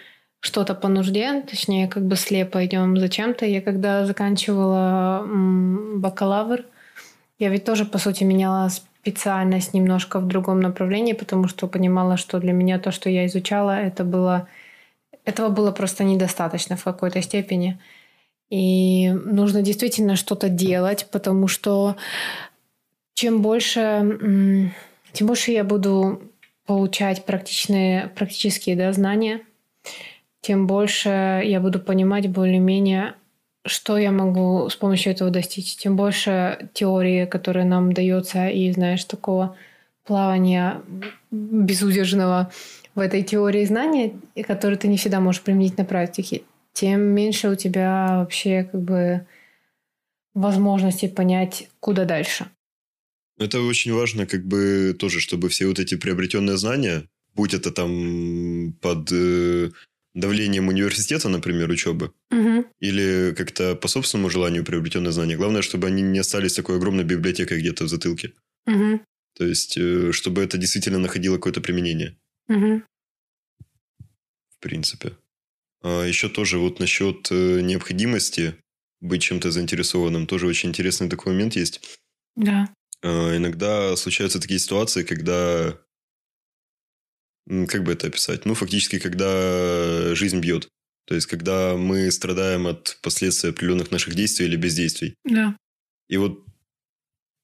что-то 0.41 0.75
по 0.75 0.87
нужде, 0.87 1.43
точнее, 1.43 1.89
как 1.89 2.07
бы 2.07 2.15
слепо 2.15 2.65
идем 2.65 2.97
зачем-то. 2.97 3.45
Я 3.45 3.61
когда 3.61 4.07
заканчивала 4.07 5.27
бакалавр, 5.27 6.65
я 7.41 7.49
ведь 7.49 7.65
тоже, 7.65 7.85
по 7.85 7.99
сути, 7.99 8.23
меняла 8.25 8.69
специальность 9.09 9.75
немножко 9.75 10.21
в 10.21 10.27
другом 10.27 10.61
направлении, 10.61 11.15
потому 11.15 11.49
что 11.49 11.67
понимала, 11.67 12.17
что 12.17 12.39
для 12.39 12.53
меня 12.53 12.79
то, 12.79 12.91
что 12.91 13.09
я 13.09 13.25
изучала, 13.27 13.81
это 13.81 14.05
было... 14.05 14.49
Этого 15.25 15.49
было 15.49 15.73
просто 15.73 16.05
недостаточно 16.05 16.77
в 16.77 16.85
какой-то 16.85 17.23
степени. 17.23 17.79
И 18.51 19.11
нужно 19.11 19.63
действительно 19.63 20.17
что-то 20.17 20.49
делать, 20.49 21.07
потому 21.11 21.49
что 21.49 21.97
чем 23.15 23.43
больше, 23.43 24.73
тем 25.13 25.27
больше 25.27 25.53
я 25.53 25.65
буду 25.65 26.23
получать 26.67 27.25
практичные, 27.25 28.09
практические 28.09 28.77
да, 28.77 28.93
знания, 28.93 29.41
тем 30.41 30.67
больше 30.67 31.43
я 31.45 31.61
буду 31.61 31.81
понимать 31.81 32.29
более-менее, 32.29 33.15
что 33.69 33.99
я 33.99 34.11
могу 34.11 34.69
с 34.69 34.77
помощью 34.77 35.12
этого 35.12 35.31
достичь. 35.31 35.77
Тем 35.77 35.97
больше 35.97 36.71
теории, 36.75 37.27
которая 37.27 37.64
нам 37.64 37.93
дается, 37.93 38.49
и, 38.49 38.71
знаешь, 38.73 39.05
такого 39.05 39.57
плавания 40.05 40.83
безудержного 41.31 42.51
в 42.95 43.01
этой 43.01 43.23
теории 43.23 43.64
знания, 43.64 44.19
которые 44.47 44.79
ты 44.79 44.89
не 44.89 44.97
всегда 44.97 45.21
можешь 45.21 45.43
применить 45.43 45.79
на 45.79 45.85
практике, 45.85 46.43
тем 46.73 47.01
меньше 47.01 47.51
у 47.51 47.55
тебя 47.55 48.19
вообще 48.21 48.64
как 48.64 48.81
бы 48.81 49.27
возможности 50.35 51.07
понять, 51.07 51.69
куда 51.81 52.05
дальше. 52.05 52.47
Это 53.39 53.61
очень 53.61 53.93
важно, 53.93 54.27
как 54.27 54.45
бы 54.45 54.97
тоже, 54.99 55.21
чтобы 55.21 55.49
все 55.49 55.66
вот 55.66 55.79
эти 55.79 55.97
приобретенные 55.97 56.57
знания, 56.57 57.05
будь 57.35 57.55
это 57.55 57.71
там 57.71 58.73
под 58.81 59.12
э, 59.12 59.71
давлением 60.19 60.69
университета, 60.69 61.29
например, 61.29 61.71
учебы, 61.71 62.12
угу. 62.31 62.66
или 62.81 63.35
как-то 63.37 63.77
по 63.77 63.89
собственному 63.89 64.31
желанию 64.31 64.64
приобретенные 64.64 65.12
знания. 65.12 65.37
Главное, 65.37 65.62
чтобы 65.62 65.87
они 65.87 66.03
не 66.03 66.19
остались 66.19 66.55
такой 66.55 66.77
огромной 66.77 67.05
библиотекой 67.05 67.59
где-то 67.61 67.85
в 67.85 67.89
затылке. 67.89 68.33
Угу. 68.66 69.01
То 69.37 69.47
есть, 69.47 69.77
э, 69.79 70.12
чтобы 70.12 70.43
это 70.43 70.59
действительно 70.59 70.99
находило 70.99 71.37
какое-то 71.37 71.61
применение. 71.61 72.16
Угу. 72.49 72.83
В 74.51 74.59
принципе. 74.61 75.12
А 75.83 76.05
еще 76.05 76.29
тоже 76.29 76.59
вот 76.59 76.81
насчет 76.81 77.29
э, 77.31 77.61
необходимости 77.61 78.55
быть 79.01 79.23
чем-то 79.23 79.51
заинтересованным, 79.51 80.27
тоже 80.27 80.47
очень 80.47 80.71
интересный 80.71 81.09
такой 81.09 81.33
момент 81.33 81.55
есть. 81.55 81.81
Да. 82.35 82.69
А, 83.03 83.37
иногда 83.37 83.97
случаются 83.97 84.41
такие 84.41 84.59
ситуации, 84.59 85.05
когда... 85.05 85.79
Как 87.69 87.83
бы 87.85 87.93
это 87.93 88.09
описать? 88.09 88.45
Ну, 88.45 88.55
фактически, 88.55 88.99
когда 88.99 90.15
жизнь 90.15 90.41
бьет. 90.41 90.69
То 91.07 91.15
есть, 91.15 91.27
когда 91.27 91.77
мы 91.77 92.11
страдаем 92.11 92.67
от 92.67 92.99
последствий 93.03 93.51
определенных 93.51 93.91
наших 93.91 94.15
действий 94.15 94.47
или 94.47 94.57
бездействий. 94.57 95.15
Да. 95.25 95.57
И 96.09 96.19
вот 96.19 96.45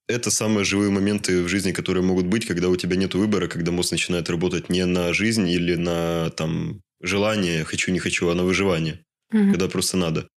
это 0.07 0.31
самые 0.31 0.65
живые 0.65 0.91
моменты 0.91 1.43
в 1.43 1.49
жизни, 1.49 1.73
которые 1.73 2.05
могут 2.05 2.27
быть, 2.27 2.47
когда 2.47 2.69
у 2.69 2.77
тебя 2.77 2.97
нет 2.97 3.15
выбора, 3.15 3.49
когда 3.49 3.73
мозг 3.73 3.93
начинает 3.93 4.29
работать 4.29 4.69
не 4.69 4.85
на 4.85 5.15
жизнь 5.15 5.49
или 5.49 5.77
на 5.77 6.31
там 6.31 6.83
желание 7.01 7.65
«хочу, 7.65 7.91
не 7.91 7.99
хочу», 7.99 8.29
а 8.29 8.35
на 8.35 8.45
выживание, 8.45 9.03
угу. 9.33 9.51
когда 9.51 9.69
просто 9.69 9.97
надо. 9.97 10.29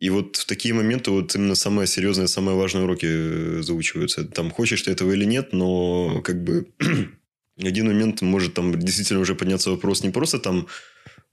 И 0.00 0.10
вот 0.10 0.34
в 0.34 0.46
такие 0.46 0.74
моменты 0.74 1.12
вот 1.12 1.36
именно 1.36 1.54
самые 1.54 1.86
серьезные, 1.86 2.26
самые 2.26 2.56
важные 2.56 2.82
уроки 2.82 3.06
э, 3.06 3.62
заучиваются. 3.62 4.24
Там 4.24 4.50
хочешь 4.50 4.82
ты 4.82 4.90
этого 4.90 5.12
или 5.12 5.24
нет, 5.24 5.52
но 5.52 6.20
как 6.22 6.42
бы 6.42 6.66
один 7.58 7.86
момент 7.86 8.22
может 8.22 8.54
там 8.54 8.78
действительно 8.78 9.20
уже 9.20 9.34
подняться 9.34 9.70
вопрос 9.70 10.02
не 10.02 10.10
просто 10.10 10.38
там 10.38 10.66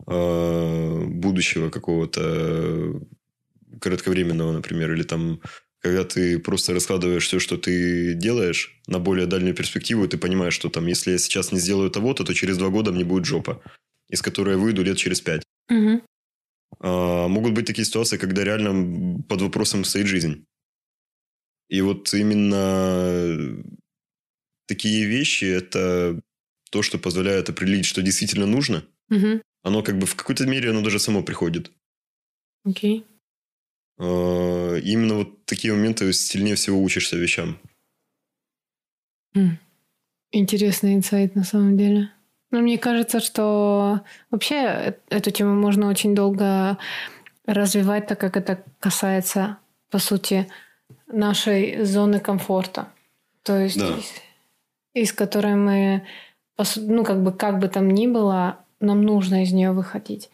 э, 0.07 1.05
будущего 1.05 1.69
какого-то 1.69 2.21
э, 2.23 2.93
кратковременного, 3.79 4.51
например, 4.51 4.93
или 4.93 5.03
там 5.03 5.41
когда 5.81 6.03
ты 6.03 6.39
просто 6.39 6.73
раскладываешь 6.73 7.25
все, 7.25 7.39
что 7.39 7.55
ты 7.57 8.13
делаешь 8.13 8.77
на 8.87 8.99
более 8.99 9.27
дальнюю 9.27 9.55
перспективу, 9.55 10.09
ты 10.09 10.17
понимаешь, 10.17 10.53
что 10.53 10.69
там, 10.69 10.87
если 10.87 11.11
я 11.11 11.17
сейчас 11.17 11.53
не 11.53 11.59
сделаю 11.59 11.89
того-то, 11.89 12.25
то 12.25 12.33
через 12.33 12.57
два 12.57 12.67
года 12.69 12.91
мне 12.91 13.05
будет 13.05 13.25
жопа 13.25 13.61
из 14.09 14.21
которой 14.21 14.55
я 14.55 14.57
выйду 14.57 14.83
лет 14.83 14.97
через 14.97 15.21
пять. 15.21 15.43
Угу. 15.69 16.01
А, 16.79 17.27
могут 17.27 17.53
быть 17.53 17.65
такие 17.65 17.85
ситуации, 17.85 18.17
когда 18.17 18.43
реально 18.43 19.21
под 19.27 19.41
вопросом 19.41 19.83
стоит 19.83 20.07
жизнь. 20.07 20.45
И 21.69 21.81
вот 21.81 22.13
именно 22.13 23.63
такие 24.69 25.05
вещи– 25.05 25.43
это 25.45 26.21
то, 26.71 26.81
что 26.81 26.97
позволяет 26.97 27.49
определить, 27.49 27.85
что 27.85 28.01
действительно 28.01 28.45
нужно. 28.45 28.85
Угу. 29.09 29.41
Оно 29.63 29.83
как 29.83 29.97
бы 29.97 30.05
в 30.05 30.15
какой-то 30.15 30.45
мере 30.45 30.69
оно 30.69 30.81
даже 30.81 30.99
само 30.99 31.23
приходит. 31.23 31.71
Окей. 32.63 33.05
А, 33.97 34.75
именно 34.77 35.15
вот 35.15 35.45
такие 35.45 35.73
моменты 35.73 36.13
сильнее 36.13 36.55
всего 36.55 36.81
учишься 36.81 37.17
вещам. 37.17 37.57
Интересный 40.31 40.93
инсайт 40.93 41.35
на 41.35 41.43
самом 41.43 41.77
деле. 41.77 42.11
Ну, 42.51 42.61
мне 42.61 42.77
кажется, 42.77 43.19
что 43.19 44.01
вообще 44.31 44.95
эту 45.09 45.31
тему 45.31 45.55
можно 45.55 45.87
очень 45.87 46.15
долго 46.15 46.77
развивать, 47.45 48.07
так 48.07 48.19
как 48.19 48.37
это 48.37 48.63
касается, 48.79 49.57
по 49.89 49.99
сути, 49.99 50.47
нашей 51.07 51.83
зоны 51.83 52.19
комфорта. 52.19 52.91
То 53.43 53.57
есть, 53.57 53.79
да. 53.79 53.97
Из, 55.01 55.13
которой 55.13 55.55
мы, 55.55 56.03
ну, 56.75 57.03
как 57.03 57.23
бы, 57.23 57.31
как 57.31 57.59
бы 57.59 57.67
там 57.67 57.89
ни 57.89 58.07
было, 58.07 58.57
нам 58.79 59.01
нужно 59.03 59.43
из 59.43 59.51
нее 59.51 59.71
выходить. 59.71 60.29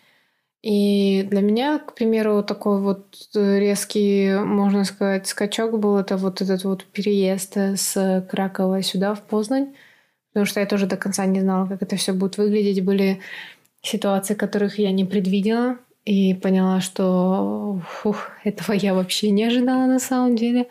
И 0.61 1.27
для 1.29 1.41
меня, 1.41 1.79
к 1.79 1.93
примеру, 1.93 2.43
такой 2.43 2.79
вот 2.79 3.15
резкий, 3.33 4.33
можно 4.33 4.83
сказать, 4.83 5.27
скачок 5.27 5.79
был 5.79 5.97
это 5.97 6.17
вот 6.17 6.41
этот 6.41 6.63
вот 6.63 6.85
переезд 6.85 7.55
с 7.55 8.25
Кракова 8.29 8.81
сюда, 8.81 9.13
в 9.13 9.21
Познань 9.21 9.73
потому 10.35 10.47
что 10.47 10.59
я 10.59 10.65
тоже 10.65 10.85
до 10.85 10.97
конца 10.97 11.25
не 11.25 11.39
знала, 11.39 11.65
как 11.65 11.81
это 11.81 11.95
все 11.95 12.11
будет 12.11 12.37
выглядеть. 12.37 12.83
Были 12.83 13.21
ситуации, 13.81 14.33
которых 14.33 14.77
я 14.79 14.91
не 14.91 15.05
предвидела. 15.05 15.77
и 16.03 16.33
поняла, 16.35 16.81
что 16.81 17.79
фух, 17.87 18.29
этого 18.43 18.73
я 18.73 18.93
вообще 18.93 19.31
не 19.31 19.45
ожидала 19.45 19.87
на 19.87 19.99
самом 19.99 20.35
деле. 20.35 20.67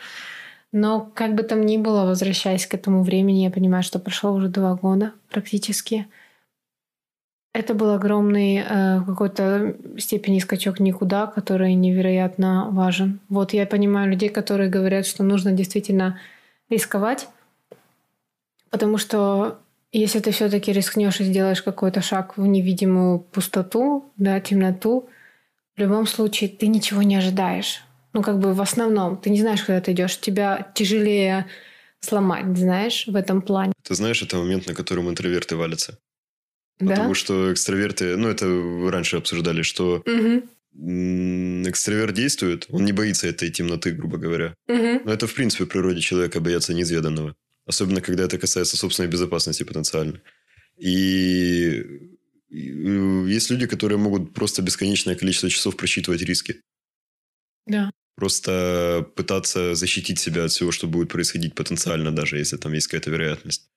Но 0.75 1.09
как 1.14 1.37
бы 1.37 1.45
там 1.45 1.64
ни 1.64 1.77
было, 1.77 2.05
возвращаясь 2.05 2.66
к 2.66 2.75
этому 2.75 3.05
времени, 3.05 3.45
я 3.45 3.51
понимаю, 3.53 3.85
что 3.85 4.01
прошло 4.01 4.33
уже 4.33 4.49
два 4.49 4.75
года 4.75 5.12
практически. 5.31 6.09
Это 7.53 7.75
был 7.75 7.91
огромный 7.91 8.57
э, 8.57 9.01
какой-то 9.07 9.77
степени 9.99 10.41
скачок 10.41 10.81
никуда, 10.81 11.29
который 11.29 11.75
невероятно 11.75 12.70
важен. 12.72 13.20
Вот 13.29 13.53
я 13.53 13.66
понимаю 13.66 14.11
людей, 14.11 14.29
которые 14.31 14.68
говорят, 14.68 15.07
что 15.07 15.22
нужно 15.22 15.53
действительно 15.53 16.18
рисковать, 16.68 17.29
потому 18.70 18.99
что 18.99 19.59
если 19.93 20.18
ты 20.18 20.33
все-таки 20.33 20.72
рискнешь 20.72 21.20
и 21.20 21.25
сделаешь 21.25 21.62
какой-то 21.62 22.03
шаг 22.03 22.37
в 22.37 22.45
невидимую 22.45 23.20
пустоту, 23.20 24.07
да, 24.16 24.41
темноту, 24.41 25.09
в 25.77 25.81
любом 25.81 26.09
случае 26.09 26.51
ты 26.51 26.66
ничего 26.66 27.03
не 27.03 27.14
ожидаешь. 27.14 27.85
Ну, 28.15 28.23
как 28.23 28.39
бы 28.39 28.55
в 28.55 28.61
основном. 28.61 29.17
Ты 29.17 29.31
не 29.31 29.41
знаешь, 29.41 29.62
куда 29.62 29.81
ты 29.81 29.93
идешь. 29.93 30.19
Тебя 30.19 30.73
тяжелее 30.75 31.47
сломать, 32.01 32.57
знаешь, 32.57 33.07
в 33.07 33.17
этом 33.17 33.43
плане. 33.43 33.73
Ты 33.83 33.95
знаешь, 33.95 34.23
это 34.23 34.37
момент, 34.37 34.67
на 34.67 34.75
котором 34.75 35.09
интроверты 35.11 35.57
валятся. 35.57 35.99
Да? 36.79 36.91
Потому 36.91 37.15
что 37.15 37.53
экстраверты, 37.53 38.17
ну, 38.17 38.29
это 38.29 38.47
раньше 38.91 39.17
обсуждали, 39.17 39.62
что 39.62 40.03
Угу. 40.07 41.69
экстраверт 41.69 42.15
действует, 42.15 42.67
он 42.69 42.85
не 42.85 42.93
боится 42.93 43.27
этой 43.27 43.51
темноты, 43.51 43.93
грубо 43.93 44.17
говоря. 44.17 44.55
Угу. 44.69 45.03
Но 45.05 45.12
это, 45.12 45.27
в 45.27 45.35
принципе, 45.35 45.65
в 45.65 45.69
природе 45.69 46.01
человека 46.01 46.41
бояться 46.41 46.75
неизведанного. 46.75 47.35
Особенно, 47.67 48.01
когда 48.01 48.25
это 48.25 48.39
касается 48.39 48.77
собственной 48.77 49.09
безопасности 49.09 49.62
потенциально. 49.62 50.21
И 50.77 52.11
и, 52.55 52.71
э, 52.71 53.25
есть 53.29 53.51
люди, 53.51 53.67
которые 53.67 53.99
могут 53.99 54.33
просто 54.33 54.62
бесконечное 54.62 55.17
количество 55.17 55.51
часов 55.51 55.77
просчитывать 55.77 56.23
риски. 56.23 56.61
Да. 57.67 57.91
Просто 58.17 59.09
пытаться 59.17 59.75
защитить 59.75 60.21
себя 60.21 60.45
от 60.45 60.53
всего, 60.53 60.71
что 60.71 60.87
будет 60.87 61.09
происходить 61.09 61.55
потенциально, 61.55 62.12
даже 62.12 62.39
если 62.39 62.57
там 62.57 62.73
есть 62.73 62.87
какая-то 62.87 63.11
вероятность. 63.11 63.69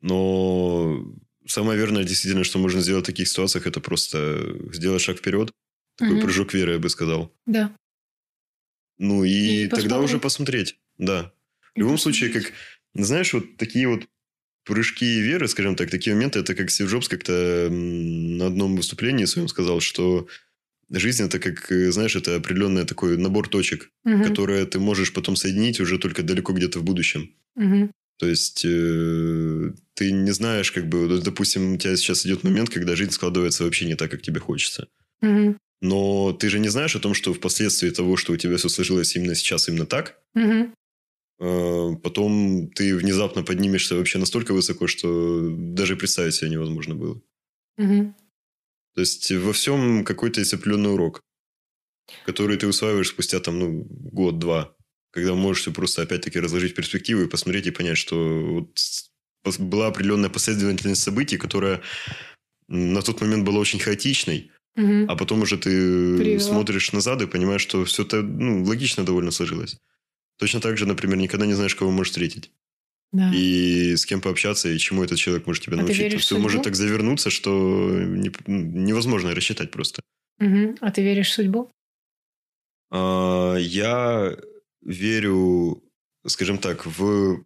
Но 0.00 1.04
самое 1.46 1.78
верное, 1.78 2.04
действительно, 2.04 2.44
что 2.44 2.58
можно 2.58 2.80
сделать 2.80 3.04
в 3.04 3.06
таких 3.06 3.28
ситуациях, 3.28 3.66
это 3.66 3.80
просто 3.80 4.56
сделать 4.72 5.02
шаг 5.02 5.18
вперед. 5.18 5.50
Такой 5.96 6.14
Мгм. 6.16 6.22
прыжок 6.22 6.54
веры, 6.54 6.72
я 6.74 6.78
бы 6.78 6.88
сказал. 6.90 7.32
Да. 7.46 7.74
Ну 8.98 9.24
и, 9.24 9.64
И 9.64 9.68
тогда 9.68 9.98
уже 9.98 10.18
посмотреть. 10.18 10.76
посмотреть. 10.76 10.78
Да. 10.98 11.32
В 11.74 11.78
любом 11.78 11.98
случае, 11.98 12.30
как, 12.30 12.52
знаешь, 12.94 13.32
вот 13.34 13.56
такие 13.56 13.88
вот 13.88 14.06
прыжки 14.64 15.20
веры, 15.20 15.48
скажем 15.48 15.76
так, 15.76 15.90
такие 15.90 16.14
моменты, 16.14 16.40
это 16.40 16.54
как 16.54 16.70
Стив 16.70 16.90
Джобс 16.90 17.08
как-то 17.08 17.68
на 17.70 18.46
одном 18.46 18.76
выступлении 18.76 19.24
своем 19.26 19.48
сказал, 19.48 19.80
что 19.80 20.28
жизнь 20.90 21.24
это 21.24 21.38
как, 21.38 21.70
э, 21.72 21.90
знаешь, 21.92 22.16
это 22.16 22.36
определенный 22.36 22.84
такой 22.84 23.16
набор 23.16 23.48
точек, 23.48 23.90
Мгм. 24.04 24.22
которые 24.24 24.66
ты 24.66 24.78
можешь 24.78 25.12
потом 25.12 25.36
соединить 25.36 25.80
уже 25.80 25.98
только 25.98 26.22
далеко 26.22 26.52
где-то 26.52 26.78
в 26.78 26.84
будущем. 26.84 27.30
Мгм. 27.56 27.90
То 28.18 28.26
есть 28.28 28.64
э, 28.64 29.72
ты 29.94 30.12
не 30.12 30.30
знаешь, 30.32 30.72
как 30.72 30.88
бы, 30.88 31.20
допустим, 31.22 31.74
у 31.74 31.76
тебя 31.78 31.96
сейчас 31.96 32.24
идет 32.26 32.44
момент, 32.44 32.70
когда 32.70 32.96
жизнь 32.96 33.10
складывается 33.12 33.64
вообще 33.64 33.86
не 33.86 33.94
так, 33.94 34.10
как 34.10 34.22
тебе 34.22 34.40
хочется. 34.40 34.88
Мгм. 35.20 35.58
Но 35.82 36.32
ты 36.32 36.48
же 36.48 36.58
не 36.58 36.68
знаешь 36.70 36.96
о 36.96 37.00
том, 37.00 37.12
что 37.14 37.34
впоследствии 37.34 37.90
того, 37.90 38.16
что 38.16 38.32
у 38.32 38.36
тебя 38.36 38.56
все 38.56 38.68
сложилось 38.68 39.14
именно 39.16 39.34
сейчас, 39.34 39.68
именно 39.68 39.84
так, 39.86 40.18
Мгм. 40.34 40.72
э, 41.40 41.90
потом 42.02 42.70
ты 42.74 42.96
внезапно 42.96 43.42
поднимешься 43.42 43.94
вообще 43.96 44.18
настолько 44.18 44.54
высоко, 44.54 44.86
что 44.86 45.50
даже 45.50 45.96
представить 45.96 46.34
себе 46.34 46.50
невозможно 46.50 46.94
было. 46.94 47.20
Мгм. 47.76 48.14
То 48.96 49.00
есть 49.00 49.30
во 49.30 49.52
всем 49.52 50.04
какой-то 50.04 50.40
есть 50.40 50.54
определенный 50.54 50.92
урок, 50.94 51.20
который 52.24 52.56
ты 52.56 52.66
усваиваешь 52.66 53.08
спустя 53.10 53.40
там, 53.40 53.58
ну, 53.58 53.86
год-два, 53.90 54.74
когда 55.10 55.34
можешь 55.34 55.62
все 55.62 55.72
просто 55.72 56.00
опять-таки 56.02 56.40
разложить 56.40 56.72
в 56.72 56.76
перспективу 56.76 57.22
и 57.22 57.28
посмотреть 57.28 57.66
и 57.66 57.70
понять, 57.70 57.98
что 57.98 58.16
вот 59.44 59.58
была 59.58 59.88
определенная 59.88 60.30
последовательность 60.30 61.02
событий, 61.02 61.36
которая 61.36 61.82
на 62.68 63.02
тот 63.02 63.20
момент 63.20 63.44
была 63.44 63.58
очень 63.60 63.78
хаотичной, 63.78 64.50
Мгм. 64.76 65.10
а 65.10 65.16
потом 65.16 65.42
уже 65.42 65.56
ты 65.56 65.70
Привела. 66.16 66.40
смотришь 66.40 66.92
назад 66.92 67.20
и 67.22 67.26
понимаешь, 67.26 67.62
что 67.62 67.84
все 67.84 68.02
это 68.02 68.22
ну, 68.22 68.64
логично 68.64 69.04
довольно 69.04 69.30
сложилось. 69.30 69.76
Точно 70.38 70.60
так 70.60 70.78
же, 70.78 70.86
например, 70.86 71.18
никогда 71.18 71.44
не 71.46 71.54
знаешь, 71.54 71.74
кого 71.74 71.90
можешь 71.90 72.10
встретить. 72.12 72.50
Да. 73.12 73.30
И 73.34 73.94
с 73.96 74.04
кем 74.04 74.20
пообщаться, 74.20 74.68
и 74.68 74.78
чему 74.78 75.02
этот 75.04 75.18
человек 75.18 75.46
может 75.46 75.62
тебя 75.64 75.74
А 75.74 75.78
ты 75.78 75.82
научить. 75.84 76.00
веришь 76.02 76.20
в 76.22 76.24
Все 76.24 76.38
может 76.38 76.62
так 76.64 76.74
завернуться, 76.74 77.30
что 77.30 77.90
не- 77.98 78.32
невозможно 78.46 79.34
рассчитать 79.34 79.70
просто. 79.70 80.02
Мгм. 80.38 80.76
А 80.80 80.90
ты 80.90 81.02
веришь 81.02 81.30
в 81.30 81.32
судьбу? 81.34 81.70
А, 82.90 83.56
Я 83.56 84.36
верю, 84.82 85.82
скажем 86.26 86.58
так, 86.58 86.84
в 86.86 87.44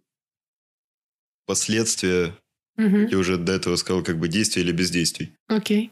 последствия, 1.45 2.35
Мгм. 2.77 3.07
я 3.07 3.17
уже 3.17 3.37
до 3.37 3.53
этого 3.53 3.75
сказал, 3.75 4.03
как 4.03 4.19
бы 4.19 4.27
действия 4.27 4.61
или 4.63 4.71
бездействий. 4.71 5.33
Окей. 5.47 5.91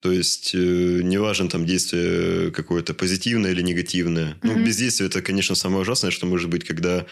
То 0.00 0.12
есть, 0.12 0.54
э, 0.54 0.58
неважно, 1.02 1.48
там 1.48 1.66
действие 1.66 2.52
какое-то 2.52 2.94
позитивное 2.94 3.50
или 3.50 3.62
негативное. 3.62 4.36
Ну, 4.42 4.52
Мгм. 4.54 4.64
бездействие– 4.64 5.08
это, 5.10 5.22
конечно, 5.22 5.54
самое 5.56 5.82
ужасное, 5.82 6.10
что 6.12 6.26
может 6.26 6.48
быть, 6.50 6.64
когда 6.64 7.06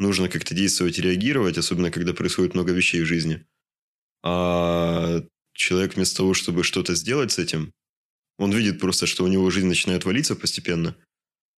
нужно 0.00 0.28
как-то 0.28 0.54
действовать 0.54 0.98
и 0.98 1.02
реагировать, 1.02 1.58
особенно 1.58 1.90
когда 1.90 2.12
происходит 2.12 2.54
много 2.54 2.72
вещей 2.72 3.02
в 3.02 3.06
жизни. 3.06 3.46
А 4.22 5.22
человек 5.54 5.94
вместо 5.94 6.18
того, 6.18 6.34
чтобы 6.34 6.64
что-то 6.64 6.94
сделать 6.94 7.32
с 7.32 7.38
этим, 7.38 7.72
он 8.38 8.52
видит 8.52 8.80
просто, 8.80 9.06
что 9.06 9.24
у 9.24 9.28
него 9.28 9.50
жизнь 9.50 9.68
начинает 9.68 10.04
валиться 10.04 10.34
постепенно, 10.34 10.96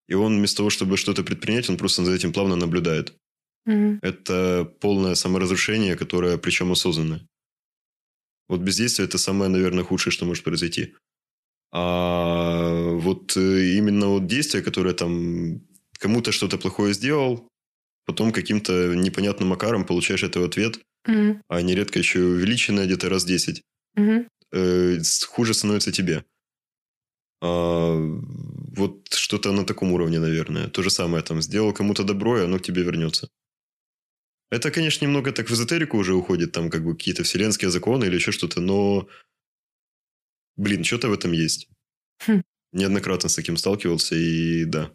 и 0.08 0.14
он 0.14 0.36
вместо 0.36 0.58
того, 0.58 0.70
чтобы 0.70 0.96
что-то 0.96 1.22
предпринять, 1.22 1.70
он 1.70 1.76
просто 1.76 2.04
за 2.04 2.12
этим 2.12 2.32
плавно 2.32 2.56
наблюдает. 2.56 3.14
Мгм. 3.64 4.00
Это 4.02 4.64
полное 4.80 5.14
саморазрушение, 5.14 5.96
которое 5.96 6.36
причем 6.36 6.72
осознанное. 6.72 7.26
Вот 8.48 8.60
бездействие– 8.60 9.06
это 9.08 9.18
самое, 9.18 9.50
наверное, 9.50 9.84
худшее, 9.84 10.12
что 10.12 10.26
может 10.26 10.44
произойти. 10.44 10.94
А 11.72 12.90
вот 12.94 13.36
э, 13.36 13.76
именно 13.76 14.08
вот 14.08 14.26
действие, 14.26 14.62
которое 14.62 14.94
там 14.94 15.62
кому-то 15.92 16.32
что-то 16.32 16.58
плохое 16.58 16.92
сделал, 16.92 17.48
потом 18.06 18.32
каким-то 18.32 18.94
непонятным 18.94 19.48
макаром 19.50 19.84
получаешь 19.84 20.22
это 20.24 20.40
в 20.40 20.44
ответ, 20.44 20.78
Мгм. 21.06 21.42
а 21.48 21.62
нередко 21.62 21.98
еще 21.98 22.20
увеличенное 22.20 22.86
где-то 22.86 23.08
раз 23.08 23.24
10, 23.24 23.62
Мгм. 23.96 24.28
э, 24.52 24.98
хуже 25.28 25.54
становится 25.54 25.92
тебе. 25.92 26.24
А, 27.40 27.96
вот 28.76 29.12
что-то 29.12 29.52
на 29.52 29.64
таком 29.66 29.92
уровне, 29.92 30.20
наверное. 30.20 30.68
То 30.68 30.82
же 30.82 30.90
самое 30.90 31.22
там. 31.24 31.42
Сделал 31.42 31.72
кому-то 31.72 32.04
добро, 32.04 32.38
и 32.38 32.44
оно 32.44 32.58
к 32.58 32.62
тебе 32.62 32.82
вернется. 32.82 33.28
Это, 34.50 34.70
конечно, 34.70 35.04
немного 35.04 35.32
так 35.32 35.48
в 35.48 35.52
эзотерику 35.52 35.96
уже 35.96 36.14
уходит, 36.14 36.52
там 36.52 36.68
как 36.70 36.84
бы 36.84 36.94
какие-то 36.94 37.22
вселенские 37.24 37.70
законы 37.70 38.04
или 38.04 38.16
еще 38.16 38.32
что-то, 38.32 38.60
но, 38.60 39.08
блин, 40.56 40.84
что-то 40.84 41.08
в 41.08 41.12
этом 41.12 41.32
есть. 41.32 41.68
Хм. 42.26 42.42
Неоднократно 42.72 43.28
с 43.28 43.34
таким 43.34 43.56
сталкивался, 43.56 44.14
и 44.14 44.64
да. 44.64 44.92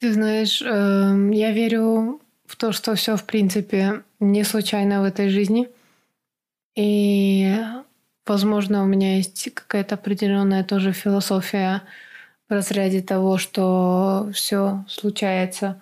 Ты 0.00 0.12
знаешь, 0.12 0.62
эм, 0.62 1.30
я 1.32 1.50
верю 1.52 2.20
в 2.46 2.56
то, 2.56 2.72
что 2.72 2.94
все, 2.94 3.16
в 3.16 3.24
принципе, 3.24 4.02
не 4.20 4.44
случайно 4.44 5.00
в 5.00 5.04
этой 5.04 5.28
жизни. 5.28 5.68
И, 6.76 7.56
возможно, 8.26 8.82
у 8.82 8.86
меня 8.86 9.16
есть 9.16 9.52
какая-то 9.54 9.96
определенная 9.96 10.62
тоже 10.64 10.92
философия 10.92 11.82
в 12.48 12.52
разряде 12.52 13.02
того, 13.02 13.38
что 13.38 14.30
все 14.32 14.84
случается 14.88 15.80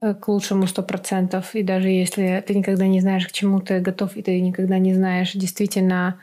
э, 0.00 0.14
к 0.14 0.28
лучшему 0.28 0.66
сто 0.66 0.82
процентов. 0.82 1.54
И 1.54 1.62
даже 1.62 1.88
если 1.88 2.42
ты 2.46 2.54
никогда 2.54 2.86
не 2.86 3.00
знаешь, 3.00 3.26
к 3.26 3.32
чему 3.32 3.60
ты 3.60 3.80
готов, 3.80 4.16
и 4.16 4.22
ты 4.22 4.40
никогда 4.40 4.78
не 4.78 4.94
знаешь, 4.94 5.32
действительно, 5.32 6.20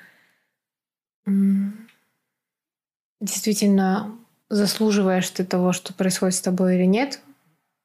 действительно 3.20 4.16
заслуживаешь 4.50 5.30
ты 5.30 5.44
того, 5.44 5.74
что 5.74 5.94
происходит 5.94 6.36
с 6.36 6.42
тобой 6.42 6.76
или 6.76 6.86
нет, 6.86 7.20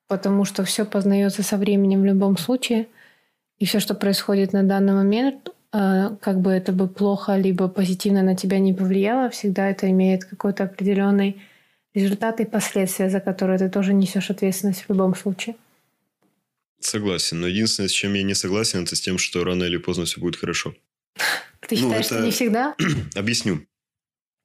потому 0.09 0.45
что 0.45 0.65
все 0.65 0.85
познается 0.85 1.43
со 1.43 1.57
временем 1.57 2.03
в 2.03 2.05
любом 2.05 2.37
случае, 2.37 2.89
и 3.59 3.65
все, 3.65 3.81
что 3.81 3.95
происходит 3.95 4.53
на 4.53 4.63
данный 4.63 4.93
момент, 4.95 5.51
э, 5.73 6.11
как 6.21 6.41
бы 6.41 6.51
это 6.51 6.73
бы 6.73 6.89
плохо 6.89 7.37
либо 7.37 7.69
позитивно 7.69 8.23
на 8.23 8.37
тебя 8.37 8.59
не 8.59 8.73
повлияло, 8.75 9.31
всегда 9.31 9.69
это 9.71 9.91
имеет 9.91 10.25
какой-то 10.25 10.65
определенный 10.65 11.41
результат 11.95 12.41
и 12.41 12.45
последствия, 12.45 13.11
за 13.11 13.21
которые 13.21 13.59
ты 13.59 13.69
тоже 13.69 13.93
несешь 13.95 14.31
ответственность 14.31 14.83
в 14.83 14.89
любом 14.91 15.15
случае. 15.15 15.57
Согласен. 16.81 17.41
Но 17.41 17.47
единственное, 17.47 17.89
с 17.89 17.93
чем 17.93 18.15
я 18.15 18.23
не 18.23 18.35
согласен, 18.35 18.83
это 18.83 18.97
с 18.97 19.01
тем, 19.01 19.19
что 19.19 19.45
рано 19.45 19.65
или 19.65 19.77
поздно 19.77 20.05
все 20.05 20.21
будет 20.21 20.37
хорошо. 20.37 20.75
Ты 21.69 21.77
Ну, 21.77 21.83
считаешь, 21.83 22.07
это- 22.07 22.15
что 22.17 22.25
не 22.25 22.31
всегда? 22.33 22.75
Объясню. 23.15 23.67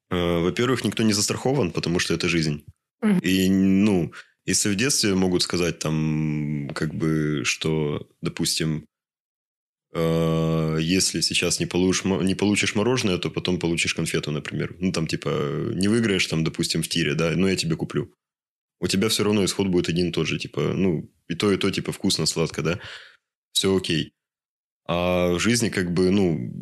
Э, 0.10 0.40
Во-первых, 0.40 0.84
никто 0.84 1.04
не 1.04 1.14
застрахован, 1.14 1.72
потому 1.72 2.00
что 2.00 2.14
это 2.14 2.30
жизнь. 2.30 2.64
Мгм. 3.02 3.20
И, 3.20 3.50
ну, 3.50 4.14
если 4.46 4.70
в 4.70 4.76
детстве 4.76 5.14
могут 5.14 5.44
сказать 5.44 5.80
там, 5.80 6.70
как 6.74 6.94
бы, 6.96 7.42
что, 7.44 8.08
допустим, 8.22 8.86
э, 9.94 10.78
если 10.82 11.22
сейчас 11.22 11.60
не 11.60 11.66
получишь, 11.66 12.06
не 12.06 12.36
получишь 12.36 12.76
мороженое, 12.76 13.18
то 13.18 13.30
потом 13.30 13.60
получишь 13.60 13.94
конфету, 13.94 14.32
например. 14.32 14.76
Ну, 14.80 14.92
там, 14.92 15.08
типа, 15.08 15.72
не 15.76 15.88
выиграешь, 15.88 16.28
там, 16.28 16.44
допустим, 16.44 16.82
в 16.82 16.88
тире, 16.88 17.14
да, 17.14 17.32
но 17.36 17.50
я 17.50 17.56
тебе 17.56 17.76
куплю. 17.76 18.14
У 18.80 18.88
тебя 18.88 19.10
все 19.10 19.24
равно 19.24 19.44
исход 19.44 19.68
будет 19.68 19.90
один 19.90 20.10
и 20.10 20.12
тот 20.12 20.28
же, 20.28 20.38
типа, 20.38 20.62
ну, 20.74 21.10
и 21.28 21.36
то, 21.36 21.52
и 21.52 21.58
то, 21.58 21.70
типа, 21.72 21.92
вкусно, 21.92 22.26
сладко, 22.26 22.62
да, 22.62 22.80
все 23.52 23.76
окей. 23.76 24.14
А 24.88 25.34
в 25.34 25.40
жизни, 25.40 25.70
как 25.70 25.92
бы, 25.94 26.12
ну, 26.12 26.54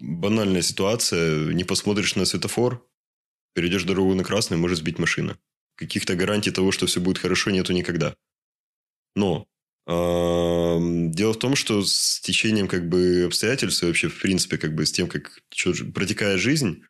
банальная 0.00 0.62
ситуация, 0.62 1.52
не 1.52 1.64
посмотришь 1.64 2.16
на 2.16 2.24
светофор, 2.24 2.86
перейдешь 3.54 3.84
дорогу 3.84 4.14
на 4.14 4.24
красный, 4.24 4.56
может 4.56 4.78
сбить 4.78 4.98
машина. 4.98 5.38
Каких-то 5.76 6.14
гарантий 6.14 6.50
того, 6.50 6.72
что 6.72 6.86
все 6.86 7.00
будет 7.00 7.18
хорошо, 7.18 7.50
нету 7.50 7.72
никогда. 7.72 8.16
Но 9.14 9.46
Дело 9.86 11.32
в 11.32 11.38
том, 11.38 11.56
что 11.56 11.82
с 11.82 12.20
течением 12.20 12.68
как 12.68 12.88
бы 12.88 13.24
обстоятельств 13.26 13.82
и 13.82 13.86
вообще 13.86 14.08
в 14.08 14.20
принципе 14.20 14.56
как 14.56 14.74
бы 14.74 14.86
с 14.86 14.92
тем, 14.92 15.08
как 15.08 15.40
протекает 15.92 16.38
жизнь, 16.38 16.84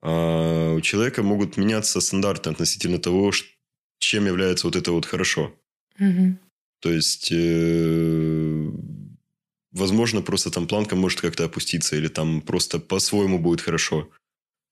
а, 0.00 0.74
у 0.74 0.80
человека 0.80 1.22
могут 1.22 1.58
меняться 1.58 2.00
стандарты 2.00 2.48
относительно 2.48 2.98
того, 2.98 3.32
чем 3.98 4.26
является 4.26 4.66
вот 4.66 4.76
это 4.76 4.92
вот 4.92 5.04
хорошо. 5.04 5.58
Угу. 5.98 6.38
То 6.80 6.90
есть, 6.90 7.28
э, 7.32 8.70
возможно, 9.76 10.22
просто 10.22 10.50
там 10.50 10.66
планка 10.66 10.96
может 10.96 11.20
как-то 11.20 11.44
опуститься 11.44 11.96
или 11.96 12.08
там 12.08 12.40
просто 12.40 12.78
по-своему 12.78 13.38
будет 13.38 13.60
хорошо. 13.60 14.10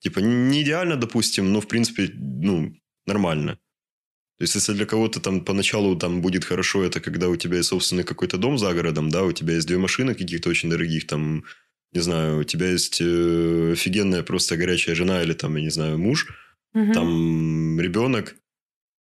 Типа 0.01 0.21
не 0.21 0.63
идеально, 0.63 0.97
допустим, 0.97 1.53
но 1.53 1.61
в 1.61 1.67
принципе, 1.67 2.11
ну, 2.15 2.75
нормально. 3.07 3.59
То 4.39 4.45
есть, 4.45 4.55
если 4.57 4.75
для 4.75 4.87
кого-то 4.87 5.21
там 5.21 5.45
поначалу 5.45 5.97
там 5.97 6.21
будет 6.21 6.45
хорошо, 6.45 6.83
это 6.83 7.01
когда 7.01 7.29
у 7.29 7.37
тебя 7.37 7.59
есть 7.59 7.69
собственный 7.69 8.05
какой-то 8.05 8.37
дом 8.37 8.59
за 8.59 8.75
городом, 8.75 9.09
да, 9.09 9.23
у 9.23 9.33
тебя 9.33 9.55
есть 9.55 9.67
две 9.67 9.79
машины 9.79 10.15
каких-то 10.15 10.51
очень 10.51 10.71
дорогих, 10.71 11.07
там, 11.07 11.45
не 11.93 12.01
знаю, 12.01 12.41
у 12.41 12.45
тебя 12.45 12.71
есть 12.71 13.01
э, 13.01 13.73
офигенная 13.73 14.25
просто 14.25 14.57
горячая 14.57 14.97
жена 14.97 15.23
или 15.23 15.35
там, 15.35 15.57
я 15.57 15.63
не 15.63 15.71
знаю, 15.71 15.99
муж, 15.99 16.27
угу. 16.75 16.93
там 16.93 17.81
ребенок, 17.81 18.35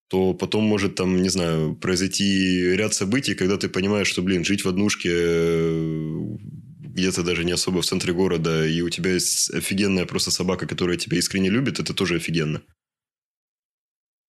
то 0.10 0.34
потом 0.34 0.64
может 0.66 0.96
там, 0.96 1.22
не 1.22 1.30
знаю, 1.30 1.76
произойти 1.76 2.76
ряд 2.76 2.94
событий, 2.94 3.36
когда 3.36 3.58
ты 3.58 3.70
понимаешь, 3.70 4.08
что, 4.08 4.22
блин, 4.22 4.44
жить 4.44 4.66
в 4.66 4.70
однушке 4.70 5.10
э, 5.12 6.38
где-то 6.80 7.24
даже 7.24 7.46
не 7.46 7.52
особо 7.52 7.82
в 7.82 7.86
центре 7.86 8.14
города, 8.14 8.68
и 8.68 8.82
у 8.82 8.90
тебя 8.90 9.14
есть 9.14 9.54
офигенная 9.54 10.06
просто 10.06 10.32
собака, 10.32 10.68
которая 10.68 10.98
тебя 10.98 11.18
искренне 11.18 11.50
любит, 11.50 11.80
это 11.80 11.94
тоже 11.94 12.16
офигенно. 12.16 12.62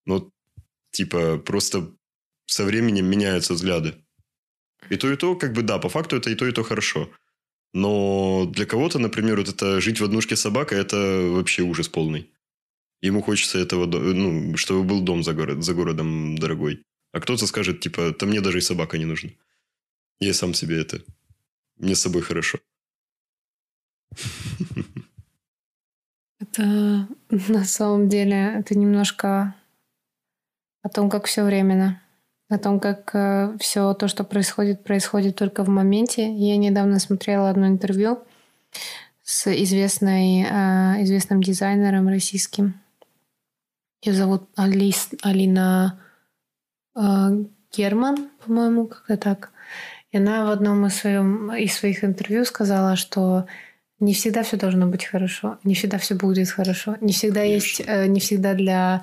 Но 0.06 0.30
Типа, 0.92 1.38
просто 1.38 1.92
со 2.46 2.64
временем 2.64 3.06
меняются 3.06 3.54
взгляды. 3.54 3.94
И 4.88 4.96
то, 4.96 5.10
и 5.12 5.16
то, 5.16 5.36
как 5.36 5.52
бы, 5.52 5.62
да, 5.62 5.78
по 5.78 5.88
факту 5.88 6.16
это 6.16 6.30
и 6.30 6.34
то, 6.34 6.46
и 6.46 6.52
то 6.52 6.62
хорошо. 6.62 7.10
Но 7.72 8.46
для 8.46 8.66
кого-то, 8.66 8.98
например, 8.98 9.38
вот 9.38 9.48
это 9.48 9.80
жить 9.80 10.00
в 10.00 10.04
однушке 10.04 10.34
с 10.34 10.40
собакой, 10.40 10.78
это 10.78 10.96
вообще 11.30 11.62
ужас 11.62 11.88
полный. 11.88 12.28
Ему 13.02 13.22
хочется 13.22 13.58
этого, 13.58 13.86
ну, 13.86 14.56
чтобы 14.56 14.84
был 14.84 15.00
дом 15.00 15.22
за, 15.22 15.32
город, 15.32 15.64
за 15.64 15.74
городом 15.74 16.36
дорогой. 16.36 16.82
А 17.12 17.20
кто-то 17.20 17.46
скажет, 17.46 17.80
типа, 17.80 18.12
там 18.12 18.28
мне 18.28 18.40
даже 18.40 18.58
и 18.58 18.62
собака 18.62 18.98
не 18.98 19.06
нужна. 19.06 19.30
Я 20.20 20.34
сам 20.34 20.54
себе 20.54 20.80
это... 20.80 21.02
Мне 21.76 21.94
с 21.94 22.02
собой 22.02 22.20
хорошо. 22.20 22.58
Это 26.40 27.08
на 27.30 27.64
самом 27.64 28.08
деле, 28.08 28.54
это 28.58 28.78
немножко 28.78 29.54
о 30.82 30.88
том, 30.88 31.08
как 31.08 31.26
все 31.26 31.42
временно, 31.44 32.02
о 32.48 32.58
том, 32.58 32.80
как 32.80 33.14
э, 33.14 33.56
все 33.60 33.94
то, 33.94 34.08
что 34.08 34.24
происходит, 34.24 34.84
происходит 34.84 35.36
только 35.36 35.64
в 35.64 35.68
моменте. 35.68 36.34
Я 36.34 36.56
недавно 36.56 36.98
смотрела 36.98 37.48
одно 37.48 37.66
интервью 37.66 38.22
с 39.22 39.46
известной, 39.46 40.42
э, 40.42 41.02
известным 41.04 41.42
дизайнером 41.42 42.08
российским. 42.08 42.79
Ее 44.02 44.14
зовут 44.14 44.48
Алис, 44.56 45.10
Алина 45.22 46.00
э, 46.96 47.00
Герман, 47.72 48.30
по-моему, 48.44 48.86
как-то 48.86 49.16
так. 49.16 49.52
И 50.10 50.16
она 50.16 50.46
в 50.46 50.50
одном 50.50 50.86
из, 50.86 50.94
своем, 50.94 51.52
из 51.54 51.74
своих 51.74 52.02
интервью 52.02 52.44
сказала, 52.44 52.96
что 52.96 53.46
не 54.00 54.14
всегда 54.14 54.42
все 54.42 54.56
должно 54.56 54.86
быть 54.86 55.04
хорошо, 55.04 55.58
не 55.62 55.74
всегда 55.74 55.98
все 55.98 56.14
будет 56.14 56.48
хорошо, 56.48 56.96
не 57.02 57.12
всегда 57.12 57.40
Конечно. 57.40 57.54
есть, 57.54 57.82
э, 57.86 58.06
не 58.06 58.18
всегда 58.18 58.54
для, 58.54 59.02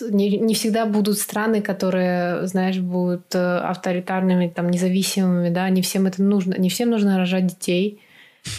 не, 0.00 0.38
не 0.38 0.54
всегда 0.54 0.86
будут 0.86 1.18
страны, 1.18 1.60
которые, 1.60 2.46
знаешь, 2.46 2.78
будут 2.78 3.34
э, 3.34 3.58
авторитарными, 3.58 4.48
там, 4.48 4.70
независимыми, 4.70 5.50
да, 5.50 5.68
не 5.68 5.82
всем 5.82 6.06
это 6.06 6.22
нужно, 6.22 6.54
не 6.56 6.70
всем 6.70 6.90
нужно 6.90 7.18
рожать 7.18 7.48
детей, 7.48 8.00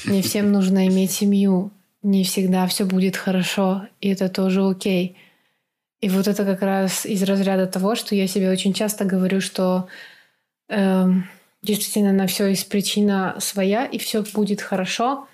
не 0.05 0.21
всем 0.21 0.51
нужно 0.51 0.85
иметь 0.87 1.11
семью, 1.11 1.71
не 2.03 2.25
всегда 2.25 2.67
все 2.67 2.83
будет 2.83 3.15
хорошо, 3.15 3.83
и 4.01 4.09
это 4.09 4.27
тоже 4.27 4.61
окей. 4.61 5.15
И 6.01 6.09
вот 6.09 6.27
это 6.27 6.45
как 6.45 6.61
раз 6.61 7.05
из 7.05 7.23
разряда 7.23 7.67
того, 7.67 7.95
что 7.95 8.15
я 8.15 8.27
себе 8.27 8.49
очень 8.49 8.73
часто 8.73 9.03
говорю, 9.03 9.41
что 9.41 9.87
э, 10.69 11.05
действительно 11.61 12.13
на 12.13 12.27
все 12.27 12.47
есть 12.47 12.69
причина 12.69 13.35
своя, 13.39 13.85
и 13.85 13.97
все 13.97 14.23
будет 14.33 14.61
хорошо, 14.61 15.27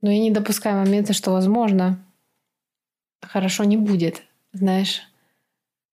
но 0.00 0.10
я 0.10 0.18
не 0.18 0.30
допускаю 0.30 0.78
момента, 0.78 1.12
что, 1.12 1.32
возможно, 1.32 2.02
хорошо 3.20 3.64
не 3.64 3.76
будет, 3.76 4.22
знаешь. 4.52 5.02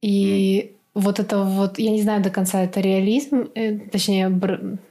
И 0.02 0.74
вот 0.94 1.20
это 1.20 1.44
вот, 1.44 1.78
я 1.78 1.92
не 1.92 2.02
знаю 2.02 2.24
до 2.24 2.30
конца, 2.30 2.64
это 2.64 2.80
реализм, 2.80 3.50
э, 3.56 3.78
точнее, 3.78 4.30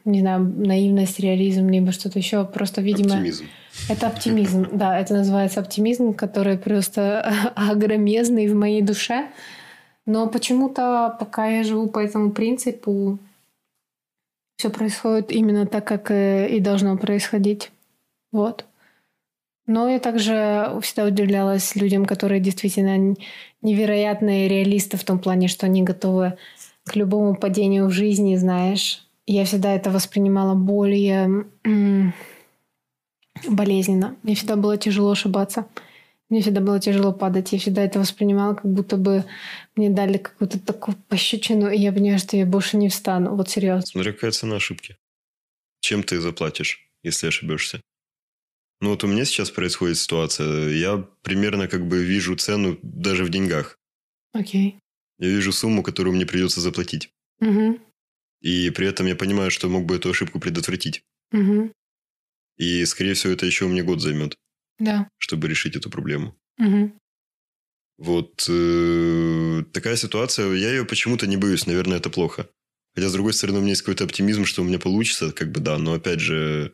не 0.04 0.20
знаю, 0.20 0.44
наивность, 0.44 1.18
реализм, 1.20 1.68
либо 1.68 1.90
что-то 1.92 2.18
еще, 2.18 2.44
просто, 2.44 2.82
видимо... 2.82 3.14
Оптимизм. 3.14 3.46
Это 3.88 4.08
оптимизм, 4.08 4.68
да, 4.72 4.98
это 4.98 5.14
называется 5.14 5.60
оптимизм, 5.60 6.12
который 6.12 6.58
просто 6.58 7.52
огромезный 7.54 8.48
в 8.48 8.54
моей 8.54 8.82
душе. 8.82 9.28
Но 10.06 10.28
почему-то, 10.28 11.16
пока 11.18 11.46
я 11.46 11.64
живу 11.64 11.88
по 11.88 11.98
этому 11.98 12.30
принципу, 12.30 13.18
все 14.56 14.70
происходит 14.70 15.32
именно 15.32 15.66
так, 15.66 15.86
как 15.86 16.10
э, 16.10 16.48
и 16.48 16.60
должно 16.60 16.96
происходить. 16.96 17.70
Вот. 18.32 18.64
Но 19.66 19.88
я 19.88 19.98
также 19.98 20.78
всегда 20.82 21.06
удивлялась 21.06 21.74
людям, 21.74 22.06
которые 22.06 22.40
действительно 22.40 23.16
невероятные 23.62 24.48
реалисты 24.48 24.96
в 24.96 25.04
том 25.04 25.18
плане, 25.18 25.48
что 25.48 25.66
они 25.66 25.82
готовы 25.82 26.38
к 26.84 26.94
любому 26.94 27.34
падению 27.34 27.86
в 27.86 27.90
жизни, 27.90 28.36
знаешь. 28.36 29.04
Я 29.26 29.44
всегда 29.44 29.74
это 29.74 29.90
воспринимала 29.90 30.54
более 30.54 31.46
болезненно. 33.48 34.16
Мне 34.22 34.34
всегда 34.34 34.56
было 34.56 34.76
тяжело 34.76 35.10
ошибаться. 35.10 35.66
Мне 36.28 36.40
всегда 36.40 36.60
было 36.60 36.80
тяжело 36.80 37.12
падать. 37.12 37.52
Я 37.52 37.58
всегда 37.58 37.82
это 37.82 38.00
воспринимала, 38.00 38.54
как 38.54 38.66
будто 38.66 38.96
бы 38.96 39.24
мне 39.76 39.90
дали 39.90 40.18
какую-то 40.18 40.58
такую 40.58 40.96
пощечину, 41.08 41.70
и 41.70 41.78
я 41.78 41.92
понимаю, 41.92 42.18
что 42.18 42.36
я 42.36 42.46
больше 42.46 42.76
не 42.76 42.88
встану. 42.88 43.36
Вот 43.36 43.48
серьезно. 43.48 43.86
Смотри, 43.86 44.12
какая 44.12 44.32
цена 44.32 44.56
ошибки. 44.56 44.96
Чем 45.80 46.02
ты 46.02 46.20
заплатишь, 46.20 46.88
если 47.04 47.28
ошибешься? 47.28 47.80
Ну 48.80 48.90
вот 48.90 49.04
у 49.04 49.06
меня 49.06 49.24
сейчас 49.24 49.50
происходит 49.50 49.98
ситуация. 49.98 50.70
Я 50.70 51.08
примерно 51.22 51.68
как 51.68 51.86
бы 51.86 52.04
вижу 52.04 52.36
цену 52.36 52.78
даже 52.82 53.24
в 53.24 53.30
деньгах. 53.30 53.78
Окей. 54.32 54.78
Я 55.18 55.28
вижу 55.28 55.52
сумму, 55.52 55.82
которую 55.82 56.14
мне 56.14 56.26
придется 56.26 56.60
заплатить. 56.60 57.10
Угу. 57.40 57.78
И 58.42 58.70
при 58.70 58.86
этом 58.86 59.06
я 59.06 59.16
понимаю, 59.16 59.50
что 59.50 59.68
мог 59.68 59.86
бы 59.86 59.96
эту 59.96 60.10
ошибку 60.10 60.40
предотвратить. 60.40 61.02
Угу. 61.32 61.72
И, 62.56 62.84
скорее 62.84 63.14
всего, 63.14 63.32
это 63.32 63.46
еще 63.46 63.66
мне 63.66 63.82
год 63.82 64.00
займет. 64.00 64.36
Да. 64.78 65.08
Чтобы 65.18 65.48
решить 65.48 65.76
эту 65.76 65.90
проблему. 65.90 66.36
Угу. 66.58 66.92
Вот 67.98 68.46
э, 68.48 69.64
такая 69.72 69.96
ситуация, 69.96 70.52
я 70.52 70.70
ее 70.70 70.84
почему-то 70.84 71.26
не 71.26 71.36
боюсь, 71.36 71.66
наверное, 71.66 71.98
это 71.98 72.10
плохо. 72.10 72.48
Хотя, 72.94 73.08
с 73.08 73.12
другой 73.12 73.32
стороны, 73.32 73.58
у 73.58 73.62
меня 73.62 73.70
есть 73.70 73.82
какой-то 73.82 74.04
оптимизм, 74.04 74.44
что 74.44 74.62
у 74.62 74.64
меня 74.64 74.78
получится, 74.78 75.32
как 75.32 75.50
бы 75.50 75.60
да, 75.60 75.78
но 75.78 75.94
опять 75.94 76.20
же, 76.20 76.72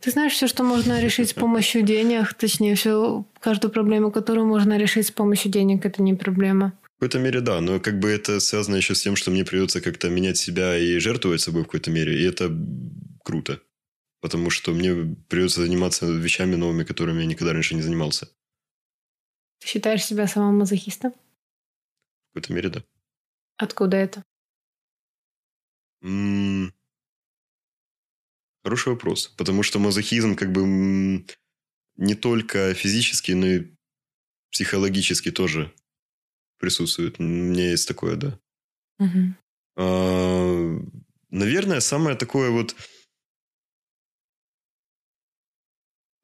ты 0.00 0.10
знаешь, 0.10 0.32
все, 0.32 0.46
что 0.46 0.62
можно 0.62 1.00
решить 1.04 1.30
с 1.30 1.32
помощью 1.32 1.82
денег, 1.82 2.34
точнее, 2.34 2.74
все, 2.74 3.24
каждую 3.40 3.72
проблему, 3.72 4.10
которую 4.12 4.46
можно 4.46 4.78
решить 4.78 5.06
с 5.06 5.10
помощью 5.10 5.50
денег, 5.50 5.84
это 5.84 6.02
не 6.02 6.14
проблема. 6.14 6.78
В 6.82 7.00
какой-то 7.00 7.18
мере, 7.18 7.40
да, 7.40 7.60
но 7.60 7.78
как 7.78 7.98
бы 7.98 8.08
это 8.08 8.40
связано 8.40 8.76
еще 8.76 8.94
с 8.94 9.02
тем, 9.02 9.16
что 9.16 9.30
мне 9.30 9.44
придется 9.44 9.80
как-то 9.80 10.08
менять 10.08 10.38
себя 10.38 10.78
и 10.78 10.98
жертвовать 10.98 11.40
собой 11.40 11.62
в 11.62 11.66
какой-то 11.66 11.90
мере, 11.90 12.18
и 12.20 12.24
это 12.24 12.50
круто. 13.22 13.60
Потому 14.26 14.50
что 14.50 14.72
мне 14.72 15.14
придется 15.28 15.60
заниматься 15.60 16.04
вещами 16.04 16.56
новыми, 16.56 16.82
которыми 16.82 17.20
я 17.20 17.26
никогда 17.26 17.52
раньше 17.52 17.76
не 17.76 17.82
занимался. 17.82 18.28
Ты 19.60 19.68
считаешь 19.68 20.04
себя 20.04 20.26
самым 20.26 20.58
мазохистом? 20.58 21.12
В 21.12 22.34
какой-то 22.34 22.52
мере, 22.52 22.68
да. 22.70 22.84
Откуда 23.56 23.96
это? 23.98 24.24
М- 26.02 26.74
Хороший 28.64 28.88
вопрос. 28.88 29.28
Потому 29.28 29.62
что 29.62 29.78
мазохизм 29.78 30.34
как 30.34 30.50
бы 30.50 31.24
не 31.94 32.14
только 32.16 32.74
физически, 32.74 33.30
но 33.30 33.46
и 33.46 33.66
психологически 34.50 35.30
тоже 35.30 35.72
присутствует. 36.58 37.20
У 37.20 37.22
меня 37.22 37.70
есть 37.70 37.86
такое, 37.86 38.16
да. 38.16 38.40
Угу. 38.98 39.34
А, 39.76 40.80
наверное, 41.30 41.78
самое 41.78 42.16
такое 42.16 42.50
вот... 42.50 42.74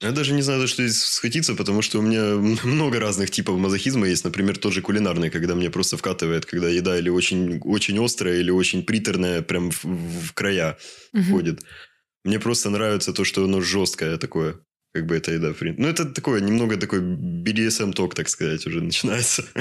Я 0.03 0.11
даже 0.11 0.35
не 0.35 0.43
знаю, 0.43 0.61
за 0.61 0.67
что 0.67 0.87
здесь 0.87 1.03
схватиться, 1.03 1.55
потому 1.55 1.81
что 1.81 2.01
у 2.01 2.03
меня 2.03 2.35
много 2.65 2.99
разных 2.99 3.31
типов 3.31 3.59
мазохизма 3.59 4.09
есть. 4.09 4.25
Например, 4.25 4.59
тот 4.59 4.73
же 4.73 4.83
кулинарный, 4.83 5.31
когда 5.31 5.55
мне 5.55 5.71
просто 5.71 5.97
вкатывает, 5.97 6.45
когда 6.45 6.69
еда 6.69 6.99
или 6.99 7.09
очень, 7.09 7.61
очень 7.65 8.05
острая, 8.05 8.41
или 8.41 8.51
очень 8.51 8.83
приторная, 8.83 9.43
прям 9.43 9.71
в, 9.71 9.85
в 9.85 10.33
края 10.35 10.77
угу. 11.13 11.23
входит. 11.23 11.63
Мне 12.25 12.41
просто 12.41 12.71
нравится 12.71 13.13
то, 13.13 13.25
что 13.25 13.45
оно 13.45 13.61
жесткое 13.61 14.19
такое. 14.19 14.57
Как 14.93 15.07
бы 15.07 15.17
это 15.17 15.33
еда, 15.33 15.53
в 15.55 15.57
принципе. 15.57 15.83
Ну, 15.83 15.89
это 15.89 16.05
такое, 16.05 16.41
немного 16.41 16.77
такой 16.77 17.01
BDSM-ток, 17.01 18.15
так 18.15 18.29
сказать, 18.29 18.67
уже 18.67 18.81
начинается. 18.83 19.45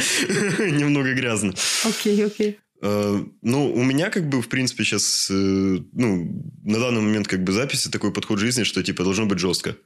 немного 0.60 1.14
грязно. 1.14 1.54
Окей, 1.86 2.26
окей. 2.26 2.60
А, 2.82 3.24
ну, 3.42 3.72
у 3.72 3.84
меня 3.84 4.10
как 4.10 4.28
бы, 4.28 4.42
в 4.42 4.50
принципе, 4.50 4.84
сейчас, 4.84 5.30
э, 5.30 5.34
ну, 5.34 6.54
на 6.64 6.80
данный 6.80 7.02
момент 7.02 7.28
как 7.28 7.44
бы 7.44 7.54
записи 7.54 7.90
такой 7.90 8.12
подход 8.12 8.40
жизни, 8.40 8.64
что, 8.64 8.84
типа, 8.84 9.04
должно 9.04 9.26
быть 9.28 9.40
жестко. 9.40 9.78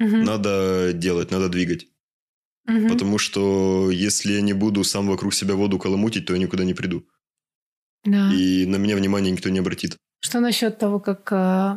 Угу. 0.00 0.16
Надо 0.16 0.92
делать, 0.94 1.30
надо 1.30 1.48
двигать. 1.48 1.86
Угу. 2.66 2.88
Потому 2.88 3.18
что 3.18 3.90
если 3.90 4.32
я 4.32 4.40
не 4.40 4.54
буду 4.54 4.82
сам 4.84 5.06
вокруг 5.06 5.34
себя 5.34 5.54
воду 5.54 5.78
коломутить, 5.78 6.26
то 6.26 6.32
я 6.32 6.38
никуда 6.38 6.64
не 6.64 6.74
приду. 6.74 7.06
Да. 8.04 8.32
И 8.32 8.66
на 8.66 8.76
меня 8.76 8.96
внимание 8.96 9.30
никто 9.30 9.50
не 9.50 9.58
обратит. 9.58 9.96
Что 10.20 10.40
насчет 10.40 10.78
того, 10.78 11.00
как 11.00 11.28
э, 11.32 11.76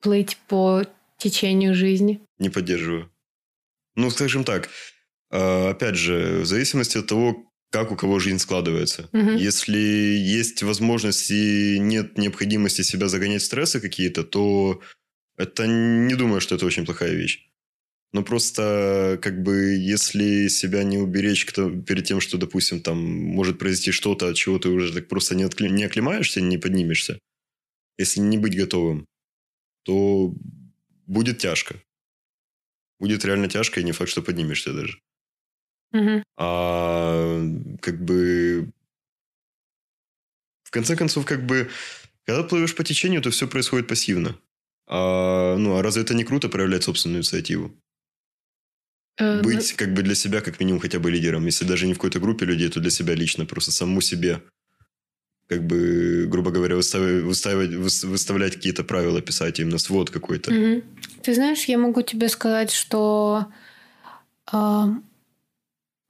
плыть 0.00 0.36
по 0.48 0.84
течению 1.18 1.74
жизни? 1.74 2.20
Не 2.38 2.50
поддерживаю. 2.50 3.10
Ну, 3.96 4.10
скажем 4.10 4.44
так, 4.44 4.68
э, 5.30 5.70
опять 5.70 5.96
же, 5.96 6.40
в 6.42 6.46
зависимости 6.46 6.98
от 6.98 7.06
того, 7.06 7.50
как 7.70 7.92
у 7.92 7.96
кого 7.96 8.18
жизнь 8.18 8.38
складывается. 8.38 9.08
Угу. 9.12 9.30
Если 9.30 9.78
есть 9.78 10.62
возможность 10.62 11.30
и 11.30 11.78
нет 11.78 12.18
необходимости 12.18 12.82
себя 12.82 13.08
загонять 13.08 13.42
в 13.42 13.46
стрессы 13.46 13.80
какие-то, 13.80 14.24
то 14.24 14.80
это 15.40 15.66
не 15.66 16.14
думаю, 16.16 16.40
что 16.40 16.54
это 16.54 16.66
очень 16.66 16.84
плохая 16.84 17.14
вещь. 17.14 17.46
Но 18.12 18.22
просто, 18.22 19.18
как 19.22 19.42
бы, 19.42 19.74
если 19.76 20.48
себя 20.48 20.82
не 20.82 20.98
уберечь 20.98 21.46
кто, 21.46 21.70
перед 21.70 22.04
тем, 22.04 22.20
что, 22.20 22.36
допустим, 22.36 22.82
там 22.82 22.98
может 22.98 23.58
произойти 23.58 23.90
что-то, 23.90 24.28
от 24.28 24.36
чего 24.36 24.58
ты 24.58 24.68
уже 24.68 24.92
так 24.92 25.08
просто 25.08 25.34
не, 25.34 25.44
откли, 25.44 25.70
не 25.70 25.84
оклемаешься, 25.84 26.40
не 26.40 26.58
поднимешься, 26.58 27.18
если 27.96 28.20
не 28.20 28.36
быть 28.36 28.56
готовым, 28.56 29.06
то 29.84 30.34
будет 31.06 31.38
тяжко. 31.38 31.76
Будет 32.98 33.24
реально 33.24 33.48
тяжко, 33.48 33.80
и 33.80 33.84
не 33.84 33.92
факт, 33.92 34.10
что 34.10 34.22
поднимешься 34.22 34.74
даже. 34.74 35.00
Угу. 35.92 36.22
А 36.36 37.42
как 37.80 38.04
бы... 38.04 38.70
В 40.64 40.70
конце 40.70 40.96
концов, 40.96 41.24
как 41.24 41.46
бы, 41.46 41.70
когда 42.26 42.42
плывешь 42.42 42.74
по 42.74 42.84
течению, 42.84 43.22
то 43.22 43.30
все 43.30 43.48
происходит 43.48 43.88
пассивно. 43.88 44.38
А, 44.92 45.56
ну, 45.56 45.76
а 45.76 45.82
разве 45.82 46.02
это 46.02 46.14
не 46.14 46.24
круто 46.24 46.48
проявлять 46.48 46.82
собственную 46.82 47.20
инициативу? 47.20 47.70
Э, 49.18 49.40
Быть 49.40 49.74
как 49.74 49.94
бы 49.94 50.02
для 50.02 50.16
себя 50.16 50.40
как 50.40 50.58
минимум 50.58 50.80
хотя 50.80 50.98
бы 50.98 51.12
лидером. 51.12 51.46
Если 51.46 51.64
даже 51.64 51.86
не 51.86 51.94
в 51.94 51.98
какой-то 51.98 52.18
группе 52.18 52.44
людей, 52.44 52.68
то 52.68 52.80
для 52.80 52.90
себя 52.90 53.14
лично. 53.14 53.46
Просто 53.46 53.70
самому 53.70 54.00
себе 54.00 54.42
как 55.46 55.64
бы, 55.64 56.26
грубо 56.28 56.50
говоря, 56.50 56.76
выставить, 56.76 57.74
выставлять 58.04 58.54
какие-то 58.54 58.84
правила, 58.84 59.20
писать 59.20 59.60
именно 59.60 59.78
свод 59.78 60.10
какой-то. 60.10 60.52
Угу. 60.52 60.82
Ты 61.22 61.34
знаешь, 61.34 61.64
я 61.64 61.78
могу 61.78 62.02
тебе 62.02 62.28
сказать, 62.28 62.72
что 62.72 63.46
э, 64.52 64.56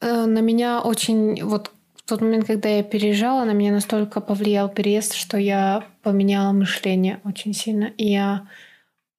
э, 0.00 0.24
на 0.26 0.40
меня 0.40 0.80
очень 0.80 1.42
вот 1.42 1.70
в 1.96 2.02
тот 2.02 2.20
момент, 2.22 2.46
когда 2.46 2.68
я 2.68 2.82
переезжала, 2.82 3.44
на 3.44 3.52
меня 3.52 3.72
настолько 3.72 4.20
повлиял 4.20 4.68
переезд, 4.68 5.14
что 5.14 5.36
я 5.36 5.86
поменяла 6.02 6.52
мышление 6.52 7.20
очень 7.24 7.54
сильно. 7.54 7.92
И 7.96 8.12
я 8.12 8.48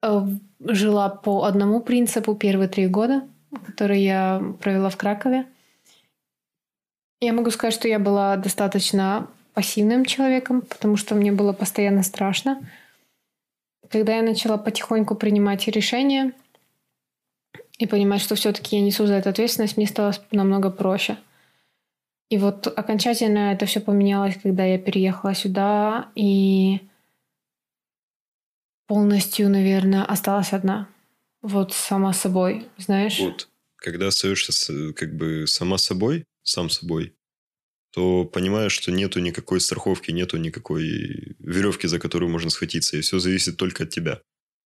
жила 0.01 1.09
по 1.09 1.43
одному 1.43 1.81
принципу 1.81 2.35
первые 2.35 2.67
три 2.67 2.87
года, 2.87 3.27
которые 3.65 4.03
я 4.03 4.55
провела 4.61 4.89
в 4.89 4.97
Кракове. 4.97 5.45
Я 7.19 7.33
могу 7.33 7.51
сказать, 7.51 7.73
что 7.73 7.87
я 7.87 7.99
была 7.99 8.35
достаточно 8.35 9.27
пассивным 9.53 10.05
человеком, 10.05 10.61
потому 10.61 10.97
что 10.97 11.13
мне 11.15 11.31
было 11.31 11.53
постоянно 11.53 12.03
страшно. 12.03 12.67
Когда 13.89 14.15
я 14.15 14.23
начала 14.23 14.57
потихоньку 14.57 15.15
принимать 15.15 15.67
решения 15.67 16.33
и 17.77 17.85
понимать, 17.85 18.21
что 18.21 18.35
все-таки 18.35 18.77
я 18.77 18.81
несу 18.81 19.05
за 19.05 19.15
это 19.15 19.29
ответственность, 19.29 19.77
мне 19.77 19.87
стало 19.87 20.13
намного 20.31 20.71
проще. 20.71 21.17
И 22.29 22.37
вот 22.37 22.67
окончательно 22.67 23.51
это 23.51 23.65
все 23.65 23.81
поменялось, 23.81 24.37
когда 24.41 24.63
я 24.63 24.79
переехала 24.79 25.33
сюда 25.33 26.09
и 26.15 26.79
полностью, 28.91 29.49
наверное, 29.49 30.03
осталась 30.03 30.51
одна. 30.51 30.89
Вот 31.41 31.71
сама 31.71 32.11
собой, 32.11 32.65
знаешь? 32.77 33.19
Вот, 33.21 33.47
когда 33.77 34.07
остаешься 34.07 34.91
как 34.91 35.15
бы 35.15 35.47
сама 35.47 35.77
собой, 35.77 36.25
сам 36.43 36.69
собой, 36.69 37.15
то 37.93 38.25
понимаешь, 38.25 38.73
что 38.73 38.91
нету 38.91 39.21
никакой 39.21 39.61
страховки, 39.61 40.11
нету 40.11 40.35
никакой 40.35 40.83
веревки, 41.39 41.87
за 41.87 41.99
которую 41.99 42.29
можно 42.29 42.49
схватиться, 42.49 42.97
и 42.97 43.01
все 43.01 43.19
зависит 43.19 43.55
только 43.55 43.83
от 43.83 43.91
тебя. 43.91 44.19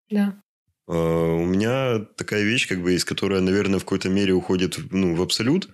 Да. 0.08 0.42
Uh, 0.88 1.42
у 1.42 1.44
меня 1.44 1.98
такая 2.16 2.44
вещь, 2.44 2.66
как 2.66 2.82
бы, 2.82 2.94
из 2.94 3.04
которой, 3.04 3.42
наверное, 3.42 3.78
в 3.78 3.84
какой-то 3.84 4.08
мере 4.08 4.32
уходит 4.32 4.78
ну, 4.90 5.14
в 5.14 5.20
абсолют, 5.20 5.68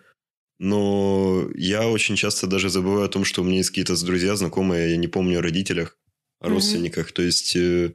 но 0.59 1.49
я 1.55 1.89
очень 1.89 2.17
часто 2.17 2.49
даже 2.49 2.69
забываю 2.69 3.05
о 3.05 3.09
том, 3.09 3.25
что 3.25 3.43
у 3.43 3.45
меня 3.45 3.59
есть 3.59 3.71
какие-то 3.71 3.95
друзья, 4.05 4.35
знакомые, 4.35 4.91
я 4.91 4.97
не 4.97 5.07
помню 5.07 5.39
о 5.39 5.43
родителях, 5.43 5.97
о 6.41 6.47
mm-hmm. 6.47 6.51
родственниках. 6.51 7.13
То 7.13 7.23
есть 7.23 7.55
э, 7.55 7.95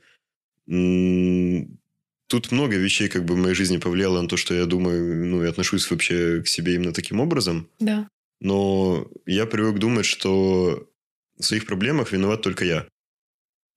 тут 0.67 2.51
много 2.51 2.75
вещей 2.75 3.07
как 3.07 3.25
бы 3.25 3.35
в 3.35 3.37
моей 3.37 3.55
жизни 3.55 3.77
повлияло 3.77 4.21
на 4.21 4.27
то, 4.27 4.37
что 4.37 4.53
я 4.53 4.65
думаю, 4.65 5.25
ну, 5.25 5.43
и 5.43 5.47
отношусь 5.47 5.89
вообще 5.89 6.41
к 6.41 6.47
себе 6.47 6.75
именно 6.75 6.93
таким 6.93 7.19
образом. 7.19 7.69
Да. 7.79 8.07
Но 8.41 9.07
я 9.25 9.45
привык 9.45 9.79
думать, 9.79 10.05
что 10.05 10.89
в 11.37 11.43
своих 11.43 11.65
проблемах 11.65 12.11
виноват 12.11 12.41
только 12.41 12.65
я. 12.65 12.87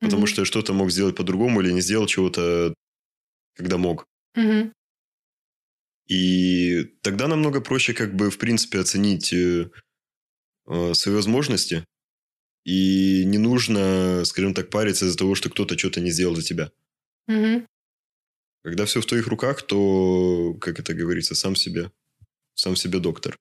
Потому 0.01 0.25
mm-hmm. 0.25 0.27
что 0.27 0.43
я 0.43 0.47
что-то 0.47 0.73
мог 0.73 0.91
сделать 0.91 1.17
по-другому 1.17 1.61
или 1.61 1.73
не 1.73 1.81
сделал 1.81 2.07
чего-то, 2.07 2.75
когда 3.57 3.79
мог. 3.79 4.07
Mm-hmm. 4.37 4.73
И 6.07 6.85
тогда 7.03 7.29
намного 7.29 7.61
проще, 7.61 7.93
как 7.95 8.15
бы, 8.15 8.31
в 8.31 8.39
принципе, 8.39 8.79
оценить 8.79 9.33
э, 9.33 9.71
э, 10.67 10.95
свои 10.95 11.15
возможности. 11.15 11.85
И 12.65 13.25
не 13.25 13.39
нужно, 13.39 14.25
скажем 14.25 14.55
так, 14.55 14.71
париться 14.71 15.07
из-за 15.07 15.17
того, 15.17 15.35
что 15.35 15.51
кто-то 15.51 15.79
что-то 15.79 16.01
не 16.01 16.11
сделал 16.11 16.35
за 16.35 16.43
тебя. 16.43 16.71
Mm-hmm. 17.31 17.67
Когда 18.63 18.85
все 18.85 19.01
в 19.01 19.07
твоих 19.07 19.27
руках, 19.29 19.63
то, 19.63 20.55
как 20.61 20.79
это 20.79 20.95
говорится, 20.95 21.35
сам 21.35 21.55
себе, 21.55 21.91
сам 22.55 22.77
себе 22.77 22.99
доктор. 22.99 23.39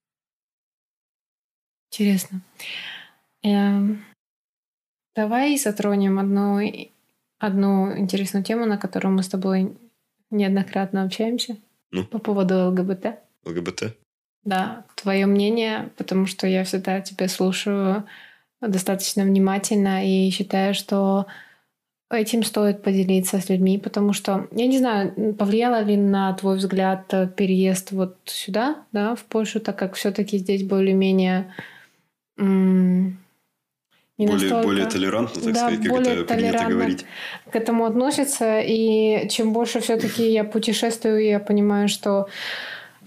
Интересно. 1.91 2.41
Эм, 3.43 4.05
давай 5.15 5.57
затронем 5.57 6.20
одну, 6.20 6.59
одну 7.39 7.97
интересную 7.97 8.43
тему, 8.43 8.65
на 8.65 8.78
которую 8.78 9.13
мы 9.13 9.24
с 9.24 9.28
тобой 9.28 9.76
неоднократно 10.30 11.03
общаемся. 11.03 11.57
Ну? 11.91 12.05
По 12.05 12.20
поводу 12.20 12.70
ЛГБТ. 12.70 13.20
ЛГБТ? 13.45 13.97
Да, 14.43 14.86
твое 14.95 15.26
мнение, 15.26 15.91
потому 15.97 16.26
что 16.26 16.47
я 16.47 16.63
всегда 16.63 17.01
тебя 17.01 17.28
слушаю 17.28 18.07
достаточно 18.62 19.24
внимательно 19.24 20.05
и 20.05 20.30
считаю, 20.30 20.74
что 20.74 21.28
этим 22.10 22.43
стоит 22.43 22.84
поделиться 22.84 23.39
с 23.39 23.49
людьми, 23.49 23.78
потому 23.78 24.14
что, 24.14 24.47
я 24.51 24.68
не 24.68 24.80
знаю, 24.80 25.34
повлияло 25.34 25.82
ли 25.84 25.97
на 25.97 26.34
твой 26.34 26.58
взгляд 26.58 27.08
переезд 27.36 27.91
вот 27.91 28.18
сюда, 28.26 28.78
да, 28.91 29.16
в 29.16 29.24
Польшу, 29.26 29.60
так 29.60 29.78
как 29.78 29.95
все-таки 29.95 30.38
здесь 30.38 30.64
более-менее 30.64 31.53
не 34.18 34.26
более, 34.26 34.49
настолько... 34.49 34.68
более 34.68 34.86
толерантно, 34.88 35.41
так 35.41 35.53
да, 35.53 35.60
сказать, 35.60 35.80
как 35.80 35.89
более 35.89 36.14
это 36.16 36.34
принято 36.34 36.66
говорить. 36.66 37.05
К 37.51 37.55
этому 37.55 37.86
относится. 37.86 38.60
И 38.62 39.30
чем 39.30 39.53
больше 39.53 39.80
все-таки 39.80 40.32
я 40.32 40.43
путешествую, 40.43 41.24
я 41.24 41.39
понимаю, 41.39 41.88
что 41.88 42.28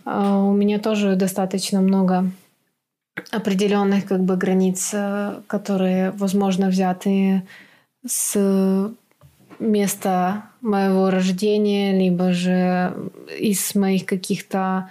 э, 0.04 0.10
у 0.10 0.52
меня 0.52 0.78
тоже 0.78 1.16
достаточно 1.16 1.80
много 1.80 2.30
определенных 3.30 4.06
как 4.06 4.20
бы 4.24 4.36
границ, 4.36 4.90
э, 4.92 5.42
которые, 5.46 6.10
возможно, 6.12 6.68
взяты 6.68 7.46
с 8.06 8.92
места 9.58 10.50
моего 10.60 11.10
рождения, 11.10 11.98
либо 11.98 12.32
же 12.32 13.10
из 13.38 13.74
моих 13.74 14.06
каких-то 14.06 14.90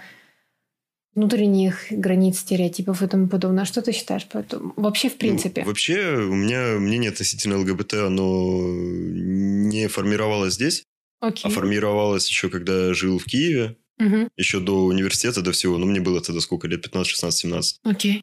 внутренних 1.14 1.86
границ, 1.90 2.38
стереотипов 2.38 3.02
и 3.02 3.06
тому 3.06 3.28
подобное. 3.28 3.64
Что 3.64 3.82
ты 3.82 3.92
считаешь 3.92 4.26
по 4.26 4.38
этому? 4.38 4.72
Вообще, 4.76 5.08
в 5.10 5.18
принципе. 5.18 5.62
Ну, 5.62 5.68
вообще, 5.68 6.16
у 6.16 6.34
меня 6.34 6.78
мнение 6.78 7.10
относительно 7.10 7.58
ЛГБТ, 7.58 7.94
оно 7.94 8.62
не 8.64 9.88
формировалось 9.88 10.54
здесь, 10.54 10.84
okay. 11.22 11.40
а 11.44 11.50
формировалось 11.50 12.28
еще, 12.28 12.48
когда 12.48 12.94
жил 12.94 13.18
в 13.18 13.24
Киеве, 13.24 13.76
угу. 14.00 14.28
еще 14.36 14.60
до 14.60 14.84
университета, 14.86 15.42
до 15.42 15.52
всего. 15.52 15.78
Ну, 15.78 15.86
мне 15.86 16.00
было 16.00 16.20
тогда 16.20 16.40
сколько 16.40 16.68
лет? 16.68 16.82
15, 16.82 17.10
16, 17.10 17.40
17. 17.40 17.80
Окей. 17.84 18.22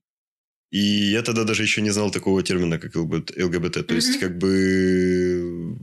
И 0.71 0.79
я 0.79 1.21
тогда 1.21 1.43
даже 1.43 1.63
еще 1.63 1.81
не 1.81 1.91
знал 1.91 2.11
такого 2.11 2.43
термина, 2.43 2.77
как 2.77 2.95
ЛГБТ. 2.95 3.87
То 3.87 3.95
есть, 3.95 4.19
как 4.19 4.37
бы 4.37 5.77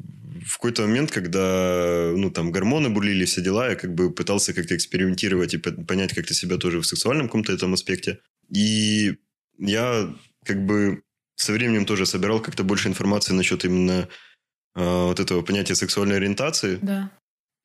в 0.44 0.56
какой-то 0.56 0.82
момент, 0.82 1.10
когда, 1.10 2.12
ну, 2.14 2.30
там, 2.30 2.52
гормоны 2.52 2.90
бурлили, 2.90 3.24
все 3.24 3.40
дела, 3.40 3.70
я 3.70 3.76
как 3.76 3.94
бы 3.94 4.12
пытался 4.12 4.52
как-то 4.52 4.76
экспериментировать 4.76 5.54
и 5.54 5.58
понять 5.58 6.12
как-то 6.12 6.34
себя 6.34 6.58
тоже 6.58 6.80
в 6.80 6.86
сексуальном 6.86 7.28
каком-то 7.28 7.52
этом 7.52 7.72
аспекте. 7.72 8.18
И 8.54 9.16
я 9.58 10.14
как 10.44 10.66
бы 10.66 11.02
со 11.36 11.52
временем 11.52 11.86
тоже 11.86 12.04
собирал 12.04 12.40
как-то 12.40 12.62
больше 12.62 12.88
информации 12.88 13.32
насчет 13.32 13.64
именно 13.64 14.08
э, 14.76 15.04
вот 15.04 15.18
этого 15.18 15.42
понятия 15.42 15.74
сексуальной 15.74 16.16
ориентации. 16.16 16.78
Да. 16.82 17.10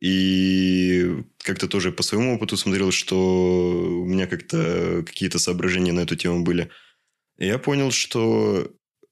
И 0.02 1.24
как-то 1.44 1.68
тоже 1.68 1.92
по 1.92 2.04
своему 2.04 2.36
опыту 2.36 2.56
смотрел, 2.56 2.92
что 2.92 4.02
у 4.02 4.06
меня 4.06 4.28
как-то 4.28 5.04
какие-то 5.06 5.40
соображения 5.40 5.92
на 5.92 6.02
эту 6.02 6.16
тему 6.16 6.44
были. 6.44 6.70
И 7.38 7.46
я 7.46 7.58
понял, 7.58 7.92
что 7.92 8.72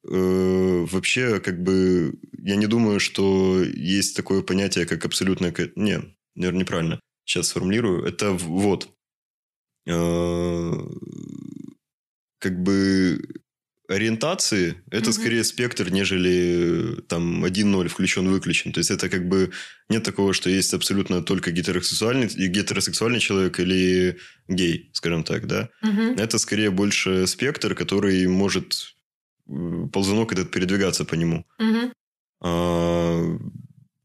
э, 0.09 0.85
вообще 0.89 1.39
как 1.39 1.61
бы 1.61 2.17
я 2.37 2.55
не 2.55 2.67
думаю, 2.67 2.99
что 2.99 3.61
есть 3.63 4.15
такое 4.15 4.41
понятие, 4.41 4.85
как 4.85 5.05
абсолютное... 5.05 5.53
Не, 5.75 6.15
наверное, 6.35 6.61
неправильно. 6.61 6.99
Сейчас 7.25 7.47
сформулирую. 7.47 8.05
Это 8.05 8.31
вот. 8.31 8.89
Э, 9.87 10.71
как 12.39 12.61
бы 12.63 13.19
ориентации 13.87 14.81
это 14.91 15.09
mm-hmm. 15.09 15.13
скорее 15.13 15.43
спектр, 15.43 15.89
нежели 15.89 17.01
там 17.07 17.45
1-0 17.45 17.87
включен-выключен. 17.87 18.73
То 18.73 18.79
есть 18.79 18.91
это 18.91 19.09
как 19.09 19.27
бы 19.27 19.51
нет 19.89 20.03
такого, 20.03 20.33
что 20.33 20.49
есть 20.49 20.73
абсолютно 20.73 21.21
только 21.21 21.51
гетеросексуальный, 21.51 22.27
гетеросексуальный 22.27 23.19
человек 23.19 23.59
или 23.59 24.17
гей, 24.47 24.89
скажем 24.93 25.23
так, 25.23 25.47
да. 25.47 25.69
Mm-hmm. 25.85 26.21
Это 26.21 26.37
скорее 26.37 26.69
больше 26.69 27.27
спектр, 27.27 27.75
который 27.75 28.27
может 28.27 28.95
ползунок 29.45 30.33
этот 30.33 30.51
передвигаться 30.51 31.05
по 31.05 31.15
нему. 31.15 31.45
Mm-hmm. 31.61 31.91
А, 32.41 33.37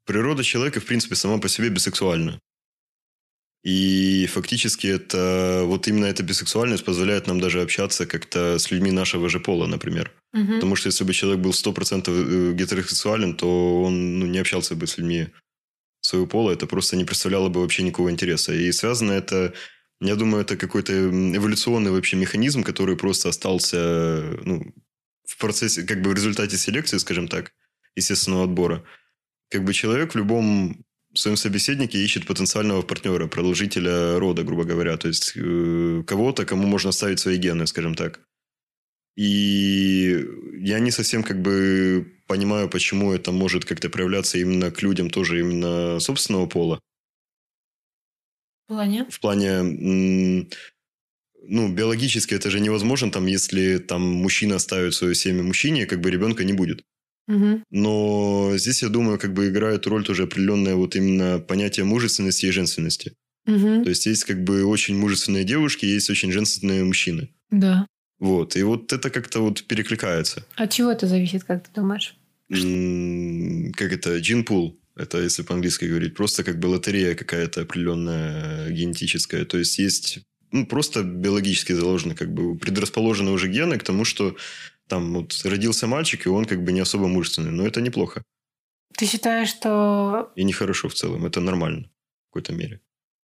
природа 0.04 0.44
человека, 0.44 0.80
в 0.80 0.84
принципе, 0.84 1.16
сама 1.16 1.38
по 1.38 1.48
себе 1.48 1.68
бисексуальна. 1.68 2.40
И 3.62 4.26
фактически 4.26 4.88
это 4.88 5.62
вот 5.64 5.86
именно 5.86 6.06
эта 6.06 6.24
бисексуальность 6.24 6.84
позволяет 6.84 7.28
нам 7.28 7.40
даже 7.40 7.62
общаться 7.62 8.06
как-то 8.06 8.58
с 8.58 8.70
людьми 8.72 8.90
нашего 8.90 9.28
же 9.28 9.38
пола, 9.38 9.66
например. 9.66 10.10
Угу. 10.34 10.54
Потому 10.54 10.76
что 10.76 10.88
если 10.88 11.04
бы 11.04 11.12
человек 11.12 11.40
был 11.40 11.52
100% 11.52 12.08
э, 12.08 12.54
гетеросексуален, 12.54 13.34
то 13.34 13.82
он 13.82 14.18
ну, 14.18 14.26
не 14.26 14.38
общался 14.38 14.74
бы 14.74 14.86
с 14.86 14.98
людьми 14.98 15.28
своего 16.00 16.26
пола. 16.26 16.50
Это 16.50 16.66
просто 16.66 16.96
не 16.96 17.04
представляло 17.04 17.48
бы 17.48 17.60
вообще 17.60 17.84
никакого 17.84 18.10
интереса. 18.10 18.52
И 18.52 18.72
связано 18.72 19.12
это, 19.12 19.54
я 20.00 20.16
думаю, 20.16 20.42
это 20.42 20.56
какой-то 20.56 20.92
эволюционный 20.92 21.92
вообще 21.92 22.16
механизм, 22.16 22.64
который 22.64 22.96
просто 22.96 23.28
остался 23.28 24.38
ну, 24.44 24.74
в 25.24 25.38
процессе, 25.38 25.84
как 25.84 26.02
бы 26.02 26.10
в 26.10 26.14
результате 26.14 26.56
селекции, 26.56 26.98
скажем 26.98 27.28
так, 27.28 27.52
естественного 27.94 28.44
отбора. 28.44 28.82
Как 29.50 29.62
бы 29.64 29.72
человек 29.72 30.14
в 30.14 30.18
любом 30.18 30.84
в 31.12 31.18
своем 31.18 31.36
собеседнике 31.36 32.02
ищет 32.02 32.26
потенциального 32.26 32.82
партнера, 32.82 33.26
продолжителя 33.26 34.18
рода, 34.18 34.42
грубо 34.42 34.64
говоря. 34.64 34.96
То 34.96 35.08
есть 35.08 35.32
э, 35.36 36.02
кого-то, 36.06 36.46
кому 36.46 36.66
можно 36.66 36.90
оставить 36.90 37.20
свои 37.20 37.36
гены, 37.36 37.66
скажем 37.66 37.94
так. 37.94 38.20
И 39.14 40.26
я 40.58 40.78
не 40.78 40.90
совсем 40.90 41.22
как 41.22 41.42
бы 41.42 42.10
понимаю, 42.26 42.68
почему 42.70 43.12
это 43.12 43.30
может 43.30 43.64
как-то 43.64 43.90
проявляться 43.90 44.38
именно 44.38 44.70
к 44.70 44.80
людям 44.82 45.10
тоже 45.10 45.40
именно 45.40 46.00
собственного 46.00 46.46
пола. 46.46 46.80
В 48.64 48.68
плане? 48.68 49.06
В 49.10 49.20
плане, 49.20 50.48
ну, 51.42 51.68
биологически 51.74 52.32
это 52.32 52.48
же 52.50 52.60
невозможно, 52.60 53.10
там, 53.10 53.26
если 53.26 53.76
там 53.76 54.00
мужчина 54.00 54.56
оставит 54.56 54.94
свое 54.94 55.14
семя 55.14 55.42
мужчине, 55.42 55.84
как 55.84 56.00
бы 56.00 56.10
ребенка 56.10 56.44
не 56.44 56.54
будет. 56.54 56.82
Угу. 57.28 57.62
Но 57.70 58.52
здесь, 58.56 58.82
я 58.82 58.88
думаю, 58.88 59.18
как 59.18 59.32
бы 59.32 59.48
играет 59.48 59.86
роль 59.86 60.04
тоже 60.04 60.24
определенное 60.24 60.74
вот 60.74 60.96
именно 60.96 61.38
понятие 61.38 61.84
мужественности 61.84 62.46
и 62.46 62.50
женственности. 62.50 63.14
Угу. 63.46 63.84
То 63.84 63.88
есть 63.88 64.06
есть 64.06 64.24
как 64.24 64.42
бы 64.44 64.64
очень 64.64 64.96
мужественные 64.96 65.44
девушки, 65.44 65.84
есть 65.84 66.10
очень 66.10 66.32
женственные 66.32 66.84
мужчины. 66.84 67.28
Да. 67.50 67.86
Вот. 68.18 68.56
И 68.56 68.62
вот 68.62 68.92
это 68.92 69.10
как-то 69.10 69.40
вот 69.40 69.64
перекликается. 69.64 70.44
От 70.56 70.70
чего 70.70 70.92
это 70.92 71.06
зависит, 71.06 71.44
как 71.44 71.66
ты 71.66 71.70
думаешь? 71.74 72.16
как 72.48 73.92
это? 73.92 74.18
Джинпул. 74.18 74.78
Это 74.94 75.18
если 75.22 75.42
по-английски 75.42 75.86
говорить. 75.86 76.14
Просто 76.14 76.44
как 76.44 76.58
бы 76.58 76.66
лотерея 76.66 77.14
какая-то 77.14 77.62
определенная 77.62 78.70
генетическая. 78.70 79.44
То 79.44 79.58
есть 79.58 79.78
есть 79.78 80.20
ну, 80.52 80.66
просто 80.66 81.02
биологически 81.02 81.72
заложены, 81.72 82.14
как 82.14 82.32
бы 82.32 82.56
предрасположены 82.56 83.30
уже 83.30 83.48
гены 83.48 83.78
к 83.78 83.84
тому, 83.84 84.04
что 84.04 84.36
там 84.88 85.14
вот 85.14 85.40
родился 85.44 85.86
мальчик, 85.86 86.26
и 86.26 86.28
он 86.28 86.44
как 86.44 86.62
бы 86.64 86.72
не 86.72 86.80
особо 86.80 87.08
мужественный. 87.08 87.50
Но 87.50 87.66
это 87.66 87.80
неплохо. 87.80 88.22
Ты 88.96 89.06
считаешь, 89.06 89.48
что... 89.48 90.32
И 90.36 90.44
нехорошо 90.44 90.88
в 90.88 90.94
целом. 90.94 91.24
Это 91.26 91.40
нормально 91.40 91.84
в 91.84 92.32
какой-то 92.32 92.52
мере. 92.52 92.80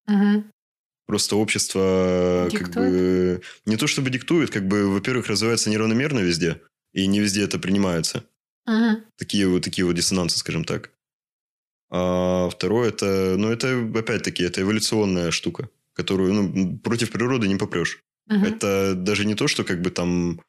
Угу. 0.07 0.45
Просто 1.07 1.37
общество 1.37 2.49
диктует? 2.51 2.75
как 2.75 2.83
бы... 2.83 3.43
Не 3.67 3.77
то 3.77 3.87
чтобы 3.87 4.11
диктует, 4.11 4.51
как 4.51 4.67
бы, 4.67 4.89
во-первых, 4.89 5.27
развивается 5.27 5.71
неравномерно 5.71 6.21
везде. 6.21 6.63
И 6.93 7.07
не 7.07 7.21
везде 7.21 7.45
это 7.45 7.59
принимается. 7.59 8.25
Угу. 8.67 9.03
Такие 9.17 9.47
вот, 9.49 9.63
такие 9.63 9.85
вот 9.85 9.95
диссонансы, 9.95 10.39
скажем 10.39 10.65
так. 10.65 10.91
А 11.91 12.51
второе, 12.51 12.91
это, 12.91 13.37
ну, 13.39 13.51
это, 13.51 13.79
опять-таки, 13.95 14.43
это 14.43 14.61
эволюционная 14.61 15.31
штука, 15.31 15.71
которую, 15.95 16.35
ну, 16.35 16.79
против 16.79 17.11
природы 17.11 17.49
не 17.49 17.57
попрешь. 17.57 18.03
Угу. 18.29 18.45
Это 18.45 18.95
даже 18.95 19.25
не 19.25 19.35
то, 19.35 19.49
что 19.49 19.65
как 19.65 19.81
бы 19.81 19.91
там 19.91 20.41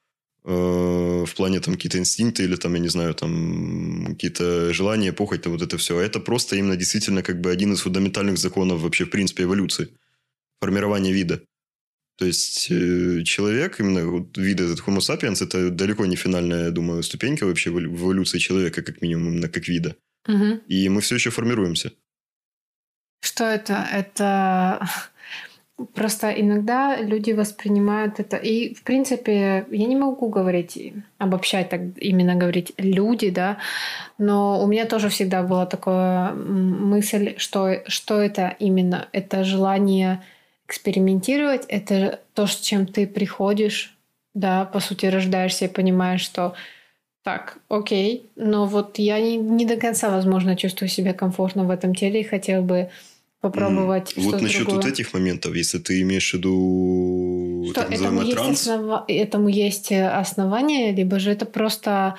в 0.49 1.35
плане 1.35 1.59
там 1.59 1.75
какие-то 1.75 1.99
инстинкты 1.99 2.43
или 2.43 2.55
там, 2.55 2.73
я 2.73 2.79
не 2.79 2.89
знаю, 2.89 3.13
там 3.13 4.05
какие-то 4.09 4.73
желания, 4.73 5.13
похоть, 5.13 5.45
вот 5.45 5.61
это 5.61 5.77
все. 5.77 5.97
А 5.97 6.01
это 6.01 6.19
просто 6.19 6.55
именно 6.55 6.75
действительно 6.75 7.21
как 7.21 7.39
бы 7.39 7.51
один 7.51 7.73
из 7.73 7.81
фундаментальных 7.81 8.37
законов 8.37 8.81
вообще 8.81 9.05
в 9.05 9.09
принципе 9.09 9.43
эволюции. 9.43 9.89
Формирование 10.61 11.13
вида. 11.13 11.41
То 12.17 12.25
есть 12.25 12.67
э, 12.71 13.23
человек, 13.23 13.79
именно 13.79 14.05
вот 14.05 14.37
вид 14.37 14.59
этот 14.59 14.79
Homo 14.79 14.99
sapiens, 14.99 15.41
это 15.41 15.69
далеко 15.69 16.05
не 16.05 16.15
финальная, 16.15 16.65
я 16.65 16.71
думаю, 16.71 17.03
ступенька 17.03 17.45
вообще 17.45 17.69
в 17.69 17.79
эволюции 17.79 18.39
человека, 18.39 18.81
как 18.81 19.01
минимум, 19.01 19.29
именно 19.29 19.47
как 19.47 19.67
вида. 19.67 19.95
Угу. 20.27 20.61
И 20.67 20.89
мы 20.89 20.99
все 20.99 21.15
еще 21.15 21.29
формируемся. 21.29 21.91
Что 23.21 23.45
это? 23.45 23.87
Это 23.91 24.89
Просто 25.93 26.29
иногда 26.29 26.97
люди 26.97 27.31
воспринимают 27.31 28.19
это. 28.19 28.37
И, 28.37 28.73
в 28.73 28.83
принципе, 28.83 29.65
я 29.69 29.87
не 29.87 29.95
могу 29.95 30.29
говорить, 30.29 30.93
обобщать 31.17 31.69
так, 31.69 31.81
именно 31.97 32.35
говорить 32.35 32.73
люди, 32.77 33.29
да, 33.29 33.57
но 34.17 34.61
у 34.61 34.67
меня 34.67 34.85
тоже 34.85 35.09
всегда 35.09 35.43
была 35.43 35.65
такая 35.65 36.33
мысль, 36.33 37.35
что, 37.37 37.83
что 37.87 38.19
это 38.21 38.55
именно? 38.59 39.07
Это 39.13 39.43
желание 39.43 40.21
экспериментировать, 40.67 41.65
это 41.67 42.19
то, 42.33 42.45
с 42.45 42.57
чем 42.57 42.85
ты 42.85 43.07
приходишь, 43.07 43.97
да, 44.33 44.65
по 44.65 44.79
сути, 44.79 45.07
рождаешься 45.07 45.65
и 45.65 45.69
понимаешь, 45.69 46.21
что 46.21 46.53
так, 47.23 47.57
окей, 47.69 48.29
но 48.35 48.65
вот 48.65 48.97
я 48.97 49.19
не, 49.19 49.37
не 49.37 49.65
до 49.65 49.77
конца, 49.77 50.09
возможно, 50.09 50.55
чувствую 50.55 50.89
себя 50.89 51.13
комфортно 51.13 51.63
в 51.63 51.69
этом 51.69 51.95
теле 51.95 52.21
и 52.21 52.23
хотел 52.23 52.61
бы 52.61 52.89
попробовать 53.41 54.13
mm. 54.15 54.21
Вот 54.21 54.41
насчет 54.41 54.65
другое. 54.65 54.81
вот 54.81 54.91
этих 54.91 55.13
моментов, 55.13 55.55
если 55.55 55.79
ты 55.79 56.01
имеешь 56.01 56.31
в 56.31 56.33
виду 56.35 57.65
что 57.71 57.81
так 57.81 57.91
этому 57.91 58.21
есть, 58.21 58.33
транс... 58.33 58.59
основа... 58.61 59.05
этому 59.07 59.49
есть 59.49 59.91
э, 59.91 60.07
основания, 60.07 60.93
либо 60.93 61.19
же 61.19 61.31
это 61.31 61.45
просто 61.45 62.15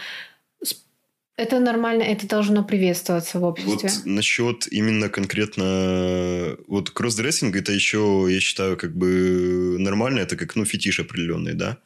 это 1.36 1.58
нормально, 1.58 2.02
это 2.02 2.28
должно 2.28 2.62
приветствоваться 2.62 3.38
в 3.38 3.44
обществе. 3.44 3.88
Вот 3.88 4.04
насчет 4.04 4.70
именно 4.70 5.08
конкретно 5.08 6.56
вот 6.68 6.90
кроссдрессинг, 6.90 7.56
это 7.56 7.72
еще, 7.72 8.26
я 8.28 8.40
считаю, 8.40 8.76
как 8.76 8.94
бы 8.94 9.76
нормально, 9.78 10.20
это 10.20 10.36
как, 10.36 10.54
ну, 10.54 10.66
фетиш 10.66 11.00
определенный, 11.00 11.54
да? 11.54 11.78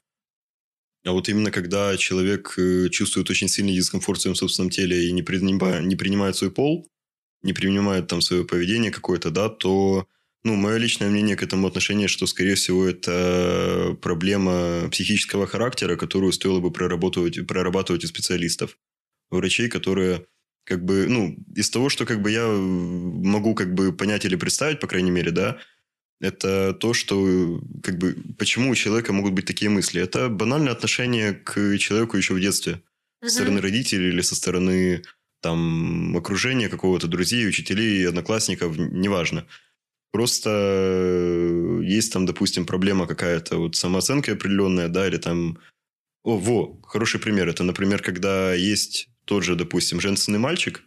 А 1.07 1.13
вот 1.13 1.29
именно 1.29 1.53
когда 1.53 1.97
человек 1.97 2.55
э, 2.57 2.89
чувствует 2.89 3.31
очень 3.31 3.49
сильный 3.49 3.75
дискомфорт 3.75 4.19
в 4.19 4.23
своем 4.23 4.35
собственном 4.35 4.71
теле 4.71 5.07
и 5.07 5.13
не 5.13 5.23
принимает, 5.23 5.85
не 5.85 5.95
принимает 5.95 6.35
свой 6.35 6.51
пол, 6.51 6.89
не 7.45 7.53
принимают 7.53 8.09
там 8.09 8.21
свое 8.21 8.45
поведение 8.45 8.91
какое-то, 8.91 9.31
да, 9.31 9.49
то, 9.49 10.09
ну, 10.43 10.55
мое 10.57 10.79
личное 10.79 11.09
мнение 11.09 11.37
к 11.37 11.43
этому 11.43 11.67
отношение, 11.67 12.09
что, 12.09 12.27
скорее 12.27 12.55
всего, 12.55 12.87
это 12.87 13.97
проблема 14.03 14.89
психического 14.91 15.47
характера, 15.47 15.97
которую 15.97 16.33
стоило 16.33 16.61
бы 16.61 16.71
прорабатывать, 16.71 17.47
прорабатывать 17.47 18.05
у 18.05 18.07
специалистов, 18.09 18.77
врачей, 19.31 19.69
которые 19.69 20.27
как 20.65 20.85
бы, 20.85 21.07
ну, 21.07 21.37
из 21.55 21.71
того, 21.71 21.91
что 21.91 22.07
как 22.07 22.23
бы 22.23 22.31
я 22.31 22.47
могу 22.49 23.55
как 23.55 23.75
бы 23.75 23.93
понять 23.93 24.25
или 24.25 24.37
представить, 24.37 24.81
по 24.81 24.87
крайней 24.87 25.11
мере, 25.11 25.31
да, 25.31 25.59
это 26.21 26.73
то, 26.73 26.95
что 26.95 27.61
как 27.83 27.99
бы 27.99 28.17
почему 28.39 28.71
у 28.71 28.75
человека 28.75 29.13
могут 29.13 29.35
быть 29.35 29.45
такие 29.45 29.71
мысли. 29.71 30.01
Это 30.01 30.29
банальное 30.31 30.73
отношение 30.73 31.35
к 31.35 31.77
человеку 31.79 32.17
еще 32.17 32.35
в 32.35 32.41
детстве. 32.41 32.83
Со 33.23 33.31
стороны 33.31 33.61
родителей 33.61 34.09
или 34.09 34.21
со 34.21 34.35
стороны 34.35 35.03
там 35.45 36.17
окружение 36.17 36.69
какого-то 36.69 37.07
друзей, 37.07 37.49
учителей, 37.49 38.09
одноклассников, 38.09 38.77
неважно. 38.77 39.47
Просто 40.13 40.51
э, 40.51 41.81
есть 41.85 42.13
там, 42.13 42.27
допустим, 42.27 42.67
проблема 42.67 43.07
какая-то, 43.07 43.59
вот 43.59 43.77
самооценка 43.77 44.33
определенная, 44.33 44.89
да, 44.89 45.07
или 45.07 45.19
там... 45.19 45.59
О, 46.25 46.39
во, 46.39 46.81
хороший 46.83 47.21
пример. 47.21 47.49
Это, 47.49 47.65
например, 47.65 48.03
когда 48.03 48.55
есть 48.55 49.09
тот 49.25 49.45
же, 49.45 49.55
допустим, 49.57 50.01
женственный 50.01 50.39
мальчик. 50.39 50.83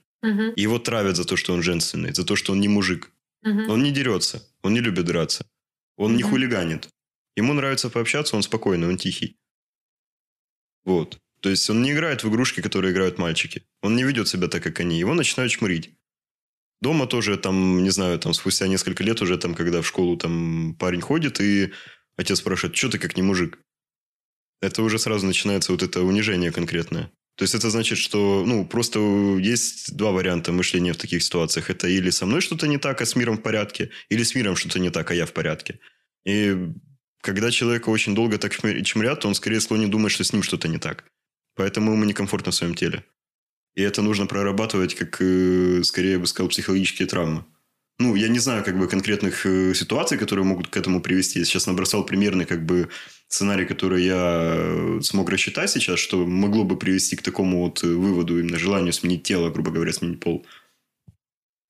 И 0.55 0.61
его 0.63 0.79
травят 0.79 1.15
за 1.15 1.23
то, 1.23 1.37
что 1.37 1.53
он 1.53 1.61
женственный, 1.61 2.13
за 2.13 2.25
то, 2.25 2.35
что 2.35 2.51
он 2.53 2.59
не 2.59 2.67
мужик. 2.67 3.11
Мгм. 3.43 3.69
Он 3.69 3.83
не 3.83 3.91
дерется, 3.91 4.41
он 4.63 4.73
не 4.73 4.81
любит 4.81 5.05
драться. 5.05 5.45
Он 5.97 6.15
не 6.15 6.23
Мгм. 6.23 6.31
хулиганит. 6.31 6.89
Ему 7.37 7.53
нравится 7.53 7.89
пообщаться, 7.89 8.35
он 8.35 8.41
спокойный, 8.43 8.87
он 8.87 8.97
тихий. 8.97 9.37
Вот. 10.85 11.19
То 11.41 11.49
есть 11.49 11.69
он 11.69 11.81
не 11.81 11.91
играет 11.91 12.23
в 12.23 12.29
игрушки, 12.29 12.61
которые 12.61 12.91
играют 12.91 13.17
мальчики. 13.17 13.63
Он 13.81 13.95
не 13.95 14.03
ведет 14.03 14.27
себя 14.27 14.47
так, 14.47 14.63
как 14.63 14.79
они. 14.79 14.99
Его 14.99 15.13
начинают 15.13 15.51
чмырить. 15.51 15.91
Дома 16.81 17.07
тоже 17.07 17.37
там, 17.37 17.83
не 17.83 17.89
знаю, 17.89 18.19
там 18.19 18.33
спустя 18.33 18.67
несколько 18.67 19.03
лет 19.03 19.21
уже 19.21 19.37
там, 19.37 19.55
когда 19.55 19.81
в 19.81 19.87
школу 19.87 20.17
там 20.17 20.75
парень 20.79 21.01
ходит, 21.01 21.39
и 21.39 21.71
отец 22.17 22.39
спрашивает, 22.39 22.75
что 22.75 22.89
ты 22.89 22.99
как 22.99 23.17
не 23.17 23.23
мужик? 23.23 23.59
Это 24.61 24.81
уже 24.83 24.99
сразу 24.99 25.25
начинается 25.25 25.71
вот 25.71 25.83
это 25.83 26.01
унижение 26.01 26.51
конкретное. 26.51 27.11
То 27.35 27.43
есть 27.43 27.53
это 27.53 27.69
значит, 27.69 27.99
что, 27.99 28.43
ну, 28.45 28.65
просто 28.65 28.99
есть 29.39 29.95
два 29.95 30.11
варианта 30.11 30.51
мышления 30.51 30.93
в 30.93 30.97
таких 30.97 31.21
ситуациях. 31.21 31.69
Это 31.69 31.87
или 31.87 32.09
со 32.09 32.25
мной 32.25 32.41
что-то 32.41 32.67
не 32.67 32.79
так, 32.79 32.99
а 33.01 33.05
с 33.05 33.15
миром 33.15 33.37
в 33.37 33.43
порядке, 33.43 33.91
или 34.09 34.23
с 34.23 34.33
миром 34.33 34.55
что-то 34.55 34.79
не 34.79 34.89
так, 34.89 35.11
а 35.11 35.13
я 35.13 35.27
в 35.27 35.33
порядке. 35.33 35.79
И 36.25 36.57
когда 37.21 37.51
человека 37.51 37.89
очень 37.89 38.15
долго 38.15 38.39
так 38.39 38.53
чмы- 38.53 38.81
чмырят, 38.81 39.23
он 39.25 39.35
скорее 39.35 39.61
склонен 39.61 39.91
думать, 39.91 40.11
что 40.11 40.23
с 40.23 40.33
ним 40.33 40.41
что-то 40.41 40.67
не 40.67 40.79
так. 40.79 41.05
Поэтому 41.57 41.91
ему 41.91 42.05
некомфортно 42.05 42.51
в 42.51 42.55
своем 42.55 42.75
теле. 42.75 43.03
И 43.75 43.81
это 43.81 44.01
нужно 44.01 44.25
прорабатывать, 44.27 44.95
как, 44.95 45.17
э, 45.19 45.81
скорее 45.83 46.13
я 46.13 46.19
бы 46.19 46.27
сказал, 46.27 46.49
психологические 46.49 47.07
травмы. 47.07 47.45
Ну, 47.99 48.15
я 48.15 48.27
не 48.27 48.39
знаю, 48.39 48.63
как 48.63 48.77
бы, 48.77 48.87
конкретных 48.87 49.45
э, 49.45 49.73
ситуаций, 49.73 50.19
которые 50.19 50.45
могут 50.45 50.67
к 50.67 50.77
этому 50.77 51.01
привести. 51.01 51.39
Я 51.39 51.45
сейчас 51.45 51.67
набросал 51.67 52.05
примерный, 52.05 52.45
как 52.45 52.63
бы, 52.65 52.89
сценарий, 53.27 53.65
который 53.65 54.03
я 54.03 54.53
э, 54.55 54.99
смог 55.01 55.29
рассчитать 55.29 55.69
сейчас, 55.71 55.99
что 55.99 56.25
могло 56.25 56.63
бы 56.63 56.77
привести 56.77 57.15
к 57.15 57.23
такому 57.23 57.63
вот 57.63 57.81
выводу, 57.81 58.39
именно 58.39 58.59
желанию 58.59 58.93
сменить 58.93 59.23
тело, 59.23 59.49
грубо 59.49 59.71
говоря, 59.71 59.93
сменить 59.93 60.19
пол. 60.19 60.45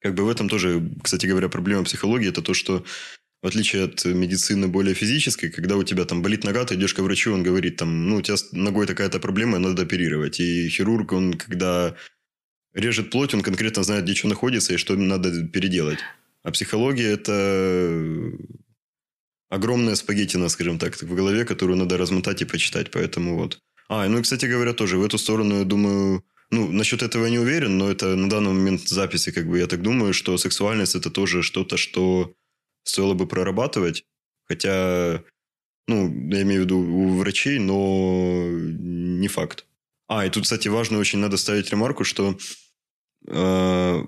Как 0.02 0.14
бы 0.14 0.24
в 0.24 0.30
этом 0.30 0.50
тоже, 0.50 0.90
кстати 1.02 1.26
говоря, 1.26 1.50
проблема 1.50 1.86
психологии, 1.86 2.30
это 2.30 2.42
то, 2.42 2.54
что 2.54 2.84
в 3.42 3.48
отличие 3.48 3.84
от 3.84 4.04
медицины 4.06 4.68
более 4.68 4.96
физической, 4.96 5.50
когда 5.50 5.78
у 5.78 5.84
тебя 5.84 6.06
там 6.06 6.22
болит 6.22 6.44
нога, 6.44 6.66
ты 6.66 6.76
идешь 6.76 6.94
к 6.94 7.00
врачу, 7.00 7.34
он 7.34 7.44
говорит 7.44 7.78
там, 7.78 8.10
ну, 8.10 8.18
у 8.18 8.22
тебя 8.22 8.38
с 8.38 8.52
ногой 8.52 8.88
такая-то 8.88 9.20
проблема, 9.20 9.60
надо 9.60 9.84
оперировать. 9.84 10.40
И 10.40 10.70
хирург, 10.70 11.14
он 11.14 11.34
когда 11.34 11.96
режет 12.74 13.12
плоть, 13.12 13.34
он 13.34 13.42
конкретно 13.42 13.84
знает, 13.84 14.06
где 14.06 14.16
что 14.16 14.28
находится 14.28 14.74
и 14.74 14.78
что 14.78 14.96
надо 14.96 15.48
переделать. 15.48 16.00
А 16.44 16.52
психология– 16.52 17.12
это 17.14 18.32
огромная 19.50 19.96
спагеттина, 19.96 20.50
скажем 20.50 20.80
так, 20.80 20.96
в 20.96 21.16
голове, 21.16 21.46
которую 21.46 21.78
надо 21.78 21.98
размотать 21.98 22.42
и 22.42 22.46
почитать. 22.46 22.92
Поэтому 22.92 23.38
вот. 23.38 23.60
А, 23.90 24.08
ну 24.08 24.22
кстати 24.22 24.46
говоря, 24.46 24.74
тоже 24.74 24.98
в 24.98 25.06
эту 25.06 25.18
сторону, 25.18 25.60
я 25.60 25.64
думаю, 25.64 26.24
ну, 26.50 26.72
насчет 26.72 27.04
этого 27.04 27.26
я 27.26 27.32
не 27.32 27.40
уверен, 27.40 27.78
но 27.78 27.90
это 27.90 28.16
на 28.16 28.30
данный 28.30 28.54
момент 28.54 28.88
записи, 28.88 29.32
как 29.32 29.48
бы, 29.48 29.60
я 29.60 29.68
так 29.68 29.82
думаю, 29.82 30.14
что 30.14 30.38
сексуальность– 30.38 30.96
это 30.96 31.10
тоже 31.10 31.44
что-то, 31.44 31.78
что 31.78 32.34
стоило 32.88 33.14
бы 33.14 33.28
прорабатывать. 33.28 34.04
Хотя, 34.46 35.24
ну, 35.88 36.08
я 36.32 36.42
имею 36.42 36.62
в 36.62 36.66
виду 36.66 36.80
у 36.80 37.18
врачей, 37.18 37.60
но 37.60 38.48
не 38.50 39.28
факт. 39.28 39.66
А, 40.08 40.26
и 40.26 40.30
тут, 40.30 40.44
кстати, 40.44 40.70
важно 40.70 41.00
очень 41.00 41.20
надо 41.20 41.38
ставить 41.38 41.70
ремарку, 41.70 42.04
что 42.04 42.38
э, 43.28 44.04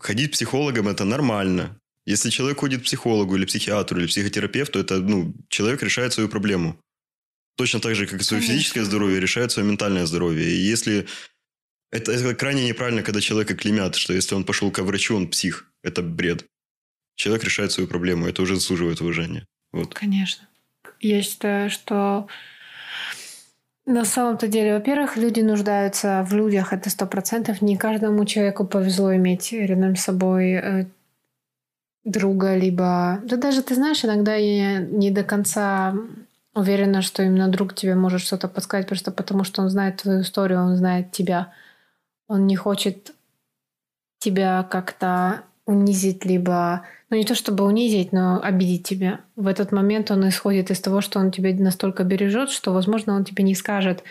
ходить 0.00 0.30
к 0.30 0.32
психологам– 0.34 0.88
это 0.88 1.04
нормально. 1.04 1.80
Если 2.06 2.30
человек 2.30 2.58
ходит 2.58 2.80
к 2.80 2.84
психологу 2.84 3.36
или 3.36 3.44
психиатру 3.44 3.98
или 3.98 4.06
психотерапевту, 4.06 4.78
это, 4.78 5.00
ну, 5.00 5.34
человек 5.48 5.82
решает 5.82 6.12
свою 6.12 6.28
проблему. 6.28 6.80
Точно 7.56 7.80
так 7.80 7.94
же, 7.94 8.06
как 8.06 8.20
и 8.20 8.24
свое 8.24 8.40
Конечно. 8.40 8.54
физическое 8.54 8.84
здоровье, 8.84 9.20
решает 9.20 9.52
свое 9.52 9.68
ментальное 9.68 10.06
здоровье. 10.06 10.48
И 10.48 10.56
если... 10.56 11.06
Это, 11.90 12.12
это 12.12 12.34
крайне 12.34 12.66
неправильно, 12.66 13.02
когда 13.02 13.20
человека 13.20 13.54
клеймят, 13.54 13.96
что 13.96 14.14
если 14.14 14.34
он 14.34 14.44
пошел 14.44 14.70
к 14.70 14.82
врачу, 14.82 15.14
он 15.14 15.28
псих. 15.28 15.70
Это 15.82 16.02
бред. 16.02 16.46
Человек 17.14 17.44
решает 17.44 17.72
свою 17.72 17.88
проблему, 17.88 18.26
это 18.26 18.42
уже 18.42 18.56
заслуживает 18.56 19.00
уважения. 19.00 19.46
Вот. 19.72 19.94
Конечно. 19.94 20.48
Я 21.00 21.22
считаю, 21.22 21.70
что 21.70 22.28
на 23.84 24.04
самом-то 24.04 24.46
деле, 24.46 24.74
во-первых, 24.74 25.16
люди 25.16 25.40
нуждаются 25.40 26.24
в 26.28 26.32
людях, 26.32 26.72
это 26.72 26.88
сто 26.88 27.06
процентов. 27.06 27.62
Не 27.62 27.76
каждому 27.76 28.24
человеку 28.24 28.64
повезло 28.64 29.14
иметь 29.16 29.52
рядом 29.52 29.96
с 29.96 30.02
собой 30.02 30.52
э, 30.52 30.86
друга, 32.04 32.56
либо... 32.56 33.20
Да 33.24 33.36
даже, 33.36 33.62
ты 33.62 33.74
знаешь, 33.74 34.04
иногда 34.04 34.34
я 34.34 34.78
не 34.78 35.10
до 35.10 35.24
конца 35.24 35.94
уверена, 36.54 37.02
что 37.02 37.24
именно 37.24 37.48
друг 37.48 37.74
тебе 37.74 37.96
может 37.96 38.20
что-то 38.20 38.46
подсказать, 38.46 38.86
просто 38.86 39.10
потому 39.10 39.42
что 39.42 39.62
он 39.62 39.70
знает 39.70 39.96
твою 39.96 40.20
историю, 40.20 40.60
он 40.60 40.76
знает 40.76 41.10
тебя. 41.10 41.52
Он 42.28 42.46
не 42.46 42.54
хочет 42.54 43.12
тебя 44.18 44.62
как-то 44.62 45.42
унизить, 45.66 46.24
либо... 46.24 46.86
Ну, 47.12 47.18
не 47.18 47.24
то 47.24 47.34
чтобы 47.34 47.64
унизить, 47.64 48.10
но 48.10 48.40
обидеть 48.42 48.88
тебя. 48.88 49.20
В 49.36 49.46
этот 49.46 49.70
момент 49.70 50.10
он 50.10 50.26
исходит 50.30 50.70
из 50.70 50.80
того, 50.80 51.02
что 51.02 51.18
он 51.18 51.30
тебя 51.30 51.52
настолько 51.54 52.04
бережет, 52.04 52.48
что, 52.48 52.72
возможно, 52.72 53.14
он 53.14 53.26
тебе 53.26 53.44
не 53.44 53.54
скажет 53.54 54.02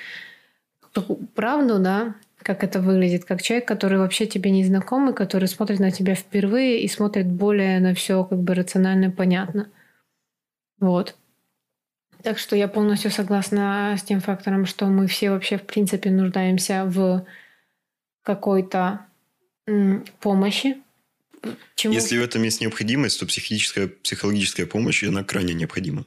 правду, 1.34 1.80
да, 1.80 2.14
как 2.38 2.64
это 2.64 2.80
выглядит, 2.80 3.26
как 3.26 3.42
человек, 3.42 3.68
который 3.68 3.98
вообще 3.98 4.28
тебе 4.28 4.52
не 4.52 4.64
знакомый, 4.64 5.16
который 5.16 5.48
смотрит 5.48 5.80
на 5.80 5.90
тебя 5.90 6.14
впервые 6.14 6.84
и 6.84 6.88
смотрит 6.88 7.26
более 7.26 7.80
на 7.80 7.96
все 7.96 8.24
как 8.24 8.38
бы 8.38 8.54
рационально 8.54 9.06
и 9.06 9.10
понятно. 9.10 9.68
Вот. 10.80 11.16
Так 12.22 12.38
что 12.38 12.56
я 12.56 12.68
полностью 12.68 13.10
согласна 13.10 13.96
с 13.98 14.04
тем 14.04 14.20
фактором, 14.20 14.68
что 14.68 14.86
мы 14.86 15.08
все 15.08 15.32
вообще 15.32 15.58
в 15.58 15.64
принципе 15.64 16.12
нуждаемся 16.12 16.86
в 16.86 17.26
какой-то 18.22 19.08
помощи. 20.20 20.78
Чему... 21.76 21.94
Если 21.94 22.18
в 22.18 22.22
этом 22.22 22.44
есть 22.44 22.62
необходимость, 22.62 23.20
то 23.20 23.26
психическая, 23.26 23.88
психологическая 23.88 24.66
помощь, 24.66 25.04
она 25.04 25.24
крайне 25.24 25.54
необходима. 25.54 26.06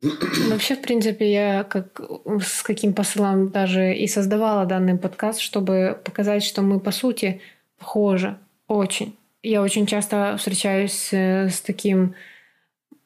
Вообще, 0.00 0.76
в 0.76 0.82
принципе, 0.82 1.30
я 1.30 1.64
как 1.64 2.00
с 2.40 2.62
каким 2.62 2.92
посылом 2.94 3.50
даже 3.50 3.94
и 3.94 4.06
создавала 4.06 4.64
данный 4.64 4.96
подкаст, 4.96 5.40
чтобы 5.40 6.00
показать, 6.04 6.44
что 6.44 6.62
мы 6.62 6.78
по 6.78 6.92
сути 6.92 7.40
похожи 7.78 8.38
очень. 8.68 9.16
Я 9.42 9.62
очень 9.62 9.86
часто 9.86 10.36
встречаюсь 10.38 11.08
э, 11.12 11.48
с 11.48 11.60
таким, 11.60 12.14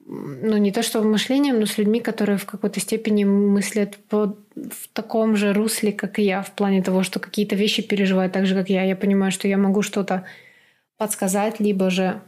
ну 0.04 0.56
не 0.58 0.70
то 0.70 0.82
что 0.82 1.02
мышлением, 1.02 1.60
но 1.60 1.66
с 1.66 1.78
людьми, 1.78 2.00
которые 2.00 2.36
в 2.36 2.44
какой-то 2.44 2.78
степени 2.80 3.24
мыслят 3.24 3.96
по, 4.08 4.36
в 4.54 4.88
таком 4.92 5.36
же 5.36 5.54
русле, 5.54 5.92
как 5.92 6.18
и 6.18 6.22
я, 6.22 6.42
в 6.42 6.52
плане 6.52 6.82
того, 6.82 7.02
что 7.04 7.20
какие-то 7.20 7.54
вещи 7.54 7.82
переживают 7.82 8.32
так 8.32 8.46
же, 8.46 8.54
как 8.54 8.68
я. 8.68 8.84
Я 8.84 8.96
понимаю, 8.96 9.32
что 9.32 9.48
я 9.48 9.56
могу 9.56 9.80
что-то 9.80 10.26
подсказать, 11.02 11.58
либо 11.58 11.90
же 11.90 12.20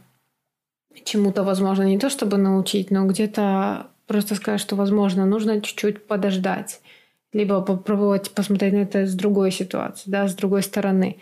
чему-то, 1.05 1.43
возможно, 1.43 1.83
не 1.83 1.97
то 1.97 2.09
чтобы 2.09 2.35
научить, 2.35 2.91
но 2.91 3.05
где-то 3.07 3.87
просто 4.05 4.35
сказать, 4.35 4.59
что, 4.59 4.75
возможно, 4.75 5.25
нужно 5.25 5.61
чуть-чуть 5.61 6.07
подождать, 6.07 6.81
либо 7.31 7.61
попробовать 7.61 8.31
посмотреть 8.31 8.73
на 8.73 8.79
это 8.79 9.05
с 9.05 9.13
другой 9.13 9.51
ситуации, 9.51 10.09
да, 10.11 10.27
с 10.27 10.35
другой 10.35 10.61
стороны. 10.61 11.15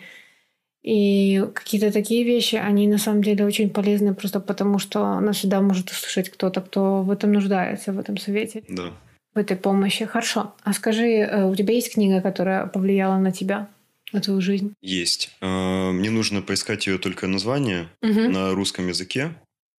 И 0.82 1.44
какие-то 1.54 1.92
такие 1.92 2.24
вещи, 2.24 2.56
они 2.56 2.88
на 2.88 2.98
самом 2.98 3.22
деле 3.22 3.44
очень 3.44 3.70
полезны 3.70 4.14
просто 4.14 4.40
потому, 4.40 4.80
что 4.80 5.20
нас 5.20 5.36
всегда 5.36 5.60
может 5.60 5.90
услышать 5.90 6.30
кто-то, 6.30 6.60
кто 6.60 7.02
в 7.02 7.10
этом 7.12 7.32
нуждается, 7.32 7.92
в 7.92 8.00
этом 8.00 8.16
совете, 8.18 8.64
Да. 8.68 8.90
в 9.32 9.38
этой 9.38 9.56
помощи. 9.56 10.06
Хорошо. 10.06 10.54
А 10.64 10.72
скажи, 10.72 11.06
э, 11.06 11.44
у 11.44 11.54
тебя 11.54 11.74
есть 11.74 11.94
книга, 11.94 12.20
которая 12.20 12.66
повлияла 12.66 13.18
на 13.18 13.30
тебя, 13.30 13.68
на 14.14 14.20
твою 14.20 14.40
жизнь? 14.40 14.74
Есть. 14.80 15.30
А, 15.40 15.90
Мне 15.92 16.10
нужно 16.10 16.40
поискать 16.40 16.86
ее 16.86 16.98
только 16.98 17.26
название 17.26 17.90
Мгм. 18.00 18.32
на 18.32 18.54
русском 18.54 18.88
языке. 18.88 19.34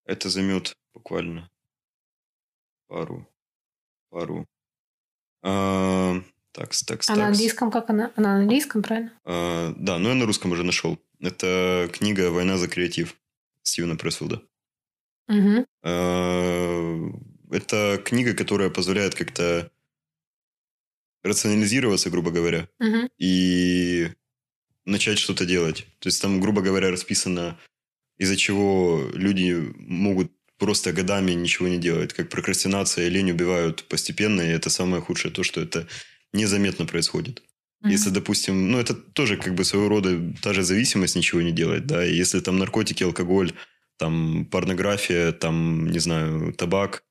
Это 0.05 0.29
займет 0.29 0.75
буквально 0.93 1.49
пару, 2.87 3.27
пару. 4.09 4.45
А, 5.41 6.21
такс, 6.51 6.83
такс, 6.83 7.09
А 7.09 7.15
на 7.15 7.27
английском 7.27 7.71
как 7.71 7.89
она? 7.89 8.11
Она 8.15 8.33
на 8.35 8.41
английском, 8.41 8.83
правильно? 8.83 9.11
А, 9.23 9.73
да, 9.77 9.97
но 9.97 10.09
я 10.09 10.15
на 10.15 10.25
русском 10.25 10.51
уже 10.51 10.63
нашел. 10.63 10.99
Это 11.19 11.89
книга 11.93 12.29
«Война 12.29 12.57
за 12.57 12.67
креатив» 12.67 13.15
Стивена 13.63 13.95
Пресфилда. 13.95 14.41
Мгм. 15.27 15.65
А, 15.83 17.09
Это 17.51 18.01
книга, 18.03 18.33
которая 18.33 18.69
позволяет 18.69 19.15
как-то 19.15 19.71
рационализироваться, 21.23 22.09
грубо 22.09 22.31
говоря, 22.31 22.67
Мгм. 22.79 23.09
и 23.17 24.09
начать 24.85 25.19
что-то 25.19 25.45
делать. 25.45 25.85
То 25.99 26.07
есть 26.07 26.21
там, 26.21 26.39
грубо 26.39 26.61
говоря, 26.61 26.91
расписано, 26.91 27.57
из-за 28.17 28.37
чего 28.37 29.09
люди 29.13 29.73
могут 29.77 30.31
просто 30.57 30.93
годами 30.93 31.31
ничего 31.31 31.67
не 31.67 31.77
делать. 31.77 32.13
Как 32.13 32.29
прокрастинация 32.29 33.07
и 33.07 33.09
лень 33.09 33.31
убивают 33.31 33.83
постепенно, 33.83 34.41
и 34.41 34.47
это 34.47 34.69
самое 34.69 35.01
худшее, 35.01 35.33
то, 35.33 35.43
что 35.43 35.61
это 35.61 35.87
незаметно 36.33 36.85
происходит. 36.85 37.43
Если, 37.83 38.09
допустим, 38.09 38.71
ну, 38.71 38.79
это 38.79 38.95
тоже 38.95 39.37
как 39.37 39.53
бы 39.53 39.63
своего 39.63 39.89
рода 39.89 40.33
та 40.41 40.53
же 40.53 40.63
зависимость 40.63 41.15
ничего 41.15 41.41
не 41.41 41.51
делать, 41.51 41.85
да, 41.85 42.03
и 42.03 42.15
если 42.15 42.39
там 42.39 42.57
наркотики, 42.57 43.03
алкоголь, 43.03 43.53
там 43.97 44.45
порнография, 44.45 45.31
там, 45.31 45.91
не 45.91 45.99
знаю, 45.99 46.53
табак, 46.53 47.03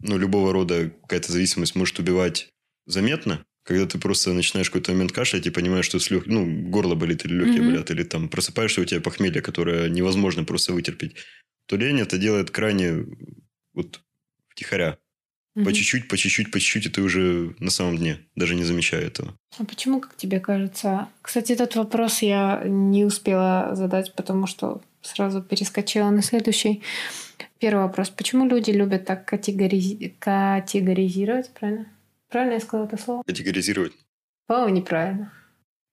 ну, 0.00 0.18
любого 0.18 0.52
рода 0.52 0.90
какая-то 1.02 1.30
зависимость 1.30 1.76
может 1.76 2.00
убивать 2.00 2.48
заметно, 2.86 3.44
Когда 3.64 3.86
ты 3.86 3.98
просто 3.98 4.32
начинаешь 4.32 4.68
в 4.68 4.70
какой-то 4.70 4.92
момент 4.92 5.12
кашлять 5.12 5.46
и 5.46 5.50
понимаешь, 5.50 5.84
что 5.84 6.00
с 6.00 6.10
лег... 6.10 6.26
ну, 6.26 6.44
горло 6.68 6.94
болит 6.96 7.24
или 7.24 7.34
легкие 7.34 7.58
mm-hmm. 7.58 7.66
болят, 7.66 7.90
или 7.90 8.02
там 8.02 8.28
просыпаешься, 8.28 8.80
у 8.80 8.84
тебя 8.84 9.00
похмелье, 9.00 9.40
которое 9.40 9.88
невозможно 9.88 10.44
просто 10.44 10.72
вытерпеть, 10.72 11.14
то 11.66 11.76
лень 11.76 12.00
это 12.00 12.18
делает 12.18 12.50
крайне 12.50 13.06
вот 13.72 14.00
втихаря. 14.48 14.98
Mm-hmm. 15.56 15.64
По 15.64 15.72
чуть-чуть, 15.72 16.08
по 16.08 16.16
чуть-чуть, 16.16 16.50
по 16.50 16.58
чуть-чуть, 16.58 16.86
и 16.86 16.88
ты 16.88 17.02
уже 17.02 17.54
на 17.60 17.70
самом 17.70 17.98
дне, 17.98 18.18
даже 18.34 18.54
не 18.56 18.64
замечая 18.64 19.02
этого. 19.02 19.36
А 19.58 19.64
почему, 19.64 20.00
как 20.00 20.16
тебе 20.16 20.40
кажется? 20.40 21.08
Кстати, 21.20 21.52
этот 21.52 21.76
вопрос 21.76 22.22
я 22.22 22.62
не 22.66 23.04
успела 23.04 23.76
задать, 23.76 24.14
потому 24.16 24.46
что 24.46 24.80
сразу 25.02 25.42
перескочила 25.42 26.10
на 26.10 26.22
следующий. 26.22 26.82
Первый 27.58 27.84
вопрос. 27.84 28.10
Почему 28.10 28.48
люди 28.48 28.70
любят 28.70 29.04
так 29.04 29.24
категориз... 29.24 30.12
категоризировать, 30.18 31.50
правильно? 31.50 31.86
Правильно 32.32 32.54
я 32.54 32.60
сказала 32.60 32.86
это 32.86 32.96
слово? 32.96 33.22
Категоризировать. 33.26 33.92
По-моему, 34.46 34.76
неправильно. 34.76 35.32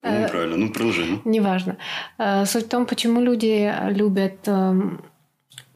Ну, 0.02 0.22
неправильно. 0.22 0.56
Ну, 0.56 0.72
продолжи. 0.72 1.04
Ну. 1.04 1.30
Неважно. 1.30 1.76
Э, 2.18 2.46
суть 2.46 2.64
в 2.64 2.68
том, 2.68 2.86
почему 2.86 3.20
люди 3.20 3.70
любят 3.90 4.48
эм, 4.48 5.04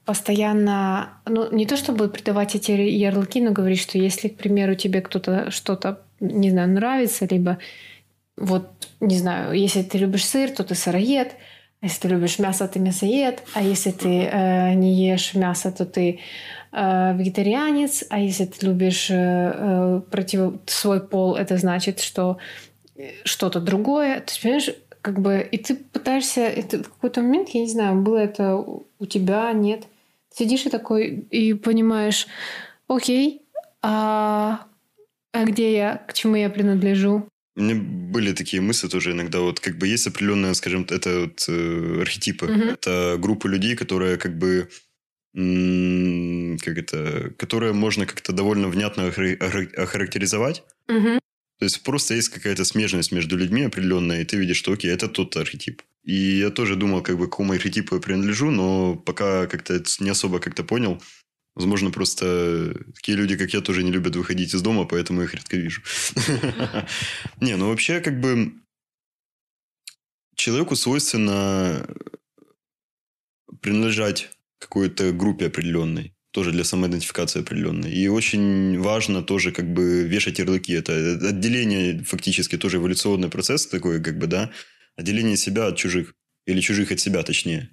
постоянно, 0.07 1.21
ну, 1.27 1.55
не 1.55 1.67
то 1.67 1.77
чтобы 1.77 2.09
придавать 2.09 2.55
эти 2.55 2.71
ярлыки, 2.71 3.43
но 3.43 3.53
говорить, 3.53 3.81
что 3.81 3.99
если, 3.99 4.29
к 4.29 4.39
примеру, 4.39 4.75
тебе 4.75 5.03
кто-то 5.03 5.51
что-то, 5.51 6.01
не 6.21 6.51
знаю, 6.51 6.71
нравится, 6.71 7.27
либо 7.31 7.59
вот, 8.39 8.71
не 9.01 9.19
знаю, 9.19 9.53
если 9.53 9.83
ты 9.83 9.99
любишь 9.99 10.25
сыр, 10.25 10.51
то 10.51 10.65
ты 10.65 10.75
сыроед, 10.75 11.37
а 11.83 11.87
если 11.87 12.01
ты 12.01 12.09
любишь 12.09 12.39
мясо, 12.39 12.67
ты 12.67 12.79
мясоед, 12.79 13.43
а 13.53 13.63
если 13.63 13.91
ты 13.91 14.23
э, 14.23 14.73
не 14.73 14.95
ешь 14.95 15.35
мясо, 15.35 15.71
то 15.71 15.85
ты 15.85 16.21
э, 16.75 17.17
вегетарианец, 17.17 18.05
а 18.11 18.19
если 18.19 18.45
ты 18.47 18.67
любишь 18.67 19.11
э, 19.11 19.15
э 19.15 20.01
против 20.11 20.61
свой 20.67 21.01
пол, 21.01 21.37
это 21.37 21.57
значит, 21.57 22.01
что 22.01 22.39
что-то 23.25 23.61
другое. 23.61 24.21
То 24.21 24.31
есть, 24.31 24.43
понимаешь, 24.43 24.71
как 25.01 25.21
бы, 25.21 25.47
и 25.51 25.59
ты 25.59 25.75
пытаешься, 25.75 26.41
это 26.41 26.83
в 26.83 26.89
какой-то 26.89 27.23
момент, 27.23 27.51
я 27.51 27.61
не 27.61 27.71
знаю, 27.71 28.01
было 28.01 28.19
это 28.19 28.57
у 28.57 29.07
тебя, 29.07 29.53
нет, 29.53 29.85
сидишь 30.31 30.67
и 30.67 30.71
такой, 30.71 31.27
и 31.31 31.55
понимаешь, 31.55 32.27
окей, 32.89 33.43
а, 33.83 34.67
а 35.33 35.45
где 35.45 35.77
я, 35.77 35.97
к 36.09 36.15
чему 36.15 36.37
я 36.37 36.49
принадлежу? 36.49 37.29
У 37.57 37.61
меня 37.61 37.77
были 37.77 38.33
такие 38.33 38.61
мысли 38.63 38.89
тоже 38.89 39.13
иногда. 39.13 39.41
Вот 39.41 39.61
как 39.61 39.79
бы 39.79 39.87
есть 39.87 40.07
определенные, 40.07 40.55
скажем, 40.55 40.87
это 40.91 41.21
вот 41.21 41.45
э, 41.49 42.01
архетипы. 42.01 42.47
Угу. 42.47 42.63
Это 42.63 43.17
группа 43.19 43.47
людей, 43.47 43.77
которые 43.77 44.17
как 44.17 44.39
бы 44.39 44.69
как 45.35 46.79
это, 46.79 47.31
которые 47.37 47.73
можно 47.73 48.07
как-то 48.07 48.33
довольно 48.33 48.69
внятно 48.69 49.09
охарактеризовать. 49.09 50.63
Угу. 50.89 51.19
То 51.59 51.65
есть 51.65 51.83
просто 51.83 52.15
есть 52.15 52.29
какая-то 52.29 52.65
смежность 52.65 53.13
между 53.13 53.37
людьми 53.37 53.63
определенная, 53.63 54.23
и 54.23 54.25
ты 54.25 54.37
видишь, 54.37 54.59
что 54.59 54.73
окей, 54.73 54.91
это 54.91 55.09
тот 55.09 55.37
архетип. 55.37 55.83
И 56.05 56.15
я 56.15 56.51
тоже 56.51 56.77
думал, 56.77 57.03
как 57.03 57.17
бы 57.17 57.27
к 57.27 57.31
какому 57.31 57.53
архетипу 57.53 57.97
я 57.97 58.01
принадлежу, 58.01 58.51
но 58.51 58.95
пока 58.95 59.47
как-то 59.47 59.83
не 60.01 60.11
особо 60.11 60.39
как-то 60.39 60.63
понял. 60.63 61.03
Возможно, 61.55 61.91
просто 61.91 62.75
такие 62.95 63.17
люди, 63.17 63.37
как 63.37 63.53
я, 63.55 63.61
тоже 63.61 63.85
не 63.85 63.93
любят 63.93 64.17
выходить 64.17 64.55
из 64.55 64.63
дома, 64.63 64.85
поэтому 64.85 65.23
их 65.23 65.35
редко 65.35 65.57
вижу. 65.57 65.83
Не, 67.41 67.57
ну 67.57 67.69
вообще, 67.69 68.01
как 68.01 68.21
бы 68.21 68.55
человеку 70.35 70.75
свойственно 70.75 71.87
принадлежать 73.61 74.31
какой-то 74.59 75.13
группе 75.13 75.47
определенной, 75.47 76.15
тоже 76.31 76.53
для 76.53 76.65
самоидентификации 76.65 77.41
определенной. 77.41 77.93
И 77.93 78.09
очень 78.09 78.79
важно 78.81 79.23
тоже 79.23 79.53
как 79.53 79.73
бы 79.73 80.03
вешать 80.03 80.39
ярлыки. 80.39 80.73
Это 80.73 80.93
отделение 81.29 82.03
фактически 82.05 82.59
тоже 82.59 82.79
эволюционный 82.79 83.29
процесс 83.29 83.67
такой, 83.67 84.03
как 84.03 84.19
бы, 84.19 84.27
да, 84.27 84.51
отделение 84.97 85.37
себя 85.37 85.67
от 85.67 85.77
чужих. 85.77 86.15
Или 86.47 86.61
чужих 86.61 86.93
от 86.93 87.01
себя, 87.01 87.23
точнее. 87.23 87.71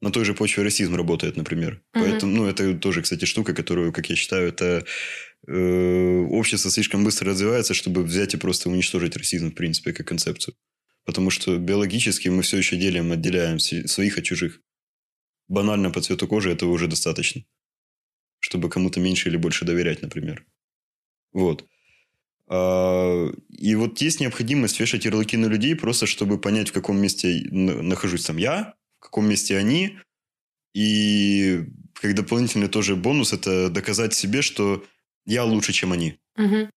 На 0.00 0.10
той 0.10 0.24
же 0.24 0.34
почве 0.34 0.62
расизм 0.62 0.94
работает, 0.94 1.36
например. 1.36 1.82
Угу. 1.94 2.04
Поэтому, 2.04 2.32
ну, 2.32 2.46
это 2.46 2.74
тоже, 2.74 3.02
кстати, 3.02 3.24
штука, 3.24 3.54
которую, 3.54 3.92
как 3.92 4.10
я 4.10 4.16
считаю, 4.16 4.48
это 4.48 4.84
э, 5.46 6.26
общество 6.30 6.70
слишком 6.70 7.04
быстро 7.04 7.30
развивается, 7.30 7.72
чтобы 7.72 8.02
взять 8.02 8.34
и 8.34 8.36
просто 8.36 8.68
уничтожить 8.68 9.16
расизм, 9.16 9.50
в 9.50 9.54
принципе, 9.54 9.92
как 9.92 10.08
концепцию. 10.08 10.54
Потому 11.04 11.30
что 11.30 11.56
биологически 11.56 12.28
мы 12.28 12.42
все 12.42 12.58
еще 12.58 12.76
делим, 12.76 13.10
отделяем 13.10 13.58
своих 13.58 14.18
от 14.18 14.24
чужих 14.24 14.60
банально 15.52 15.90
по 15.90 16.00
цвету 16.00 16.26
кожи 16.26 16.50
этого 16.50 16.70
уже 16.70 16.88
достаточно. 16.88 17.44
Чтобы 18.40 18.68
кому-то 18.68 19.00
меньше 19.00 19.28
или 19.28 19.36
больше 19.36 19.64
доверять, 19.64 20.02
например. 20.02 20.44
Вот. 21.32 21.64
А, 22.48 23.30
и 23.48 23.74
вот 23.74 24.00
есть 24.00 24.20
необходимость 24.20 24.80
вешать 24.80 25.04
ярлыки 25.04 25.36
на 25.36 25.46
людей, 25.46 25.76
просто 25.76 26.06
чтобы 26.06 26.40
понять, 26.40 26.70
в 26.70 26.72
каком 26.72 26.98
месте 26.98 27.46
нахожусь 27.50 28.24
там 28.24 28.38
я, 28.38 28.74
в 28.98 29.04
каком 29.04 29.28
месте 29.28 29.56
они. 29.56 29.98
И 30.74 31.64
как 31.94 32.14
дополнительный 32.14 32.68
тоже 32.68 32.96
бонус, 32.96 33.32
это 33.32 33.68
доказать 33.68 34.14
себе, 34.14 34.42
что 34.42 34.84
я 35.26 35.44
лучше, 35.44 35.72
чем 35.72 35.92
они. 35.92 36.18
Угу. 36.36 36.70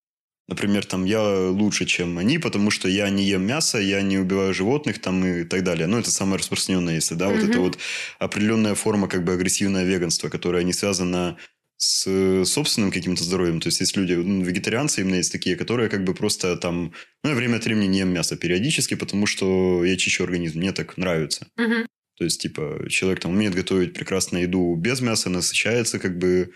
Например, 0.47 0.85
там 0.85 1.05
я 1.05 1.49
лучше, 1.49 1.85
чем 1.85 2.19
они, 2.19 2.37
потому 2.37 2.69
что 2.69 2.87
я 2.87 3.09
не 3.09 3.23
ем 3.23 3.45
мясо, 3.45 3.79
я 3.79 4.03
не 4.03 4.19
убиваю 4.19 4.53
животных 4.53 4.99
там 4.99 5.25
и 5.25 5.43
так 5.43 5.63
далее. 5.63 5.87
Ну, 5.87 5.97
это 5.97 6.11
самое 6.11 6.37
распространенное, 6.37 6.95
если, 6.95 7.15
да, 7.15 7.25
mm-hmm. 7.25 7.39
вот 7.39 7.49
это 7.49 7.59
вот 7.59 7.77
определенная 8.19 8.75
форма 8.75 9.07
как 9.07 9.23
бы 9.23 9.33
агрессивное 9.33 9.85
веганство, 9.85 10.29
которое 10.29 10.63
не 10.63 10.73
связано 10.73 11.37
с 11.77 12.45
собственным 12.45 12.91
каким-то 12.91 13.23
здоровьем. 13.23 13.59
То 13.59 13.67
есть, 13.67 13.79
есть 13.79 13.97
люди, 13.97 14.13
ну, 14.13 14.43
вегетарианцы 14.43 15.01
именно 15.01 15.15
есть 15.15 15.31
такие, 15.31 15.55
которые 15.55 15.89
как 15.89 16.03
бы 16.03 16.13
просто 16.13 16.55
там... 16.57 16.93
Ну, 17.23 17.31
я 17.31 17.35
время 17.35 17.57
от 17.57 17.65
времени 17.65 17.87
не 17.87 17.99
ем 17.99 18.09
мясо 18.09 18.37
периодически, 18.37 18.93
потому 18.93 19.25
что 19.25 19.83
я 19.83 19.97
чищу 19.97 20.23
организм, 20.23 20.59
мне 20.59 20.71
так 20.71 20.95
нравится. 20.97 21.47
Mm-hmm. 21.59 21.85
То 22.17 22.23
есть, 22.23 22.41
типа, 22.41 22.85
человек 22.89 23.19
там 23.19 23.31
умеет 23.31 23.55
готовить 23.55 23.93
прекрасную 23.93 24.43
еду 24.43 24.75
без 24.75 25.01
мяса, 25.01 25.29
насыщается, 25.29 25.99
как 25.99 26.17
бы 26.17 26.51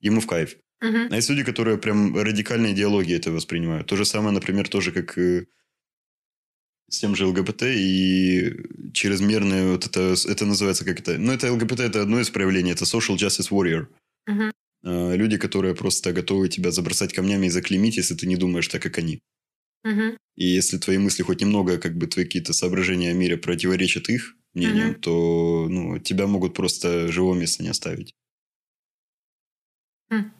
ему 0.00 0.20
в 0.20 0.26
кайф. 0.26 0.56
Uh-huh. 0.84 1.08
А 1.10 1.16
есть 1.16 1.30
люди, 1.30 1.44
которые 1.44 1.78
прям 1.78 2.14
радикальной 2.14 2.72
идеологией 2.72 3.16
это 3.16 3.32
воспринимают. 3.32 3.86
То 3.86 3.96
же 3.96 4.04
самое, 4.04 4.34
например, 4.34 4.68
тоже 4.68 4.92
как 4.92 5.16
с 5.16 6.98
тем 6.98 7.16
же 7.16 7.26
ЛГБТ 7.26 7.62
и 7.62 8.52
чрезмерное 8.92 9.72
вот 9.72 9.86
это, 9.86 10.14
это 10.28 10.44
называется 10.44 10.84
как 10.84 11.00
это... 11.00 11.16
Ну, 11.18 11.32
это 11.32 11.50
ЛГБТ 11.50 11.80
это 11.80 12.02
одно 12.02 12.20
из 12.20 12.28
проявлений, 12.28 12.72
это 12.72 12.84
social 12.84 13.16
justice 13.16 13.50
warrior. 13.50 13.86
Uh-huh. 14.28 14.52
Люди, 15.16 15.38
которые 15.38 15.74
просто 15.74 16.12
готовы 16.12 16.48
тебя 16.50 16.70
забросать 16.70 17.14
камнями 17.14 17.46
и 17.46 17.50
заклеймить, 17.50 17.96
если 17.96 18.14
ты 18.14 18.26
не 18.26 18.36
думаешь 18.36 18.68
так, 18.68 18.82
как 18.82 18.98
они. 18.98 19.22
Uh-huh. 19.86 20.18
И 20.36 20.46
если 20.46 20.78
твои 20.78 20.98
мысли 20.98 21.22
хоть 21.22 21.40
немного, 21.40 21.78
как 21.78 21.96
бы 21.96 22.06
твои 22.06 22.26
какие-то 22.26 22.52
соображения 22.52 23.10
о 23.10 23.14
мире 23.14 23.38
противоречат 23.38 24.10
их 24.10 24.36
мнению, 24.52 24.90
uh-huh. 24.90 25.00
то 25.00 25.66
ну, 25.70 25.98
тебя 25.98 26.26
могут 26.26 26.52
просто 26.52 27.08
живого 27.08 27.34
места 27.34 27.62
не 27.62 27.70
оставить. 27.70 28.14
Uh-huh. 30.10 30.30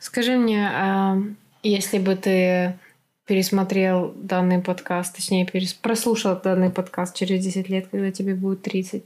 Скажи 0.00 0.36
мне, 0.38 0.66
а 0.66 1.22
если 1.62 1.98
бы 1.98 2.16
ты 2.16 2.78
пересмотрел 3.26 4.12
данный 4.16 4.60
подкаст, 4.60 5.14
точнее, 5.14 5.46
перес... 5.46 5.74
прослушал 5.74 6.40
данный 6.40 6.70
подкаст 6.70 7.14
через 7.14 7.44
10 7.44 7.68
лет, 7.68 7.88
когда 7.90 8.10
тебе 8.10 8.34
будет 8.34 8.62
30, 8.62 9.04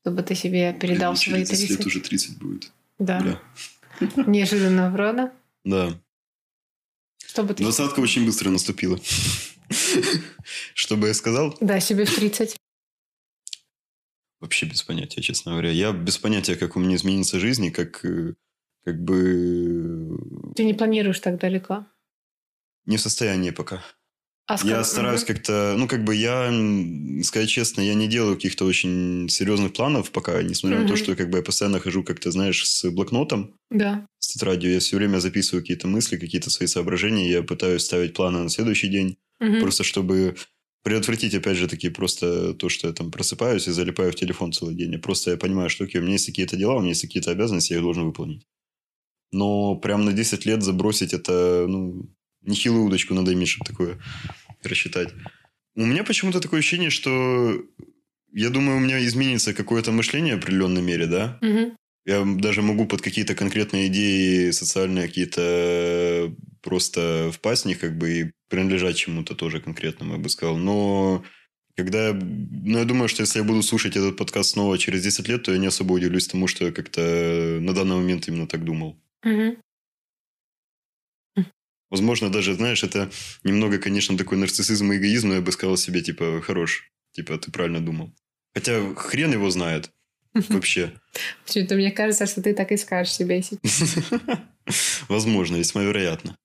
чтобы 0.00 0.22
ты 0.22 0.34
себе 0.34 0.74
передал 0.74 1.14
Блин, 1.14 1.22
свои 1.22 1.44
30 1.44 1.70
лет 1.70 1.86
уже 1.86 2.00
30 2.00 2.38
будет. 2.38 2.70
Да. 2.98 3.20
Бля. 3.20 3.40
Неожиданно, 4.26 4.92
правда? 4.94 5.32
Да. 5.64 5.98
Чтобы 7.26 7.54
ты... 7.54 7.62
Двадцатка 7.62 8.00
очень 8.00 8.26
быстро 8.26 8.50
наступила. 8.50 9.00
Что 10.74 10.98
бы 10.98 11.08
я 11.08 11.14
сказал? 11.14 11.56
Да, 11.60 11.80
себе 11.80 12.04
в 12.04 12.14
30. 12.14 12.56
Вообще 14.40 14.66
без 14.66 14.82
понятия, 14.82 15.22
честно 15.22 15.52
говоря. 15.52 15.70
Я 15.70 15.92
без 15.92 16.18
понятия, 16.18 16.56
как 16.56 16.76
у 16.76 16.78
меня 16.78 16.96
изменится 16.96 17.40
жизнь, 17.40 17.64
и 17.64 17.70
как 17.70 18.04
э, 18.04 18.34
как 18.88 19.04
бы... 19.04 20.18
Ты 20.56 20.64
не 20.64 20.72
планируешь 20.72 21.20
так 21.20 21.38
далеко? 21.38 21.86
Не 22.86 22.96
в 22.96 23.00
состоянии 23.00 23.50
пока. 23.50 23.84
А 24.46 24.56
я 24.64 24.82
стараюсь 24.82 25.24
угу. 25.24 25.34
как-то, 25.34 25.74
ну, 25.76 25.86
как 25.86 26.04
бы 26.04 26.14
я, 26.14 26.50
сказать 27.22 27.50
честно, 27.50 27.82
я 27.82 27.92
не 27.92 28.08
делаю 28.08 28.36
каких-то 28.36 28.64
очень 28.64 29.28
серьезных 29.28 29.74
планов 29.74 30.10
пока, 30.10 30.42
несмотря 30.42 30.78
угу. 30.78 30.84
на 30.84 30.88
то, 30.88 30.96
что 30.96 31.14
как 31.14 31.28
бы 31.28 31.36
я 31.36 31.44
постоянно 31.44 31.80
хожу 31.80 32.02
как-то, 32.02 32.30
знаешь, 32.30 32.66
с 32.66 32.90
блокнотом, 32.90 33.58
да. 33.70 34.06
с 34.20 34.28
тетрадью. 34.28 34.72
Я 34.72 34.80
все 34.80 34.96
время 34.96 35.18
записываю 35.18 35.62
какие-то 35.62 35.86
мысли, 35.86 36.16
какие-то 36.16 36.48
свои 36.48 36.66
соображения. 36.66 37.30
Я 37.30 37.42
пытаюсь 37.42 37.82
ставить 37.82 38.14
планы 38.14 38.38
на 38.38 38.48
следующий 38.48 38.88
день, 38.88 39.18
угу. 39.38 39.60
просто 39.60 39.84
чтобы 39.84 40.34
предотвратить, 40.82 41.34
опять 41.34 41.58
же, 41.58 41.68
таки 41.68 41.90
просто 41.90 42.54
то, 42.54 42.70
что 42.70 42.88
я 42.88 42.94
там 42.94 43.10
просыпаюсь 43.10 43.68
и 43.68 43.72
залипаю 43.72 44.12
в 44.12 44.16
телефон 44.16 44.54
целый 44.54 44.74
день. 44.74 44.92
Я 44.92 44.98
просто 44.98 45.32
я 45.32 45.36
понимаю, 45.36 45.68
что 45.68 45.84
окей, 45.84 46.00
у 46.00 46.04
меня 46.04 46.14
есть 46.14 46.24
какие-то 46.24 46.56
дела, 46.56 46.76
у 46.76 46.80
меня 46.80 46.90
есть 46.90 47.02
какие-то 47.02 47.32
обязанности, 47.32 47.72
я 47.72 47.80
их 47.80 47.84
должен 47.84 48.06
выполнить. 48.06 48.46
Но 49.32 49.76
прям 49.76 50.04
на 50.04 50.12
10 50.12 50.46
лет 50.46 50.62
забросить 50.62 51.12
это, 51.12 51.66
ну, 51.68 52.08
нехилую 52.42 52.84
удочку 52.84 53.14
надо 53.14 53.32
иметь, 53.34 53.48
чтобы 53.48 53.70
такое 53.70 53.98
рассчитать. 54.62 55.12
У 55.74 55.84
меня 55.84 56.02
почему-то 56.04 56.40
такое 56.40 56.60
ощущение, 56.60 56.90
что 56.90 57.62
я 58.32 58.50
думаю, 58.50 58.78
у 58.78 58.80
меня 58.80 59.04
изменится 59.04 59.54
какое-то 59.54 59.92
мышление 59.92 60.36
в 60.36 60.38
определенной 60.38 60.82
мере, 60.82 61.06
да? 61.06 61.38
Угу. 61.42 61.76
Я 62.06 62.24
даже 62.24 62.62
могу 62.62 62.86
под 62.86 63.02
какие-то 63.02 63.34
конкретные 63.34 63.88
идеи 63.88 64.50
социальные 64.50 65.08
какие-то 65.08 66.34
просто 66.62 67.30
впасть 67.32 67.64
в 67.64 67.66
них, 67.66 67.78
как 67.80 67.98
бы, 67.98 68.10
и 68.10 68.32
принадлежать 68.48 68.96
чему-то 68.96 69.34
тоже 69.34 69.60
конкретному, 69.60 70.14
я 70.14 70.18
бы 70.18 70.28
сказал. 70.28 70.56
Но 70.56 71.22
когда... 71.76 72.12
Ну, 72.12 72.78
я 72.78 72.84
думаю, 72.84 73.08
что 73.08 73.22
если 73.22 73.40
я 73.40 73.44
буду 73.44 73.62
слушать 73.62 73.96
этот 73.96 74.16
подкаст 74.16 74.50
снова 74.50 74.78
через 74.78 75.02
10 75.02 75.28
лет, 75.28 75.42
то 75.42 75.52
я 75.52 75.58
не 75.58 75.66
особо 75.66 75.92
удивлюсь 75.92 76.28
тому, 76.28 76.46
что 76.48 76.64
я 76.64 76.72
как-то 76.72 77.58
на 77.60 77.74
данный 77.74 77.96
момент 77.96 78.26
именно 78.26 78.46
так 78.46 78.64
думал. 78.64 78.98
Мгм. 79.22 79.56
Возможно, 81.90 82.30
даже, 82.30 82.54
знаешь, 82.54 82.84
это 82.84 83.10
немного, 83.44 83.78
конечно, 83.78 84.16
такой 84.18 84.36
нарциссизм 84.36 84.92
и 84.92 84.96
эгоизм, 84.98 85.28
но 85.28 85.34
я 85.36 85.40
бы 85.40 85.50
сказал 85.52 85.76
себе, 85.78 86.02
типа, 86.02 86.42
хорош. 86.42 86.90
Типа, 87.12 87.38
ты 87.38 87.50
правильно 87.50 87.80
думал. 87.80 88.12
Хотя 88.54 88.94
хрен 88.94 89.32
его 89.32 89.48
знает 89.50 89.90
вообще. 90.34 90.92
Почему-то 91.46 91.76
мне 91.76 91.90
кажется, 91.90 92.26
что 92.26 92.42
ты 92.42 92.54
так 92.54 92.72
и 92.72 92.76
скажешь 92.76 93.14
себе. 93.14 93.36
если- 93.36 93.58
Возможно, 95.08 95.56
весьма 95.56 95.82
вероятно. 95.82 96.36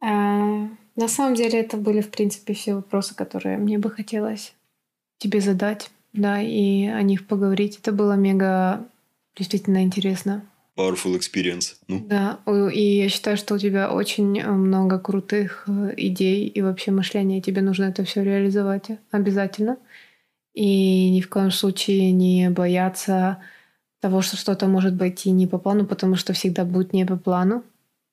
А, 0.00 0.68
На 0.96 1.08
самом 1.08 1.34
деле 1.34 1.58
это 1.60 1.76
были, 1.76 2.00
в 2.00 2.10
принципе, 2.10 2.54
все 2.54 2.74
вопросы, 2.74 3.14
которые 3.16 3.58
мне 3.58 3.78
бы 3.78 3.90
хотелось 3.90 4.54
тебе 5.18 5.40
задать, 5.40 5.90
да, 6.12 6.40
и 6.40 6.86
о 6.86 7.02
них 7.02 7.26
поговорить. 7.26 7.78
Это 7.78 7.90
было 7.92 8.12
мега 8.12 8.88
действительно 9.36 9.82
интересно. 9.82 10.48
Powerful 10.76 11.18
experience. 11.18 11.76
Ну, 11.88 12.00
Да, 12.00 12.38
и 12.72 12.98
я 12.98 13.08
считаю, 13.08 13.36
что 13.36 13.54
у 13.54 13.58
тебя 13.58 13.92
очень 13.92 14.38
э, 14.38 14.50
много 14.50 14.98
крутых 14.98 15.64
э, 15.66 15.94
идей 15.96 16.46
и 16.46 16.62
вообще 16.62 16.90
мышления. 16.90 17.40
Тебе 17.40 17.60
нужно 17.60 17.84
это 17.84 18.04
все 18.04 18.22
реализовать 18.22 18.86
обязательно. 19.10 19.76
И 20.54 21.10
ни 21.10 21.20
в 21.20 21.28
коем 21.28 21.50
случае 21.50 22.12
не 22.12 22.50
бояться 22.50 23.42
того, 24.00 24.22
что 24.22 24.36
что-то 24.36 24.66
может 24.66 24.94
быть 24.94 25.26
и 25.26 25.30
не 25.30 25.46
по 25.46 25.58
плану, 25.58 25.86
потому 25.86 26.16
что 26.16 26.32
всегда 26.32 26.64
будет 26.64 26.92
не 26.92 27.04
по 27.04 27.16
плану. 27.16 27.62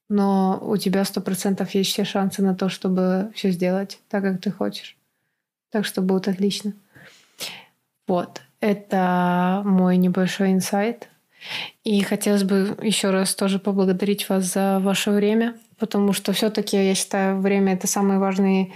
Но 0.09 0.59
у 0.61 0.77
тебя 0.77 1.03
сто 1.05 1.21
процентов 1.21 1.71
есть 1.71 1.91
все 1.91 2.05
шансы 2.05 2.41
на 2.41 2.55
то, 2.55 2.69
чтобы 2.69 3.31
все 3.35 3.51
сделать 3.51 3.99
так, 4.09 4.23
как 4.23 4.41
ты 4.41 4.51
хочешь. 4.51 4.95
Так 5.69 5.85
что 5.85 6.01
будет 6.01 6.27
отлично. 6.27 6.73
Вот. 8.07 8.41
Это 8.59 9.61
мой 9.65 9.97
небольшой 9.97 10.53
инсайт. 10.53 11.09
И 11.83 12.01
хотелось 12.01 12.43
бы 12.43 12.77
еще 12.81 13.11
раз 13.11 13.35
тоже 13.35 13.59
поблагодарить 13.59 14.27
вас 14.29 14.45
за 14.45 14.79
ваше 14.79 15.11
время, 15.11 15.55
потому 15.79 16.13
что 16.13 16.33
все-таки, 16.33 16.77
я 16.77 16.95
считаю, 16.95 17.39
время 17.39 17.73
это 17.73 17.87
самый 17.87 18.17
важный 18.17 18.73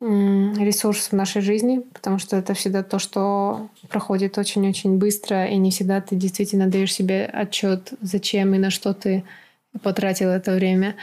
ресурс 0.00 1.08
в 1.08 1.12
нашей 1.12 1.40
жизни, 1.40 1.78
потому 1.92 2.18
что 2.18 2.36
это 2.36 2.52
всегда 2.52 2.82
то, 2.82 2.98
что 2.98 3.68
проходит 3.88 4.36
очень-очень 4.36 4.98
быстро, 4.98 5.46
и 5.46 5.56
не 5.56 5.70
всегда 5.70 6.00
ты 6.00 6.14
действительно 6.14 6.66
даешь 6.66 6.92
себе 6.92 7.24
отчет, 7.24 7.92
зачем 8.02 8.54
и 8.54 8.58
на 8.58 8.70
что 8.70 8.92
ты 8.92 9.24
потратил 9.82 10.28
это 10.28 10.52
время. 10.52 10.96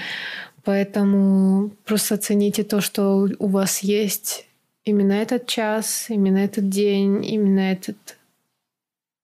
Поэтому 0.63 1.71
просто 1.85 2.17
цените 2.17 2.63
то, 2.63 2.81
что 2.81 3.27
у 3.39 3.47
вас 3.47 3.79
есть 3.79 4.45
именно 4.85 5.13
этот 5.13 5.47
час, 5.47 6.05
именно 6.09 6.37
этот 6.37 6.69
день, 6.69 7.25
именно 7.25 7.71
этот 7.71 8.17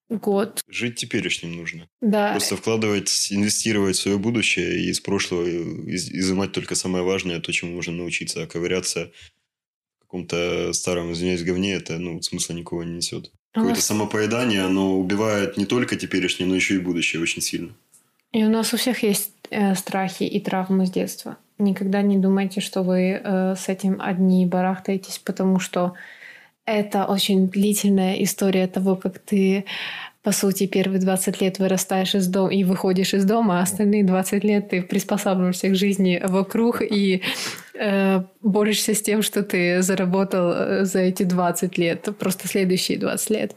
год. 0.10 0.64
жить 0.68 0.96
теперешним 0.96 1.56
нужно. 1.56 1.88
Да, 2.02 2.32
Просто 2.32 2.56
вкладывать, 2.56 3.28
инвестировать 3.32 3.96
в 3.98 4.02
свое 4.02 4.18
будущее 4.18 4.80
и 4.82 4.90
из 4.90 5.00
прошлого 5.00 5.46
из- 5.46 6.10
изымать 6.10 6.52
только 6.52 6.76
самое 6.76 7.04
важное, 7.04 7.40
то, 7.40 7.52
чему 7.52 7.76
можно 7.76 7.94
научиться, 7.94 8.44
а 8.44 8.48
ковыряться 8.48 9.12
в 9.98 10.02
каком-то 10.02 10.72
старом, 10.74 11.12
извиняюсь, 11.12 11.44
говне, 11.44 11.74
это 11.74 11.98
ну, 11.98 12.22
смысла 12.22 12.54
никого 12.54 12.84
не 12.84 12.96
несет. 12.96 13.32
Какое-то 13.54 13.82
самопоедание, 13.82 14.62
оно 14.62 15.00
убивает 15.00 15.58
не 15.58 15.66
только 15.66 15.96
теперешнее, 15.96 16.48
но 16.48 16.56
еще 16.56 16.76
и 16.76 16.80
будущее 16.80 17.22
очень 17.22 17.42
сильно. 17.42 17.74
И 18.32 18.44
у 18.44 18.50
нас 18.50 18.74
у 18.74 18.78
всех 18.78 19.02
есть 19.04 19.32
э, 19.50 19.74
страхи 19.76 20.24
и 20.24 20.40
травмы 20.40 20.86
с 20.86 20.92
детства. 20.92 21.38
Никогда 21.58 22.04
не 22.04 22.18
думайте, 22.18 22.62
что 22.62 22.84
вы 22.84 23.20
э, 23.24 23.56
с 23.56 23.68
этим 23.68 24.00
одни 24.00 24.46
барахтаетесь, 24.46 25.18
потому 25.18 25.60
что 25.60 25.94
это 26.68 27.06
очень 27.06 27.48
длительная 27.48 28.15
история 28.23 28.68
того, 28.68 28.98
как 28.98 29.19
ты, 29.19 29.64
по 30.22 30.34
сути, 30.34 30.68
первые 30.68 30.99
20 30.99 31.41
лет 31.41 31.60
вырастаешь 31.60 32.14
из 32.14 32.27
дома 32.27 32.53
и 32.53 32.65
выходишь 32.65 33.14
из 33.14 33.23
дома, 33.23 33.60
а 33.60 33.64
остальные 33.64 34.03
20 34.03 34.44
лет 34.44 34.69
ты 34.69 34.81
приспосабливаешься 34.81 35.69
к 35.69 35.76
жизни 35.76 36.22
вокруг 36.27 36.81
и 36.81 37.22
э, 37.73 38.22
борешься 38.41 38.94
с 38.94 39.02
тем, 39.02 39.22
что 39.22 39.44
ты 39.44 39.81
заработал 39.81 40.52
э, 40.52 40.85
за 40.85 40.99
эти 40.99 41.23
20 41.23 41.77
лет, 41.77 42.10
просто 42.19 42.49
следующие 42.49 42.99
20 42.99 43.30
лет. 43.30 43.56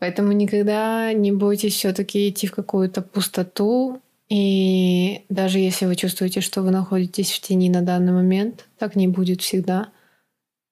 Поэтому 0.00 0.32
никогда 0.32 1.12
не 1.12 1.30
бойтесь 1.30 1.74
все-таки 1.74 2.28
идти 2.28 2.48
в 2.48 2.52
какую-то 2.52 3.02
пустоту. 3.02 4.00
И 4.28 5.22
даже 5.28 5.60
если 5.60 5.86
вы 5.86 5.94
чувствуете, 5.94 6.40
что 6.40 6.62
вы 6.62 6.72
находитесь 6.72 7.30
в 7.30 7.40
тени 7.40 7.70
на 7.70 7.82
данный 7.82 8.12
момент, 8.12 8.66
так 8.78 8.96
не 8.96 9.06
будет 9.06 9.42
всегда. 9.42 9.90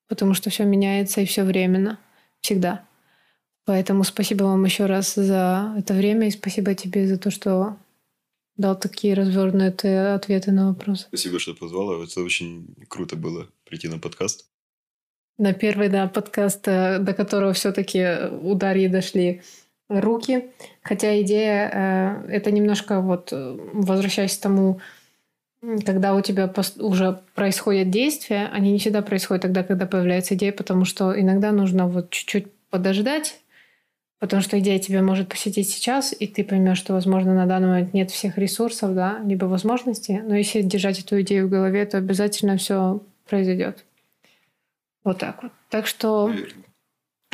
Потому 0.09 0.35
что 0.35 0.51
все 0.51 0.65
меняется 0.65 1.21
и 1.21 1.27
все 1.27 1.43
временно. 1.45 1.99
Всегда. 2.41 2.87
Поэтому 3.65 4.05
спасибо 4.05 4.45
вам 4.45 4.65
еще 4.65 4.87
раз 4.87 5.15
за 5.15 5.75
это 5.77 5.95
время 5.95 6.29
и 6.29 6.31
спасибо 6.31 6.75
тебе 6.75 7.07
за 7.09 7.19
то, 7.19 7.31
что 7.31 7.77
дал 8.57 8.79
такие 8.79 9.15
развернутые 9.15 10.15
ответы 10.15 10.53
на 10.53 10.69
вопросы. 10.69 11.07
Спасибо, 11.09 11.39
что 11.39 11.55
позвала. 11.55 12.03
Это 12.03 12.21
очень 12.23 12.75
круто 12.89 13.17
было 13.17 13.49
прийти 13.65 13.89
на 13.89 13.99
подкаст. 13.99 14.47
На 15.39 15.53
первый 15.53 15.89
да, 15.89 16.07
подкаст, 16.09 16.67
э, 16.67 16.99
до 16.99 17.13
которого 17.13 17.53
все-таки 17.53 18.07
у 18.41 18.55
Дарьи 18.55 18.89
дошли 18.89 19.43
руки. 19.89 20.51
Хотя 20.83 21.21
идея 21.21 22.25
э, 22.29 22.31
это 22.31 22.51
немножко 22.51 23.01
вот 23.01 23.33
э, 23.33 23.57
возвращаясь 23.75 24.37
к 24.39 24.41
тому, 24.41 24.81
когда 25.85 26.15
у 26.15 26.21
тебя 26.21 26.53
уже 26.79 27.21
происходят 27.35 27.91
действия, 27.91 28.49
они 28.53 28.73
не 28.73 28.79
всегда 28.79 29.03
происходят 29.03 29.43
тогда, 29.43 29.63
когда 29.63 29.87
появляется 29.87 30.35
идея, 30.35 30.53
потому 30.53 30.85
что 30.85 31.19
иногда 31.19 31.53
нужно 31.53 31.89
вот 31.89 32.11
чуть-чуть 32.11 32.47
подождать, 32.71 33.41
потому 34.19 34.43
что 34.43 34.59
идея 34.61 34.79
тебя 34.79 35.03
может 35.03 35.29
посетить 35.29 35.69
сейчас, 35.71 36.15
и 36.19 36.27
ты 36.27 36.45
поймешь, 36.45 36.79
что, 36.79 36.93
возможно, 36.93 37.35
на 37.35 37.47
данный 37.47 37.69
момент 37.69 37.95
нет 37.95 38.11
всех 38.11 38.39
ресурсов, 38.39 38.95
да, 38.95 39.19
либо 39.25 39.47
возможностей, 39.47 40.21
но 40.21 40.37
если 40.37 40.63
держать 40.63 41.01
эту 41.01 41.21
идею 41.23 41.47
в 41.47 41.51
голове, 41.51 41.85
то 41.87 41.99
обязательно 41.99 42.57
все 42.57 43.03
произойдет. 43.29 43.85
Вот 45.05 45.19
так 45.19 45.43
вот. 45.43 45.53
Так 45.71 45.87
что 45.87 46.33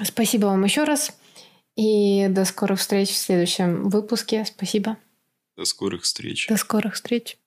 спасибо 0.02 0.46
вам 0.46 0.64
еще 0.64 0.84
раз. 0.84 1.16
И 1.74 2.26
до 2.28 2.44
скорых 2.44 2.80
встреч 2.80 3.08
в 3.08 3.16
следующем 3.16 3.88
выпуске. 3.88 4.44
Спасибо. 4.44 4.98
До 5.56 5.64
скорых 5.64 6.02
встреч. 6.02 6.48
До 6.48 6.58
скорых 6.58 6.94
встреч. 6.94 7.38